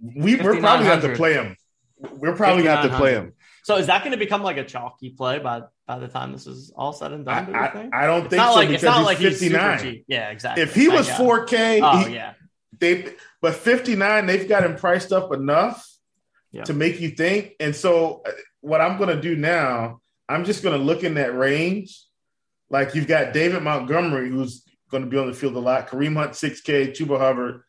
we, 0.00 0.36
we're 0.36 0.58
probably 0.58 0.86
going 0.86 1.00
to 1.00 1.06
have 1.06 1.12
to 1.12 1.14
play 1.16 1.34
him. 1.34 1.54
We're 1.98 2.34
probably 2.34 2.62
going 2.62 2.76
to 2.76 2.80
have 2.80 2.90
to 2.92 2.96
play 2.96 3.12
him. 3.12 3.34
So 3.64 3.76
is 3.76 3.88
that 3.88 4.02
going 4.02 4.12
to 4.12 4.16
become 4.16 4.42
like 4.42 4.56
a 4.56 4.64
chalky 4.64 5.10
play 5.10 5.38
by 5.38 5.64
by 5.86 5.98
the 5.98 6.08
time 6.08 6.32
this 6.32 6.46
is 6.46 6.72
all 6.74 6.94
said 6.94 7.12
and 7.12 7.26
done? 7.26 7.54
I, 7.54 7.58
I, 7.58 7.90
I, 7.92 8.06
don't 8.06 8.20
it's 8.20 8.30
think 8.30 8.42
so 8.42 8.60
It's 8.60 8.82
not 8.82 9.04
like, 9.04 9.18
he's 9.18 9.52
like 9.52 9.52
59. 9.52 9.84
He's 9.84 10.04
yeah, 10.08 10.30
exactly. 10.30 10.62
If 10.62 10.74
he 10.74 10.88
was 10.88 11.06
4K, 11.06 11.80
oh, 11.82 12.08
he, 12.08 12.14
yeah. 12.14 12.32
They 12.80 13.12
but 13.42 13.54
59, 13.54 14.24
they've 14.24 14.48
got 14.48 14.64
him 14.64 14.76
priced 14.76 15.12
up 15.12 15.30
enough 15.34 15.86
yeah. 16.52 16.64
to 16.64 16.72
make 16.72 17.02
you 17.02 17.10
think. 17.10 17.52
And 17.60 17.76
so 17.76 18.22
uh, 18.26 18.30
what 18.62 18.80
I'm 18.80 18.96
going 18.96 19.14
to 19.14 19.20
do 19.20 19.36
now, 19.36 20.00
I'm 20.26 20.46
just 20.46 20.62
going 20.62 20.78
to 20.78 20.82
look 20.82 21.04
in 21.04 21.14
that 21.16 21.36
range 21.36 22.00
like 22.74 22.96
you've 22.96 23.06
got 23.06 23.32
David 23.32 23.62
Montgomery, 23.62 24.28
who's 24.28 24.64
going 24.90 25.04
to 25.04 25.08
be 25.08 25.16
on 25.16 25.28
the 25.28 25.32
field 25.32 25.54
a 25.54 25.60
lot. 25.60 25.88
Kareem 25.88 26.16
Hunt, 26.16 26.32
6K, 26.32 26.90
Chuba 26.90 27.20
Hubbard, 27.20 27.62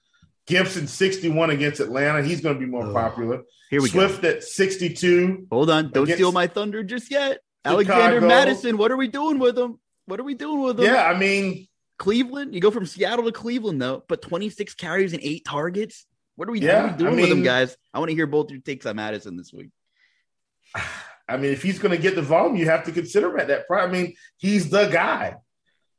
Gibson, 0.48 0.88
61 0.88 1.52
against 1.52 1.80
Atlanta. 1.80 2.24
He's 2.24 2.42
going 2.42 2.56
to 2.56 2.60
be 2.60 2.66
more 2.66 2.88
oh, 2.88 2.92
popular. 2.92 3.44
Here 3.70 3.84
we 3.84 3.90
Swift 3.90 4.24
go. 4.24 4.30
at 4.30 4.44
62. 4.44 5.46
Hold 5.52 5.70
on. 5.70 5.92
Don't 5.92 6.10
steal 6.10 6.32
my 6.32 6.48
thunder 6.48 6.84
just 6.84 7.12
yet. 7.12 7.38
Chicago. 7.64 7.92
Alexander 7.92 8.22
Mattison. 8.22 8.78
what 8.78 8.92
are 8.92 8.98
we 8.98 9.08
doing 9.08 9.38
with 9.38 9.56
him? 9.56 9.80
What 10.08 10.20
are 10.20 10.24
we 10.24 10.34
doing 10.34 10.64
with 10.64 10.80
him? 10.80 10.86
Yeah, 10.86 11.06
I 11.06 11.16
mean, 11.16 11.68
Cleveland, 12.00 12.56
you 12.56 12.60
go 12.60 12.72
from 12.72 12.88
Seattle 12.88 13.26
to 13.26 13.32
Cleveland, 13.32 13.80
though, 13.80 14.04
but 14.08 14.24
26 14.24 14.74
carries 14.74 15.14
and 15.14 15.22
eight 15.22 15.46
targets. 15.46 16.08
What 16.36 16.50
are 16.50 16.52
we, 16.52 16.62
yeah, 16.62 16.82
what 16.82 16.90
are 16.90 16.92
we 16.94 16.98
doing 16.98 17.14
I 17.14 17.16
mean, 17.16 17.30
with 17.30 17.38
him, 17.38 17.44
guys? 17.44 17.78
I 17.94 18.00
want 18.00 18.10
to 18.10 18.16
hear 18.16 18.26
both 18.26 18.50
your 18.50 18.60
takes 18.60 18.88
on 18.88 18.96
Mattison 18.96 19.38
this 19.38 19.54
week. 19.54 19.70
I 21.28 21.38
mean, 21.38 21.52
if 21.52 21.64
he's 21.64 21.80
going 21.80 21.96
to 21.96 22.02
get 22.02 22.16
the 22.16 22.22
volume, 22.22 22.56
you 22.56 22.66
have 22.66 22.86
to 22.86 22.92
consider 22.92 23.32
him 23.32 23.40
at 23.40 23.48
that 23.48 23.68
price. 23.68 23.88
I 23.88 23.92
mean, 23.92 24.16
he's 24.38 24.70
the 24.70 24.88
guy. 24.88 25.36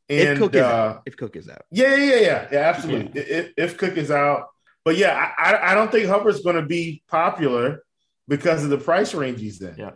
And, 0.08 0.28
if 0.28 0.38
Cook 0.38 0.54
is 0.54 0.62
uh, 0.62 0.66
out. 0.66 1.02
If 1.06 1.16
Cook 1.16 1.36
is 1.36 1.48
out. 1.48 1.62
Yeah, 1.70 1.96
yeah, 1.96 2.20
yeah, 2.20 2.48
yeah, 2.52 2.58
absolutely. 2.58 3.10
Yeah. 3.14 3.38
If, 3.38 3.52
if 3.56 3.76
Cook 3.76 3.96
is 3.96 4.10
out, 4.10 4.48
but 4.84 4.96
yeah, 4.96 5.32
I, 5.36 5.72
I 5.72 5.74
don't 5.74 5.90
think 5.90 6.06
Hubbard's 6.06 6.42
going 6.42 6.56
to 6.56 6.62
be 6.62 7.02
popular 7.08 7.82
because 8.28 8.62
of 8.62 8.70
the 8.70 8.78
price 8.78 9.14
range 9.14 9.40
he's 9.40 9.60
in. 9.60 9.74
Yeah. 9.76 9.90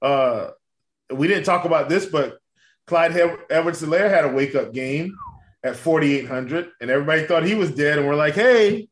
Uh, 0.00 0.50
we 1.12 1.28
didn't 1.28 1.44
talk 1.44 1.66
about 1.66 1.90
this, 1.90 2.06
but 2.06 2.38
Clyde 2.86 3.16
Edwards 3.50 3.82
Helaire 3.82 4.10
had 4.10 4.24
a 4.24 4.28
wake 4.28 4.54
up 4.54 4.72
game 4.72 5.14
at 5.62 5.76
4,800, 5.76 6.70
and 6.80 6.90
everybody 6.90 7.26
thought 7.26 7.44
he 7.44 7.54
was 7.54 7.70
dead. 7.70 7.98
And 7.98 8.08
we're 8.08 8.14
like, 8.14 8.34
hey, 8.34 8.88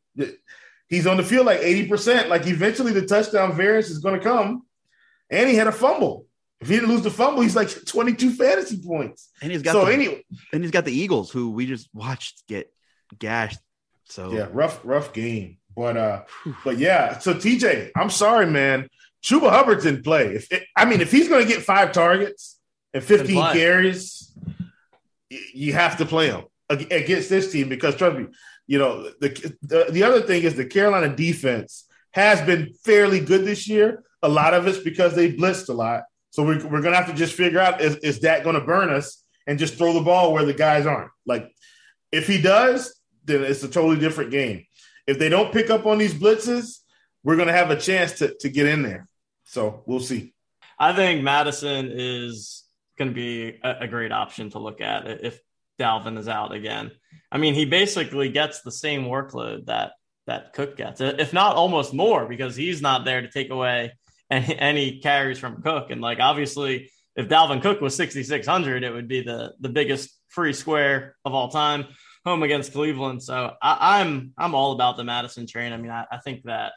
he's 0.88 1.06
on 1.06 1.16
the 1.16 1.22
field 1.22 1.46
like 1.46 1.60
80%. 1.60 2.28
Like 2.28 2.46
eventually 2.46 2.92
the 2.92 3.06
touchdown 3.06 3.56
variance 3.56 3.88
is 3.88 3.98
going 3.98 4.18
to 4.18 4.24
come. 4.24 4.62
And 5.30 5.48
he 5.48 5.56
had 5.56 5.66
a 5.66 5.72
fumble. 5.72 6.26
If 6.60 6.68
he 6.68 6.74
didn't 6.74 6.88
lose 6.88 7.02
the 7.02 7.10
fumble, 7.10 7.42
he's 7.42 7.54
like 7.54 7.68
22 7.84 8.32
fantasy 8.32 8.80
points. 8.84 9.30
And 9.40 9.52
he's 9.52 9.62
got 9.62 9.72
so 9.72 9.84
the, 9.84 9.92
anyway, 9.92 10.24
and 10.52 10.62
he's 10.62 10.72
got 10.72 10.84
the 10.84 10.92
Eagles 10.92 11.30
who 11.30 11.50
we 11.50 11.66
just 11.66 11.88
watched 11.92 12.46
get 12.48 12.72
gashed. 13.16 13.60
So 14.06 14.32
yeah, 14.32 14.48
rough, 14.50 14.80
rough 14.84 15.12
game. 15.12 15.58
But 15.76 15.96
uh, 15.96 16.22
but 16.64 16.78
yeah. 16.78 17.18
So 17.18 17.34
TJ, 17.34 17.92
I'm 17.94 18.10
sorry, 18.10 18.46
man. 18.46 18.88
Chuba 19.22 19.50
Hubbard's 19.50 19.86
in 19.86 20.02
play. 20.02 20.34
If 20.34 20.50
it, 20.52 20.64
I 20.76 20.84
mean, 20.84 21.00
if 21.00 21.12
he's 21.12 21.28
going 21.28 21.46
to 21.46 21.52
get 21.52 21.62
five 21.62 21.92
targets 21.92 22.58
and 22.94 23.02
15 23.02 23.52
carries, 23.52 24.32
you 25.28 25.72
have 25.74 25.98
to 25.98 26.06
play 26.06 26.28
him 26.28 26.44
against 26.70 27.28
this 27.28 27.52
team 27.52 27.68
because 27.68 27.94
trust 27.94 28.18
me, 28.18 28.26
you 28.66 28.78
know 28.78 29.04
the, 29.20 29.56
the 29.62 29.86
the 29.90 30.02
other 30.02 30.22
thing 30.22 30.42
is 30.42 30.54
the 30.54 30.66
Carolina 30.66 31.14
defense 31.14 31.86
has 32.12 32.40
been 32.40 32.74
fairly 32.84 33.20
good 33.20 33.44
this 33.44 33.68
year. 33.68 34.02
A 34.22 34.28
lot 34.28 34.54
of 34.54 34.66
it's 34.66 34.78
because 34.78 35.14
they 35.14 35.32
blitzed 35.32 35.68
a 35.68 35.72
lot. 35.72 36.04
So 36.30 36.44
we're, 36.44 36.64
we're 36.64 36.82
going 36.82 36.92
to 36.92 36.96
have 36.96 37.06
to 37.06 37.14
just 37.14 37.34
figure 37.34 37.60
out 37.60 37.80
is, 37.80 37.96
is 37.96 38.20
that 38.20 38.44
going 38.44 38.54
to 38.54 38.64
burn 38.64 38.90
us 38.90 39.24
and 39.46 39.58
just 39.58 39.74
throw 39.74 39.92
the 39.92 40.00
ball 40.00 40.32
where 40.32 40.44
the 40.44 40.54
guys 40.54 40.86
aren't. 40.86 41.10
Like 41.26 41.50
if 42.12 42.26
he 42.26 42.40
does, 42.40 42.94
then 43.24 43.42
it's 43.42 43.62
a 43.62 43.68
totally 43.68 43.98
different 43.98 44.30
game. 44.30 44.64
If 45.06 45.18
they 45.18 45.28
don't 45.28 45.52
pick 45.52 45.70
up 45.70 45.86
on 45.86 45.98
these 45.98 46.14
blitzes, 46.14 46.80
we're 47.24 47.36
going 47.36 47.48
to 47.48 47.54
have 47.54 47.70
a 47.70 47.76
chance 47.76 48.18
to, 48.18 48.34
to 48.40 48.48
get 48.48 48.66
in 48.66 48.82
there. 48.82 49.08
So 49.44 49.82
we'll 49.86 50.00
see. 50.00 50.34
I 50.78 50.92
think 50.92 51.22
Mattison 51.22 51.90
is 51.92 52.64
going 52.98 53.08
to 53.08 53.14
be 53.14 53.58
a, 53.62 53.76
a 53.80 53.88
great 53.88 54.12
option 54.12 54.50
to 54.50 54.58
look 54.58 54.80
at 54.80 55.06
if 55.24 55.40
Dalvin 55.78 56.18
is 56.18 56.28
out 56.28 56.52
again. 56.52 56.90
I 57.30 57.38
mean, 57.38 57.54
he 57.54 57.64
basically 57.64 58.28
gets 58.28 58.60
the 58.60 58.72
same 58.72 59.04
workload 59.04 59.66
that 59.66 59.92
that 60.26 60.52
Cook 60.52 60.76
gets, 60.76 61.00
if 61.00 61.32
not 61.32 61.56
almost 61.56 61.94
more, 61.94 62.26
because 62.26 62.54
he's 62.54 62.82
not 62.82 63.06
there 63.06 63.22
to 63.22 63.30
take 63.30 63.48
away 63.48 63.92
any, 64.30 64.58
any 64.58 64.98
carries 65.00 65.38
from 65.38 65.62
Cook. 65.62 65.90
And 65.90 66.00
like 66.00 66.20
obviously, 66.20 66.90
if 67.16 67.28
Dalvin 67.28 67.62
Cook 67.62 67.80
was 67.80 67.96
6,600, 67.96 68.84
it 68.84 68.92
would 68.92 69.08
be 69.08 69.22
the 69.22 69.54
the 69.60 69.68
biggest 69.68 70.10
free 70.28 70.52
square 70.52 71.16
of 71.24 71.34
all 71.34 71.48
time 71.48 71.86
home 72.24 72.42
against 72.42 72.72
Cleveland. 72.72 73.22
So 73.22 73.54
I, 73.62 74.00
am 74.00 74.32
I'm, 74.36 74.46
I'm 74.46 74.54
all 74.54 74.72
about 74.72 74.96
the 74.96 75.04
Mattison 75.04 75.46
train. 75.46 75.72
I 75.72 75.76
mean, 75.76 75.90
I, 75.90 76.04
I 76.10 76.18
think 76.18 76.44
that 76.44 76.72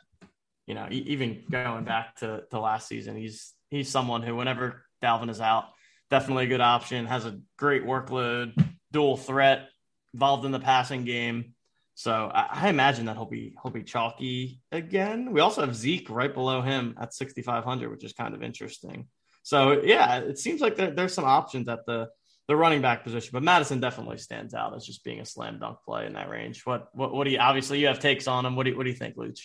you 0.65 0.75
know 0.75 0.87
even 0.89 1.43
going 1.49 1.83
back 1.83 2.15
to, 2.17 2.43
to 2.51 2.59
last 2.59 2.87
season, 2.87 3.15
he's 3.15 3.53
he's 3.69 3.89
someone 3.89 4.21
who 4.23 4.35
whenever 4.35 4.83
Dalvin 5.03 5.29
is 5.29 5.41
out, 5.41 5.65
definitely 6.09 6.45
a 6.45 6.49
good 6.49 6.61
option. 6.61 7.05
Has 7.05 7.25
a 7.25 7.39
great 7.57 7.85
workload, 7.85 8.53
dual 8.91 9.17
threat, 9.17 9.69
involved 10.13 10.45
in 10.45 10.51
the 10.51 10.59
passing 10.59 11.03
game. 11.05 11.53
So 12.01 12.31
I, 12.33 12.47
I, 12.63 12.69
imagine 12.69 13.05
that 13.05 13.15
he'll 13.15 13.25
be 13.25 13.53
he'll 13.61 13.71
be 13.71 13.83
chalky 13.83 14.59
again. 14.71 15.31
We 15.31 15.39
also 15.39 15.61
have 15.61 15.75
Zeke 15.75 16.09
right 16.09 16.33
below 16.33 16.63
him 16.63 16.95
at 16.99 17.13
6,500, 17.13 17.91
which 17.91 18.03
is 18.03 18.11
kind 18.13 18.33
of 18.33 18.41
interesting. 18.41 19.05
So 19.43 19.83
yeah, 19.83 20.17
it 20.17 20.39
seems 20.39 20.61
like 20.61 20.75
there, 20.75 20.89
there's 20.89 21.13
some 21.13 21.25
options 21.25 21.67
at 21.67 21.85
the 21.85 22.09
the 22.47 22.55
running 22.55 22.81
back 22.81 23.03
position, 23.03 23.29
but 23.33 23.43
Mattison 23.43 23.79
definitely 23.79 24.17
stands 24.17 24.55
out 24.55 24.75
as 24.75 24.83
just 24.83 25.03
being 25.03 25.19
a 25.19 25.25
slam 25.25 25.59
dunk 25.59 25.77
play 25.85 26.07
in 26.07 26.13
that 26.13 26.27
range. 26.27 26.65
What 26.65 26.87
what 26.93 27.13
what 27.13 27.25
do 27.25 27.29
you 27.29 27.37
obviously 27.37 27.79
you 27.79 27.85
have 27.85 27.99
takes 27.99 28.27
on 28.27 28.47
him? 28.47 28.55
What 28.55 28.63
do 28.63 28.71
you, 28.71 28.77
what 28.77 28.85
do 28.85 28.89
you 28.89 28.95
think, 28.95 29.15
Luuch? 29.15 29.41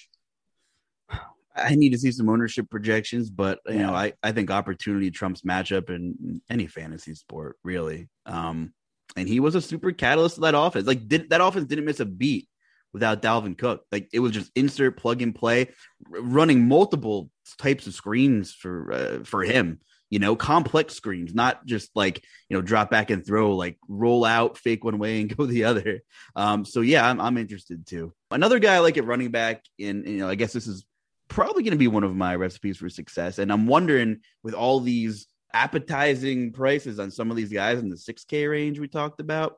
I 1.55 1.75
need 1.75 1.91
to 1.91 1.99
see 1.99 2.11
some 2.11 2.31
ownership 2.31 2.71
projections, 2.71 3.29
but 3.29 3.59
you 3.69 3.81
know, 3.81 3.93
I, 3.93 4.15
I 4.23 4.33
think 4.33 4.51
opportunity 4.51 5.11
trumps 5.11 5.43
matchup 5.43 5.91
in 5.91 6.41
any 6.49 6.69
fantasy 6.69 7.15
sport, 7.15 7.59
really. 7.63 8.09
Um, 8.25 8.73
and 9.15 9.29
he 9.29 9.41
was 9.41 9.55
a 9.55 9.61
super 9.61 9.93
catalyst 9.93 10.39
of 10.39 10.43
that 10.43 10.57
offense. 10.57 10.87
Like 10.87 11.09
did, 11.09 11.31
that 11.31 11.41
offense 11.41 11.67
didn't 11.67 11.85
miss 11.85 12.01
a 12.01 12.05
beat 12.05 12.49
without 12.93 13.23
Dalvin 13.23 13.59
Cook. 13.59 13.85
Like 13.93 14.09
it 14.13 14.21
was 14.21 14.33
just 14.33 14.51
insert 14.55 14.97
plug 14.97 15.23
and 15.23 15.35
play, 15.35 15.69
r- 16.13 16.21
running 16.21 16.67
multiple 16.67 17.31
types 17.59 17.87
of 17.87 17.95
screens 17.95 18.53
for 18.53 18.93
uh, 18.93 19.25
for 19.25 19.43
him. 19.43 19.81
You 20.09 20.21
know, 20.21 20.37
complex 20.37 20.95
screens, 20.95 21.35
not 21.35 21.67
just 21.67 21.91
like 21.95 22.25
you 22.49 22.57
know 22.57 22.63
drop 22.63 22.91
back 22.91 23.11
and 23.11 23.27
throw, 23.27 23.57
like 23.57 23.77
roll 23.89 24.25
out, 24.25 24.57
fake 24.57 24.85
one 24.85 24.99
way 24.99 25.21
and 25.21 25.37
go 25.37 25.47
the 25.47 25.65
other. 25.65 26.01
Um, 26.35 26.65
so 26.65 26.81
yeah, 26.81 27.09
I'm 27.09 27.21
I'm 27.21 27.39
interested 27.39 27.87
too. 27.87 28.15
Another 28.31 28.59
guy 28.59 28.77
I 28.77 28.79
like 28.79 28.99
at 28.99 29.05
running 29.05 29.31
back, 29.31 29.63
and 29.81 30.07
you 30.07 30.19
know, 30.19 30.29
I 30.29 30.35
guess 30.35 30.53
this 30.53 30.67
is 30.67 30.87
probably 31.29 31.63
going 31.65 31.73
to 31.73 31.79
be 31.79 31.89
one 31.89 32.05
of 32.05 32.15
my 32.15 32.37
recipes 32.37 32.79
for 32.79 32.89
success. 32.89 33.39
And 33.39 33.53
I'm 33.53 33.67
wondering 33.67 34.21
with 34.43 34.55
all 34.55 34.81
these 34.81 35.27
appetizing 35.57 36.53
prices 36.53 37.01
on 37.01 37.11
some 37.11 37.31
of 37.31 37.37
these 37.37 37.51
guys 37.51 37.79
in 37.79 37.89
the 37.89 37.97
6K 37.97 38.51
range 38.51 38.79
we 38.79 38.89
talked 38.89 39.21
about, 39.21 39.57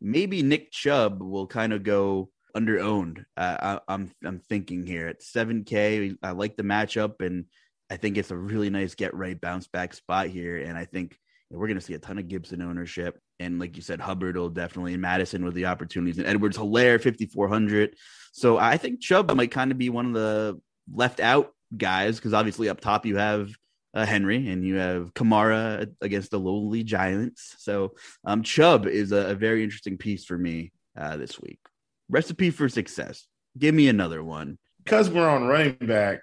maybe 0.00 0.44
Nick 0.44 0.70
Chubb 0.70 1.20
will 1.20 1.48
kind 1.48 1.72
of 1.72 1.82
go 1.82 2.30
under 2.54 2.78
owned. 2.78 3.26
Uh, 3.36 3.78
I, 3.88 3.94
I'm 3.94 4.12
I'm 4.24 4.38
thinking 4.38 4.86
here 4.86 5.08
at 5.08 5.22
7K. 5.22 6.16
I 6.22 6.30
like 6.30 6.56
the 6.56 6.62
matchup, 6.62 7.20
and 7.20 7.46
I 7.90 7.96
think 7.96 8.16
it's 8.16 8.30
a 8.30 8.36
really 8.36 8.70
nice 8.70 8.94
get 8.94 9.12
right 9.12 9.38
bounce 9.40 9.66
back 9.66 9.94
spot 9.94 10.28
here. 10.28 10.58
And 10.58 10.78
I 10.78 10.84
think 10.84 11.18
we're 11.50 11.66
going 11.66 11.80
to 11.80 11.84
see 11.84 11.94
a 11.94 11.98
ton 11.98 12.18
of 12.18 12.28
Gibson 12.28 12.62
ownership. 12.62 13.18
And 13.40 13.58
like 13.58 13.74
you 13.74 13.82
said, 13.82 14.00
Hubbard 14.00 14.36
will 14.36 14.50
definitely, 14.50 14.92
and 14.92 15.02
Mattison 15.02 15.44
with 15.44 15.54
the 15.54 15.66
opportunities, 15.66 16.18
and 16.18 16.28
Edwards 16.28 16.56
Helaire, 16.56 17.02
5,400. 17.02 17.96
So 18.32 18.56
I 18.56 18.76
think 18.76 19.00
Chubb 19.00 19.32
might 19.34 19.50
kind 19.50 19.72
of 19.72 19.78
be 19.78 19.90
one 19.90 20.06
of 20.06 20.12
the 20.12 20.60
left 20.92 21.18
out 21.18 21.52
guys 21.76 22.16
because 22.16 22.34
obviously 22.34 22.68
up 22.68 22.80
top 22.80 23.04
you 23.04 23.16
have 23.16 23.50
uh, 23.94 24.04
Henry, 24.04 24.48
and 24.48 24.64
you 24.64 24.76
have 24.76 25.14
Kamara 25.14 25.88
against 26.00 26.32
the 26.32 26.40
lowly 26.40 26.82
Giants. 26.82 27.54
So 27.58 27.94
um, 28.24 28.42
Chubb 28.42 28.86
is 28.86 29.12
a, 29.12 29.30
a, 29.30 29.34
very 29.34 29.62
interesting 29.62 29.96
piece 29.96 30.24
for 30.24 30.36
me 30.36 30.72
uh, 30.98 31.16
this 31.16 31.40
week. 31.40 31.60
Recipe 32.08 32.50
for 32.50 32.68
success. 32.68 33.26
Give 33.56 33.74
me 33.74 33.88
another 33.88 34.22
one. 34.22 34.58
Because 34.82 35.08
we're 35.08 35.28
on 35.28 35.46
running 35.46 35.76
back, 35.80 36.20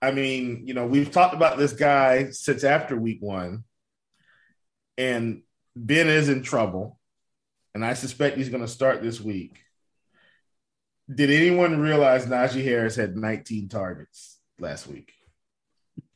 I 0.00 0.12
mean, 0.12 0.62
you 0.66 0.74
know, 0.74 0.86
we've 0.86 1.10
talked 1.10 1.34
about 1.34 1.58
this 1.58 1.72
guy 1.72 2.30
since 2.30 2.64
after 2.64 2.96
week 2.96 3.18
one, 3.20 3.64
and 4.96 5.42
Ben 5.74 6.06
is 6.08 6.28
in 6.28 6.42
trouble, 6.42 6.98
and 7.74 7.84
I 7.84 7.94
suspect 7.94 8.36
he's 8.36 8.48
going 8.48 8.62
to 8.62 8.68
start 8.68 9.02
this 9.02 9.20
week. 9.20 9.58
Did 11.12 11.30
anyone 11.30 11.80
realize 11.80 12.26
Najee 12.26 12.64
Harris 12.64 12.96
had 12.96 13.16
19 13.16 13.68
targets 13.68 14.38
last 14.58 14.86
week? 14.86 15.12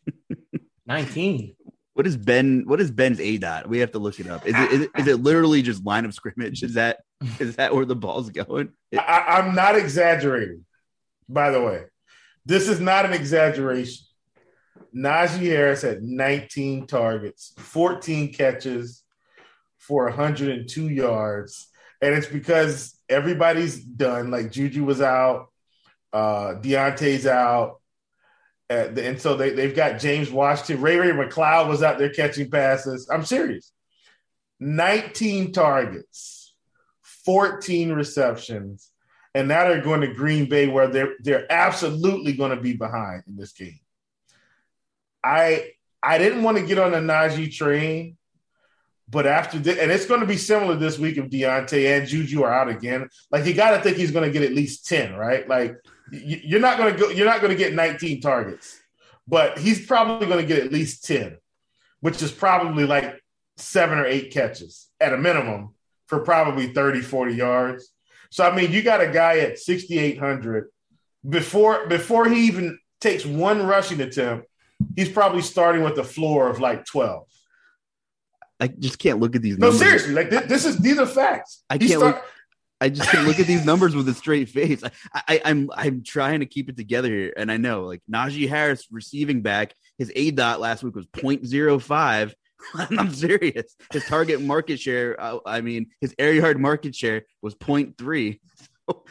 19. 0.86 1.54
What 1.94 2.06
is 2.06 2.16
Ben? 2.16 2.64
What 2.66 2.80
is 2.80 2.90
Ben's 2.90 3.20
A 3.20 3.38
dot? 3.38 3.68
We 3.68 3.78
have 3.78 3.92
to 3.92 3.98
look 3.98 4.20
it 4.20 4.28
up. 4.28 4.46
Is 4.46 4.54
it, 4.54 4.72
is 4.72 4.80
it 4.82 4.90
is 4.98 5.06
it 5.06 5.22
literally 5.22 5.62
just 5.62 5.84
line 5.84 6.04
of 6.04 6.12
scrimmage? 6.12 6.62
Is 6.62 6.74
that 6.74 6.98
is 7.38 7.56
that 7.56 7.74
where 7.74 7.86
the 7.86 7.96
ball's 7.96 8.28
going? 8.28 8.70
I, 8.92 9.24
I'm 9.38 9.54
not 9.54 9.76
exaggerating. 9.76 10.66
By 11.28 11.50
the 11.50 11.62
way, 11.62 11.84
this 12.44 12.68
is 12.68 12.80
not 12.80 13.06
an 13.06 13.14
exaggeration. 13.14 14.04
Najee 14.94 15.46
Harris 15.46 15.82
had 15.82 16.02
19 16.02 16.86
targets, 16.86 17.52
14 17.58 18.32
catches 18.32 19.02
for 19.78 20.04
102 20.04 20.88
yards, 20.88 21.68
and 22.00 22.14
it's 22.14 22.26
because 22.26 22.98
everybody's 23.08 23.82
done. 23.82 24.30
Like 24.30 24.52
Juju 24.52 24.84
was 24.84 25.00
out, 25.00 25.46
uh, 26.12 26.54
Diontae's 26.60 27.26
out, 27.26 27.80
uh, 28.68 28.88
and 28.96 29.20
so 29.20 29.36
they, 29.36 29.50
they've 29.50 29.76
got 29.76 30.00
James 30.00 30.30
Washington. 30.30 30.82
Ray 30.82 30.96
Ray 30.96 31.10
McCloud 31.10 31.68
was 31.68 31.82
out 31.82 31.98
there 31.98 32.10
catching 32.10 32.50
passes. 32.50 33.08
I'm 33.10 33.24
serious. 33.24 33.72
19 34.58 35.52
targets, 35.52 36.54
14 37.24 37.92
receptions, 37.92 38.90
and 39.34 39.48
now 39.48 39.68
they're 39.68 39.82
going 39.82 40.00
to 40.00 40.14
Green 40.14 40.48
Bay 40.48 40.66
where 40.66 40.88
they're 40.88 41.14
they're 41.20 41.50
absolutely 41.50 42.32
going 42.32 42.50
to 42.50 42.60
be 42.60 42.72
behind 42.72 43.24
in 43.28 43.36
this 43.36 43.52
game. 43.52 43.78
I 45.22 45.70
I 46.02 46.18
didn't 46.18 46.42
want 46.42 46.56
to 46.56 46.64
get 46.64 46.78
on 46.78 46.92
the 46.92 46.98
Najee 46.98 47.54
train, 47.54 48.16
but 49.08 49.26
after 49.26 49.58
this, 49.58 49.78
and 49.78 49.92
it's 49.92 50.06
going 50.06 50.20
to 50.20 50.26
be 50.26 50.36
similar 50.36 50.74
this 50.74 50.98
week 50.98 51.18
if 51.18 51.26
Diontae 51.26 51.98
and 51.98 52.08
Juju 52.08 52.42
are 52.42 52.52
out 52.52 52.68
again. 52.68 53.08
Like 53.30 53.44
you 53.44 53.54
got 53.54 53.76
to 53.76 53.82
think 53.82 53.96
he's 53.96 54.10
going 54.10 54.24
to 54.24 54.32
get 54.32 54.48
at 54.48 54.56
least 54.56 54.86
10, 54.86 55.14
right? 55.14 55.48
Like 55.48 55.76
you're 56.10 56.60
not 56.60 56.78
going 56.78 56.94
to 56.94 57.00
go. 57.00 57.08
You're 57.10 57.26
not 57.26 57.40
going 57.40 57.50
to 57.52 57.58
get 57.58 57.74
19 57.74 58.20
targets, 58.20 58.78
but 59.26 59.58
he's 59.58 59.86
probably 59.86 60.26
going 60.26 60.40
to 60.40 60.46
get 60.46 60.64
at 60.64 60.72
least 60.72 61.04
10, 61.04 61.36
which 62.00 62.22
is 62.22 62.30
probably 62.30 62.84
like 62.84 63.20
seven 63.56 63.98
or 63.98 64.06
eight 64.06 64.32
catches 64.32 64.88
at 65.00 65.12
a 65.12 65.16
minimum 65.16 65.74
for 66.06 66.20
probably 66.20 66.72
30, 66.72 67.00
40 67.00 67.34
yards. 67.34 67.90
So 68.30 68.48
I 68.48 68.54
mean, 68.54 68.72
you 68.72 68.82
got 68.82 69.00
a 69.00 69.08
guy 69.08 69.38
at 69.38 69.58
6,800 69.58 70.68
before 71.28 71.86
before 71.86 72.28
he 72.28 72.46
even 72.46 72.78
takes 73.00 73.24
one 73.24 73.66
rushing 73.66 74.00
attempt. 74.00 74.46
He's 74.94 75.08
probably 75.08 75.42
starting 75.42 75.82
with 75.82 75.98
a 75.98 76.04
floor 76.04 76.48
of 76.48 76.60
like 76.60 76.84
12. 76.84 77.26
I 78.58 78.68
just 78.68 78.98
can't 78.98 79.20
look 79.20 79.36
at 79.36 79.42
these. 79.42 79.58
Numbers. 79.58 79.80
No, 79.80 79.86
seriously, 79.86 80.14
like 80.14 80.30
this, 80.30 80.46
this 80.46 80.64
is 80.64 80.78
these 80.78 80.98
are 80.98 81.06
facts. 81.06 81.62
I 81.68 81.78
can't 81.78 81.90
start, 81.90 82.16
look. 82.16 82.24
I 82.80 82.90
just 82.90 83.10
can't 83.10 83.26
look 83.26 83.40
at 83.40 83.46
these 83.46 83.64
numbers 83.64 83.96
with 83.96 84.08
a 84.08 84.14
straight 84.14 84.48
face. 84.48 84.82
I, 85.14 85.22
I, 85.28 85.40
I'm 85.44 85.70
I'm 85.74 86.02
trying 86.02 86.40
to 86.40 86.46
keep 86.46 86.68
it 86.68 86.76
together 86.76 87.08
here, 87.08 87.32
and 87.36 87.50
I 87.50 87.56
know 87.56 87.84
like 87.84 88.02
Najee 88.10 88.48
Harris 88.48 88.86
receiving 88.90 89.42
back 89.42 89.74
his 89.98 90.12
A 90.14 90.30
dot 90.30 90.60
last 90.60 90.82
week 90.82 90.94
was 90.94 91.06
0.05. 91.06 92.34
I'm 92.74 93.12
serious. 93.12 93.76
His 93.92 94.04
target 94.06 94.40
market 94.40 94.78
share, 94.78 95.20
uh, 95.20 95.38
I 95.46 95.60
mean, 95.60 95.88
his 96.00 96.14
air 96.18 96.32
yard 96.32 96.58
market 96.58 96.94
share 96.94 97.24
was 97.42 97.54
0.3. 97.54 98.40
So 98.88 99.04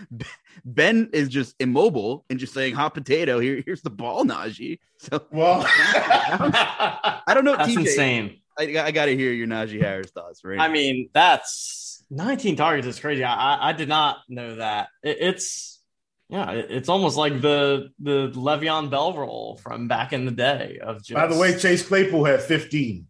ben 0.63 1.09
is 1.11 1.27
just 1.27 1.53
immobile 1.59 2.23
and 2.29 2.39
just 2.39 2.53
saying 2.53 2.75
hot 2.75 2.93
potato. 2.93 3.39
Here, 3.39 3.61
here's 3.65 3.81
the 3.81 3.89
ball, 3.89 4.23
Najee. 4.23 4.79
So 4.99 5.25
well, 5.31 5.65
I 5.67 7.33
don't 7.33 7.43
know. 7.43 7.57
That's 7.57 7.71
TJ, 7.71 7.79
insane. 7.79 8.39
I, 8.57 8.63
I 8.79 8.91
got 8.91 9.07
to 9.07 9.17
hear 9.17 9.33
your 9.33 9.47
Najee 9.47 9.81
Harris 9.81 10.11
thoughts, 10.11 10.45
right? 10.45 10.61
I 10.61 10.69
mean, 10.69 11.09
that's 11.13 11.84
19 12.09 12.55
targets 12.55 12.87
is 12.87 12.99
crazy. 12.99 13.23
I, 13.23 13.69
I 13.69 13.73
did 13.73 13.89
not 13.89 14.17
know 14.29 14.55
that. 14.55 14.89
It, 15.03 15.17
it's 15.19 15.81
yeah, 16.29 16.51
it, 16.51 16.67
it's 16.69 16.89
almost 16.89 17.17
like 17.17 17.41
the 17.41 17.89
the 17.99 18.31
Le'Veon 18.31 18.89
Bell 18.89 19.13
role 19.13 19.59
from 19.61 19.87
back 19.87 20.13
in 20.13 20.25
the 20.25 20.31
day 20.31 20.79
of 20.81 20.97
just. 21.03 21.13
by 21.13 21.27
the 21.27 21.37
way, 21.37 21.57
Chase 21.57 21.87
Claypool 21.87 22.25
had 22.25 22.41
15, 22.41 23.07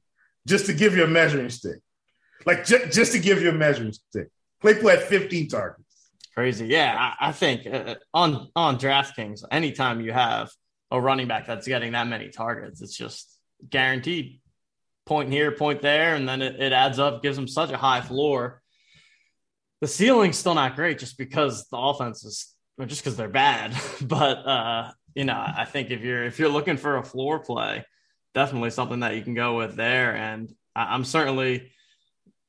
just 0.48 0.66
to 0.68 0.74
give 0.74 0.96
you 0.96 1.04
a 1.04 1.08
measuring 1.08 1.50
stick. 1.50 1.80
Like 2.46 2.66
ju- 2.66 2.88
just 2.91 3.14
to 3.14 3.20
give 3.20 3.41
you 3.41 3.50
a 3.50 3.54
measuring 3.54 3.93
stick. 3.93 4.30
Claypool 4.62 4.89
had 4.89 5.02
15 5.04 5.48
targets. 5.48 5.82
Crazy. 6.34 6.68
Yeah, 6.68 6.96
I, 6.98 7.30
I 7.30 7.32
think 7.32 7.66
uh, 7.66 7.96
on 8.14 8.50
on 8.56 8.78
DraftKings, 8.78 9.43
anytime 9.52 10.02
you 10.02 10.12
have 10.12 10.52
a 10.91 11.00
running 11.00 11.28
back 11.28 11.48
that's 11.48 11.68
getting 11.68 11.93
that 11.93 12.08
many 12.08 12.30
targets, 12.30 12.82
it's 12.82 12.96
just 12.96 13.32
guaranteed 13.70 14.41
point 15.06 15.32
here, 15.32 15.52
point 15.52 15.82
there, 15.82 16.16
and 16.16 16.28
then 16.28 16.41
it, 16.41 16.60
it 16.60 16.74
adds 16.74 17.00
up, 17.00 17.24
gives 17.24 17.36
them 17.36 17.48
such 17.48 17.72
a 17.72 17.78
high 17.78 18.02
floor. 18.02 18.62
The 19.86 19.90
ceiling's 19.90 20.36
still 20.36 20.56
not 20.56 20.76
great 20.76 20.98
just 20.98 21.16
because 21.16 21.68
the 21.68 21.78
offense 21.78 22.26
is 22.26 22.56
just 22.88 23.04
because 23.04 23.16
they're 23.16 23.30
bad. 23.30 23.80
but 24.02 24.38
uh, 24.40 24.92
you 25.14 25.26
know, 25.26 25.40
I 25.40 25.66
think 25.66 25.92
if 25.92 26.02
you're 26.02 26.24
if 26.24 26.40
you're 26.40 26.50
looking 26.50 26.78
for 26.78 26.98
a 26.98 27.04
floor 27.04 27.38
play, 27.38 27.86
definitely 28.34 28.72
something 28.72 29.02
that 29.02 29.16
you 29.16 29.22
can 29.22 29.36
go 29.36 29.58
with 29.58 29.76
there. 29.76 30.16
And 30.16 30.52
I, 30.76 30.96
I'm 30.96 31.04
certainly 31.04 31.72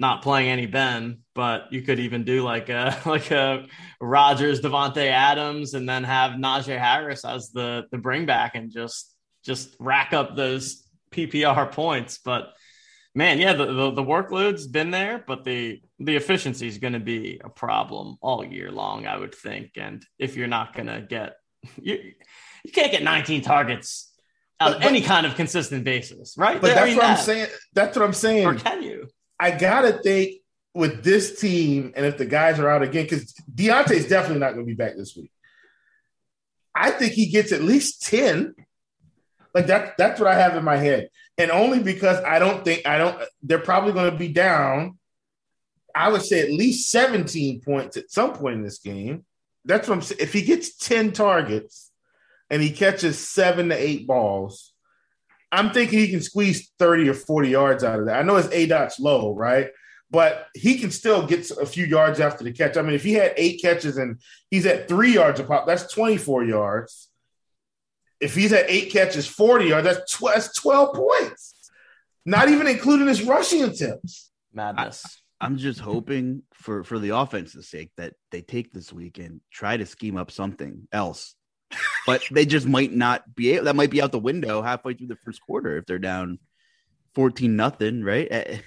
not 0.01 0.22
playing 0.22 0.49
any 0.49 0.64
Ben, 0.64 1.18
but 1.34 1.70
you 1.74 1.82
could 1.82 2.01
even 2.01 2.24
do 2.24 2.43
like 2.43 2.70
a 2.70 2.99
like 3.05 3.30
a 3.30 3.66
Rodgers, 4.01 4.62
Davante 4.62 5.07
Adams, 5.07 5.74
and 5.74 5.87
then 5.87 6.05
have 6.05 6.41
Najee 6.41 6.78
Harris 6.78 7.22
as 7.26 7.51
the 7.51 7.84
the 7.91 7.99
bring 7.99 8.24
back 8.24 8.55
and 8.55 8.72
just 8.72 9.14
just 9.45 9.76
rack 9.78 10.14
up 10.14 10.37
those 10.37 10.89
PPR 11.11 11.70
points. 11.70 12.16
But 12.16 12.55
man, 13.16 13.40
yeah, 13.40 13.54
the, 13.54 13.64
the, 13.64 13.90
the 13.92 14.02
workload's 14.02 14.66
been 14.66 14.90
there, 14.90 15.24
but 15.26 15.42
the 15.42 15.80
the 15.98 16.14
efficiency 16.14 16.68
is 16.68 16.76
going 16.76 16.92
to 16.92 17.00
be 17.00 17.40
a 17.42 17.48
problem 17.48 18.18
all 18.20 18.44
year 18.44 18.70
long, 18.70 19.06
I 19.06 19.16
would 19.16 19.34
think. 19.34 19.72
And 19.76 20.04
if 20.18 20.36
you're 20.36 20.46
not 20.46 20.74
going 20.74 20.88
to 20.88 21.00
get 21.00 21.36
you, 21.82 22.12
you 22.62 22.72
can't 22.72 22.92
get 22.92 23.02
19 23.02 23.40
targets 23.40 24.12
on 24.60 24.72
But- 24.72 24.84
any 24.84 25.00
kind 25.00 25.26
of 25.26 25.34
consistent 25.34 25.84
basis, 25.84 26.36
right? 26.36 26.60
But 26.60 26.72
I 26.72 26.74
that's 26.74 26.86
mean, 26.88 26.96
what 26.98 27.06
I'm 27.06 27.16
saying. 27.16 27.48
That's 27.72 27.96
what 27.96 28.04
I'm 28.04 28.12
saying. 28.12 28.46
Or 28.46 28.54
can 28.54 28.82
you? 28.82 29.08
I 29.40 29.50
gotta 29.50 29.92
think 29.92 30.42
with 30.74 31.02
this 31.02 31.40
team, 31.40 31.92
and 31.96 32.04
if 32.06 32.18
the 32.18 32.26
guys 32.26 32.58
are 32.58 32.68
out 32.68 32.82
again, 32.82 33.04
because 33.04 33.34
Diontae's 33.54 34.08
definitely 34.08 34.40
not 34.40 34.52
going 34.52 34.66
to 34.66 34.70
be 34.70 34.74
back 34.74 34.96
this 34.96 35.16
week. 35.16 35.30
I 36.74 36.90
think 36.90 37.12
he 37.12 37.26
gets 37.30 37.52
at 37.52 37.62
least 37.62 38.02
ten. 38.02 38.54
Like 39.57 39.68
that. 39.68 39.96
That's 39.96 40.20
what 40.20 40.28
I 40.28 40.38
have 40.38 40.54
in 40.54 40.64
my 40.64 40.76
head, 40.76 41.09
and 41.38 41.50
only 41.50 41.82
because 41.82 42.22
I 42.22 42.38
don't 42.38 42.62
think 42.62 42.86
I 42.86 42.98
don't. 42.98 43.18
They're 43.42 43.59
probably 43.59 43.94
going 43.94 44.11
to 44.11 44.18
be 44.18 44.28
down. 44.28 44.98
I 45.94 46.11
would 46.11 46.20
say 46.20 46.42
at 46.42 46.52
least 46.52 46.90
seventeen 46.90 47.62
points 47.62 47.96
at 47.96 48.11
some 48.11 48.34
point 48.34 48.57
in 48.57 48.62
this 48.62 48.80
game. 48.80 49.24
That's 49.64 49.88
what 49.88 49.94
I'm 49.94 50.02
saying. 50.02 50.20
If 50.20 50.34
he 50.34 50.42
gets 50.42 50.76
ten 50.76 51.11
targets 51.11 51.90
and 52.50 52.61
he 52.61 52.70
catches 52.70 53.18
seven 53.18 53.70
to 53.70 53.74
eight 53.74 54.07
balls, 54.07 54.74
I'm 55.50 55.70
thinking 55.70 56.00
he 56.00 56.11
can 56.11 56.20
squeeze 56.20 56.70
30 56.78 57.09
or 57.09 57.14
40 57.14 57.48
yards 57.48 57.82
out 57.82 57.98
of 57.98 58.07
that. 58.07 58.18
I 58.18 58.22
know 58.24 58.36
his 58.36 58.52
A 58.52 58.66
dot's 58.66 59.00
low, 59.00 59.34
right? 59.34 59.70
But 60.11 60.48
he 60.54 60.78
can 60.78 60.90
still 60.90 61.26
get 61.26 61.50
a 61.50 61.64
few 61.64 61.86
yards 61.86 62.20
after 62.20 62.44
the 62.44 62.52
catch. 62.52 62.76
I 62.76 62.82
mean, 62.82 62.92
if 62.92 63.04
he 63.04 63.14
had 63.14 63.32
eight 63.38 63.62
catches 63.62 63.96
and 63.96 64.20
he's 64.50 64.66
at 64.66 64.86
three 64.86 65.14
yards 65.14 65.40
a 65.40 65.44
pop, 65.44 65.66
that's 65.66 65.90
24 65.90 66.44
yards. 66.44 67.09
If 68.20 68.34
he's 68.34 68.52
at 68.52 68.70
eight 68.70 68.90
catches, 68.92 69.26
40 69.26 69.66
yards, 69.66 69.86
that's, 69.86 70.12
tw- 70.14 70.32
that's 70.34 70.54
12 70.54 70.94
points. 70.94 71.54
Not 72.24 72.48
even 72.48 72.66
including 72.66 73.06
his 73.06 73.22
rushing 73.22 73.62
attempts. 73.62 74.30
Madness. 74.52 75.22
I'm 75.40 75.58
just 75.58 75.80
hoping 75.80 76.42
for 76.54 76.82
for 76.82 76.98
the 76.98 77.10
offense's 77.10 77.68
sake 77.68 77.90
that 77.98 78.14
they 78.32 78.40
take 78.40 78.72
this 78.72 78.90
week 78.90 79.18
and 79.18 79.42
try 79.52 79.76
to 79.76 79.84
scheme 79.84 80.16
up 80.16 80.30
something 80.30 80.88
else. 80.92 81.34
but 82.06 82.22
they 82.30 82.46
just 82.46 82.66
might 82.66 82.90
not 82.92 83.34
be 83.34 83.52
able. 83.52 83.66
That 83.66 83.76
might 83.76 83.90
be 83.90 84.00
out 84.00 84.12
the 84.12 84.18
window 84.18 84.62
halfway 84.62 84.94
through 84.94 85.08
the 85.08 85.16
first 85.16 85.42
quarter 85.42 85.76
if 85.76 85.84
they're 85.84 85.98
down 85.98 86.38
fourteen 87.14 87.54
nothing. 87.54 88.02
Right? 88.02 88.26
Eh, 88.30 88.58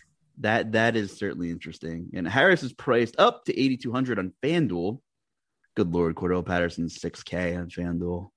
That 0.42 0.74
that 0.74 0.96
is 0.96 1.18
certainly 1.18 1.50
interesting. 1.50 2.12
And 2.14 2.28
Harris 2.28 2.62
is 2.62 2.72
priced 2.72 3.16
up 3.20 3.46
to 3.46 3.60
eighty 3.60 3.76
two 3.76 3.92
hundred 3.92 4.20
on 4.20 4.32
FanDuel. 4.44 5.00
Good 5.76 5.92
lord, 5.92 6.14
Cordarrelle 6.16 6.46
Patterson 6.46 6.88
six 6.88 7.24
K 7.24 7.56
on 7.56 7.70
FanDuel. 7.70 8.30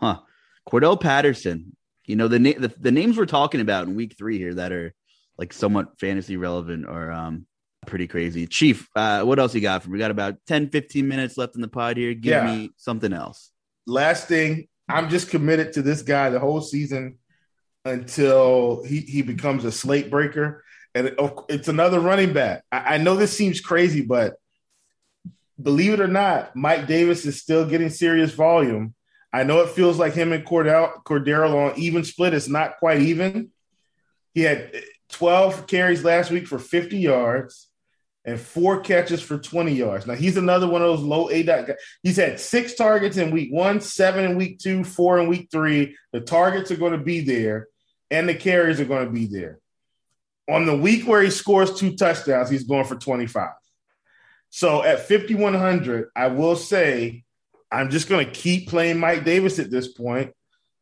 Huh? 0.00 0.20
Cordarrelle 0.68 1.00
Patterson. 1.00 1.76
You 2.06 2.16
know 2.16 2.28
the, 2.28 2.38
na- 2.38 2.58
the 2.58 2.72
the 2.78 2.92
names 2.92 3.16
we're 3.16 3.26
talking 3.26 3.60
about 3.60 3.88
in 3.88 3.96
week 3.96 4.14
three 4.16 4.38
here 4.38 4.54
that 4.54 4.72
are 4.72 4.94
like 5.38 5.52
somewhat 5.52 5.98
fantasy 5.98 6.36
relevant 6.36 6.86
are 6.86 7.10
um 7.10 7.46
pretty 7.86 8.06
crazy. 8.06 8.46
Chief, 8.46 8.88
uh, 8.96 9.22
what 9.22 9.38
else 9.38 9.54
you 9.54 9.60
got 9.60 9.86
me? 9.86 9.92
We 9.92 9.98
got 9.98 10.10
about 10.10 10.36
10, 10.48 10.70
15 10.70 11.06
minutes 11.06 11.36
left 11.36 11.54
in 11.56 11.60
the 11.60 11.68
pod 11.68 11.96
here. 11.96 12.14
Give 12.14 12.32
Yeah. 12.32 12.44
me 12.46 12.70
something 12.76 13.12
else. 13.12 13.50
Last 13.86 14.26
thing, 14.28 14.66
I'm 14.88 15.08
just 15.08 15.30
committed 15.30 15.72
to 15.74 15.82
this 15.82 16.02
guy 16.02 16.30
the 16.30 16.40
whole 16.40 16.60
season 16.60 17.18
until 17.84 18.82
he, 18.84 19.00
he 19.00 19.22
becomes 19.22 19.64
a 19.64 19.70
slate 19.72 20.10
breaker. 20.10 20.64
And 20.96 21.08
it- 21.08 21.18
it's 21.48 21.68
another 21.68 22.00
running 22.00 22.32
back. 22.32 22.64
I, 22.72 22.94
I 22.94 22.98
know 22.98 23.14
this 23.16 23.36
seems 23.36 23.60
crazy, 23.60 24.00
but 24.02 24.34
believe 25.60 25.92
it 25.92 26.00
or 26.00 26.08
not, 26.08 26.56
Mike 26.56 26.86
Davis 26.88 27.24
is 27.26 27.40
still 27.40 27.66
getting 27.68 27.88
serious 27.90 28.32
volume. 28.32 28.94
I 29.32 29.42
know 29.42 29.60
it 29.60 29.70
feels 29.70 29.98
like 29.98 30.14
him 30.14 30.32
and 30.32 30.44
Cordell 30.44 31.02
Cordero 31.04 31.70
on 31.70 31.78
even 31.78 32.04
split. 32.04 32.34
It's 32.34 32.48
not 32.48 32.78
quite 32.78 33.02
even. 33.02 33.50
He 34.32 34.42
had 34.42 34.72
12 35.10 35.66
carries 35.66 36.04
last 36.04 36.30
week 36.30 36.46
for 36.46 36.58
50 36.58 36.98
yards 36.98 37.68
and 38.24 38.40
four 38.40 38.80
catches 38.80 39.22
for 39.22 39.38
20 39.38 39.72
yards. 39.72 40.06
Now 40.06 40.14
he's 40.14 40.36
another 40.36 40.66
one 40.66 40.82
of 40.82 40.88
those 40.88 41.00
low 41.00 41.30
A 41.30 41.42
dot 41.44 41.66
guys. 41.66 41.76
He's 42.02 42.16
had 42.16 42.40
six 42.40 42.74
targets 42.74 43.16
in 43.16 43.30
week 43.30 43.52
one, 43.52 43.80
seven 43.80 44.24
in 44.24 44.36
week 44.36 44.58
two, 44.58 44.82
four 44.82 45.18
in 45.18 45.28
week 45.28 45.48
three. 45.50 45.96
The 46.12 46.20
targets 46.20 46.70
are 46.70 46.76
going 46.76 46.92
to 46.92 46.98
be 46.98 47.20
there, 47.20 47.68
and 48.10 48.28
the 48.28 48.34
carries 48.34 48.80
are 48.80 48.84
going 48.84 49.06
to 49.06 49.12
be 49.12 49.26
there. 49.26 49.60
On 50.48 50.66
the 50.66 50.76
week 50.76 51.06
where 51.06 51.22
he 51.22 51.30
scores 51.30 51.78
two 51.78 51.96
touchdowns, 51.96 52.50
he's 52.50 52.64
going 52.64 52.84
for 52.84 52.96
25. 52.96 53.50
So 54.50 54.82
at 54.82 55.08
5,100, 55.08 56.08
I 56.14 56.28
will 56.28 56.56
say 56.56 57.24
I'm 57.76 57.90
just 57.90 58.08
going 58.08 58.24
to 58.24 58.32
keep 58.32 58.70
playing 58.70 58.98
Mike 58.98 59.24
Davis 59.26 59.58
at 59.58 59.70
this 59.70 59.88
point 59.88 60.32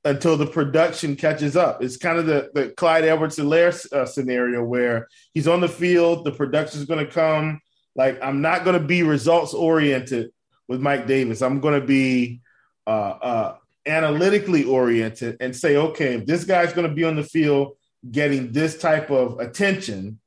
until 0.04 0.36
the 0.36 0.46
production 0.46 1.16
catches 1.16 1.56
up. 1.56 1.82
It's 1.82 1.96
kind 1.96 2.18
of 2.18 2.26
the, 2.26 2.50
the 2.54 2.68
Clyde 2.70 3.04
Edwards 3.04 3.36
Helaire 3.36 3.92
uh, 3.92 4.06
scenario 4.06 4.62
where 4.62 5.08
he's 5.32 5.48
on 5.48 5.60
the 5.60 5.68
field, 5.68 6.24
the 6.24 6.30
production 6.30 6.80
is 6.80 6.86
going 6.86 7.04
to 7.04 7.10
come. 7.10 7.60
Like, 7.96 8.22
I'm 8.22 8.40
not 8.40 8.62
going 8.64 8.80
to 8.80 8.86
be 8.86 9.02
results 9.02 9.54
oriented 9.54 10.30
with 10.68 10.80
Mike 10.80 11.08
Davis. 11.08 11.42
I'm 11.42 11.58
going 11.58 11.80
to 11.80 11.84
be 11.84 12.40
uh, 12.86 12.90
uh, 12.90 13.56
analytically 13.86 14.62
oriented 14.62 15.38
and 15.40 15.54
say, 15.54 15.76
okay, 15.76 16.14
if 16.14 16.26
this 16.26 16.44
guy's 16.44 16.72
going 16.72 16.88
to 16.88 16.94
be 16.94 17.02
on 17.02 17.16
the 17.16 17.24
field 17.24 17.76
getting 18.08 18.52
this 18.52 18.78
type 18.78 19.10
of 19.10 19.40
attention, 19.40 20.20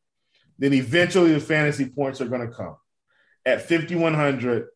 then 0.59 0.73
eventually 0.73 1.31
the 1.31 1.39
fantasy 1.39 1.85
points 1.85 2.19
are 2.19 2.27
going 2.27 2.45
to 2.45 2.53
come. 2.53 2.75
At 3.45 3.69
5,100, 3.69 4.67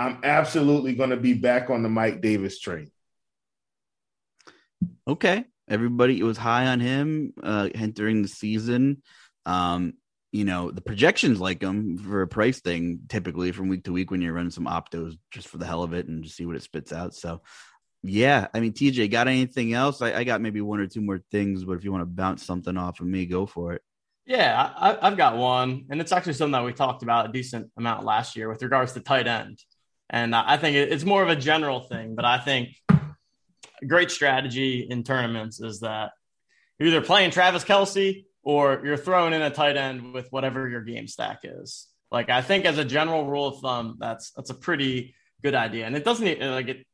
I'm 0.00 0.18
absolutely 0.24 0.94
going 0.94 1.10
to 1.10 1.16
be 1.16 1.34
back 1.34 1.68
on 1.68 1.82
the 1.82 1.88
Mike 1.88 2.22
Davis 2.22 2.58
train. 2.58 2.90
Okay. 5.06 5.44
Everybody 5.68 6.18
it 6.18 6.24
was 6.24 6.38
high 6.38 6.66
on 6.66 6.80
him 6.80 7.34
uh, 7.42 7.68
entering 7.74 8.22
the 8.22 8.28
season. 8.28 9.02
Um, 9.44 9.94
you 10.32 10.44
know, 10.44 10.70
the 10.70 10.80
projections 10.80 11.40
like 11.40 11.62
him 11.62 11.98
for 11.98 12.22
a 12.22 12.28
price 12.28 12.60
thing 12.60 13.00
typically 13.08 13.52
from 13.52 13.68
week 13.68 13.84
to 13.84 13.92
week 13.92 14.10
when 14.10 14.22
you're 14.22 14.32
running 14.32 14.50
some 14.50 14.66
optos 14.66 15.18
just 15.30 15.48
for 15.48 15.58
the 15.58 15.66
hell 15.66 15.82
of 15.82 15.92
it 15.92 16.08
and 16.08 16.24
just 16.24 16.36
see 16.36 16.46
what 16.46 16.56
it 16.56 16.62
spits 16.62 16.92
out. 16.92 17.14
So, 17.14 17.42
yeah, 18.02 18.46
I 18.54 18.60
mean, 18.60 18.72
TJ, 18.72 19.10
got 19.10 19.28
anything 19.28 19.74
else? 19.74 20.00
I, 20.00 20.14
I 20.14 20.24
got 20.24 20.40
maybe 20.40 20.60
one 20.60 20.80
or 20.80 20.86
two 20.86 21.02
more 21.02 21.20
things, 21.30 21.64
but 21.64 21.72
if 21.72 21.84
you 21.84 21.92
want 21.92 22.02
to 22.02 22.06
bounce 22.06 22.46
something 22.46 22.76
off 22.76 23.00
of 23.00 23.06
me, 23.06 23.26
go 23.26 23.44
for 23.44 23.74
it. 23.74 23.82
Yeah, 24.24 24.72
I, 24.76 24.96
I've 25.02 25.16
got 25.16 25.36
one, 25.36 25.86
and 25.90 26.00
it's 26.00 26.12
actually 26.12 26.34
something 26.34 26.52
that 26.52 26.64
we 26.64 26.72
talked 26.72 27.02
about 27.02 27.28
a 27.28 27.32
decent 27.32 27.70
amount 27.76 28.04
last 28.04 28.36
year 28.36 28.48
with 28.48 28.62
regards 28.62 28.92
to 28.92 29.00
tight 29.00 29.26
end. 29.26 29.58
And 30.10 30.34
I 30.34 30.56
think 30.56 30.76
it's 30.76 31.04
more 31.04 31.22
of 31.22 31.28
a 31.28 31.36
general 31.36 31.80
thing, 31.80 32.16
but 32.16 32.24
I 32.24 32.38
think 32.38 32.70
a 32.90 33.86
great 33.86 34.10
strategy 34.10 34.86
in 34.90 35.04
tournaments 35.04 35.60
is 35.60 35.80
that 35.80 36.10
you're 36.78 36.88
either 36.88 37.00
playing 37.00 37.30
Travis 37.30 37.64
Kelce 37.64 38.24
or 38.42 38.82
you're 38.84 38.96
throwing 38.96 39.34
in 39.34 39.42
a 39.42 39.50
tight 39.50 39.76
end 39.76 40.12
with 40.12 40.26
whatever 40.30 40.68
your 40.68 40.82
game 40.82 41.06
stack 41.06 41.40
is. 41.44 41.86
Like 42.10 42.28
I 42.28 42.42
think 42.42 42.64
as 42.64 42.76
a 42.76 42.84
general 42.84 43.24
rule 43.24 43.46
of 43.46 43.60
thumb, 43.60 43.98
that's 44.00 44.32
that's 44.32 44.50
a 44.50 44.54
pretty 44.54 45.14
good 45.42 45.54
idea. 45.54 45.86
And 45.86 45.96
it 45.96 46.04
doesn't 46.04 46.40
like 46.40 46.68
it 46.68 46.86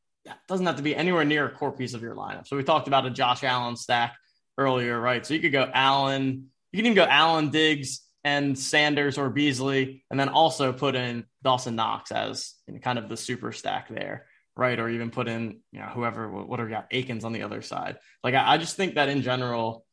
doesn't 0.46 0.66
have 0.66 0.76
to 0.76 0.82
be 0.82 0.94
anywhere 0.94 1.24
near 1.24 1.46
a 1.46 1.50
core 1.50 1.72
piece 1.72 1.94
of 1.94 2.02
your 2.02 2.14
lineup. 2.14 2.46
So 2.46 2.56
we 2.56 2.64
talked 2.64 2.86
about 2.86 3.06
a 3.06 3.10
Josh 3.10 3.44
Allen 3.44 3.76
stack 3.76 4.14
earlier, 4.58 5.00
right? 5.00 5.24
So 5.24 5.32
you 5.32 5.40
could 5.40 5.52
go 5.52 5.70
Allen, 5.72 6.50
you 6.72 6.76
can 6.76 6.86
even 6.86 6.96
go 6.96 7.06
Allen 7.06 7.48
Diggs 7.48 8.02
and 8.24 8.58
Sanders 8.58 9.18
or 9.18 9.30
Beasley, 9.30 10.04
and 10.10 10.18
then 10.18 10.28
also 10.28 10.72
put 10.72 10.96
in 10.96 11.24
Dawson 11.46 11.76
Knox 11.76 12.10
as 12.10 12.54
kind 12.82 12.98
of 12.98 13.08
the 13.08 13.16
super 13.16 13.52
stack 13.52 13.88
there, 13.88 14.26
right? 14.56 14.80
Or 14.80 14.88
even 14.88 15.12
put 15.12 15.28
in, 15.28 15.60
you 15.70 15.78
know, 15.78 15.86
whoever, 15.86 16.28
whatever 16.28 16.68
got 16.68 16.88
Akins 16.90 17.24
on 17.24 17.32
the 17.32 17.44
other 17.44 17.62
side. 17.62 17.98
Like 18.24 18.34
I, 18.34 18.54
I 18.54 18.58
just 18.58 18.76
think 18.76 18.96
that 18.96 19.08
in 19.08 19.22
general, 19.22 19.86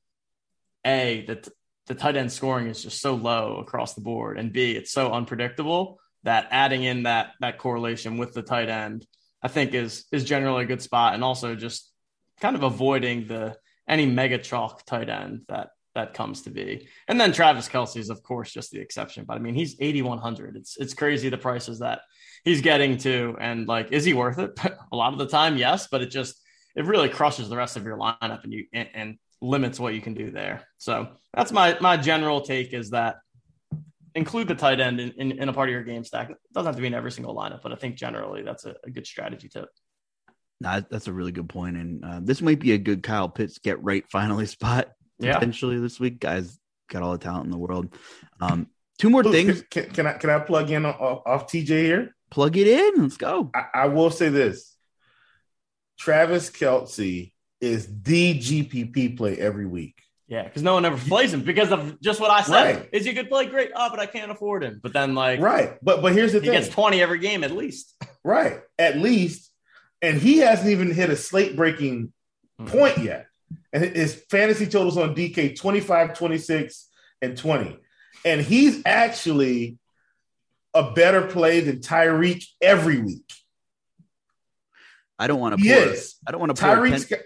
A, 0.83 1.25
that 1.27 1.47
the 1.85 1.93
tight 1.93 2.15
end 2.15 2.31
scoring 2.31 2.65
is 2.65 2.81
just 2.81 3.01
so 3.01 3.13
low 3.13 3.57
across 3.57 3.93
the 3.93 4.01
board, 4.01 4.39
and 4.39 4.51
B, 4.51 4.71
it's 4.71 4.91
so 4.91 5.11
unpredictable 5.11 5.99
that 6.23 6.47
adding 6.49 6.81
in 6.81 7.03
that 7.03 7.33
that 7.39 7.59
correlation 7.59 8.17
with 8.17 8.33
the 8.33 8.41
tight 8.41 8.69
end, 8.69 9.05
I 9.43 9.47
think 9.47 9.75
is 9.75 10.05
is 10.11 10.23
generally 10.23 10.63
a 10.63 10.67
good 10.67 10.81
spot, 10.81 11.13
and 11.13 11.23
also 11.23 11.53
just 11.53 11.91
kind 12.41 12.55
of 12.55 12.63
avoiding 12.63 13.27
the 13.27 13.57
any 13.87 14.07
mega 14.07 14.39
chalk 14.39 14.87
tight 14.87 15.09
end 15.09 15.41
that 15.49 15.69
that 15.95 16.13
comes 16.13 16.41
to 16.41 16.49
be. 16.49 16.87
And 17.07 17.19
then 17.19 17.31
Travis 17.31 17.69
Kelce 17.69 17.97
is 17.97 18.09
of 18.09 18.23
course 18.23 18.51
just 18.51 18.71
the 18.71 18.79
exception, 18.79 19.25
but 19.25 19.35
I 19.35 19.39
mean 19.39 19.55
he's 19.55 19.75
8100. 19.79 20.55
It's 20.55 20.77
it's 20.77 20.93
crazy 20.93 21.29
the 21.29 21.37
prices 21.37 21.79
that 21.79 22.01
he's 22.43 22.61
getting 22.61 22.97
to, 22.99 23.35
and 23.39 23.67
like 23.67 23.91
is 23.91 24.05
he 24.05 24.13
worth 24.13 24.39
it? 24.39 24.59
a 24.91 24.95
lot 24.95 25.13
of 25.13 25.19
the 25.19 25.27
time, 25.27 25.57
yes, 25.57 25.87
but 25.91 26.01
it 26.01 26.09
just 26.09 26.39
it 26.75 26.85
really 26.85 27.09
crushes 27.09 27.49
the 27.49 27.57
rest 27.57 27.77
of 27.77 27.83
your 27.83 27.97
lineup, 27.97 28.43
and 28.43 28.53
you 28.53 28.65
and, 28.73 28.89
and 28.93 29.17
limits 29.41 29.79
what 29.79 29.93
you 29.93 30.01
can 30.01 30.13
do 30.13 30.31
there. 30.31 30.67
So 30.77 31.09
that's 31.33 31.51
my 31.51 31.77
my 31.79 31.97
general 31.97 32.41
take 32.41 32.73
is 32.73 32.91
that 32.91 33.17
include 34.15 34.47
the 34.47 34.55
tight 34.55 34.79
end 34.79 34.99
in, 34.99 35.11
in, 35.17 35.31
in, 35.31 35.49
a 35.49 35.53
part 35.53 35.69
of 35.69 35.73
your 35.73 35.83
game 35.83 36.03
stack. 36.03 36.29
It 36.29 36.37
doesn't 36.53 36.67
have 36.67 36.75
to 36.75 36.81
be 36.81 36.87
in 36.87 36.93
every 36.93 37.11
single 37.11 37.35
lineup, 37.35 37.63
but 37.63 37.71
I 37.71 37.75
think 37.75 37.95
generally 37.95 38.43
that's 38.43 38.63
a, 38.63 38.75
a 38.83 38.91
good 38.91 39.07
strategy 39.07 39.49
tip. 39.49 39.69
That's 40.61 41.07
a 41.07 41.13
really 41.13 41.31
good 41.31 41.49
point, 41.49 41.77
and 41.77 42.05
uh, 42.05 42.19
this 42.21 42.41
might 42.41 42.59
be 42.59 42.71
a 42.73 42.77
good 42.77 43.03
Kyle 43.03 43.27
Pitts 43.27 43.57
get 43.57 43.83
right 43.83 44.05
finally 44.09 44.45
spot 44.57 44.89
yeah. 45.19 45.33
potentially 45.35 45.79
this 45.79 45.99
week. 45.99 46.19
Guys 46.19 46.59
got 46.89 47.03
all 47.03 47.11
the 47.11 47.17
talent 47.17 47.45
in 47.45 47.51
the 47.51 47.57
world. 47.57 47.95
Um, 48.39 48.67
two 48.97 49.09
more 49.09 49.23
Luke, 49.23 49.33
things. 49.33 49.63
Can, 49.69 49.89
can, 49.91 50.07
I 50.07 50.13
can 50.13 50.29
I 50.29 50.39
plug 50.39 50.69
in 50.69 50.85
off, 50.85 51.21
off 51.25 51.47
TJ 51.47 51.67
here? 51.67 52.15
Plug 52.29 52.57
it 52.57 52.67
in. 52.67 53.03
Let's 53.03 53.17
go. 53.17 53.51
I, 53.53 53.65
I 53.73 53.87
will 53.87 54.09
say 54.09 54.29
this: 54.29 54.75
Travis 55.97 56.49
Kelce 56.49 57.31
is 57.61 57.87
the 58.01 58.37
GPP 58.37 59.17
play 59.17 59.37
every 59.37 59.65
week. 59.65 60.01
Yeah, 60.27 60.43
because 60.43 60.63
no 60.63 60.73
one 60.73 60.85
ever 60.85 60.97
plays 60.97 61.33
him 61.33 61.41
because 61.41 61.71
of 61.71 61.99
just 62.01 62.19
what 62.19 62.31
I 62.31 62.41
said. 62.41 62.75
Right. 62.77 62.89
Is 62.91 63.05
he 63.05 63.11
a 63.11 63.13
good 63.13 63.29
play? 63.29 63.45
Great. 63.45 63.71
Oh, 63.75 63.89
but 63.89 63.99
I 63.99 64.05
can't 64.05 64.31
afford 64.31 64.63
him. 64.63 64.79
But 64.81 64.93
then, 64.93 65.15
like, 65.15 65.39
right. 65.39 65.77
But 65.81 66.01
but 66.01 66.13
here's 66.13 66.31
the 66.31 66.39
he 66.39 66.47
thing: 66.47 66.53
he 66.55 66.59
gets 66.59 66.73
twenty 66.73 67.01
every 67.01 67.19
game 67.19 67.43
at 67.43 67.51
least. 67.51 67.93
Right, 68.23 68.61
at 68.79 68.97
least, 68.97 69.51
and 70.01 70.17
he 70.17 70.37
hasn't 70.37 70.69
even 70.69 70.93
hit 70.93 71.09
a 71.09 71.15
slate 71.17 71.57
breaking 71.57 72.13
mm-hmm. 72.59 72.71
point 72.71 72.99
yet. 72.99 73.27
And 73.73 73.83
his 73.83 74.23
fantasy 74.29 74.67
totals 74.67 74.97
on 74.97 75.15
DK 75.15 75.59
25, 75.59 76.17
26, 76.17 76.89
and 77.21 77.37
20. 77.37 77.77
And 78.23 78.39
he's 78.39 78.81
actually 78.85 79.77
a 80.73 80.91
better 80.91 81.23
play 81.23 81.59
than 81.59 81.79
Tyreek 81.79 82.45
every 82.61 82.99
week. 82.99 83.31
I 85.17 85.27
don't 85.27 85.39
want 85.39 85.57
to. 85.57 85.63
Pour, 85.63 85.93
is. 85.93 86.15
I 86.25 86.31
don't 86.31 86.39
want 86.39 86.55
to. 86.55 86.61
Tyreek's 86.61 87.05
got, 87.05 87.19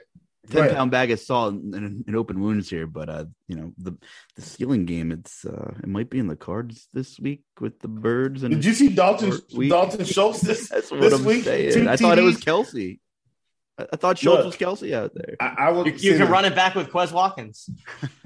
10 0.49 0.73
pound 0.73 0.91
bag 0.91 1.11
of 1.11 1.19
salt 1.19 1.53
and, 1.53 2.05
and, 2.07 2.15
open 2.15 2.39
wounds 2.39 2.69
here, 2.69 2.87
but 2.87 3.09
uh, 3.09 3.25
you 3.47 3.55
know 3.55 3.73
the 3.77 3.97
the 4.35 4.41
ceiling 4.41 4.85
game. 4.85 5.11
It's 5.11 5.45
uh, 5.45 5.73
it 5.81 5.89
might 5.89 6.09
be 6.09 6.19
in 6.19 6.27
the 6.27 6.35
cards 6.35 6.87
this 6.93 7.19
week 7.19 7.43
with 7.59 7.79
the 7.79 7.87
birds. 7.87 8.43
And 8.43 8.53
did 8.53 8.63
you 8.63 8.73
see 8.73 8.89
Dalton 8.89 9.39
Dalton 9.67 10.05
Schultz 10.05 10.41
this 10.41 10.69
That's 10.69 10.91
what 10.91 11.01
this 11.01 11.13
I'm 11.13 11.25
week? 11.25 11.43
Saying. 11.43 11.87
I 11.87 11.97
thought 11.97 12.17
it 12.17 12.23
was 12.23 12.37
Kelce. 12.37 12.99
I, 13.77 13.85
I 13.93 13.95
thought 13.95 14.17
Schultz 14.17 14.43
Look, 14.43 14.59
was 14.59 14.79
Kelce 14.81 14.93
out 14.93 15.13
there. 15.13 15.35
I, 15.39 15.55
I 15.57 15.71
would. 15.71 16.01
You, 16.01 16.11
you 16.11 16.17
can 16.17 16.29
run 16.29 16.45
it 16.45 16.55
back 16.55 16.75
with 16.75 16.89
Quez 16.89 17.11
Watkins. 17.11 17.69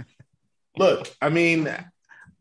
Look, 0.77 1.09
I 1.21 1.29
mean, 1.29 1.69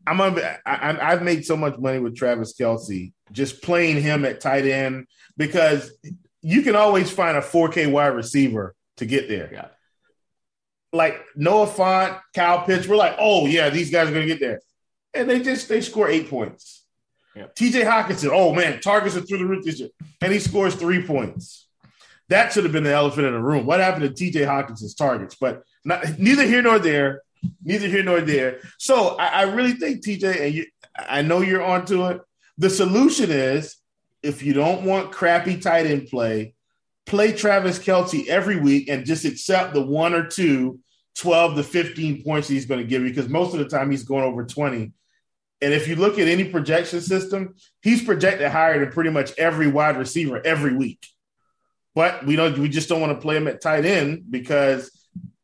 I'm 0.07 0.19
a, 0.19 0.57
I, 0.65 1.11
I've 1.11 1.21
made 1.21 1.45
so 1.45 1.55
much 1.57 1.77
money 1.77 1.99
with 1.99 2.15
Travis 2.15 2.55
Kelce 2.57 3.11
just 3.31 3.61
playing 3.61 4.01
him 4.01 4.25
at 4.25 4.41
tight 4.41 4.65
end 4.65 5.07
because 5.37 5.91
you 6.41 6.61
can 6.61 6.75
always 6.75 7.11
find 7.11 7.37
a 7.37 7.41
4K 7.41 7.91
wide 7.91 8.07
receiver 8.07 8.75
to 8.97 9.05
get 9.05 9.27
there. 9.27 9.49
Yeah. 9.51 9.67
Like 10.93 11.21
Noah 11.35 11.67
Fant, 11.67 12.19
Kyle 12.33 12.65
Pitts, 12.65 12.87
we're 12.87 12.97
like, 12.97 13.15
oh 13.19 13.45
yeah, 13.47 13.69
these 13.69 13.91
guys 13.91 14.09
are 14.09 14.13
gonna 14.13 14.25
get 14.25 14.39
there. 14.39 14.61
And 15.13 15.29
they 15.29 15.41
just 15.41 15.69
they 15.69 15.81
score 15.81 16.09
eight 16.09 16.29
points. 16.29 16.85
Yeah. 17.35 17.47
TJ 17.55 17.85
Hockenson, 17.85 18.31
oh 18.33 18.53
man, 18.53 18.81
targets 18.81 19.15
are 19.15 19.21
through 19.21 19.37
the 19.37 19.45
roof 19.45 19.63
this 19.63 19.79
year. 19.79 19.89
And 20.21 20.33
he 20.33 20.39
scores 20.39 20.75
three 20.75 21.05
points. 21.05 21.67
That 22.31 22.53
should 22.53 22.63
have 22.63 22.71
been 22.71 22.85
the 22.85 22.93
elephant 22.93 23.27
in 23.27 23.33
the 23.33 23.41
room. 23.41 23.65
What 23.65 23.81
happened 23.81 24.15
to 24.15 24.31
TJ 24.31 24.45
Hockenson's 24.47 24.95
targets? 24.95 25.35
But 25.35 25.63
not, 25.83 26.17
neither 26.17 26.43
here 26.45 26.61
nor 26.61 26.79
there. 26.79 27.23
Neither 27.61 27.89
here 27.89 28.03
nor 28.03 28.21
there. 28.21 28.61
So 28.77 29.17
I, 29.17 29.25
I 29.25 29.41
really 29.43 29.73
think 29.73 30.01
TJ, 30.01 30.39
and 30.39 30.53
you, 30.53 30.65
I 30.97 31.23
know 31.23 31.41
you're 31.41 31.61
onto 31.61 32.05
it. 32.05 32.21
The 32.57 32.69
solution 32.69 33.31
is 33.31 33.75
if 34.23 34.43
you 34.43 34.53
don't 34.53 34.85
want 34.85 35.11
crappy 35.11 35.57
tight 35.59 35.87
end 35.87 36.07
play, 36.07 36.53
play 37.05 37.33
Travis 37.33 37.77
Kelce 37.77 38.27
every 38.27 38.61
week 38.61 38.87
and 38.87 39.05
just 39.05 39.25
accept 39.25 39.73
the 39.73 39.81
one 39.81 40.13
or 40.13 40.25
two 40.25 40.79
12 41.17 41.55
to 41.57 41.63
15 41.63 42.23
points 42.23 42.47
he's 42.47 42.65
going 42.65 42.79
to 42.79 42.87
give 42.87 43.01
you 43.01 43.09
because 43.09 43.27
most 43.27 43.53
of 43.53 43.59
the 43.59 43.67
time 43.67 43.91
he's 43.91 44.03
going 44.03 44.23
over 44.23 44.45
20. 44.45 44.93
And 45.63 45.73
if 45.73 45.85
you 45.85 45.97
look 45.97 46.17
at 46.17 46.29
any 46.29 46.45
projection 46.45 47.01
system, 47.01 47.55
he's 47.81 48.05
projected 48.05 48.49
higher 48.49 48.79
than 48.79 48.93
pretty 48.93 49.09
much 49.09 49.37
every 49.37 49.67
wide 49.67 49.97
receiver 49.97 50.41
every 50.45 50.77
week. 50.77 51.05
But 51.93 52.25
we 52.25 52.35
don't 52.35 52.57
we 52.57 52.69
just 52.69 52.89
don't 52.89 53.01
want 53.01 53.13
to 53.13 53.21
play 53.21 53.35
him 53.35 53.47
at 53.47 53.61
tight 53.61 53.85
end 53.85 54.23
because 54.29 54.91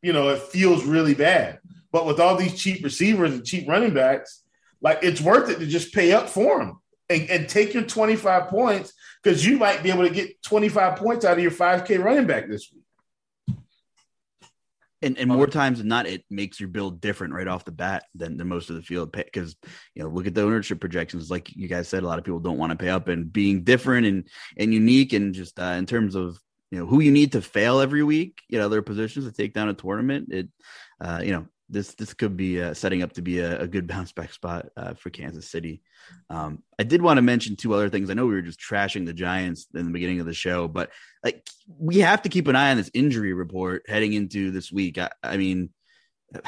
you 0.02 0.12
know 0.12 0.28
it 0.30 0.42
feels 0.42 0.84
really 0.84 1.14
bad. 1.14 1.58
But 1.92 2.06
with 2.06 2.20
all 2.20 2.36
these 2.36 2.58
cheap 2.58 2.84
receivers 2.84 3.32
and 3.32 3.44
cheap 3.44 3.68
running 3.68 3.94
backs, 3.94 4.42
like 4.80 5.00
it's 5.02 5.20
worth 5.20 5.50
it 5.50 5.58
to 5.58 5.66
just 5.66 5.92
pay 5.92 6.12
up 6.12 6.28
for 6.28 6.60
him 6.60 6.78
and, 7.08 7.28
and 7.30 7.48
take 7.48 7.74
your 7.74 7.82
25 7.82 8.48
points 8.48 8.92
because 9.22 9.44
you 9.44 9.58
might 9.58 9.82
be 9.82 9.90
able 9.90 10.06
to 10.06 10.14
get 10.14 10.42
25 10.42 10.96
points 10.96 11.24
out 11.24 11.36
of 11.36 11.42
your 11.42 11.50
5K 11.50 12.02
running 12.02 12.26
back 12.26 12.48
this 12.48 12.70
week. 12.72 12.77
And, 15.00 15.16
and 15.16 15.28
more 15.28 15.46
times 15.46 15.78
than 15.78 15.86
not, 15.86 16.06
it 16.06 16.24
makes 16.28 16.58
your 16.58 16.68
build 16.68 17.00
different 17.00 17.32
right 17.32 17.46
off 17.46 17.64
the 17.64 17.70
bat 17.70 18.06
than, 18.14 18.36
than 18.36 18.48
most 18.48 18.68
of 18.68 18.76
the 18.76 18.82
field 18.82 19.12
because 19.12 19.54
you 19.94 20.02
know 20.02 20.08
look 20.08 20.26
at 20.26 20.34
the 20.34 20.42
ownership 20.42 20.80
projections. 20.80 21.30
Like 21.30 21.54
you 21.54 21.68
guys 21.68 21.88
said, 21.88 22.02
a 22.02 22.06
lot 22.06 22.18
of 22.18 22.24
people 22.24 22.40
don't 22.40 22.58
want 22.58 22.70
to 22.70 22.76
pay 22.76 22.88
up 22.88 23.06
and 23.06 23.32
being 23.32 23.62
different 23.62 24.06
and 24.06 24.28
and 24.56 24.74
unique 24.74 25.12
and 25.12 25.34
just 25.34 25.58
uh, 25.60 25.76
in 25.78 25.86
terms 25.86 26.16
of 26.16 26.38
you 26.70 26.78
know 26.78 26.86
who 26.86 27.00
you 27.00 27.12
need 27.12 27.32
to 27.32 27.40
fail 27.40 27.80
every 27.80 28.02
week. 28.02 28.40
You 28.48 28.58
know 28.58 28.68
their 28.68 28.82
positions 28.82 29.24
to 29.24 29.32
take 29.32 29.54
down 29.54 29.68
a 29.68 29.74
tournament. 29.74 30.32
It 30.32 30.48
uh, 31.00 31.20
you 31.22 31.32
know 31.32 31.46
this 31.68 31.94
this 31.94 32.14
could 32.14 32.36
be 32.36 32.60
uh, 32.60 32.74
setting 32.74 33.02
up 33.02 33.12
to 33.14 33.22
be 33.22 33.38
a, 33.38 33.60
a 33.60 33.66
good 33.66 33.86
bounce 33.88 34.12
back 34.12 34.32
spot 34.32 34.66
uh, 34.76 34.94
for 34.94 35.10
Kansas 35.10 35.50
City. 35.50 35.82
Um, 36.30 36.62
I 36.78 36.82
did 36.84 37.02
want 37.02 37.18
to 37.18 37.22
mention 37.22 37.56
two 37.56 37.74
other 37.74 37.88
things. 37.88 38.10
I 38.10 38.14
know 38.14 38.26
we 38.26 38.34
were 38.34 38.42
just 38.42 38.60
trashing 38.60 39.06
the 39.06 39.12
Giants 39.12 39.66
in 39.74 39.84
the 39.84 39.92
beginning 39.92 40.20
of 40.20 40.26
the 40.26 40.34
show, 40.34 40.68
but 40.68 40.90
like 41.24 41.46
we 41.78 41.98
have 41.98 42.22
to 42.22 42.28
keep 42.28 42.48
an 42.48 42.56
eye 42.56 42.70
on 42.70 42.76
this 42.76 42.90
injury 42.94 43.32
report 43.32 43.84
heading 43.88 44.12
into 44.12 44.50
this 44.50 44.72
week. 44.72 44.98
I, 44.98 45.10
I 45.22 45.36
mean, 45.36 45.70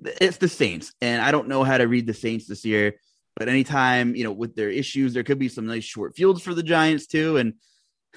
it's 0.00 0.38
the 0.38 0.48
Saints, 0.48 0.92
and 1.00 1.22
I 1.22 1.30
don't 1.30 1.48
know 1.48 1.64
how 1.64 1.78
to 1.78 1.88
read 1.88 2.06
the 2.06 2.14
Saints 2.14 2.46
this 2.46 2.64
year. 2.64 2.96
But 3.36 3.48
anytime 3.50 4.14
you 4.14 4.24
know 4.24 4.32
with 4.32 4.56
their 4.56 4.70
issues, 4.70 5.12
there 5.12 5.24
could 5.24 5.38
be 5.38 5.48
some 5.48 5.66
nice 5.66 5.84
short 5.84 6.16
fields 6.16 6.42
for 6.42 6.54
the 6.54 6.62
Giants 6.62 7.06
too, 7.06 7.36
and 7.36 7.54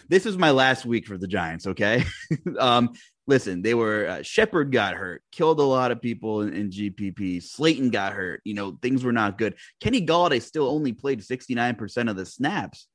this 0.08 0.26
is 0.26 0.38
my 0.38 0.52
last 0.52 0.86
week 0.86 1.08
for 1.08 1.18
the 1.18 1.28
Giants. 1.28 1.68
Okay, 1.68 2.06
um, 2.60 2.94
listen, 3.30 3.62
they 3.62 3.76
were 3.76 4.08
uh, 4.08 4.24
Shepard 4.24 4.72
got 4.72 4.96
hurt, 4.96 5.22
killed 5.32 5.60
a 5.60 5.64
lot 5.64 5.92
of 5.92 6.02
people 6.02 6.42
in, 6.42 6.54
in, 6.54 6.70
GPP. 6.72 7.42
Slayton 7.44 7.92
got 7.92 8.14
hurt. 8.14 8.42
You 8.44 8.56
know, 8.56 8.78
things 8.82 9.04
were 9.04 9.12
not 9.14 9.38
good. 9.38 9.56
Kenny 9.80 10.06
Golladay 10.06 10.42
still 10.42 10.68
only 10.68 10.94
played 10.94 11.22
69% 11.22 12.10
of 12.10 12.16
the 12.16 12.26
snaps. 12.26 12.88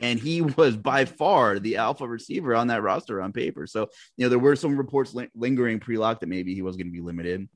And 0.00 0.18
he 0.18 0.42
was 0.58 0.76
by 0.76 1.04
far 1.04 1.60
the 1.60 1.76
alpha 1.76 2.06
receiver 2.06 2.54
on 2.56 2.66
that 2.66 2.82
roster 2.82 3.22
on 3.22 3.32
paper. 3.32 3.68
So, 3.68 3.88
you 4.16 4.24
know, 4.24 4.28
there 4.28 4.40
were 4.40 4.56
some 4.56 4.76
reports 4.76 5.14
lingering 5.36 5.78
pre 5.78 5.98
lock 5.98 6.20
that 6.20 6.28
maybe 6.28 6.52
he 6.52 6.62
was 6.62 6.76
going 6.76 6.88
to 6.88 6.92
be 6.92 7.00
limited. 7.00 7.48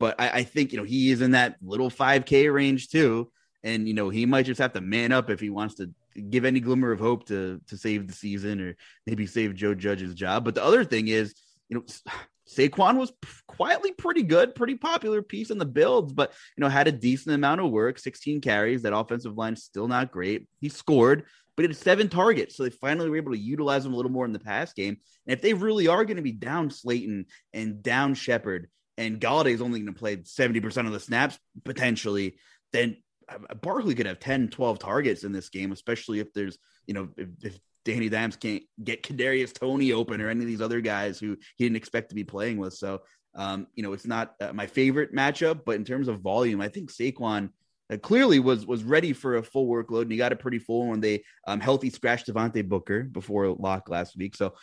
But 0.00 0.18
I, 0.18 0.30
I 0.30 0.42
think, 0.42 0.72
you 0.72 0.78
know, 0.78 0.84
he 0.84 1.10
is 1.10 1.20
in 1.20 1.32
that 1.32 1.56
little 1.62 1.90
5K 1.90 2.52
range 2.52 2.88
too. 2.88 3.30
And, 3.62 3.86
you 3.86 3.94
know, 3.94 4.08
he 4.08 4.24
might 4.24 4.46
just 4.46 4.60
have 4.60 4.72
to 4.72 4.80
man 4.80 5.12
up 5.12 5.28
if 5.28 5.38
he 5.38 5.50
wants 5.50 5.76
to 5.76 5.90
give 6.30 6.44
any 6.44 6.60
glimmer 6.60 6.92
of 6.92 7.00
hope 7.00 7.26
to 7.26 7.60
to 7.66 7.76
save 7.76 8.06
the 8.06 8.12
season 8.12 8.60
or 8.60 8.76
maybe 9.06 9.26
save 9.26 9.54
Joe 9.54 9.74
Judge's 9.74 10.14
job. 10.14 10.44
But 10.44 10.54
the 10.54 10.64
other 10.64 10.84
thing 10.84 11.08
is, 11.08 11.34
you 11.74 11.80
know, 11.80 12.12
Saquon 12.48 12.98
was 12.98 13.12
quietly 13.48 13.92
pretty 13.92 14.22
good, 14.22 14.54
pretty 14.54 14.76
popular 14.76 15.22
piece 15.22 15.50
in 15.50 15.58
the 15.58 15.64
builds, 15.64 16.12
but 16.12 16.32
you 16.56 16.60
know, 16.60 16.68
had 16.68 16.88
a 16.88 16.92
decent 16.92 17.34
amount 17.34 17.60
of 17.60 17.70
work, 17.70 17.98
16 17.98 18.40
carries. 18.40 18.82
That 18.82 18.96
offensive 18.96 19.36
line 19.36 19.56
still 19.56 19.88
not 19.88 20.12
great. 20.12 20.46
He 20.60 20.68
scored, 20.68 21.24
but 21.56 21.62
he 21.62 21.68
had 21.68 21.76
seven 21.76 22.08
targets. 22.08 22.56
So 22.56 22.64
they 22.64 22.70
finally 22.70 23.08
were 23.08 23.16
able 23.16 23.32
to 23.32 23.38
utilize 23.38 23.86
him 23.86 23.94
a 23.94 23.96
little 23.96 24.12
more 24.12 24.26
in 24.26 24.32
the 24.32 24.38
pass 24.38 24.72
game. 24.72 24.98
And 25.26 25.32
if 25.32 25.40
they 25.40 25.54
really 25.54 25.88
are 25.88 26.04
going 26.04 26.16
to 26.16 26.22
be 26.22 26.32
down 26.32 26.70
Slayton 26.70 27.26
and 27.52 27.82
down 27.82 28.14
Shepard, 28.14 28.68
and 28.96 29.20
Golladay 29.20 29.52
is 29.52 29.62
only 29.62 29.80
going 29.80 29.92
to 29.92 29.98
play 29.98 30.18
70% 30.18 30.86
of 30.86 30.92
the 30.92 31.00
snaps 31.00 31.38
potentially, 31.64 32.36
then 32.72 32.96
uh, 33.28 33.54
Barkley 33.54 33.94
could 33.94 34.06
have 34.06 34.20
10, 34.20 34.48
12 34.48 34.78
targets 34.78 35.24
in 35.24 35.32
this 35.32 35.48
game, 35.48 35.72
especially 35.72 36.20
if 36.20 36.32
there's, 36.32 36.58
you 36.86 36.94
know, 36.94 37.08
if, 37.16 37.28
if 37.42 37.58
Danny 37.84 38.08
Dimes 38.08 38.36
can't 38.36 38.62
get 38.82 39.02
Kadarius 39.02 39.52
Toney 39.52 39.92
open 39.92 40.20
or 40.20 40.28
any 40.28 40.40
of 40.40 40.46
these 40.46 40.60
other 40.60 40.80
guys 40.80 41.18
who 41.18 41.36
he 41.56 41.64
didn't 41.64 41.76
expect 41.76 42.08
to 42.08 42.14
be 42.14 42.24
playing 42.24 42.58
with. 42.58 42.74
So, 42.74 43.02
um, 43.34 43.66
you 43.74 43.82
know, 43.82 43.92
it's 43.92 44.06
not 44.06 44.34
uh, 44.40 44.52
my 44.52 44.66
favorite 44.66 45.14
matchup, 45.14 45.60
but 45.66 45.76
in 45.76 45.84
terms 45.84 46.08
of 46.08 46.20
volume, 46.20 46.60
I 46.60 46.68
think 46.68 46.90
Saquon 46.90 47.50
uh, 47.92 47.98
clearly 47.98 48.38
was 48.38 48.66
was 48.66 48.82
ready 48.82 49.12
for 49.12 49.36
a 49.36 49.42
full 49.42 49.66
workload, 49.66 50.02
and 50.02 50.12
he 50.12 50.16
got 50.16 50.32
a 50.32 50.36
pretty 50.36 50.58
full 50.58 50.88
when 50.88 51.00
they 51.00 51.24
um, 51.46 51.60
healthy 51.60 51.90
scratched 51.90 52.26
Devonta 52.26 52.66
Booker 52.66 53.04
before 53.04 53.48
lock 53.48 53.88
last 53.88 54.16
week. 54.16 54.34
So, 54.34 54.54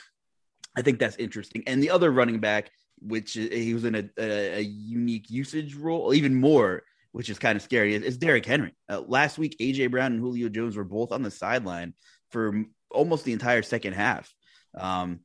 I 0.75 0.81
think 0.81 0.99
that's 0.99 1.17
interesting. 1.17 1.63
And 1.67 1.83
the 1.83 1.91
other 1.91 2.11
running 2.11 2.39
back, 2.39 2.71
which 2.99 3.37
uh, 3.37 3.41
he 3.41 3.73
was 3.73 3.85
in 3.85 3.95
a, 3.95 4.09
a, 4.17 4.59
a 4.59 4.61
unique 4.61 5.29
usage 5.29 5.75
role, 5.75 6.13
even 6.13 6.33
more 6.33 6.83
which 7.11 7.29
is 7.29 7.39
kind 7.39 7.55
of 7.55 7.61
scary, 7.61 7.93
is, 7.93 8.03
is 8.03 8.17
Derrick 8.17 8.45
Henry. 8.45 8.73
Uh, 8.89 9.01
last 9.01 9.37
week, 9.37 9.55
AJ 9.59 9.91
Brown 9.91 10.13
and 10.13 10.21
Julio 10.21 10.49
Jones 10.49 10.75
were 10.75 10.83
both 10.83 11.11
on 11.11 11.23
the 11.23 11.31
sideline 11.31 11.93
for 12.29 12.65
almost 12.93 13.25
the 13.25 13.33
entire 13.33 13.61
second 13.61 13.93
half. 13.93 14.33
Um, 14.75 15.21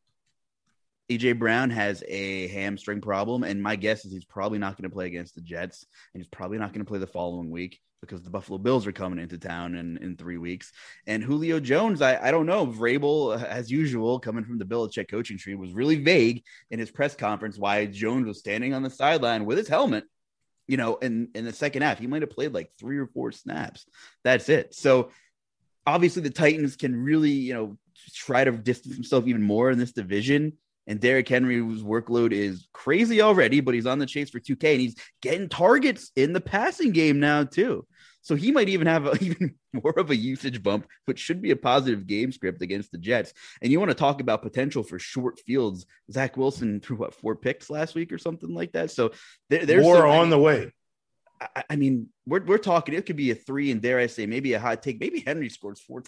AJ 1.11 1.39
Brown 1.39 1.71
has 1.71 2.03
a 2.09 2.49
hamstring 2.49 3.01
problem, 3.01 3.45
and 3.45 3.63
my 3.63 3.77
guess 3.77 4.05
is 4.05 4.13
he's 4.13 4.25
probably 4.25 4.59
not 4.59 4.77
going 4.77 4.89
to 4.89 4.95
play 4.95 5.07
against 5.07 5.35
the 5.35 5.41
Jets, 5.41 5.87
and 6.13 6.23
he's 6.23 6.29
probably 6.29 6.59
not 6.59 6.73
going 6.73 6.85
to 6.85 6.89
play 6.89 6.99
the 6.99 7.07
following 7.07 7.51
week 7.51 7.81
because 8.01 8.23
the 8.23 8.31
Buffalo 8.31 8.59
Bills 8.59 8.87
are 8.87 8.93
coming 8.93 9.19
into 9.19 9.39
town 9.39 9.75
in, 9.75 9.97
in 9.99 10.17
three 10.17 10.37
weeks. 10.37 10.73
And 11.07 11.23
Julio 11.23 11.61
Jones, 11.61 12.03
I, 12.03 12.21
I 12.21 12.31
don't 12.31 12.47
know, 12.47 12.67
Vrabel, 12.67 13.43
as 13.43 13.71
usual, 13.71 14.19
coming 14.19 14.45
from 14.45 14.59
the 14.59 14.65
Belichick 14.65 15.09
coaching 15.09 15.39
tree, 15.39 15.55
was 15.55 15.73
really 15.73 16.03
vague 16.03 16.43
in 16.71 16.79
his 16.79 16.91
press 16.91 17.15
conference 17.15 17.57
why 17.57 17.87
Jones 17.87 18.27
was 18.27 18.39
standing 18.39 18.75
on 18.75 18.83
the 18.83 18.91
sideline 18.91 19.45
with 19.45 19.59
his 19.59 19.69
helmet 19.69 20.05
you 20.69 20.77
know, 20.77 20.97
in 20.97 21.29
in 21.35 21.45
the 21.45 21.53
second 21.53 21.83
half, 21.83 21.99
he 21.99 22.07
might 22.07 22.23
have 22.23 22.31
played 22.31 22.53
like 22.53 22.71
three 22.79 22.99
or 22.99 23.07
four 23.07 23.33
snaps. 23.33 23.87
That's 24.25 24.49
it. 24.49 24.75
So 24.75 25.11
obviously 25.87 26.23
the 26.23 26.31
Titans 26.31 26.77
can 26.77 27.03
really, 27.03 27.31
you 27.31 27.55
know, 27.55 27.79
try 28.15 28.45
to 28.45 28.53
distance 28.53 28.95
himself 28.95 29.27
even 29.27 29.43
more 29.43 29.71
in 29.71 29.79
this 29.79 29.93
division. 29.93 30.55
And 30.89 31.01
Derrick 31.01 31.29
Henry's 31.29 31.83
workload 31.83 32.33
is 32.33 32.69
crazy 32.73 33.21
already, 33.21 33.61
but 33.61 33.75
he's 33.75 33.87
on 33.87 33.99
the 33.99 34.07
chase 34.07 34.31
for 34.31 34.39
2K 34.39 34.73
and 34.73 34.81
he's 34.81 34.97
getting 35.21 35.49
targets 35.49 36.13
in 36.15 36.33
the 36.33 36.41
passing 36.41 36.93
game 36.93 37.19
now, 37.19 37.43
too. 37.45 37.87
So 38.27 38.35
he 38.35 38.51
might 38.51 38.69
even 38.69 38.87
have 38.87 39.07
a, 39.07 39.15
even 39.25 39.55
more 39.73 39.99
of 39.99 40.11
a 40.11 40.17
usage 40.17 40.63
bump, 40.63 40.87
which 41.05 41.19
should 41.19 41.43
be 41.43 41.51
a 41.51 41.57
positive 41.57 42.07
game 42.07 42.33
script 42.33 42.63
against 42.63 42.93
the 42.93 42.99
Jets. 42.99 43.33
And 43.63 43.71
you 43.71 43.79
want 43.81 43.91
to 43.91 43.97
talk 43.97 44.21
about 44.21 44.43
potential 44.43 44.83
for 44.83 44.99
short 44.99 45.41
fields. 45.41 45.87
Zach 46.11 46.37
Wilson 46.37 46.81
threw 46.81 46.97
what 46.97 47.15
four 47.15 47.37
picks 47.37 47.71
last 47.71 47.95
week 47.95 48.13
or 48.13 48.19
something 48.19 48.53
like 48.53 48.73
that. 48.73 48.91
So 48.91 49.13
there, 49.49 49.67
there's 49.67 49.83
more 49.83 50.07
on 50.07 50.31
the 50.31 50.39
way. 50.39 50.73
I, 51.41 51.65
I 51.71 51.77
mean, 51.77 52.09
we're 52.27 52.45
we're 52.45 52.59
talking. 52.59 52.95
It 52.95 53.07
could 53.07 53.17
be 53.17 53.31
a 53.31 53.35
three, 53.35 53.71
and 53.71 53.83
dare 53.83 53.99
I 53.99 54.07
say, 54.07 54.27
maybe 54.27 54.55
a 54.55 54.61
hot 54.61 54.83
take. 54.83 55.01
Maybe 55.01 55.21
Henry 55.21 55.49
scores 55.49 55.81
four. 55.81 56.03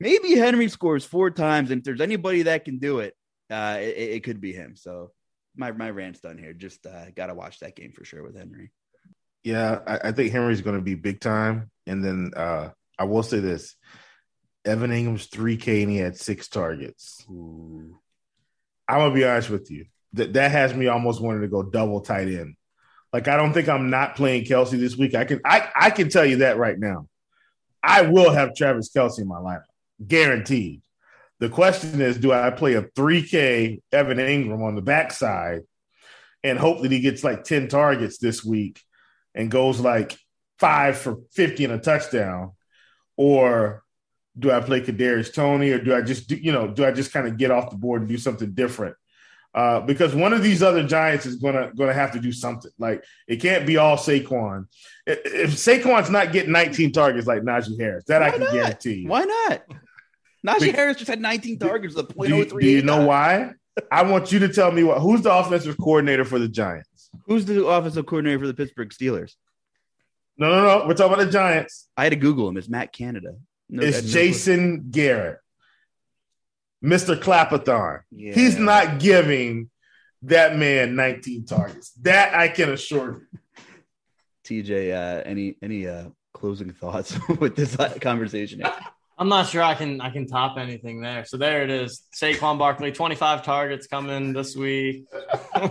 Maybe 0.00 0.36
Henry 0.36 0.68
scores 0.68 1.04
four 1.04 1.30
times, 1.30 1.70
and 1.70 1.80
if 1.80 1.84
there's 1.84 2.00
anybody 2.00 2.42
that 2.42 2.64
can 2.64 2.78
do 2.78 3.00
it, 3.00 3.14
uh, 3.50 3.78
it, 3.80 3.96
it 3.96 4.24
could 4.24 4.40
be 4.40 4.52
him. 4.52 4.76
So 4.76 5.12
my 5.56 5.72
my 5.72 5.90
rant's 5.90 6.20
done 6.20 6.38
here. 6.38 6.52
Just 6.52 6.86
uh, 6.86 7.10
got 7.14 7.26
to 7.26 7.34
watch 7.34 7.60
that 7.60 7.76
game 7.76 7.92
for 7.92 8.04
sure 8.04 8.22
with 8.22 8.36
Henry. 8.36 8.70
Yeah, 9.44 9.80
I, 9.86 10.08
I 10.08 10.12
think 10.12 10.32
Henry's 10.32 10.62
going 10.62 10.76
to 10.76 10.82
be 10.82 10.94
big 10.94 11.20
time. 11.20 11.70
And 11.86 12.04
then 12.04 12.32
uh, 12.36 12.70
I 12.98 13.04
will 13.04 13.22
say 13.22 13.40
this: 13.40 13.76
Evan 14.64 14.90
Engram's 14.90 15.28
3K 15.28 15.82
and 15.82 15.90
he 15.90 15.96
had 15.96 16.16
six 16.16 16.48
targets. 16.48 17.24
Ooh. 17.30 17.98
I'm 18.88 18.98
gonna 18.98 19.14
be 19.14 19.24
honest 19.24 19.50
with 19.50 19.70
you. 19.70 19.86
That 20.14 20.32
that 20.34 20.50
has 20.50 20.74
me 20.74 20.86
almost 20.86 21.20
wanting 21.20 21.42
to 21.42 21.48
go 21.48 21.62
double 21.62 22.00
tight 22.00 22.28
end. 22.28 22.54
Like 23.12 23.28
I 23.28 23.36
don't 23.36 23.52
think 23.52 23.68
I'm 23.68 23.90
not 23.90 24.16
playing 24.16 24.44
Kelce 24.44 24.72
this 24.72 24.96
week. 24.96 25.14
I 25.14 25.24
can 25.24 25.40
I 25.44 25.70
I 25.74 25.90
can 25.90 26.08
tell 26.08 26.26
you 26.26 26.36
that 26.38 26.58
right 26.58 26.78
now. 26.78 27.08
I 27.82 28.02
will 28.02 28.30
have 28.30 28.54
Travis 28.54 28.90
Kelce 28.94 29.20
in 29.20 29.28
my 29.28 29.38
lineup, 29.38 29.62
guaranteed. 30.06 30.82
The 31.40 31.48
question 31.48 32.00
is, 32.00 32.18
do 32.18 32.32
I 32.32 32.50
play 32.50 32.74
a 32.74 32.82
3K 32.82 33.80
Evan 33.92 34.18
Engram 34.18 34.62
on 34.64 34.74
the 34.74 34.82
backside 34.82 35.62
and 36.42 36.58
hope 36.58 36.82
that 36.82 36.90
he 36.90 37.00
gets 37.00 37.22
like 37.22 37.44
10 37.44 37.68
targets 37.68 38.18
this 38.18 38.44
week 38.44 38.82
and 39.34 39.50
goes 39.50 39.78
like 39.78 40.18
five 40.58 40.98
for 40.98 41.18
50 41.32 41.64
and 41.64 41.72
a 41.74 41.78
touchdown? 41.78 42.52
Or 43.16 43.84
do 44.36 44.50
I 44.50 44.60
play 44.60 44.80
Kadarius 44.80 45.32
Toney 45.32 45.70
or 45.70 45.78
do 45.78 45.94
I 45.94 46.02
just 46.02 46.28
do, 46.28 46.36
you 46.36 46.52
know, 46.52 46.68
do 46.68 46.84
I 46.84 46.90
just 46.90 47.12
kind 47.12 47.26
of 47.26 47.36
get 47.36 47.50
off 47.50 47.70
the 47.70 47.76
board 47.76 48.02
and 48.02 48.08
do 48.08 48.18
something 48.18 48.52
different? 48.52 48.96
Uh, 49.54 49.80
because 49.80 50.14
one 50.14 50.32
of 50.32 50.42
these 50.42 50.62
other 50.62 50.86
giants 50.86 51.26
is 51.26 51.36
gonna 51.36 51.72
gonna 51.76 51.92
have 51.94 52.12
to 52.12 52.20
do 52.20 52.30
something. 52.32 52.70
Like 52.78 53.02
it 53.26 53.36
can't 53.36 53.66
be 53.66 53.76
all 53.76 53.96
Saquon. 53.96 54.66
If, 55.06 55.52
Saquon's 55.52 56.10
not 56.10 56.32
getting 56.32 56.52
19 56.52 56.92
targets 56.92 57.26
like 57.26 57.42
Najee 57.42 57.80
Harris, 57.80 58.04
that 58.04 58.22
I 58.22 58.30
can 58.30 58.40
not? 58.40 58.52
guarantee 58.52 58.94
you. 58.94 59.08
Why 59.08 59.24
not? 59.24 59.62
Najee 60.46 60.74
Harris 60.74 60.98
just 60.98 61.08
had 61.08 61.20
19 61.20 61.58
targets 61.58 61.94
The 61.94 62.04
a 62.04 62.26
Do 62.26 62.36
you, 62.36 62.44
.038. 62.44 62.60
do 62.60 62.66
you 62.68 62.82
know 62.82 63.06
why? 63.06 63.52
I 63.90 64.02
want 64.02 64.32
you 64.32 64.38
to 64.40 64.48
tell 64.48 64.70
me 64.70 64.84
what. 64.84 65.00
Who's 65.00 65.22
the 65.22 65.32
offensive 65.32 65.76
coordinator 65.78 66.24
for 66.24 66.38
the 66.38 66.48
Giants? 66.48 67.10
Who's 67.26 67.44
the 67.44 67.64
offensive 67.66 68.06
coordinator 68.06 68.38
for 68.40 68.46
the 68.46 68.54
Pittsburgh 68.54 68.90
Steelers? 68.90 69.34
No, 70.36 70.48
no, 70.50 70.62
no. 70.80 70.86
We're 70.86 70.94
talking 70.94 71.14
about 71.14 71.24
the 71.26 71.32
Giants. 71.32 71.88
I 71.96 72.04
had 72.04 72.10
to 72.10 72.16
Google 72.16 72.48
him. 72.48 72.56
It's 72.56 72.68
Matt 72.68 72.92
Canada. 72.92 73.34
No, 73.68 73.82
it's 73.82 74.02
no 74.02 74.08
Jason 74.08 74.90
Garrett, 74.90 75.38
Mr. 76.84 77.16
Clapathon. 77.18 78.00
clue. 78.10 78.32
He's 78.32 78.58
not 78.58 78.98
giving 79.00 79.70
that 80.22 80.56
man 80.56 80.96
19 80.96 81.44
targets. 81.46 81.90
That 82.02 82.34
I 82.34 82.48
can 82.48 82.70
assure 82.70 83.26
you. 83.32 84.62
TJ. 84.62 84.92
Uh, 84.92 85.22
any 85.26 85.56
any 85.62 85.86
uh, 85.86 86.08
closing 86.32 86.72
thoughts 86.72 87.18
with 87.40 87.54
this 87.56 87.76
conversation? 88.00 88.62
I'm 89.20 89.28
not 89.28 89.48
sure 89.48 89.62
I 89.62 89.74
can 89.74 90.00
I 90.00 90.10
can 90.10 90.26
top 90.26 90.56
anything 90.58 91.00
there. 91.00 91.24
So 91.24 91.36
there 91.36 91.62
it 91.64 91.70
is. 91.70 92.02
Saquon 92.14 92.58
Barkley, 92.58 92.92
25 92.92 93.42
targets 93.42 93.88
coming 93.88 94.32
this 94.32 94.56
week. 94.56 95.06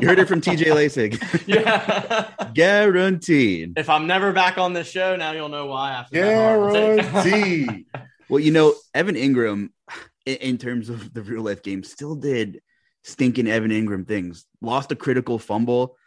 You 0.02 0.08
heard 0.08 0.20
it 0.20 0.28
from 0.28 0.42
TJ 0.42 0.66
Laessig. 0.66 1.48
yeah. 1.48 2.30
Guaranteed. 2.54 3.74
if 3.78 3.90
I'm 3.90 4.06
never 4.06 4.34
back 4.34 4.58
on 4.58 4.74
this 4.74 4.90
show, 4.90 5.16
now 5.16 5.32
you'll 5.32 5.50
know 5.50 5.68
why. 5.68 5.92
After 5.92 6.22
that 6.22 6.36
horrible. 6.36 6.74
Guaranteed. 6.74 7.86
Well, 8.30 8.42
you 8.42 8.52
know, 8.52 8.74
Evan 8.94 9.16
Engram, 9.16 9.70
in, 10.28 10.36
in 10.38 10.58
terms 10.58 10.90
of 10.90 11.14
the 11.14 11.22
real 11.24 11.44
life 11.44 11.64
game, 11.64 11.84
still 11.84 12.16
did 12.16 12.62
stinking 13.04 13.48
Evan 13.48 13.72
Engram 13.72 14.08
things. 14.08 14.46
Lost 14.62 14.92
a 14.92 14.96
critical 14.96 15.40
fumble. 15.40 15.98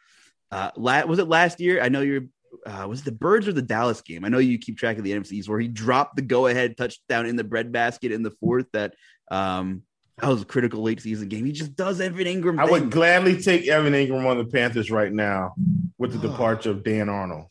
Uh, 0.51 0.71
la- 0.77 1.05
was 1.05 1.18
it 1.18 1.29
last 1.29 1.61
year? 1.61 1.83
I 1.83 1.89
know 1.89 2.03
you're. 2.03 2.25
Uh, 2.66 2.85
was 2.89 3.01
it 3.01 3.05
the 3.05 3.12
Birds 3.12 3.47
or 3.47 3.53
the 3.53 3.62
Dallas 3.62 4.03
game? 4.03 4.25
I 4.25 4.29
know 4.29 4.39
you 4.39 4.59
keep 4.59 4.77
track 4.77 4.99
of 4.99 5.05
the 5.05 5.12
NFCs 5.12 5.49
where 5.49 5.61
he 5.61 5.68
dropped 5.68 6.16
the 6.16 6.23
go 6.23 6.49
ahead 6.49 6.77
touchdown 6.77 7.25
in 7.25 7.37
the 7.37 7.45
breadbasket 7.45 8.11
in 8.11 8.23
the 8.23 8.33
fourth. 8.33 8.66
That 8.73 8.95
um, 9.31 9.83
that 10.18 10.29
was 10.29 10.43
a 10.43 10.45
critical 10.45 10.83
late 10.83 11.01
season 11.01 11.29
game. 11.29 11.47
He 11.47 11.53
just 11.53 11.77
does 11.77 12.01
Evan 12.01 12.27
Engram. 12.27 12.61
I 12.61 12.64
would 12.64 12.91
gladly 12.91 13.41
take 13.41 13.68
Evan 13.68 13.93
Engram 13.93 14.27
on 14.27 14.37
the 14.37 14.45
Panthers 14.45 14.91
right 14.91 15.12
now 15.12 15.55
with 15.97 16.12
the 16.12 16.18
departure 16.29 16.71
of 16.71 16.83
Dan 16.83 17.09
Arnold. 17.09 17.47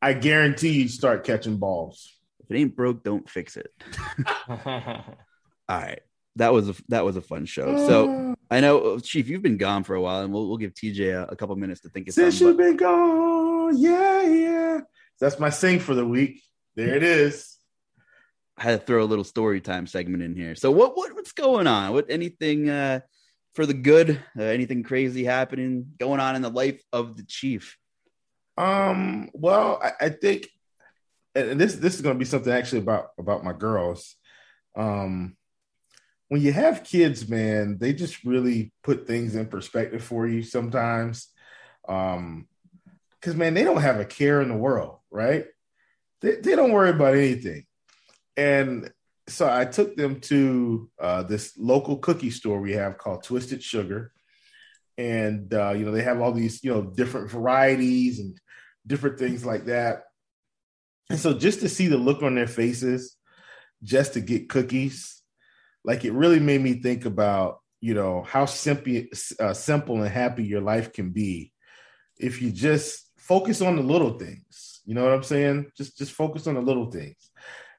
I 0.00 0.14
guarantee 0.14 0.70
you 0.70 0.88
start 0.88 1.24
catching 1.24 1.58
balls. 1.58 2.16
if 2.40 2.50
it 2.50 2.58
ain't 2.58 2.74
broke, 2.74 3.04
don't 3.04 3.28
fix 3.28 3.56
it. 3.56 3.70
All 4.48 4.96
right. 5.68 6.00
That 6.38 6.52
was 6.52 6.70
a 6.70 6.74
that 6.88 7.04
was 7.04 7.16
a 7.16 7.20
fun 7.20 7.46
show. 7.46 7.76
So 7.86 8.34
I 8.50 8.60
know, 8.60 8.98
Chief, 8.98 9.28
you've 9.28 9.42
been 9.42 9.58
gone 9.58 9.84
for 9.84 9.94
a 9.94 10.00
while, 10.00 10.22
and 10.22 10.32
we'll, 10.32 10.48
we'll 10.48 10.56
give 10.56 10.72
TJ 10.72 11.12
a, 11.12 11.32
a 11.32 11.36
couple 11.36 11.54
minutes 11.56 11.82
to 11.82 11.90
think 11.90 12.08
of 12.08 12.14
since 12.14 12.40
you've 12.40 12.56
been 12.56 12.76
gone, 12.76 13.76
yeah, 13.76 14.22
yeah. 14.22 14.80
That's 15.20 15.38
my 15.38 15.50
sing 15.50 15.80
for 15.80 15.94
the 15.94 16.06
week. 16.06 16.42
There 16.74 16.94
it 16.94 17.02
is. 17.02 17.56
I 18.56 18.62
had 18.62 18.80
to 18.80 18.86
throw 18.86 19.02
a 19.02 19.04
little 19.04 19.24
story 19.24 19.60
time 19.60 19.86
segment 19.86 20.22
in 20.22 20.34
here. 20.34 20.54
So 20.54 20.70
what, 20.70 20.96
what 20.96 21.14
what's 21.14 21.32
going 21.32 21.66
on? 21.66 21.92
What 21.92 22.06
anything 22.08 22.70
uh, 22.70 23.00
for 23.54 23.66
the 23.66 23.74
good? 23.74 24.20
Uh, 24.36 24.42
anything 24.42 24.82
crazy 24.82 25.24
happening 25.24 25.92
going 25.98 26.20
on 26.20 26.34
in 26.34 26.42
the 26.42 26.50
life 26.50 26.82
of 26.92 27.16
the 27.16 27.24
chief? 27.24 27.76
Um, 28.56 29.30
well, 29.34 29.80
I, 29.82 30.06
I 30.06 30.08
think, 30.08 30.48
and 31.34 31.60
this 31.60 31.74
this 31.74 31.94
is 31.94 32.00
going 32.00 32.16
to 32.16 32.18
be 32.18 32.24
something 32.24 32.52
actually 32.52 32.80
about 32.80 33.08
about 33.18 33.44
my 33.44 33.52
girls. 33.52 34.16
Um, 34.76 35.36
when 36.28 36.42
you 36.42 36.52
have 36.52 36.84
kids, 36.84 37.28
man, 37.28 37.78
they 37.78 37.92
just 37.92 38.24
really 38.24 38.72
put 38.82 39.06
things 39.06 39.34
in 39.34 39.46
perspective 39.46 40.02
for 40.02 40.26
you 40.26 40.42
sometimes. 40.42 41.28
Um, 41.88 42.46
because 43.20 43.34
man, 43.34 43.54
they 43.54 43.64
don't 43.64 43.80
have 43.80 43.98
a 43.98 44.04
care 44.04 44.40
in 44.40 44.48
the 44.48 44.56
world, 44.56 44.98
right? 45.10 45.46
They 46.20 46.36
they 46.36 46.54
don't 46.54 46.72
worry 46.72 46.90
about 46.90 47.14
anything, 47.14 47.66
and 48.36 48.90
so 49.28 49.50
I 49.50 49.64
took 49.64 49.96
them 49.96 50.20
to 50.22 50.90
uh, 51.00 51.22
this 51.24 51.54
local 51.58 51.98
cookie 51.98 52.30
store 52.30 52.60
we 52.60 52.72
have 52.72 52.98
called 52.98 53.24
Twisted 53.24 53.62
Sugar, 53.62 54.12
and 54.96 55.52
uh, 55.52 55.72
you 55.72 55.84
know 55.84 55.92
they 55.92 56.02
have 56.02 56.20
all 56.20 56.32
these 56.32 56.62
you 56.62 56.72
know 56.72 56.82
different 56.82 57.30
varieties 57.30 58.20
and 58.20 58.38
different 58.86 59.18
things 59.18 59.44
like 59.44 59.64
that. 59.66 60.04
And 61.10 61.18
so 61.18 61.34
just 61.34 61.60
to 61.60 61.68
see 61.68 61.88
the 61.88 61.96
look 61.96 62.22
on 62.22 62.34
their 62.34 62.46
faces, 62.46 63.16
just 63.82 64.12
to 64.14 64.20
get 64.20 64.48
cookies, 64.48 65.17
like 65.88 66.04
it 66.04 66.12
really 66.12 66.40
made 66.40 66.60
me 66.60 66.74
think 66.74 67.04
about 67.04 67.58
you 67.80 67.94
know 67.94 68.22
how 68.22 68.44
simple 68.44 69.02
uh, 69.40 69.54
simple 69.54 69.96
and 70.02 70.10
happy 70.10 70.44
your 70.44 70.60
life 70.60 70.92
can 70.92 71.10
be 71.10 71.52
if 72.16 72.42
you 72.42 72.52
just 72.52 73.10
focus 73.16 73.60
on 73.60 73.76
the 73.76 73.82
little 73.82 74.18
things 74.18 74.78
You 74.88 74.94
know 74.94 75.04
what 75.04 75.12
I'm 75.12 75.22
saying? 75.22 75.70
Just 75.76 75.98
just 75.98 76.12
focus 76.12 76.46
on 76.46 76.54
the 76.54 76.62
little 76.62 76.90
things. 76.90 77.30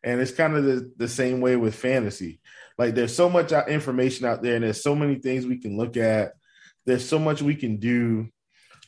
And 0.03 0.22
it's 0.22 0.32
kind 0.32 0.55
of 0.55 0.64
the, 0.64 0.93
the 0.95 1.07
same 1.07 1.41
way 1.41 1.55
with 1.55 1.74
fantasy. 1.74 2.39
Like 2.78 2.93
there's 2.93 3.16
so 3.16 3.30
much 3.32 3.51
information 3.51 4.28
out 4.28 4.43
there, 4.43 4.53
and 4.53 4.64
there's 4.64 4.84
so 4.84 4.95
many 4.95 5.16
things 5.16 5.47
we 5.47 5.57
can 5.57 5.76
look 5.76 5.97
at. 5.97 6.34
There's 6.86 7.10
so 7.10 7.18
much 7.18 7.41
we 7.41 7.55
can 7.55 7.78
do, 7.78 8.30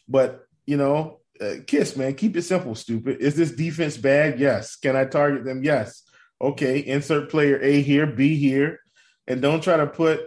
but 0.07 0.45
you 0.67 0.77
know, 0.77 1.21
uh, 1.41 1.55
kiss 1.65 1.97
man, 1.97 2.13
keep 2.13 2.37
it 2.37 2.43
simple. 2.43 2.75
Stupid. 2.75 3.21
Is 3.21 3.35
this 3.35 3.51
defense 3.51 3.97
bad? 3.97 4.39
Yes. 4.39 4.75
Can 4.75 4.95
I 4.95 5.05
target 5.05 5.43
them? 5.43 5.63
Yes. 5.63 6.03
Okay. 6.39 6.77
Insert 6.77 7.31
player 7.31 7.59
A 7.59 7.81
here, 7.81 8.05
B 8.05 8.35
here, 8.35 8.80
and 9.27 9.41
don't 9.41 9.63
try 9.63 9.77
to 9.77 9.87
put 9.87 10.21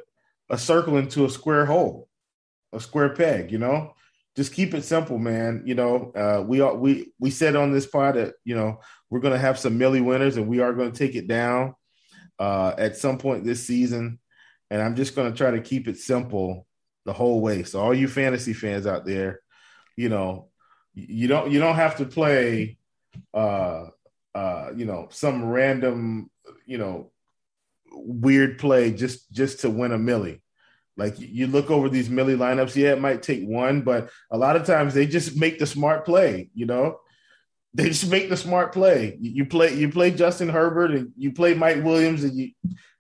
a 0.51 0.59
circle 0.59 0.97
into 0.97 1.25
a 1.25 1.31
square 1.31 1.67
hole, 1.67 2.09
a 2.73 2.81
square 2.81 3.15
peg. 3.15 3.51
You 3.51 3.59
know, 3.59 3.95
just 4.37 4.53
keep 4.53 4.75
it 4.75 4.85
simple, 4.85 5.19
man. 5.19 5.63
You 5.65 5.75
know, 5.75 6.13
uh, 6.15 6.43
we 6.47 6.61
are 6.61 6.75
we 6.75 7.13
we 7.19 7.31
said 7.31 7.57
on 7.57 7.73
this 7.73 7.87
pod 7.87 8.17
that 8.17 8.35
you 8.45 8.55
know 8.55 8.81
we're 9.11 9.21
going 9.21 9.35
to 9.35 9.39
have 9.39 9.59
some 9.59 9.79
Millie 9.79 10.01
winners, 10.01 10.37
and 10.37 10.49
we 10.49 10.61
are 10.61 10.73
going 10.73 10.93
to 10.93 10.99
take 10.99 11.15
it 11.15 11.29
down 11.29 11.75
uh, 12.39 12.75
at 12.77 12.97
some 12.97 13.19
point 13.19 13.45
this 13.45 13.67
season. 13.67 14.19
And 14.71 14.83
I'm 14.83 14.97
just 14.97 15.15
going 15.15 15.31
to 15.31 15.37
try 15.37 15.53
to 15.53 15.61
keep 15.61 15.89
it 15.89 15.99
simple 15.99 16.67
the 17.05 17.13
whole 17.13 17.41
way. 17.41 17.63
So 17.63 17.81
all 17.81 17.95
you 17.95 18.09
fantasy 18.09 18.53
fans 18.53 18.87
out 18.87 19.05
there, 19.05 19.41
you 19.97 20.09
know, 20.09 20.49
you 20.95 21.29
don't 21.29 21.51
you 21.51 21.61
don't 21.61 21.77
have 21.77 21.97
to 21.97 22.05
play, 22.05 22.79
uh, 23.33 23.87
uh, 24.35 24.71
you 24.75 24.85
know, 24.85 25.09
some 25.11 25.45
random, 25.45 26.31
you 26.67 26.79
know, 26.79 27.13
weird 27.97 28.59
play 28.59 28.93
just 28.93 29.33
just 29.33 29.61
to 29.61 29.71
win 29.71 29.93
a 29.93 29.99
millie. 29.99 30.43
Like 30.97 31.15
you 31.19 31.47
look 31.47 31.71
over 31.71 31.89
these 31.89 32.09
millie 32.09 32.37
lineups, 32.37 32.77
yeah, 32.77 32.93
it 32.93 33.01
might 33.01 33.23
take 33.23 33.45
one, 33.45 33.83
but 33.83 34.11
a 34.31 34.39
lot 34.39 34.57
of 34.57 34.65
times 34.65 34.95
they 34.95 35.07
just 35.07 35.37
make 35.37 35.59
the 35.59 35.67
smart 35.67 36.05
play. 36.05 36.51
You 36.55 36.67
know, 36.67 37.01
they 37.75 37.89
just 37.89 38.09
make 38.09 38.29
the 38.29 38.37
smart 38.37 38.73
play. 38.73 39.19
You 39.21 39.47
play 39.47 39.75
you 39.75 39.89
play 39.89 40.13
Justin 40.13 40.49
Herbert 40.49 40.93
and 40.93 41.13
you 41.17 41.33
play 41.33 41.55
Mike 41.55 41.83
Williams 41.83 42.23
and 42.23 42.37
you 42.37 42.51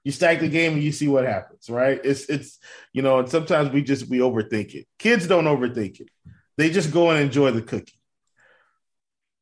you 0.02 0.12
stack 0.12 0.40
the 0.40 0.48
game 0.48 0.74
and 0.74 0.82
you 0.82 0.92
see 0.92 1.08
what 1.08 1.24
happens, 1.24 1.70
right? 1.70 2.00
It's 2.02 2.26
it's 2.26 2.58
you 2.92 3.02
know, 3.02 3.20
and 3.20 3.28
sometimes 3.28 3.70
we 3.70 3.82
just 3.82 4.08
we 4.08 4.18
overthink 4.18 4.74
it. 4.74 4.86
Kids 4.98 5.28
don't 5.28 5.44
overthink 5.44 6.00
it. 6.00 6.08
They 6.56 6.70
just 6.70 6.92
go 6.92 7.10
and 7.10 7.20
enjoy 7.20 7.52
the 7.52 7.62
cookie. 7.62 8.00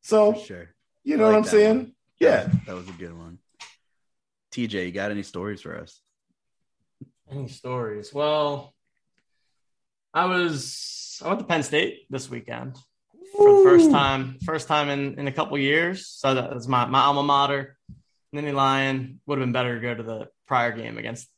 So 0.02 0.34
sure. 0.34 0.68
You 1.04 1.16
know 1.16 1.24
like 1.24 1.32
what 1.32 1.38
I'm 1.38 1.44
saying? 1.44 1.78
One. 1.78 1.94
Yeah. 2.20 2.36
That 2.36 2.46
was, 2.46 2.64
that 2.66 2.74
was 2.74 2.88
a 2.88 2.92
good 2.92 3.18
one. 3.18 3.38
TJ, 4.52 4.86
you 4.86 4.92
got 4.92 5.10
any 5.10 5.22
stories 5.22 5.60
for 5.62 5.78
us? 5.78 6.00
Any 7.30 7.48
stories? 7.48 8.12
Well, 8.12 8.74
I 10.12 10.26
was 10.26 11.20
I 11.24 11.28
went 11.28 11.40
to 11.40 11.46
Penn 11.46 11.62
State 11.62 12.06
this 12.10 12.28
weekend 12.28 12.76
for 13.36 13.56
the 13.56 13.62
first 13.62 13.90
time, 13.90 14.36
first 14.44 14.68
time 14.68 14.88
in, 14.88 15.18
in 15.18 15.26
a 15.26 15.32
couple 15.32 15.56
years. 15.56 16.06
So 16.08 16.34
that 16.34 16.54
was 16.54 16.68
my, 16.68 16.84
my 16.86 17.00
alma 17.00 17.22
mater. 17.22 17.76
Nittany 18.34 18.52
Lion 18.52 19.20
would 19.26 19.38
have 19.38 19.46
been 19.46 19.52
better 19.52 19.74
to 19.74 19.80
go 19.80 19.94
to 19.94 20.02
the 20.02 20.28
prior 20.46 20.72
game 20.72 20.98
against 20.98 21.28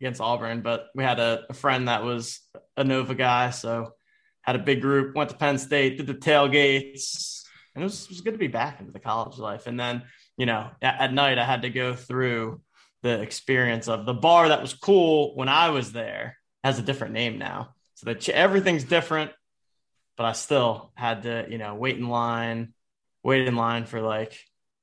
against 0.00 0.20
Auburn, 0.20 0.62
but 0.62 0.86
we 0.94 1.04
had 1.04 1.20
a, 1.20 1.44
a 1.50 1.54
friend 1.54 1.88
that 1.88 2.02
was 2.02 2.40
a 2.76 2.82
Nova 2.82 3.14
guy, 3.14 3.50
so 3.50 3.92
had 4.40 4.56
a 4.56 4.60
big 4.60 4.80
group. 4.80 5.14
Went 5.14 5.28
to 5.28 5.36
Penn 5.36 5.58
State, 5.58 5.98
did 5.98 6.06
the 6.06 6.14
tailgates, 6.14 7.42
and 7.74 7.82
it 7.82 7.84
was, 7.84 8.04
it 8.04 8.10
was 8.10 8.20
good 8.22 8.32
to 8.32 8.38
be 8.38 8.48
back 8.48 8.80
into 8.80 8.92
the 8.92 8.98
college 8.98 9.36
life. 9.36 9.66
And 9.66 9.78
then 9.78 10.02
you 10.40 10.46
know 10.46 10.70
at, 10.80 11.00
at 11.00 11.12
night 11.12 11.38
I 11.38 11.44
had 11.44 11.62
to 11.62 11.70
go 11.70 11.94
through 11.94 12.60
the 13.02 13.20
experience 13.20 13.88
of 13.88 14.06
the 14.06 14.14
bar 14.14 14.48
that 14.48 14.62
was 14.62 14.74
cool 14.74 15.34
when 15.36 15.48
I 15.48 15.70
was 15.70 15.92
there 15.92 16.36
has 16.64 16.78
a 16.78 16.82
different 16.82 17.14
name 17.14 17.38
now. 17.38 17.74
So 17.94 18.06
that 18.06 18.28
everything's 18.28 18.84
different 18.84 19.30
but 20.20 20.26
I 20.26 20.32
still 20.32 20.92
had 20.96 21.22
to, 21.22 21.46
you 21.48 21.56
know, 21.56 21.74
wait 21.76 21.96
in 21.96 22.06
line, 22.06 22.74
wait 23.22 23.48
in 23.48 23.56
line 23.56 23.86
for 23.86 24.02
like 24.02 24.38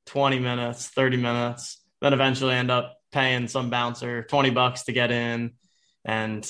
20 0.08 0.40
minutes, 0.40 0.88
30 0.88 1.18
minutes, 1.18 1.80
then 2.02 2.12
eventually 2.12 2.56
end 2.56 2.72
up 2.72 2.98
paying 3.12 3.48
some 3.48 3.70
bouncer 3.70 4.24
20 4.24 4.50
bucks 4.50 4.86
to 4.86 4.94
get 4.94 5.12
in. 5.12 5.52
And 6.04 6.44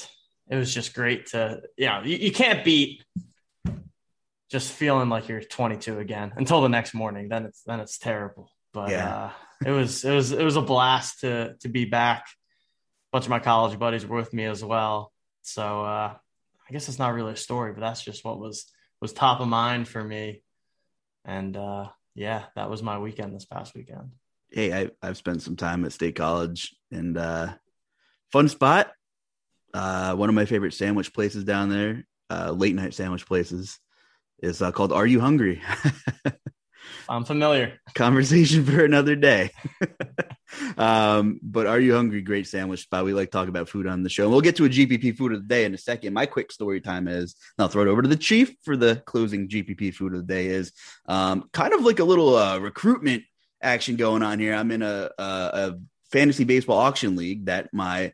it 0.49 0.55
was 0.55 0.74
just 0.74 0.93
great 0.93 1.26
to, 1.32 1.64
you 1.76 1.88
know, 1.88 2.01
you, 2.05 2.16
you 2.16 2.32
can't 2.32 2.64
beat 2.64 3.03
just 4.49 4.72
feeling 4.72 5.10
like 5.10 5.28
you're 5.28 5.41
22 5.41 5.99
again 5.99 6.32
until 6.38 6.62
the 6.62 6.70
next 6.70 6.93
morning. 6.93 7.28
Then 7.28 7.45
it's, 7.45 7.64
then 7.64 7.82
it's 7.82 7.97
terrible. 7.97 8.49
But 8.78 8.91
yeah. 8.91 9.15
uh, 9.15 9.32
it 9.65 9.71
was, 9.71 10.05
it 10.05 10.13
was, 10.13 10.32
it 10.32 10.43
was 10.43 10.55
a 10.55 10.61
blast 10.61 11.21
to, 11.21 11.55
to 11.61 11.67
be 11.67 11.86
back. 11.86 12.28
A 12.28 13.09
bunch 13.11 13.25
of 13.25 13.32
my 13.32 13.39
college 13.39 13.80
buddies 13.80 14.05
were 14.05 14.17
with 14.17 14.34
me 14.34 14.45
as 14.45 14.63
well. 14.63 15.11
So, 15.41 15.82
uh, 15.82 16.13
I 16.69 16.71
guess 16.71 16.88
it's 16.88 16.99
not 16.99 17.15
really 17.15 17.34
a 17.34 17.38
story, 17.38 17.73
but 17.73 17.82
that's 17.82 18.03
just 18.03 18.23
what 18.23 18.39
was 18.39 18.71
was 19.01 19.13
top 19.13 19.39
of 19.39 19.47
mind 19.47 19.88
for 19.88 20.03
me. 20.03 20.43
And 21.25 21.57
uh, 21.57 21.88
yeah, 22.13 22.43
that 22.55 22.69
was 22.69 22.84
my 22.84 22.99
weekend 22.99 23.36
this 23.36 23.45
past 23.45 23.73
weekend. 23.73 24.11
Hey, 24.51 24.73
I, 24.73 24.89
I've 25.01 25.17
spent 25.17 25.41
some 25.41 25.55
time 25.55 25.86
at 25.86 25.93
State 25.93 26.15
College 26.15 26.75
and 26.91 27.17
uh, 27.17 27.53
fun 28.32 28.47
spot. 28.47 28.91
Uh, 29.73 30.13
one 30.15 30.30
of 30.30 30.36
my 30.36 30.45
favorite 30.45 30.73
sandwich 30.73 31.13
places 31.13 31.43
down 31.43 31.69
there, 31.69 32.05
uh, 32.30 32.51
late 32.51 32.75
night 32.75 32.93
sandwich 32.93 33.25
places, 33.25 33.80
is 34.43 34.61
uh, 34.61 34.71
called 34.71 34.93
Are 34.93 35.07
You 35.07 35.19
Hungry? 35.19 35.61
I'm 37.09 37.25
familiar. 37.25 37.79
Conversation 37.95 38.65
for 38.65 38.83
another 38.83 39.15
day. 39.15 39.51
um, 40.77 41.39
but 41.41 41.67
are 41.67 41.79
you 41.79 41.93
hungry? 41.93 42.21
Great 42.21 42.47
sandwich 42.47 42.81
spot. 42.81 43.05
We 43.05 43.13
like 43.13 43.31
talk 43.31 43.47
about 43.47 43.69
food 43.69 43.88
on 43.88 44.03
the 44.03 44.09
show. 44.09 44.23
And 44.23 44.31
we'll 44.31 44.41
get 44.41 44.57
to 44.57 44.65
a 44.65 44.69
GPP 44.69 45.17
food 45.17 45.33
of 45.33 45.41
the 45.41 45.47
day 45.47 45.65
in 45.65 45.73
a 45.73 45.77
second. 45.77 46.13
My 46.13 46.25
quick 46.25 46.51
story 46.51 46.81
time 46.81 47.07
is 47.07 47.35
I'll 47.57 47.67
throw 47.67 47.83
it 47.83 47.88
over 47.88 48.01
to 48.01 48.07
the 48.07 48.15
chief 48.15 48.55
for 48.63 48.75
the 48.75 49.01
closing 49.05 49.47
GPP 49.47 49.93
food 49.93 50.13
of 50.13 50.19
the 50.19 50.33
day. 50.33 50.47
Is 50.47 50.73
um, 51.07 51.49
kind 51.53 51.73
of 51.73 51.83
like 51.83 51.99
a 51.99 52.03
little 52.03 52.35
uh, 52.35 52.59
recruitment 52.59 53.23
action 53.61 53.95
going 53.95 54.23
on 54.23 54.39
here. 54.39 54.53
I'm 54.53 54.71
in 54.71 54.81
a, 54.81 55.09
a, 55.17 55.23
a 55.23 55.79
fantasy 56.11 56.43
baseball 56.43 56.79
auction 56.79 57.15
league 57.15 57.45
that 57.45 57.73
my 57.73 58.13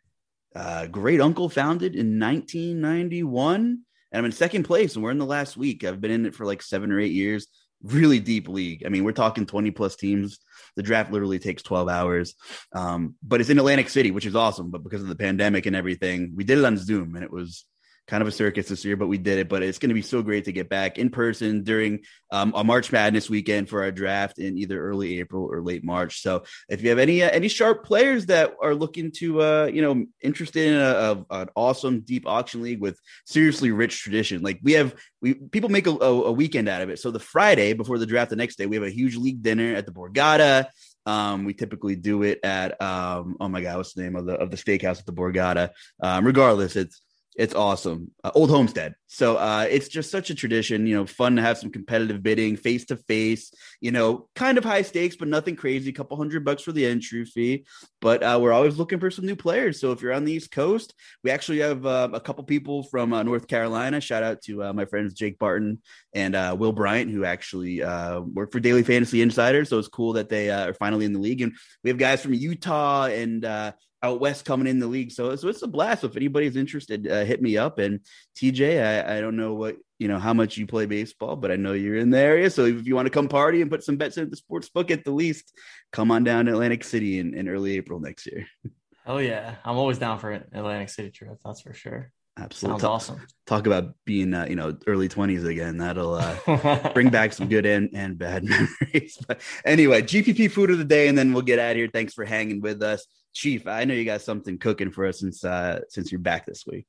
uh, 0.55 0.87
great 0.87 1.21
uncle 1.21 1.49
founded 1.49 1.95
in 1.95 2.19
1991 2.19 3.83
and 4.11 4.19
I'm 4.19 4.25
in 4.25 4.31
second 4.31 4.63
place 4.63 4.95
and 4.95 5.03
we're 5.03 5.11
in 5.11 5.17
the 5.17 5.25
last 5.25 5.57
week. 5.57 5.83
I've 5.83 5.99
been 5.99 6.11
in 6.11 6.25
it 6.27 6.35
for 6.35 6.45
like 6.45 6.61
seven 6.61 6.91
or 6.91 6.99
eight 6.99 7.11
years 7.11 7.47
really 7.83 8.19
deep 8.19 8.47
league. 8.47 8.83
I 8.85 8.89
mean, 8.89 9.03
we're 9.03 9.11
talking 9.11 9.45
20 9.45 9.71
plus 9.71 9.95
teams. 9.95 10.39
The 10.75 10.83
draft 10.83 11.11
literally 11.11 11.39
takes 11.39 11.61
12 11.63 11.89
hours. 11.89 12.35
Um, 12.73 13.15
but 13.21 13.41
it's 13.41 13.49
in 13.49 13.59
Atlantic 13.59 13.89
City, 13.89 14.11
which 14.11 14.25
is 14.25 14.35
awesome. 14.35 14.71
But 14.71 14.83
because 14.83 15.01
of 15.01 15.07
the 15.07 15.15
pandemic 15.15 15.65
and 15.65 15.75
everything, 15.75 16.33
we 16.35 16.43
did 16.43 16.57
it 16.57 16.65
on 16.65 16.77
Zoom 16.77 17.15
and 17.15 17.23
it 17.23 17.31
was 17.31 17.65
kind 18.07 18.21
of 18.21 18.27
a 18.27 18.31
circus 18.31 18.67
this 18.67 18.83
year, 18.83 18.97
but 18.97 19.07
we 19.07 19.17
did 19.17 19.39
it. 19.39 19.49
But 19.49 19.63
it's 19.63 19.79
going 19.79 19.89
to 19.89 19.95
be 19.95 20.01
so 20.01 20.21
great 20.21 20.45
to 20.45 20.51
get 20.51 20.69
back 20.69 20.97
in 20.97 21.09
person 21.09 21.63
during 21.63 21.99
um, 22.31 22.53
a 22.55 22.63
March 22.63 22.91
Madness 22.91 23.29
weekend 23.29 23.69
for 23.69 23.81
our 23.81 23.91
draft 23.91 24.39
in 24.39 24.57
either 24.57 24.81
early 24.81 25.19
April 25.19 25.45
or 25.49 25.61
late 25.61 25.83
March. 25.83 26.21
So 26.21 26.43
if 26.69 26.81
you 26.81 26.89
have 26.89 26.99
any 26.99 27.23
uh, 27.23 27.29
any 27.29 27.47
sharp 27.47 27.85
players 27.85 28.25
that 28.27 28.53
are 28.61 28.75
looking 28.75 29.11
to 29.17 29.41
uh, 29.41 29.69
you 29.73 29.81
know 29.81 30.05
interested 30.21 30.67
in 30.67 30.75
a, 30.75 31.25
a, 31.29 31.41
an 31.41 31.49
awesome 31.55 32.01
deep 32.01 32.27
auction 32.27 32.61
league 32.61 32.81
with 32.81 32.99
seriously 33.25 33.71
rich 33.71 34.01
tradition, 34.01 34.41
like 34.41 34.59
we 34.63 34.73
have 34.73 34.95
we 35.21 35.35
people 35.35 35.69
make 35.69 35.87
a, 35.87 35.91
a, 35.91 36.31
weekend 36.31 36.67
out 36.67 36.81
of 36.81 36.89
it. 36.89 36.99
So 36.99 37.11
the 37.11 37.19
Friday 37.19 37.73
before 37.73 37.97
the 37.97 38.05
draft, 38.05 38.29
the 38.29 38.35
next 38.35 38.57
day 38.57 38.65
we 38.65 38.75
have 38.75 38.85
a 38.85 38.89
huge 38.89 39.15
league 39.15 39.41
dinner 39.41 39.75
at 39.75 39.85
the 39.85 39.91
Borgata. 39.91 40.67
Um, 41.05 41.43
we 41.43 41.53
typically 41.53 41.95
do 41.95 42.23
it 42.23 42.39
at 42.43 42.81
um, 42.81 43.37
oh 43.39 43.47
my 43.47 43.61
god, 43.61 43.77
what's 43.77 43.93
the 43.93 44.03
name 44.03 44.15
of 44.15 44.25
the 44.25 44.33
of 44.33 44.51
the 44.51 44.57
steakhouse 44.57 44.99
at 44.99 45.05
the 45.05 45.13
Borgata? 45.13 45.69
Um, 46.01 46.25
regardless, 46.25 46.75
it's 46.75 47.01
it's 47.35 47.55
awesome. 47.55 48.11
Uh, 48.23 48.31
Old 48.35 48.49
Homestead. 48.49 48.95
So 49.07 49.37
uh, 49.37 49.67
it's 49.69 49.87
just 49.87 50.11
such 50.11 50.29
a 50.29 50.35
tradition, 50.35 50.87
you 50.87 50.95
know, 50.95 51.05
fun 51.05 51.35
to 51.35 51.41
have 51.41 51.57
some 51.57 51.71
competitive 51.71 52.23
bidding 52.23 52.57
face 52.57 52.85
to 52.85 52.97
face, 52.97 53.53
you 53.79 53.91
know, 53.91 54.27
kind 54.35 54.57
of 54.57 54.63
high 54.63 54.81
stakes, 54.81 55.15
but 55.15 55.27
nothing 55.27 55.55
crazy. 55.55 55.89
A 55.89 55.93
couple 55.93 56.17
hundred 56.17 56.43
bucks 56.43 56.63
for 56.63 56.71
the 56.71 56.85
entry 56.85 57.25
fee. 57.25 57.65
But 58.01 58.23
uh, 58.23 58.39
we're 58.41 58.53
always 58.53 58.77
looking 58.77 58.99
for 58.99 59.11
some 59.11 59.25
new 59.25 59.35
players. 59.35 59.79
So 59.79 59.91
if 59.91 60.01
you're 60.01 60.13
on 60.13 60.25
the 60.25 60.33
East 60.33 60.51
Coast, 60.51 60.93
we 61.23 61.31
actually 61.31 61.59
have 61.59 61.85
uh, 61.85 62.09
a 62.13 62.19
couple 62.19 62.43
people 62.43 62.83
from 62.83 63.13
uh, 63.13 63.23
North 63.23 63.47
Carolina. 63.47 64.01
Shout 64.01 64.23
out 64.23 64.41
to 64.43 64.63
uh, 64.63 64.73
my 64.73 64.85
friends 64.85 65.13
Jake 65.13 65.39
Barton 65.39 65.81
and 66.13 66.33
Will 66.59 66.71
Bryant, 66.71 67.11
who 67.11 67.25
actually 67.25 67.81
work 67.81 68.51
for 68.51 68.59
Daily 68.59 68.83
Fantasy 68.83 69.21
Insider. 69.21 69.65
So 69.65 69.79
it's 69.79 69.87
cool 69.87 70.13
that 70.13 70.29
they 70.29 70.49
are 70.49 70.73
finally 70.73 71.05
in 71.05 71.13
the 71.13 71.19
league. 71.19 71.41
And 71.41 71.53
we 71.83 71.89
have 71.89 71.97
guys 71.97 72.21
from 72.21 72.33
Utah 72.33 73.05
and 73.05 73.73
out 74.03 74.19
west 74.19 74.45
coming 74.45 74.67
in 74.67 74.79
the 74.79 74.87
league. 74.87 75.11
So, 75.11 75.35
so 75.35 75.47
it's 75.47 75.61
a 75.61 75.67
blast. 75.67 76.03
If 76.03 76.17
anybody's 76.17 76.57
interested, 76.57 77.09
uh, 77.09 77.23
hit 77.23 77.41
me 77.41 77.57
up. 77.57 77.79
And 77.79 78.01
TJ, 78.35 78.83
I, 78.83 79.17
I 79.17 79.21
don't 79.21 79.37
know 79.37 79.53
what 79.53 79.77
you 79.97 80.09
know 80.09 80.19
how 80.19 80.33
much 80.33 80.57
you 80.57 80.67
play 80.67 80.85
baseball, 80.85 81.37
but 81.37 81.49
I 81.49 81.55
know 81.55 81.71
you're 81.71 81.95
in 81.95 82.09
the 82.09 82.19
area. 82.19 82.49
So 82.49 82.65
if 82.65 82.85
you 82.85 82.93
want 82.93 83.05
to 83.05 83.09
come 83.09 83.29
party 83.29 83.61
and 83.61 83.71
put 83.71 83.83
some 83.83 83.95
bets 83.95 84.17
in 84.17 84.29
the 84.29 84.35
sports 84.35 84.69
book 84.69 84.91
at 84.91 85.05
the 85.05 85.11
least, 85.11 85.53
come 85.93 86.11
on 86.11 86.25
down 86.25 86.45
to 86.45 86.51
Atlantic 86.51 86.83
City 86.83 87.19
in, 87.19 87.33
in 87.33 87.47
early 87.47 87.77
April 87.77 87.99
next 87.99 88.27
year. 88.27 88.45
Oh 89.05 89.17
yeah, 89.17 89.55
I'm 89.65 89.75
always 89.75 89.97
down 89.97 90.17
for 90.17 90.31
an 90.31 90.45
Atlantic 90.53 90.87
City 90.87 91.11
trip. 91.11 91.37
That's 91.43 91.59
for 91.59 91.73
sure. 91.73 92.09
Absolutely, 92.39 92.79
sounds 92.79 92.83
awesome. 92.85 93.27
Talk 93.45 93.67
about 93.67 93.93
being, 94.05 94.33
uh, 94.33 94.45
you 94.49 94.55
know, 94.55 94.77
early 94.87 95.09
twenties 95.09 95.43
again. 95.43 95.77
That'll 95.77 96.15
uh, 96.15 96.89
bring 96.93 97.09
back 97.09 97.33
some 97.33 97.49
good 97.49 97.65
and, 97.65 97.89
and 97.93 98.17
bad 98.17 98.43
memories. 98.45 99.17
But 99.27 99.41
anyway, 99.65 100.03
GPP 100.03 100.49
food 100.51 100.71
of 100.71 100.77
the 100.77 100.85
day, 100.85 101.09
and 101.09 101.17
then 101.17 101.33
we'll 101.33 101.43
get 101.43 101.59
out 101.59 101.71
of 101.71 101.77
here. 101.77 101.89
Thanks 101.91 102.13
for 102.13 102.23
hanging 102.23 102.61
with 102.61 102.81
us. 102.81 103.05
Chief, 103.33 103.67
I 103.67 103.85
know 103.85 103.93
you 103.93 104.05
got 104.05 104.21
something 104.21 104.57
cooking 104.57 104.91
for 104.91 105.05
us 105.07 105.19
since 105.19 105.43
uh, 105.43 105.81
since 105.89 106.11
you're 106.11 106.19
back 106.19 106.45
this 106.45 106.65
week. 106.65 106.85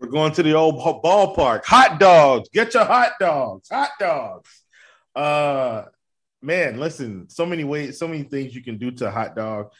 We're 0.00 0.08
going 0.08 0.32
to 0.32 0.42
the 0.42 0.54
old 0.54 0.76
ballpark. 1.02 1.64
Hot 1.64 1.98
dogs. 2.00 2.48
Get 2.52 2.74
your 2.74 2.84
hot 2.84 3.12
dogs. 3.20 3.68
Hot 3.70 3.90
dogs. 3.98 4.62
Uh, 5.14 5.84
man, 6.42 6.78
listen, 6.78 7.28
so 7.30 7.46
many 7.46 7.64
ways, 7.64 7.98
so 7.98 8.06
many 8.06 8.22
things 8.22 8.54
you 8.54 8.62
can 8.62 8.78
do 8.78 8.90
to 8.90 9.08
a 9.08 9.10
hot 9.10 9.36
dog. 9.36 9.70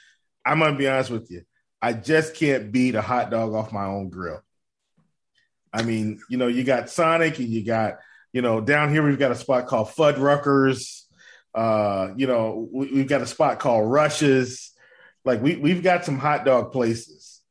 I'm 0.45 0.61
gonna 0.61 0.77
be 0.77 0.89
honest 0.89 1.11
with 1.11 1.31
you. 1.31 1.43
I 1.81 1.93
just 1.93 2.35
can't 2.35 2.73
beat 2.73 2.95
a 2.95 3.03
hot 3.03 3.31
dog 3.31 3.55
off 3.55 3.73
my 3.73 3.85
own 3.85 4.09
grill. 4.09 4.43
I 5.73 5.83
mean, 5.83 6.21
you 6.31 6.39
know, 6.39 6.47
you 6.47 6.65
got 6.65 6.89
Sonic 6.89 7.39
and 7.39 7.49
you 7.49 7.65
got, 7.65 7.99
you 8.33 8.43
know, 8.43 8.61
down 8.61 8.91
here 8.91 9.07
we've 9.07 9.19
got 9.19 9.33
a 9.33 9.37
spot 9.37 9.67
called 9.67 9.89
Fuddruckers. 9.89 11.03
Uh, 11.55 12.09
you 12.17 12.27
know, 12.27 12.69
we, 12.73 12.99
have 12.99 13.09
got 13.09 13.23
a 13.23 13.27
spot 13.27 13.59
called 13.59 13.91
Rushes. 13.91 14.73
Like 15.27 15.43
we 15.43 15.57
we've 15.57 15.83
got 15.83 16.05
some 16.05 16.19
hot 16.19 16.45
dog 16.45 16.73
places. 16.73 17.43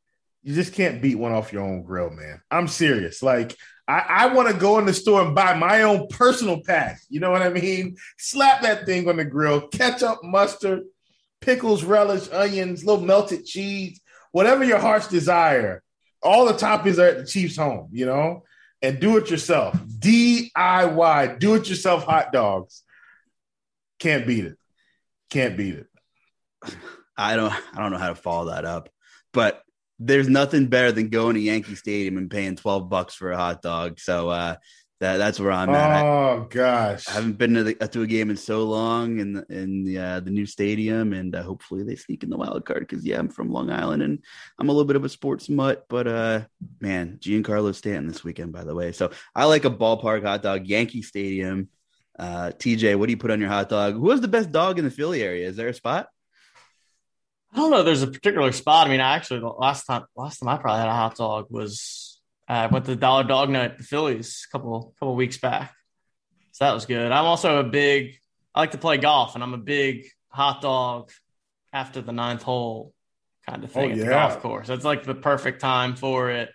You 0.41 0.55
just 0.55 0.73
can't 0.73 1.01
beat 1.01 1.15
one 1.15 1.33
off 1.33 1.51
your 1.51 1.63
own 1.63 1.83
grill, 1.83 2.09
man. 2.09 2.41
I'm 2.49 2.69
serious. 2.69 3.21
Like 3.21 3.55
I, 3.87 4.05
I 4.07 4.33
want 4.33 4.47
to 4.47 4.55
go 4.55 4.79
in 4.79 4.85
the 4.85 4.93
store 4.93 5.21
and 5.21 5.35
buy 5.35 5.53
my 5.55 5.83
own 5.83 6.07
personal 6.07 6.61
pack. 6.63 7.01
You 7.09 7.19
know 7.19 7.31
what 7.31 7.41
I 7.41 7.49
mean? 7.49 7.97
Slap 8.17 8.61
that 8.61 8.85
thing 8.85 9.09
on 9.09 9.17
the 9.17 9.25
grill, 9.25 9.67
ketchup, 9.67 10.23
mustard, 10.23 10.83
pickles, 11.41 11.83
relish, 11.83 12.29
onions, 12.31 12.85
little 12.85 13.05
melted 13.05 13.45
cheese, 13.45 13.99
whatever 14.31 14.63
your 14.63 14.79
heart's 14.79 15.09
desire. 15.09 15.83
All 16.23 16.45
the 16.45 16.53
toppings 16.53 16.97
are 16.97 17.07
at 17.07 17.17
the 17.17 17.25
Chiefs' 17.25 17.57
home, 17.57 17.89
you 17.91 18.05
know, 18.05 18.43
and 18.81 18.99
do 18.99 19.17
it 19.17 19.29
yourself. 19.29 19.75
DIY, 19.75 21.39
do 21.39 21.55
it 21.55 21.69
yourself 21.69 22.05
hot 22.05 22.31
dogs. 22.31 22.83
Can't 23.99 24.25
beat 24.25 24.45
it. 24.45 24.57
Can't 25.29 25.57
beat 25.57 25.75
it. 25.75 25.87
I 27.17 27.35
don't 27.35 27.51
I 27.51 27.81
don't 27.81 27.91
know 27.91 27.97
how 27.97 28.09
to 28.09 28.15
follow 28.15 28.51
that 28.51 28.65
up. 28.65 28.89
But 29.33 29.61
there's 29.99 30.27
nothing 30.27 30.67
better 30.67 30.91
than 30.91 31.09
going 31.09 31.35
to 31.35 31.41
Yankee 31.41 31.75
Stadium 31.75 32.17
and 32.17 32.29
paying 32.29 32.55
12 32.55 32.89
bucks 32.89 33.15
for 33.15 33.31
a 33.31 33.37
hot 33.37 33.61
dog. 33.61 33.99
So 33.99 34.29
uh, 34.29 34.55
that 35.01 35.17
that's 35.17 35.39
where 35.39 35.51
I'm 35.51 35.69
at. 35.69 36.05
Oh 36.05 36.47
gosh, 36.49 37.07
I 37.09 37.13
haven't 37.13 37.37
been 37.37 37.53
to, 37.55 37.63
the, 37.63 37.73
to 37.75 38.01
a 38.03 38.07
game 38.07 38.29
in 38.29 38.37
so 38.37 38.63
long 38.63 39.19
in 39.19 39.33
the, 39.33 39.45
in 39.49 39.83
the, 39.83 39.97
uh, 39.97 40.19
the 40.21 40.31
new 40.31 40.45
stadium, 40.45 41.11
and 41.11 41.35
uh, 41.35 41.43
hopefully 41.43 41.83
they 41.83 41.97
sneak 41.97 42.23
in 42.23 42.29
the 42.29 42.37
wild 42.37 42.65
card 42.65 42.79
because 42.87 43.05
yeah, 43.05 43.19
I'm 43.19 43.27
from 43.27 43.51
Long 43.51 43.69
Island 43.69 44.03
and 44.03 44.23
I'm 44.57 44.69
a 44.69 44.71
little 44.71 44.85
bit 44.85 44.95
of 44.95 45.03
a 45.03 45.09
sports 45.09 45.49
mutt, 45.49 45.85
but 45.89 46.07
uh, 46.07 46.41
man, 46.79 47.19
Giancarlo 47.21 47.75
Stanton 47.75 48.07
this 48.07 48.23
weekend, 48.23 48.53
by 48.53 48.63
the 48.63 48.75
way. 48.75 48.93
So 48.93 49.11
I 49.35 49.45
like 49.45 49.65
a 49.65 49.69
ballpark 49.69 50.23
hot 50.23 50.41
dog, 50.41 50.65
Yankee 50.65 51.01
Stadium. 51.01 51.69
Uh, 52.17 52.51
TJ, 52.57 52.97
what 52.97 53.07
do 53.07 53.11
you 53.11 53.17
put 53.17 53.31
on 53.31 53.41
your 53.41 53.49
hot 53.49 53.67
dog? 53.67 53.95
Who 53.95 54.09
has 54.11 54.21
the 54.21 54.29
best 54.29 54.49
dog 54.53 54.79
in 54.79 54.85
the 54.85 54.91
Philly 54.91 55.21
area? 55.21 55.49
Is 55.49 55.57
there 55.57 55.67
a 55.67 55.73
spot? 55.73 56.07
I 57.55 57.59
don't 57.59 57.71
know. 57.71 57.83
There's 57.83 58.03
a 58.03 58.07
particular 58.07 58.51
spot. 58.51 58.87
I 58.87 58.89
mean, 58.89 58.99
I 58.99 59.15
actually 59.15 59.39
the 59.39 59.47
last 59.47 59.85
time 59.85 60.03
last 60.17 60.39
time 60.39 60.49
I 60.49 60.57
probably 60.57 60.79
had 60.79 60.89
a 60.89 60.93
hot 60.93 61.15
dog 61.15 61.47
was 61.49 62.19
uh, 62.49 62.53
I 62.53 62.67
went 62.67 62.83
to 62.85 62.97
Dollar 62.97 63.23
Dog 63.23 63.49
Night, 63.49 63.77
the 63.77 63.85
Phillies, 63.85 64.45
a 64.49 64.51
couple 64.51 64.93
couple 64.99 65.15
weeks 65.15 65.37
back. 65.37 65.73
So 66.51 66.65
that 66.65 66.73
was 66.73 66.85
good. 66.85 67.13
I'm 67.13 67.23
also 67.23 67.59
a 67.59 67.63
big. 67.63 68.15
I 68.53 68.59
like 68.59 68.71
to 68.71 68.77
play 68.77 68.97
golf, 68.97 69.35
and 69.35 69.43
I'm 69.43 69.53
a 69.53 69.57
big 69.57 70.05
hot 70.27 70.61
dog 70.61 71.11
after 71.71 72.01
the 72.01 72.11
ninth 72.11 72.43
hole 72.43 72.93
kind 73.47 73.63
of 73.63 73.71
thing 73.71 73.91
oh, 73.91 73.93
at 73.93 73.99
the 73.99 74.05
golf 74.05 74.41
course. 74.41 74.67
It's 74.67 74.83
like 74.83 75.05
the 75.05 75.15
perfect 75.15 75.61
time 75.61 75.95
for 75.95 76.31
it, 76.31 76.49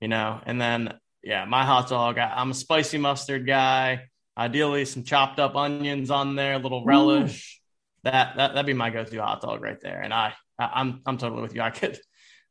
you 0.00 0.08
know. 0.08 0.40
And 0.44 0.60
then 0.60 0.94
yeah, 1.22 1.44
my 1.44 1.64
hot 1.64 1.88
dog. 1.88 2.18
I, 2.18 2.40
am 2.40 2.50
a 2.50 2.54
spicy 2.54 2.98
mustard 2.98 3.46
guy. 3.46 4.08
Ideally, 4.36 4.86
some 4.86 5.04
chopped 5.04 5.38
up 5.38 5.54
onions 5.54 6.10
on 6.10 6.34
there, 6.34 6.54
a 6.54 6.58
little 6.58 6.84
relish. 6.84 7.58
Ooh 7.58 7.61
that 8.04 8.36
that 8.36 8.54
that'd 8.54 8.66
be 8.66 8.72
my 8.72 8.90
go-to 8.90 9.20
hot 9.20 9.40
dog 9.40 9.62
right 9.62 9.80
there. 9.80 10.00
And 10.00 10.12
I, 10.12 10.34
I 10.58 10.64
am 10.64 10.70
I'm, 10.74 11.00
I'm 11.06 11.18
totally 11.18 11.42
with 11.42 11.54
you. 11.54 11.62
I 11.62 11.70
could 11.70 11.98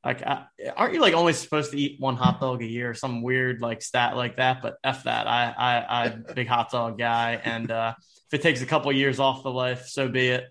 like 0.03 0.25
I, 0.25 0.45
aren't 0.75 0.93
you 0.93 1.01
like 1.01 1.13
only 1.13 1.33
supposed 1.33 1.71
to 1.71 1.77
eat 1.77 1.99
one 1.99 2.15
hot 2.15 2.39
dog 2.39 2.61
a 2.61 2.65
year 2.65 2.91
or 2.91 2.93
some 2.93 3.21
weird 3.21 3.61
like 3.61 3.81
stat 3.81 4.15
like 4.15 4.37
that? 4.37 4.61
But 4.61 4.77
f 4.83 5.03
that. 5.03 5.27
I 5.27 5.53
I 5.57 6.03
I'm 6.03 6.25
big 6.33 6.47
hot 6.47 6.71
dog 6.71 6.97
guy, 6.97 7.39
and 7.43 7.69
uh, 7.69 7.93
if 8.31 8.39
it 8.39 8.41
takes 8.41 8.61
a 8.61 8.65
couple 8.65 8.89
of 8.89 8.97
years 8.97 9.19
off 9.19 9.43
the 9.43 9.51
life, 9.51 9.87
so 9.87 10.07
be 10.07 10.29
it. 10.29 10.49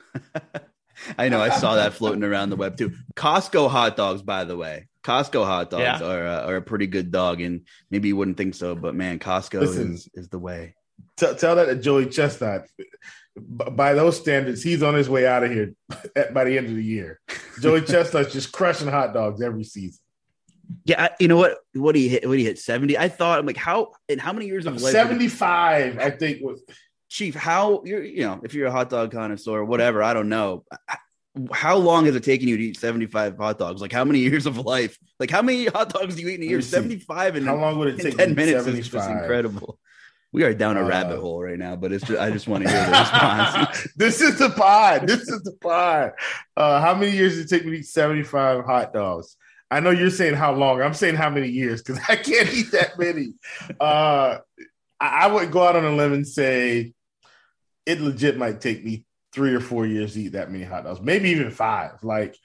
I 1.16 1.30
know. 1.30 1.40
I 1.40 1.48
saw 1.48 1.76
that 1.76 1.94
floating 1.94 2.24
around 2.24 2.50
the 2.50 2.56
web 2.56 2.76
too. 2.76 2.92
Costco 3.16 3.70
hot 3.70 3.96
dogs, 3.96 4.22
by 4.22 4.44
the 4.44 4.56
way. 4.56 4.86
Costco 5.02 5.46
hot 5.46 5.70
dogs 5.70 6.00
yeah. 6.00 6.06
are 6.06 6.26
uh, 6.26 6.46
are 6.46 6.56
a 6.56 6.62
pretty 6.62 6.86
good 6.86 7.10
dog, 7.10 7.40
and 7.40 7.66
maybe 7.90 8.08
you 8.08 8.16
wouldn't 8.16 8.36
think 8.36 8.54
so, 8.54 8.74
but 8.74 8.94
man, 8.94 9.18
Costco 9.18 9.60
Listen, 9.60 9.94
is 9.94 10.08
is 10.14 10.28
the 10.28 10.38
way. 10.38 10.74
T- 11.16 11.34
tell 11.34 11.56
that 11.56 11.64
to 11.64 11.76
Joey 11.76 12.06
Chestnut 12.06 12.66
by 13.48 13.94
those 13.94 14.18
standards, 14.18 14.62
he's 14.62 14.82
on 14.82 14.94
his 14.94 15.08
way 15.08 15.26
out 15.26 15.44
of 15.44 15.50
here 15.50 15.74
by 16.32 16.44
the 16.44 16.56
end 16.58 16.68
of 16.68 16.74
the 16.74 16.84
year. 16.84 17.20
Joey 17.60 17.82
Chestnut's 17.82 18.32
just 18.32 18.52
crushing 18.52 18.88
hot 18.88 19.12
dogs 19.12 19.42
every 19.42 19.64
season. 19.64 20.00
Yeah, 20.84 21.08
you 21.18 21.28
know 21.28 21.36
what? 21.36 21.58
What 21.74 21.96
he 21.96 22.08
hit? 22.08 22.26
What 22.26 22.38
he 22.38 22.44
hit? 22.44 22.58
Seventy. 22.58 22.96
I 22.96 23.08
thought 23.08 23.38
I'm 23.38 23.46
like, 23.46 23.56
how 23.56 23.92
in 24.08 24.18
how 24.18 24.32
many 24.32 24.46
years 24.46 24.66
of 24.66 24.80
life? 24.80 24.92
Seventy 24.92 25.28
five, 25.28 25.98
I 25.98 26.10
think. 26.10 26.42
Was 26.42 26.62
Chief? 27.08 27.34
How 27.34 27.82
you're? 27.84 28.04
You 28.04 28.22
know, 28.22 28.40
if 28.44 28.54
you're 28.54 28.68
a 28.68 28.70
hot 28.70 28.88
dog 28.88 29.10
connoisseur, 29.10 29.64
whatever, 29.64 30.02
I 30.02 30.14
don't 30.14 30.28
know. 30.28 30.64
How 31.52 31.76
long 31.76 32.06
has 32.06 32.14
it 32.14 32.24
taken 32.24 32.48
you 32.48 32.56
to 32.56 32.62
eat 32.62 32.78
75 32.78 33.36
hot 33.36 33.56
dogs? 33.56 33.80
Like 33.80 33.92
how 33.92 34.04
many 34.04 34.18
years 34.18 34.46
of 34.46 34.58
life? 34.58 34.98
Like 35.20 35.30
how 35.30 35.42
many 35.42 35.66
hot 35.66 35.90
dogs 35.90 36.16
do 36.16 36.22
you 36.22 36.28
eat 36.28 36.40
in 36.40 36.42
a 36.42 36.46
year? 36.46 36.60
75 36.60 37.36
and 37.36 37.46
how 37.46 37.56
long 37.56 37.78
would 37.78 37.88
it 37.88 38.02
take? 38.02 38.16
10 38.16 38.34
minutes 38.34 38.64
75? 38.64 38.78
is 38.78 38.88
just 38.88 39.10
incredible. 39.10 39.78
We 40.32 40.44
are 40.44 40.54
down 40.54 40.76
a 40.76 40.84
uh, 40.84 40.88
rabbit 40.88 41.18
hole 41.18 41.42
right 41.42 41.58
now, 41.58 41.74
but 41.74 41.92
it's 41.92 42.06
just, 42.06 42.20
I 42.20 42.30
just 42.30 42.46
want 42.46 42.64
to 42.64 42.70
hear 42.70 42.84
the 42.84 42.90
response. 42.90 43.88
this 43.96 44.20
is 44.20 44.38
the 44.38 44.50
pod. 44.50 45.06
This 45.06 45.22
is 45.22 45.42
the 45.42 45.52
pod. 45.60 46.12
Uh, 46.56 46.80
how 46.80 46.94
many 46.94 47.10
years 47.12 47.36
did 47.36 47.46
it 47.46 47.48
take 47.48 47.64
me 47.64 47.72
to 47.72 47.78
eat 47.78 47.86
75 47.86 48.64
hot 48.64 48.92
dogs? 48.92 49.36
I 49.72 49.80
know 49.80 49.90
you're 49.90 50.10
saying 50.10 50.34
how 50.34 50.52
long. 50.52 50.82
I'm 50.82 50.94
saying 50.94 51.16
how 51.16 51.30
many 51.30 51.48
years 51.48 51.82
because 51.82 52.00
I 52.08 52.16
can't 52.16 52.52
eat 52.52 52.72
that 52.72 52.98
many. 52.98 53.34
Uh, 53.80 54.38
I, 55.00 55.06
I 55.06 55.26
would 55.28 55.50
go 55.50 55.66
out 55.66 55.76
on 55.76 55.84
a 55.84 55.94
limb 55.94 56.12
and 56.12 56.26
say 56.26 56.92
it 57.86 58.00
legit 58.00 58.36
might 58.36 58.60
take 58.60 58.84
me 58.84 59.04
three 59.32 59.54
or 59.54 59.60
four 59.60 59.86
years 59.86 60.14
to 60.14 60.22
eat 60.22 60.32
that 60.32 60.50
many 60.50 60.64
hot 60.64 60.84
dogs, 60.84 61.00
maybe 61.00 61.30
even 61.30 61.50
five. 61.50 62.02
Like, 62.02 62.36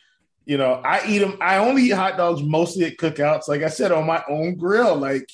you 0.46 0.58
know, 0.58 0.74
I 0.74 1.06
eat 1.08 1.20
them. 1.20 1.38
I 1.42 1.58
only 1.58 1.84
eat 1.84 1.90
hot 1.90 2.18
dogs 2.18 2.44
mostly 2.44 2.86
at 2.86 2.98
cookouts. 2.98 3.48
Like 3.48 3.64
I 3.64 3.70
said, 3.70 3.92
on 3.92 4.06
my 4.06 4.24
own 4.30 4.56
grill. 4.56 4.96
Like, 4.96 5.28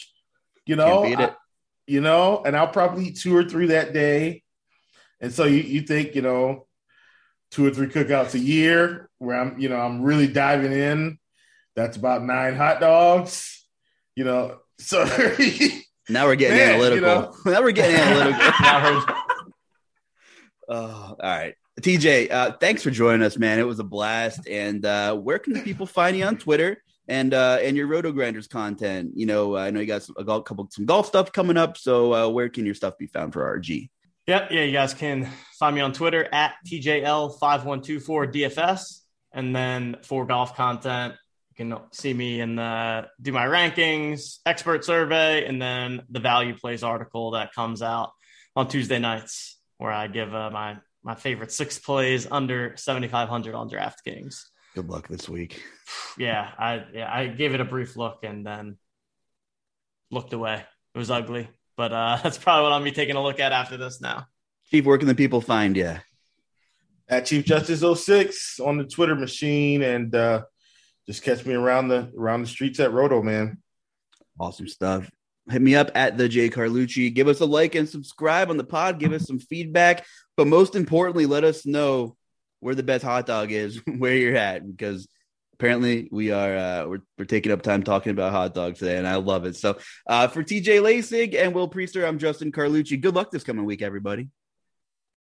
you 0.66 0.76
know, 0.78 1.04
I, 1.04 1.34
you 1.88 2.02
know, 2.02 2.44
and 2.46 2.56
I'll 2.56 2.68
probably 2.68 3.08
eat 3.08 3.20
two 3.20 3.36
or 3.36 3.44
three 3.44 3.68
that 3.68 3.94
day. 3.94 4.44
And 5.20 5.34
so 5.34 5.46
you, 5.46 5.62
you 5.62 5.82
think, 5.82 6.16
you 6.16 6.22
know, 6.22 6.68
two 7.52 7.66
or 7.66 7.72
three 7.72 7.88
cookouts 7.88 8.34
a 8.34 8.40
year 8.40 9.10
where 9.18 9.40
I'm, 9.40 9.60
you 9.60 9.70
know, 9.70 9.80
I'm 9.80 10.02
really 10.02 10.28
diving 10.28 10.72
in. 10.72 11.20
That's 11.76 11.98
about 11.98 12.24
nine 12.24 12.56
hot 12.56 12.80
dogs, 12.80 13.66
you 14.16 14.24
know. 14.24 14.60
So 14.80 15.04
now 16.10 16.26
we're 16.26 16.36
getting 16.36 16.58
man, 16.58 16.74
analytical. 16.74 16.96
You 16.96 17.02
know? 17.02 17.34
now 17.46 17.62
we're 17.62 17.72
getting 17.72 17.96
analytical. 18.00 19.16
oh, 20.70 21.16
all 21.18 21.18
right. 21.22 21.56
TJ, 21.80 22.32
uh, 22.32 22.52
thanks 22.60 22.84
for 22.84 22.92
joining 22.92 23.24
us, 23.24 23.38
man. 23.38 23.60
It 23.60 23.68
was 23.68 23.80
a 23.80 23.84
blast. 23.84 24.48
And 24.48 24.86
uh, 24.86 25.16
where 25.16 25.40
can 25.40 25.54
the 25.54 25.62
people 25.62 25.86
find 25.86 26.18
you 26.18 26.26
on 26.26 26.38
Twitter? 26.38 26.84
And 27.12 27.34
uh, 27.34 27.58
and 27.62 27.76
your 27.76 27.90
RotoGrinders 27.90 28.50
content. 28.50 29.12
You 29.16 29.26
know, 29.26 29.58
I 29.58 29.70
know 29.70 29.82
you 29.82 29.86
got 29.86 30.04
some, 30.04 30.16
a 30.18 30.24
couple 30.24 30.70
some 30.72 30.86
golf 30.86 31.08
stuff 31.08 31.34
coming 31.34 31.58
up. 31.58 31.78
So 31.78 32.14
uh, 32.14 32.30
where 32.30 32.48
can 32.48 32.66
your 32.66 32.74
stuff 32.74 32.98
be 32.98 33.08
found 33.08 33.34
for 33.34 33.42
RG? 33.60 33.90
Yep, 34.28 34.52
yeah, 34.52 34.62
you 34.62 34.72
guys 34.72 34.94
can 34.94 35.28
find 35.60 35.76
me 35.76 35.82
on 35.82 35.92
Twitter 35.92 36.26
at 36.32 36.54
TJL5124DFS, 36.68 39.00
and 39.34 39.54
then 39.54 39.98
for 40.04 40.26
golf 40.26 40.56
content, 40.56 41.16
you 41.50 41.56
can 41.58 41.78
see 41.92 42.14
me 42.14 42.40
and 42.40 42.56
do 43.22 43.34
my 43.34 43.46
rankings, 43.46 44.38
expert 44.46 44.86
survey, 44.86 45.46
and 45.46 45.62
then 45.62 46.04
the 46.10 46.22
value 46.22 46.56
plays 46.56 46.82
article 46.82 47.32
that 47.32 47.54
comes 47.54 47.82
out 47.82 48.14
on 48.56 48.70
Tuesday 48.70 49.00
nights, 49.00 49.60
where 49.80 49.92
I 49.92 50.08
give 50.08 50.34
uh, 50.34 50.50
my 50.50 50.78
my 51.04 51.16
favorite 51.16 51.52
six 51.52 51.78
plays 51.78 52.26
under 52.32 52.78
7,500 52.78 53.54
on 53.54 53.70
DraftKings. 53.70 54.46
Good 54.74 54.90
luck 54.90 55.08
this 55.10 55.28
week. 55.28 55.62
Yeah, 56.18 56.50
I 56.58 56.86
yeah, 56.94 57.14
I 57.14 57.28
gave 57.28 57.54
it 57.54 57.60
a 57.60 57.66
brief 57.66 57.98
look 57.98 58.20
and 58.24 58.46
then 58.46 58.78
looked 60.12 60.32
away. 60.32 60.64
It 60.96 60.98
was 60.98 61.12
ugly, 61.12 61.50
but 61.76 61.92
uh, 61.92 62.20
that's 62.24 62.38
probably 62.38 62.64
what 62.64 62.72
I'll 62.72 62.84
be 62.84 62.92
taking 62.92 63.16
a 63.16 63.24
look 63.24 63.40
at 63.40 63.52
after 63.52 63.76
this 63.78 64.00
now. 64.00 64.28
Chief, 64.70 64.86
where 64.86 64.98
can 64.98 65.08
the 65.08 65.16
people 65.16 65.42
find 65.42 65.76
you? 65.76 65.96
At 67.10 67.26
Chief 67.26 67.44
Justice 67.44 67.84
06 68.02 68.62
on 68.62 68.78
the 68.78 68.86
Twitter 68.86 69.16
machine, 69.16 69.82
and 69.82 70.16
uh, 70.16 70.44
just 71.06 71.24
catch 71.24 71.46
me 71.46 71.54
around 71.54 71.90
the 71.90 72.10
around 72.18 72.42
the 72.42 72.48
streets 72.48 72.80
at 72.80 72.94
Roto, 72.94 73.22
man. 73.22 73.58
Awesome 74.40 74.70
stuff. 74.70 75.12
Hit 75.50 75.62
me 75.62 75.76
up 75.76 75.92
at 75.96 76.18
the 76.18 76.30
J 76.30 76.50
Carlucci. 76.50 77.14
Give 77.14 77.28
us 77.28 77.42
a 77.42 77.46
like 77.46 77.76
and 77.76 77.90
subscribe 77.90 78.50
on 78.50 78.56
the 78.56 78.64
pod. 78.64 79.00
Give 79.00 79.12
us 79.12 79.26
some 79.26 79.40
feedback, 79.40 80.06
but 80.38 80.48
most 80.48 80.76
importantly, 80.76 81.26
let 81.26 81.44
us 81.44 81.66
know 81.66 82.16
where 82.62 82.76
the 82.76 82.84
best 82.84 83.04
hot 83.04 83.26
dog 83.26 83.52
is, 83.52 83.82
where 83.98 84.16
you're 84.16 84.38
at, 84.38 84.66
because 84.66 85.08
apparently 85.54 86.08
we 86.12 86.32
are 86.32 86.56
uh, 86.56 86.88
we're, 86.88 87.02
we're 87.18 87.26
taking 87.26 87.52
up 87.52 87.62
time 87.62 87.84
talking 87.84 88.12
about 88.12 88.32
hot 88.32 88.54
dogs 88.54 88.80
today, 88.80 88.98
and 88.98 89.08
I 89.08 89.16
love 89.16 89.46
it. 89.46 89.58
So 89.58 89.78
uh, 90.08 90.28
for 90.28 90.44
TJ 90.44 90.82
Laessig 90.82 91.36
and 91.36 91.54
Will 91.54 91.70
Priester, 91.70 92.08
I'm 92.08 92.18
Justin 92.18 92.52
Carlucci. 92.52 93.00
Good 93.00 93.16
luck 93.16 93.30
this 93.32 93.44
coming 93.44 93.66
week, 93.66 93.82
everybody. 93.82 94.30